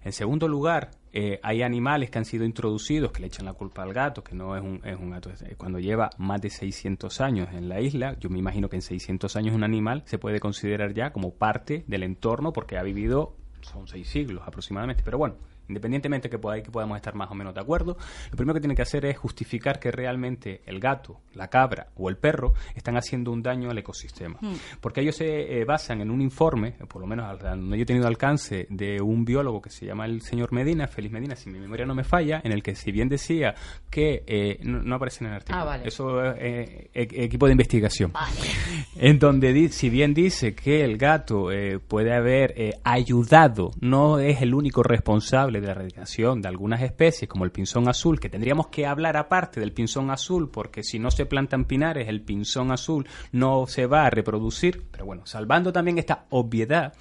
En 0.02 0.12
segundo 0.12 0.48
lugar, 0.48 0.90
eh, 1.14 1.40
hay 1.42 1.62
animales 1.62 2.10
que 2.10 2.18
han 2.18 2.26
sido 2.26 2.44
introducidos 2.44 3.10
que 3.10 3.20
le 3.22 3.28
echan 3.28 3.46
la 3.46 3.54
culpa 3.54 3.82
al 3.82 3.94
gato, 3.94 4.22
que 4.22 4.34
no 4.34 4.54
es 4.54 4.62
un, 4.62 4.80
es 4.84 4.98
un 4.98 5.10
gato. 5.10 5.30
Cuando 5.56 5.78
lleva 5.78 6.10
más 6.18 6.42
de 6.42 6.50
600 6.50 7.22
años 7.22 7.48
en 7.52 7.70
la 7.70 7.80
isla, 7.80 8.14
yo 8.20 8.28
me 8.28 8.38
imagino 8.38 8.68
que 8.68 8.76
en 8.76 8.82
600 8.82 9.34
años 9.36 9.54
un 9.54 9.64
animal 9.64 10.02
se 10.04 10.18
puede 10.18 10.40
considerar 10.40 10.92
ya 10.92 11.10
como 11.10 11.32
parte 11.32 11.84
del 11.86 12.02
entorno 12.02 12.52
porque 12.52 12.76
ha 12.76 12.82
vivido, 12.82 13.34
son 13.62 13.88
seis 13.88 14.06
siglos 14.08 14.42
aproximadamente. 14.46 15.02
Pero 15.02 15.16
bueno, 15.16 15.36
independientemente 15.68 16.28
que, 16.30 16.38
poda- 16.38 16.62
que 16.62 16.70
podamos 16.70 16.96
estar 16.96 17.14
más 17.14 17.30
o 17.30 17.34
menos 17.34 17.54
de 17.54 17.60
acuerdo, 17.60 17.96
lo 18.30 18.36
primero 18.36 18.54
que 18.54 18.60
tiene 18.60 18.74
que 18.74 18.82
hacer 18.82 19.04
es 19.06 19.16
justificar 19.18 19.78
que 19.78 19.90
realmente 19.90 20.62
el 20.66 20.80
gato, 20.80 21.20
la 21.34 21.48
cabra 21.48 21.88
o 21.96 22.08
el 22.08 22.16
perro 22.16 22.54
están 22.74 22.96
haciendo 22.96 23.32
un 23.32 23.42
daño 23.42 23.70
al 23.70 23.78
ecosistema. 23.78 24.38
Porque 24.80 25.00
ellos 25.00 25.16
se 25.16 25.60
eh, 25.60 25.64
basan 25.64 26.00
en 26.00 26.10
un 26.10 26.20
informe, 26.20 26.72
por 26.88 27.00
lo 27.00 27.06
menos 27.06 27.38
donde 27.40 27.76
yo 27.76 27.82
he 27.82 27.86
tenido 27.86 28.06
alcance, 28.06 28.66
de 28.70 29.00
un 29.00 29.24
biólogo 29.24 29.60
que 29.62 29.70
se 29.70 29.86
llama 29.86 30.06
el 30.06 30.22
señor 30.22 30.52
Medina, 30.52 30.86
Félix 30.86 31.12
Medina, 31.12 31.36
si 31.36 31.50
mi 31.50 31.58
memoria 31.58 31.86
no 31.86 31.94
me 31.94 32.04
falla, 32.04 32.40
en 32.44 32.52
el 32.52 32.62
que 32.62 32.74
si 32.74 32.92
bien 32.92 33.08
decía 33.08 33.54
que 33.90 34.22
eh, 34.26 34.58
no, 34.62 34.82
no 34.82 34.96
aparece 34.96 35.24
en 35.24 35.30
el 35.30 35.36
artículo, 35.36 35.62
Ah, 35.62 35.64
vale. 35.64 35.88
eso 35.88 36.24
es 36.24 36.36
eh, 36.40 36.90
equipo 36.92 37.46
de 37.46 37.52
investigación, 37.52 38.12
en 38.96 39.18
donde 39.18 39.68
si 39.68 39.88
bien 39.90 40.14
dice 40.14 40.54
que 40.54 40.84
el 40.84 40.98
gato 40.98 41.50
eh, 41.52 41.78
puede 41.78 42.12
haber 42.14 42.54
eh, 42.56 42.74
ayudado, 42.84 43.70
no 43.80 44.18
es 44.18 44.42
el 44.42 44.54
único 44.54 44.82
responsable 44.82 45.53
de 45.60 45.66
la 45.66 45.72
erradicación 45.72 46.42
de 46.42 46.48
algunas 46.48 46.82
especies, 46.82 47.28
como 47.28 47.44
el 47.44 47.52
pinzón 47.52 47.88
azul, 47.88 48.20
que 48.20 48.28
tendríamos 48.28 48.68
que 48.68 48.86
hablar 48.86 49.16
aparte 49.16 49.60
del 49.60 49.72
pinzón 49.72 50.10
azul, 50.10 50.50
porque 50.50 50.82
si 50.82 50.98
no 50.98 51.10
se 51.10 51.26
plantan 51.26 51.64
pinares, 51.64 52.08
el 52.08 52.22
pinzón 52.22 52.70
azul 52.72 53.06
no 53.32 53.66
se 53.66 53.86
va 53.86 54.06
a 54.06 54.10
reproducir, 54.10 54.84
pero 54.90 55.04
bueno, 55.04 55.26
salvando 55.26 55.72
también 55.72 55.98
esta 55.98 56.26
obviedad. 56.30 56.94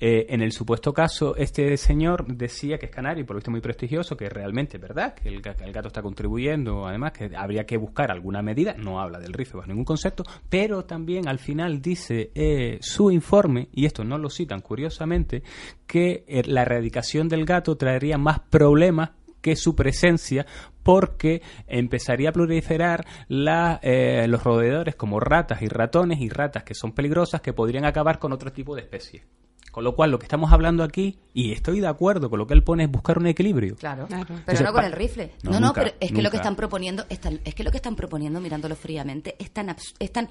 Eh, 0.00 0.26
en 0.28 0.42
el 0.42 0.52
supuesto 0.52 0.92
caso, 0.92 1.34
este 1.36 1.76
señor 1.76 2.26
decía 2.26 2.78
que 2.78 2.86
es 2.86 2.92
canario, 2.92 3.26
por 3.26 3.34
lo 3.34 3.38
visto 3.38 3.50
muy 3.50 3.60
prestigioso, 3.60 4.16
que 4.16 4.28
realmente 4.28 4.76
es 4.76 4.80
verdad, 4.80 5.14
que 5.14 5.28
el, 5.28 5.42
el 5.44 5.72
gato 5.72 5.88
está 5.88 6.02
contribuyendo, 6.02 6.86
además 6.86 7.12
que 7.12 7.30
habría 7.36 7.66
que 7.66 7.76
buscar 7.76 8.10
alguna 8.10 8.42
medida, 8.42 8.74
no 8.74 9.00
habla 9.00 9.18
del 9.18 9.32
rifle 9.32 9.58
bajo 9.58 9.68
ningún 9.68 9.84
concepto, 9.84 10.24
pero 10.48 10.84
también 10.84 11.28
al 11.28 11.38
final 11.38 11.82
dice 11.82 12.30
eh, 12.34 12.78
su 12.80 13.10
informe, 13.10 13.68
y 13.72 13.86
esto 13.86 14.04
no 14.04 14.18
lo 14.18 14.30
citan 14.30 14.60
curiosamente, 14.60 15.42
que 15.86 16.24
eh, 16.28 16.42
la 16.46 16.62
erradicación 16.62 17.28
del 17.28 17.44
gato 17.44 17.76
traería 17.76 18.18
más 18.18 18.40
problemas 18.40 19.10
que 19.40 19.56
su 19.56 19.74
presencia 19.74 20.46
porque 20.82 21.42
empezaría 21.66 22.30
a 22.30 22.32
proliferar 22.32 23.04
la, 23.28 23.78
eh, 23.82 24.26
los 24.28 24.42
roedores 24.42 24.94
como 24.94 25.20
ratas 25.20 25.60
y 25.62 25.68
ratones 25.68 26.20
y 26.20 26.28
ratas 26.28 26.64
que 26.64 26.74
son 26.74 26.92
peligrosas 26.92 27.40
que 27.40 27.52
podrían 27.52 27.84
acabar 27.84 28.18
con 28.18 28.32
otro 28.32 28.52
tipo 28.52 28.74
de 28.74 28.82
especies. 28.82 29.22
Con 29.70 29.84
lo 29.84 29.94
cual, 29.94 30.10
lo 30.10 30.18
que 30.18 30.24
estamos 30.24 30.50
hablando 30.50 30.82
aquí, 30.82 31.18
y 31.34 31.52
estoy 31.52 31.80
de 31.80 31.86
acuerdo 31.86 32.30
con 32.30 32.38
lo 32.38 32.46
que 32.46 32.54
él 32.54 32.64
pone, 32.64 32.84
es 32.84 32.90
buscar 32.90 33.18
un 33.18 33.26
equilibrio. 33.26 33.76
Claro. 33.76 34.06
Pero 34.08 34.22
Entonces, 34.22 34.62
no 34.62 34.72
con 34.72 34.82
el 34.84 34.92
rifle. 34.92 35.32
No, 35.42 35.60
No, 35.60 35.72
pero 35.74 35.90
es 36.00 36.10
que 36.10 36.22
lo 36.22 36.30
que 36.30 36.38
están 36.38 36.56
proponiendo, 36.56 37.04
es, 37.10 37.20
tan- 37.20 37.38
es 37.44 37.54
que 37.54 37.62
lo 37.62 37.70
que 37.70 37.76
están 37.76 37.94
proponiendo, 37.94 38.40
mirándolo 38.40 38.74
fríamente, 38.74 39.36
es 39.38 39.50
tan, 39.52 39.68
abs- 39.68 39.94
es 39.98 40.10
tan 40.10 40.28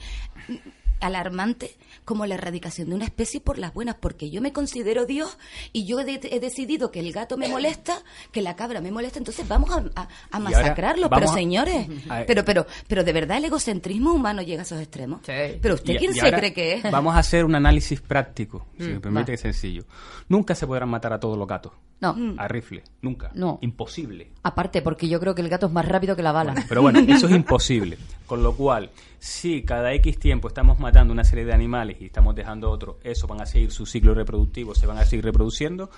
alarmante 1.00 1.76
como 2.06 2.26
la 2.26 2.36
erradicación 2.36 2.90
de 2.90 2.96
una 2.96 3.06
especie 3.06 3.42
por 3.42 3.58
las 3.58 3.74
buenas, 3.74 3.96
porque 4.00 4.30
yo 4.30 4.42
me 4.42 4.54
considero 4.54 5.06
Dios 5.06 5.38
y 5.74 5.86
yo 5.86 6.00
he, 6.00 6.06
de- 6.06 6.30
he 6.32 6.40
decidido 6.40 6.92
que 6.92 7.00
el 7.00 7.12
gato 7.12 7.38
me 7.38 7.48
molesta, 7.50 8.02
que 8.32 8.42
la 8.42 8.56
cabra 8.56 8.82
me 8.82 8.92
molesta, 8.92 9.20
entonces 9.20 9.48
vamos 9.48 9.70
a, 9.72 10.08
a- 10.32 10.40
masacrarlo. 10.40 11.10
Pero 11.10 11.30
a- 11.30 11.34
señores, 11.34 11.88
pero, 12.28 12.46
pero, 12.46 12.66
pero 12.88 13.04
de 13.04 13.14
verdad 13.14 13.38
el 13.38 13.46
egocentrismo 13.46 14.14
humano 14.14 14.42
llega 14.42 14.62
a 14.62 14.64
esos 14.64 14.80
extremos. 14.80 15.22
Pero 15.26 15.76
usted 15.76 15.96
Y- 15.96 15.98
quién 15.98 16.12
y 16.12 16.20
se 16.20 16.32
cree 16.32 16.54
que 16.54 16.74
es. 16.76 16.92
Vamos 16.92 17.16
a 17.16 17.20
hacer 17.20 17.44
un 17.46 17.56
análisis 17.56 18.00
práctico, 18.02 18.66
si 18.78 18.86
me 18.86 19.00
permite 19.00 19.34
es 19.34 19.42
sencillo. 19.42 19.84
Nunca 20.30 20.56
se 20.56 20.66
podrán 20.68 20.90
matar 20.90 21.14
a 21.14 21.20
todos 21.20 21.38
los 21.38 21.48
gatos. 21.48 21.74
No. 22.00 22.16
A 22.38 22.48
rifle. 22.48 22.84
Nunca. 23.02 23.32
No. 23.34 23.58
Imposible. 23.62 24.30
Aparte, 24.44 24.84
porque 24.84 25.08
yo 25.10 25.20
creo 25.20 25.34
que 25.34 25.42
el 25.42 25.50
gato 25.50 25.66
es 25.66 25.72
más 25.72 25.86
rápido 25.88 26.16
que 26.16 26.22
la 26.22 26.32
bala. 26.32 26.54
Pero 26.70 26.84
bueno, 26.84 27.00
eso 27.00 27.26
es 27.28 27.32
imposible. 27.36 27.98
Con 28.28 28.44
lo 28.44 28.56
cual, 28.56 28.92
si 29.18 29.64
cada 29.64 29.92
X 29.94 30.20
tiempo 30.20 30.48
estamos 30.48 30.78
matando 30.88 31.12
una 31.12 31.26
serie 31.26 31.44
de 31.44 31.54
animales 31.54 31.98
y 32.00 32.06
estamos 32.06 32.34
dejando 32.34 32.72
otros, 32.72 32.96
eso 33.04 33.28
van 33.28 33.42
a 33.42 33.46
seguir 33.46 33.72
su 33.72 33.86
ciclo 33.86 34.14
reproductivo, 34.14 34.74
se 34.74 34.88
van 34.88 34.98
a 34.98 35.04
seguir 35.06 35.26
reproduciendo. 35.26 35.90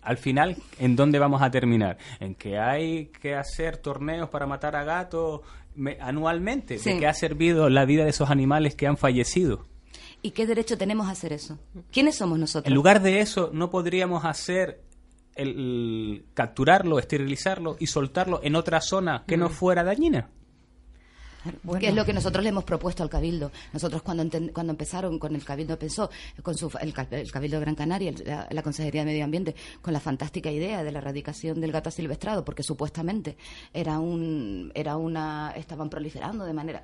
Al 0.00 0.16
final, 0.16 0.56
¿en 0.78 0.96
dónde 0.96 1.18
vamos 1.18 1.42
a 1.42 1.50
terminar? 1.50 1.98
¿En 2.20 2.34
que 2.34 2.58
hay 2.58 3.06
que 3.06 3.34
hacer 3.34 3.76
torneos 3.78 4.28
para 4.30 4.46
matar 4.46 4.76
a 4.76 4.84
gatos 4.84 5.42
me- 5.74 5.98
anualmente? 6.00 6.78
Sí. 6.78 6.92
¿De 6.94 7.00
qué 7.00 7.06
ha 7.06 7.12
servido 7.14 7.68
la 7.68 7.84
vida 7.84 8.04
de 8.04 8.10
esos 8.10 8.30
animales 8.30 8.74
que 8.76 8.86
han 8.86 8.96
fallecido? 8.96 9.66
¿Y 10.22 10.30
qué 10.30 10.46
derecho 10.46 10.78
tenemos 10.78 11.06
a 11.08 11.10
hacer 11.10 11.32
eso? 11.34 11.58
¿Quiénes 11.92 12.16
somos 12.16 12.38
nosotros? 12.38 12.66
En 12.68 12.74
lugar 12.74 13.02
de 13.02 13.20
eso, 13.20 13.50
¿no 13.52 13.68
podríamos 13.70 14.24
hacer 14.24 14.80
el, 15.36 15.48
el 15.48 16.24
capturarlo, 16.32 16.98
esterilizarlo 16.98 17.76
y 17.78 17.88
soltarlo 17.88 18.40
en 18.42 18.56
otra 18.56 18.80
zona 18.80 19.24
que 19.26 19.36
no 19.36 19.50
fuera 19.50 19.84
dañina? 19.84 20.30
Que 21.78 21.88
es 21.88 21.94
lo 21.94 22.04
que 22.04 22.12
nosotros 22.12 22.42
le 22.42 22.48
hemos 22.50 22.64
propuesto 22.64 23.02
al 23.02 23.10
Cabildo. 23.10 23.50
Nosotros 23.72 24.02
cuando 24.02 24.24
cuando 24.52 24.72
empezaron 24.72 25.18
con 25.18 25.34
el 25.34 25.44
Cabildo 25.44 25.78
pensó, 25.78 26.10
con 26.42 26.56
su, 26.56 26.70
el, 26.80 26.94
el 27.10 27.30
Cabildo 27.32 27.58
de 27.58 27.60
Gran 27.64 27.74
Canaria, 27.74 28.10
el- 28.10 28.22
la, 28.26 28.48
la 28.50 28.62
Consejería 28.62 29.02
de 29.02 29.06
Medio 29.12 29.24
Ambiente, 29.24 29.54
con 29.82 29.92
la 29.92 30.00
fantástica 30.00 30.50
idea 30.50 30.82
de 30.82 30.92
la 30.92 30.98
erradicación 30.98 31.60
del 31.60 31.72
gato 31.72 31.88
asilvestrado, 31.90 32.44
porque 32.44 32.62
supuestamente 32.62 33.36
era 33.72 33.98
un, 33.98 34.72
era 34.74 34.96
una, 34.96 35.52
estaban 35.56 35.90
proliferando 35.90 36.44
de 36.44 36.52
manera 36.52 36.82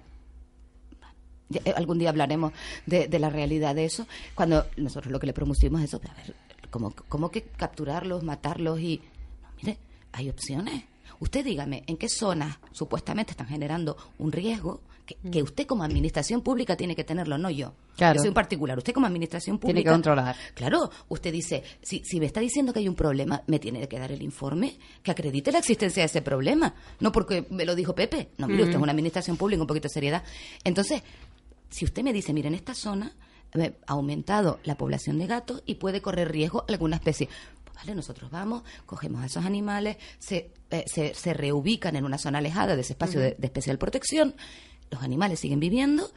eh, 1.52 1.72
algún 1.76 1.98
día 1.98 2.10
hablaremos 2.10 2.52
de, 2.86 3.08
de 3.08 3.18
la 3.18 3.28
realidad 3.30 3.74
de 3.74 3.84
eso. 3.84 4.06
Cuando 4.34 4.66
nosotros 4.76 5.10
lo 5.10 5.18
que 5.18 5.26
le 5.26 5.32
propusimos 5.32 5.80
es 5.80 5.88
eso, 5.88 6.00
a 6.08 6.14
ver, 6.14 6.34
¿cómo, 6.70 6.94
cómo 7.08 7.30
que 7.30 7.42
capturarlos, 7.42 8.22
matarlos 8.22 8.78
y... 8.80 9.00
No, 9.42 9.48
mire, 9.62 9.78
hay 10.12 10.30
opciones. 10.30 10.84
Usted 11.20 11.44
dígame, 11.44 11.84
¿en 11.86 11.96
qué 11.96 12.08
zonas 12.08 12.58
supuestamente 12.72 13.32
están 13.32 13.46
generando 13.46 13.96
un 14.18 14.32
riesgo 14.32 14.80
que, 15.04 15.16
que 15.30 15.42
usted 15.42 15.66
como 15.66 15.84
administración 15.84 16.40
pública 16.40 16.76
tiene 16.76 16.96
que 16.96 17.04
tenerlo, 17.04 17.36
no 17.38 17.50
yo? 17.50 17.74
Claro. 17.96 18.14
Yo 18.14 18.20
soy 18.20 18.28
un 18.28 18.34
particular. 18.34 18.78
Usted 18.78 18.94
como 18.94 19.06
administración 19.06 19.58
Tiene 19.58 19.74
pública... 19.74 19.90
que 19.90 19.94
controlar. 19.94 20.36
Claro, 20.54 20.90
usted 21.08 21.30
dice, 21.30 21.62
si, 21.82 22.02
si 22.02 22.18
me 22.18 22.24
está 22.24 22.40
diciendo 22.40 22.72
que 22.72 22.78
hay 22.78 22.88
un 22.88 22.94
problema, 22.94 23.42
me 23.46 23.58
tiene 23.58 23.86
que 23.86 23.98
dar 23.98 24.10
el 24.10 24.22
informe 24.22 24.78
que 25.02 25.10
acredite 25.10 25.52
la 25.52 25.58
existencia 25.58 26.02
de 26.02 26.06
ese 26.06 26.22
problema. 26.22 26.74
No 27.00 27.12
porque 27.12 27.46
me 27.50 27.66
lo 27.66 27.74
dijo 27.74 27.94
Pepe. 27.94 28.30
No, 28.38 28.46
mire, 28.46 28.62
usted 28.62 28.76
es 28.76 28.82
una 28.82 28.92
administración 28.92 29.36
pública, 29.36 29.60
un 29.60 29.66
poquito 29.66 29.88
de 29.88 29.92
seriedad. 29.92 30.24
Entonces, 30.64 31.02
si 31.68 31.84
usted 31.84 32.02
me 32.02 32.14
dice, 32.14 32.32
mire, 32.32 32.48
en 32.48 32.54
esta 32.54 32.74
zona 32.74 33.12
eh, 33.54 33.74
ha 33.86 33.92
aumentado 33.92 34.60
la 34.64 34.76
población 34.76 35.18
de 35.18 35.26
gatos 35.26 35.62
y 35.66 35.74
puede 35.74 36.00
correr 36.00 36.30
riesgo 36.30 36.64
alguna 36.68 36.96
especie. 36.96 37.28
Vale, 37.80 37.94
nosotros 37.94 38.30
vamos, 38.30 38.62
cogemos 38.84 39.22
a 39.22 39.26
esos 39.26 39.46
animales, 39.46 39.96
se, 40.18 40.52
eh, 40.70 40.84
se, 40.86 41.14
se 41.14 41.32
reubican 41.32 41.96
en 41.96 42.04
una 42.04 42.18
zona 42.18 42.38
alejada 42.38 42.76
de 42.76 42.82
ese 42.82 42.92
espacio 42.92 43.20
de, 43.20 43.36
de 43.38 43.46
especial 43.46 43.78
protección, 43.78 44.34
los 44.90 45.02
animales 45.02 45.40
siguen 45.40 45.60
viviendo 45.60 46.10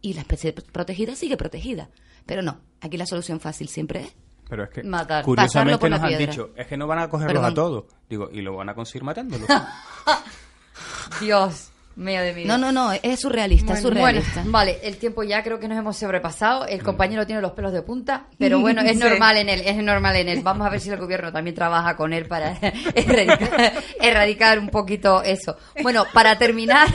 y 0.00 0.14
la 0.14 0.20
especie 0.20 0.52
protegida 0.52 1.16
sigue 1.16 1.36
protegida. 1.36 1.90
Pero 2.24 2.42
no, 2.42 2.60
aquí 2.80 2.96
la 2.96 3.06
solución 3.06 3.40
fácil 3.40 3.68
siempre 3.68 4.02
es 4.02 4.16
Pero 4.48 4.64
es 4.64 4.70
que, 4.70 4.82
Matar. 4.84 5.24
Curiosamente 5.24 5.78
por 5.78 5.90
nos 5.90 6.00
han 6.02 6.18
dicho, 6.18 6.50
es 6.54 6.66
que 6.66 6.76
no 6.76 6.86
van 6.86 7.00
a 7.00 7.08
cogerlos 7.08 7.42
Perdón. 7.42 7.52
a 7.52 7.54
todos. 7.54 7.84
Digo, 8.08 8.28
y 8.30 8.42
lo 8.42 8.54
van 8.56 8.68
a 8.68 8.74
conseguir 8.74 9.02
matándolos. 9.02 9.48
Dios 11.20 11.70
de 11.98 12.32
mi 12.32 12.42
vida. 12.44 12.56
No, 12.56 12.58
no, 12.58 12.72
no, 12.72 12.92
es 13.02 13.20
surrealista, 13.20 13.74
es 13.74 13.82
Bueno, 13.82 13.98
surrealista. 13.98 14.34
bueno, 14.36 14.52
vale, 14.52 14.78
el 14.82 14.96
tiempo 14.96 15.22
ya 15.24 15.42
creo 15.42 15.58
que 15.58 15.66
nos 15.68 15.78
hemos 15.78 15.96
sobrepasado. 15.96 16.64
El 16.66 16.82
compañero 16.82 17.26
tiene 17.26 17.42
los 17.42 17.52
pelos 17.52 17.72
de 17.72 17.82
punta, 17.82 18.26
pero 18.38 18.60
bueno, 18.60 18.82
es 18.82 18.96
normal 18.98 19.36
en 19.36 19.48
él, 19.48 19.62
es 19.64 19.76
normal 19.76 20.16
en 20.16 20.28
él. 20.28 20.40
Vamos 20.42 20.66
a 20.66 20.70
ver 20.70 20.80
si 20.80 20.90
el 20.90 20.96
gobierno 20.98 21.32
también 21.32 21.54
trabaja 21.54 21.96
con 21.96 22.12
él 22.12 22.26
para 22.26 22.56
erradicar, 22.94 23.72
erradicar 24.00 24.58
un 24.58 24.68
poquito 24.68 25.22
eso. 25.22 25.56
Bueno, 25.82 26.04
para 26.12 26.38
terminar, 26.38 26.88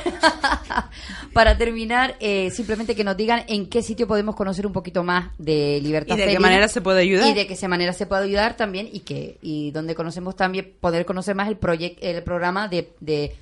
para 1.34 1.58
terminar, 1.58 2.16
eh, 2.20 2.50
simplemente 2.52 2.96
que 2.96 3.04
nos 3.04 3.18
digan 3.18 3.44
en 3.48 3.68
qué 3.68 3.82
sitio 3.82 4.08
podemos 4.08 4.36
conocer 4.36 4.66
un 4.66 4.74
poquito 4.74 5.04
más 5.04 5.32
de 5.38 5.80
libertad 5.82 6.16
¿Y 6.16 6.22
de 6.22 6.28
qué 6.28 6.40
manera 6.40 6.68
se 6.68 6.82
puede 6.82 7.02
ayudar? 7.02 7.28
y 7.28 7.34
de 7.34 7.48
qué 7.48 7.68
manera 7.68 7.94
se 7.94 8.06
puede 8.06 8.24
ayudar 8.26 8.56
también 8.56 8.90
y 8.92 9.02
que 9.02 9.38
y 9.42 9.72
donde 9.72 9.96
conocemos 9.96 10.36
también 10.36 10.74
poder 10.80 11.06
conocer 11.06 11.36
más 11.36 11.48
el 11.48 11.58
proyecto, 11.58 12.06
el 12.06 12.22
programa 12.24 12.68
de, 12.68 12.92
de 13.00 13.36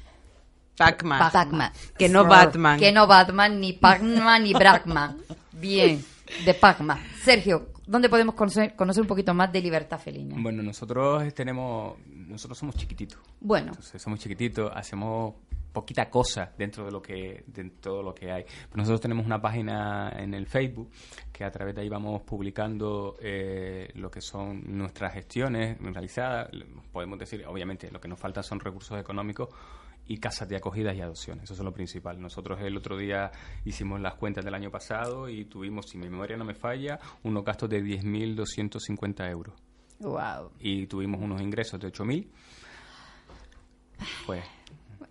Pac-Man. 0.85 1.31
Pac-Man. 1.31 1.71
Que 1.97 2.09
no 2.09 2.25
Batman. 2.25 2.79
que 2.79 2.91
no 2.91 3.07
Batman, 3.07 3.59
ni 3.59 3.73
Pac-Man, 3.73 4.43
ni 4.43 4.53
Brackman. 4.53 5.17
Bien. 5.53 6.03
de 6.45 6.53
Pacma. 6.53 6.99
Sergio, 7.23 7.69
¿dónde 7.85 8.09
podemos 8.09 8.35
conocer, 8.35 8.75
conocer 8.75 9.01
un 9.01 9.07
poquito 9.07 9.33
más 9.33 9.51
de 9.51 9.61
Libertad 9.61 9.99
Felina? 9.99 10.35
Bueno, 10.39 10.63
nosotros 10.63 11.33
tenemos, 11.33 11.97
nosotros 12.07 12.57
somos 12.57 12.75
chiquititos. 12.75 13.19
Bueno. 13.39 13.69
Entonces, 13.69 14.01
somos 14.01 14.19
chiquititos, 14.19 14.71
hacemos 14.73 15.35
poquita 15.71 16.09
cosa 16.09 16.51
dentro 16.57 16.85
de 16.85 16.91
lo 16.91 17.01
que 17.01 17.43
de 17.47 17.69
todo 17.69 18.03
lo 18.03 18.13
que 18.13 18.31
hay. 18.31 18.43
Pero 18.43 18.77
nosotros 18.77 19.01
tenemos 19.01 19.25
una 19.25 19.41
página 19.41 20.11
en 20.17 20.33
el 20.33 20.47
Facebook 20.47 20.89
que 21.31 21.43
a 21.43 21.51
través 21.51 21.75
de 21.75 21.81
ahí 21.81 21.89
vamos 21.89 22.21
publicando 22.23 23.17
eh, 23.21 23.89
lo 23.95 24.11
que 24.11 24.21
son 24.21 24.63
nuestras 24.77 25.13
gestiones 25.13 25.77
realizadas. 25.79 26.49
Podemos 26.91 27.17
decir, 27.19 27.45
obviamente, 27.45 27.89
lo 27.91 28.01
que 28.01 28.07
nos 28.07 28.19
falta 28.19 28.43
son 28.43 28.59
recursos 28.59 28.99
económicos 28.99 29.49
y 30.07 30.17
casas 30.17 30.49
de 30.49 30.55
acogidas 30.55 30.95
y 30.95 31.01
adopciones. 31.01 31.45
Eso 31.45 31.53
es 31.53 31.59
lo 31.59 31.73
principal. 31.73 32.19
Nosotros 32.21 32.59
el 32.61 32.77
otro 32.77 32.97
día 32.97 33.31
hicimos 33.65 33.99
las 34.01 34.15
cuentas 34.15 34.43
del 34.43 34.53
año 34.53 34.71
pasado 34.71 35.29
y 35.29 35.45
tuvimos, 35.45 35.89
si 35.89 35.97
mi 35.97 36.09
memoria 36.09 36.37
no 36.37 36.45
me 36.45 36.53
falla, 36.53 36.99
unos 37.23 37.43
gastos 37.43 37.69
de 37.69 37.83
10.250 37.83 39.29
euros. 39.29 39.55
Wow. 39.99 40.51
Y 40.59 40.87
tuvimos 40.87 41.21
unos 41.21 41.41
ingresos 41.41 41.79
de 41.79 41.91
8.000. 41.91 42.27
Pues 44.25 44.43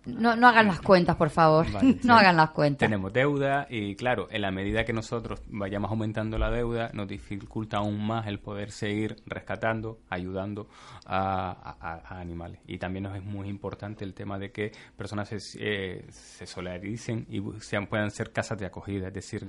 No, 0.05 0.35
no 0.35 0.47
hagan 0.47 0.67
las 0.67 0.81
cuentas, 0.81 1.15
por 1.15 1.29
favor. 1.29 1.71
Vale, 1.71 1.93
no 2.03 2.15
sí. 2.17 2.19
hagan 2.19 2.35
las 2.37 2.49
cuentas. 2.51 2.87
Tenemos 2.87 3.13
deuda 3.13 3.67
y 3.69 3.95
claro, 3.95 4.27
en 4.31 4.41
la 4.41 4.49
medida 4.51 4.83
que 4.83 4.93
nosotros 4.93 5.41
vayamos 5.47 5.91
aumentando 5.91 6.37
la 6.39 6.49
deuda, 6.49 6.89
nos 6.93 7.07
dificulta 7.07 7.77
aún 7.77 8.05
más 8.05 8.25
el 8.27 8.39
poder 8.39 8.71
seguir 8.71 9.17
rescatando, 9.27 9.99
ayudando 10.09 10.67
a, 11.05 11.75
a- 11.79 12.01
a 12.15 12.19
animales. 12.19 12.59
Y 12.65 12.77
también 12.79 13.03
nos 13.03 13.15
es 13.15 13.23
muy 13.23 13.47
importante 13.47 14.03
el 14.03 14.13
tema 14.13 14.39
de 14.39 14.51
que 14.51 14.71
personas 14.97 15.29
se, 15.29 15.37
eh, 15.59 16.05
se 16.09 16.45
solidaricen 16.47 17.27
y 17.29 17.41
sean, 17.59 17.85
puedan 17.87 18.09
ser 18.11 18.31
casas 18.31 18.57
de 18.57 18.65
acogida, 18.65 19.09
es 19.09 19.13
decir, 19.13 19.45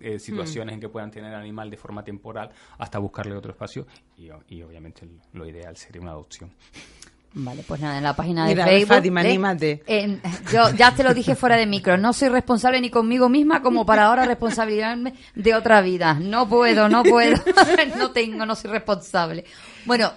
eh, 0.00 0.18
situaciones 0.18 0.74
en 0.74 0.80
que 0.80 0.88
puedan 0.88 1.10
tener 1.10 1.32
animal 1.34 1.70
de 1.70 1.76
forma 1.76 2.02
temporal 2.02 2.50
hasta 2.78 2.98
buscarle 2.98 3.34
otro 3.36 3.52
espacio 3.52 3.86
y 4.48 4.62
obviamente 4.62 5.06
lo 5.32 5.46
ideal 5.46 5.76
sería 5.76 6.00
una 6.02 6.12
adopción. 6.12 6.50
Vale, 7.34 7.64
pues 7.66 7.80
nada, 7.80 7.96
en 7.96 8.04
la 8.04 8.14
página 8.14 8.44
de 8.44 8.50
Mira, 8.54 8.66
Facebook. 8.66 8.96
Fátima, 8.96 9.22
¿eh? 9.22 9.28
anímate. 9.28 9.82
En- 9.86 10.20
yo 10.52 10.70
ya 10.74 10.94
te 10.94 11.02
lo 11.02 11.14
dije 11.14 11.34
fuera 11.34 11.56
de 11.56 11.64
micro, 11.66 11.96
no 11.96 12.12
soy 12.12 12.28
responsable 12.28 12.78
ni 12.80 12.90
conmigo 12.90 13.28
misma 13.30 13.62
como 13.62 13.86
para 13.86 14.04
ahora 14.04 14.26
responsabilizarme 14.26 15.14
de 15.34 15.54
otra 15.54 15.80
vida. 15.80 16.14
No 16.20 16.46
puedo, 16.48 16.90
no 16.90 17.02
puedo, 17.02 17.42
no 17.98 18.10
tengo, 18.10 18.44
no 18.44 18.54
soy 18.54 18.70
responsable. 18.70 19.44
Bueno, 19.86 20.12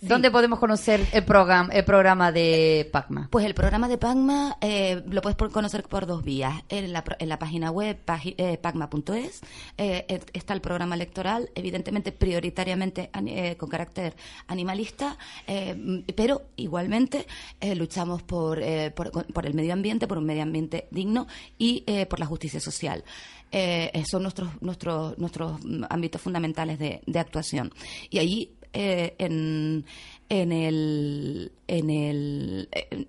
¿dónde 0.00 0.30
podemos 0.30 0.58
conocer 0.58 1.06
el 1.12 1.24
programa, 1.24 1.72
el 1.72 1.84
programa 1.84 2.32
de 2.32 2.88
Pacma? 2.92 3.28
Pues 3.30 3.44
el 3.44 3.54
programa 3.54 3.88
de 3.88 3.98
Pacma 3.98 4.56
eh, 4.60 5.02
lo 5.08 5.22
puedes 5.22 5.36
conocer 5.52 5.82
por 5.84 6.06
dos 6.06 6.22
vías. 6.24 6.62
En 6.68 6.92
la, 6.92 7.04
pro- 7.04 7.16
en 7.18 7.28
la 7.28 7.38
página 7.38 7.70
web 7.70 7.98
pagi- 8.04 8.34
eh, 8.38 8.58
pacma.es 8.58 9.40
eh, 9.78 10.20
está 10.32 10.54
el 10.54 10.60
programa 10.60 10.94
electoral, 10.94 11.50
evidentemente 11.54 12.12
prioritariamente 12.12 13.10
eh, 13.26 13.56
con 13.56 13.68
carácter 13.68 14.14
animalista, 14.46 15.16
pero 16.16 16.42
igualmente 16.56 17.26
luchamos 17.76 18.22
por, 18.22 18.62
eh, 18.62 18.90
por, 18.90 19.10
por 19.10 19.46
el 19.46 19.54
medio 19.54 19.72
ambiente, 19.72 20.06
por 20.06 20.18
un 20.18 20.24
medio 20.26 20.42
ambiente 20.42 20.88
digno 20.90 21.26
y 21.58 21.84
eh, 21.86 22.06
por 22.06 22.20
la 22.20 22.26
justicia 22.26 22.60
social. 22.60 23.04
Son 24.08 24.22
nuestros, 24.22 24.50
nuestros, 24.62 25.18
nuestros 25.18 25.64
mm, 25.64 25.84
ámbitos 25.90 26.20
fundamentales 26.20 26.78
de, 26.78 27.02
de 27.06 27.18
actuación. 27.18 27.72
Y 28.08 28.18
allí 28.20 28.52
eh, 28.72 29.14
en, 29.18 29.84
en 30.28 30.52
el 30.52 31.52
en 31.66 31.90
el 31.90 32.68
en, 32.72 33.08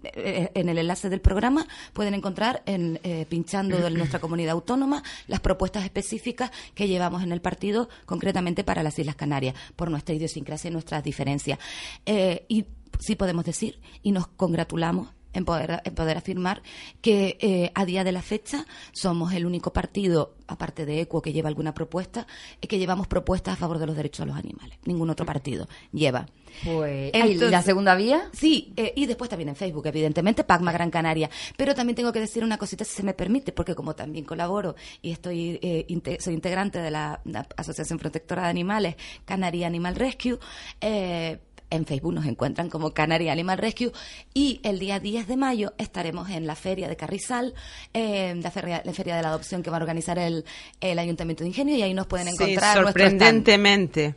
en 0.53 0.69
el 0.69 0.77
enlace 0.77 1.09
del 1.09 1.21
programa 1.21 1.67
pueden 1.93 2.13
encontrar 2.13 2.63
en, 2.65 2.99
eh, 3.03 3.25
pinchando 3.29 3.77
de 3.77 3.89
nuestra 3.91 4.19
comunidad 4.21 4.53
autónoma 4.53 5.03
las 5.27 5.39
propuestas 5.39 5.83
específicas 5.83 6.51
que 6.73 6.87
llevamos 6.87 7.23
en 7.23 7.31
el 7.31 7.41
partido 7.41 7.89
concretamente 8.05 8.63
para 8.63 8.83
las 8.83 8.97
Islas 8.97 9.15
Canarias 9.15 9.55
por 9.75 9.91
nuestra 9.91 10.15
idiosincrasia 10.15 10.69
y 10.69 10.73
nuestras 10.73 11.03
diferencias. 11.03 11.59
Eh, 12.05 12.45
y 12.47 12.65
sí 12.99 13.15
podemos 13.15 13.45
decir 13.45 13.79
y 14.01 14.11
nos 14.11 14.27
congratulamos 14.27 15.09
en 15.33 15.45
poder, 15.45 15.81
en 15.85 15.95
poder 15.95 16.17
afirmar 16.17 16.61
que 17.01 17.37
eh, 17.41 17.71
a 17.75 17.85
día 17.85 18.03
de 18.03 18.11
la 18.11 18.21
fecha 18.21 18.65
somos 18.91 19.33
el 19.33 19.45
único 19.45 19.73
partido, 19.73 20.35
aparte 20.47 20.85
de 20.85 21.01
ECUO, 21.01 21.21
que 21.21 21.33
lleva 21.33 21.47
alguna 21.49 21.73
propuesta, 21.73 22.27
eh, 22.61 22.67
que 22.67 22.77
llevamos 22.77 23.07
propuestas 23.07 23.53
a 23.53 23.57
favor 23.57 23.79
de 23.79 23.85
los 23.87 23.95
derechos 23.95 24.25
de 24.25 24.31
los 24.31 24.37
animales. 24.37 24.77
Ningún 24.85 25.09
otro 25.09 25.25
partido 25.25 25.67
lleva. 25.91 26.27
Pues, 26.65 27.11
Entonces- 27.13 27.47
¿y 27.47 27.51
la 27.51 27.61
segunda 27.61 27.95
vía? 27.95 28.29
Sí, 28.33 28.73
eh, 28.75 28.91
y 28.95 29.05
después 29.05 29.29
también 29.29 29.49
en 29.49 29.55
Facebook, 29.55 29.85
evidentemente, 29.87 30.43
Pacma 30.43 30.73
Gran 30.73 30.91
Canaria. 30.91 31.29
Pero 31.55 31.73
también 31.73 31.95
tengo 31.95 32.11
que 32.11 32.19
decir 32.19 32.43
una 32.43 32.57
cosita, 32.57 32.83
si 32.83 32.93
se 32.93 33.03
me 33.03 33.13
permite, 33.13 33.53
porque 33.53 33.73
como 33.73 33.95
también 33.95 34.25
colaboro 34.25 34.75
y 35.01 35.11
estoy 35.11 35.59
eh, 35.61 35.85
inte- 35.87 36.19
soy 36.19 36.33
integrante 36.33 36.79
de 36.79 36.91
la, 36.91 37.21
la 37.23 37.47
Asociación 37.55 37.97
Protectora 37.99 38.43
de 38.43 38.49
Animales, 38.49 38.95
Canaria 39.23 39.65
Animal 39.67 39.95
Rescue, 39.95 40.37
eh, 40.81 41.39
en 41.71 41.85
Facebook 41.85 42.13
nos 42.13 42.25
encuentran 42.27 42.69
como 42.69 42.93
Canaria 42.93 43.31
Animal 43.31 43.57
Rescue 43.57 43.91
y 44.33 44.59
el 44.63 44.77
día 44.77 44.99
10 44.99 45.27
de 45.27 45.37
mayo 45.37 45.73
estaremos 45.79 46.29
en 46.29 46.45
la 46.45 46.55
feria 46.55 46.87
de 46.87 46.95
Carrizal, 46.95 47.53
eh, 47.93 48.35
la, 48.41 48.51
feria, 48.51 48.81
la 48.85 48.93
feria 48.93 49.15
de 49.15 49.21
la 49.23 49.29
adopción 49.29 49.63
que 49.63 49.69
va 49.71 49.77
a 49.77 49.79
organizar 49.79 50.19
el, 50.19 50.45
el 50.81 50.99
Ayuntamiento 50.99 51.43
de 51.43 51.47
Ingenio 51.49 51.75
y 51.75 51.81
ahí 51.81 51.93
nos 51.93 52.05
pueden 52.07 52.27
Sí, 52.27 52.33
encontrar 52.35 52.71
stand. 52.71 52.85
sorprendentemente. 52.85 54.15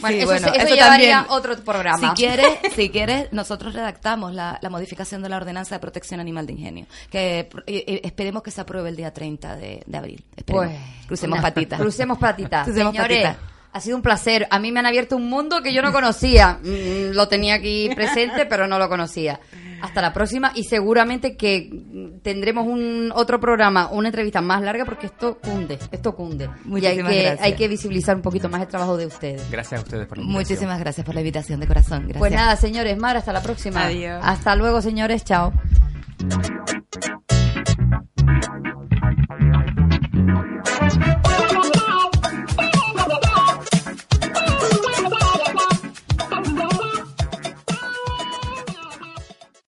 Bueno, 0.00 0.16
Sí, 0.16 0.22
eso, 0.24 0.26
bueno, 0.32 0.48
eso 0.48 0.56
eso 0.66 0.74
llevaría 0.74 1.18
también. 1.22 1.38
otro 1.38 1.56
programa. 1.64 2.10
Si 2.10 2.14
quieres, 2.16 2.58
si 2.74 2.90
quieres, 2.90 3.32
nosotros 3.32 3.72
redactamos 3.72 4.34
la, 4.34 4.58
la 4.60 4.68
modificación 4.68 5.22
de 5.22 5.28
la 5.30 5.36
ordenanza 5.38 5.76
de 5.76 5.78
protección 5.80 6.20
animal 6.20 6.44
de 6.46 6.52
ingenio, 6.52 6.86
que 7.10 7.38
eh, 7.40 7.48
eh, 7.66 8.00
esperemos 8.04 8.42
que 8.42 8.50
se 8.50 8.60
apruebe 8.60 8.90
el 8.90 8.96
día 8.96 9.14
30 9.14 9.56
de, 9.56 9.82
de 9.86 9.96
abril. 9.96 10.22
Esperemos. 10.36 10.66
Pues, 10.68 11.06
crucemos 11.06 11.40
patitas. 11.40 11.80
Crucemos 11.80 12.18
patitas. 12.18 12.64
Crucemos 12.64 12.92
Señores, 12.94 13.22
patitas. 13.24 13.55
Ha 13.76 13.80
sido 13.80 13.96
un 13.96 14.02
placer. 14.02 14.46
A 14.50 14.58
mí 14.58 14.72
me 14.72 14.80
han 14.80 14.86
abierto 14.86 15.16
un 15.16 15.28
mundo 15.28 15.60
que 15.62 15.74
yo 15.74 15.82
no 15.82 15.92
conocía. 15.92 16.58
Mm, 16.66 17.10
mm, 17.10 17.12
lo 17.12 17.28
tenía 17.28 17.54
aquí 17.54 17.90
presente, 17.94 18.46
pero 18.46 18.66
no 18.66 18.78
lo 18.78 18.88
conocía. 18.88 19.38
Hasta 19.82 20.00
la 20.00 20.12
próxima 20.12 20.52
y 20.54 20.64
seguramente 20.64 21.36
que 21.36 21.70
tendremos 22.22 22.66
un 22.66 23.12
otro 23.14 23.38
programa, 23.38 23.88
una 23.90 24.08
entrevista 24.08 24.40
más 24.40 24.62
larga 24.62 24.84
porque 24.84 25.06
esto 25.06 25.38
cunde, 25.38 25.78
esto 25.92 26.14
cunde. 26.14 26.48
Y 26.66 26.86
hay 26.86 27.52
que, 27.54 27.68
visibilizar 27.68 28.16
un 28.16 28.22
poquito 28.22 28.48
más 28.48 28.62
el 28.62 28.68
trabajo 28.68 28.96
de 28.96 29.06
ustedes. 29.06 29.48
Gracias 29.50 29.80
a 29.80 29.84
ustedes 29.84 30.06
por 30.06 30.18
la 30.18 30.24
invitación. 30.24 30.42
Muchísimas 30.42 30.80
gracias 30.80 31.04
por 31.04 31.14
la 31.14 31.20
invitación 31.20 31.60
de 31.60 31.66
corazón. 31.66 32.08
Pues 32.18 32.32
nada, 32.32 32.56
señores, 32.56 32.96
Mar, 32.96 33.16
hasta 33.16 33.32
la 33.32 33.42
próxima. 33.42 33.84
Adiós. 33.84 34.20
Hasta 34.22 34.56
luego, 34.56 34.80
señores. 34.80 35.24
Chao. 35.24 35.52
Thank. 40.78 41.35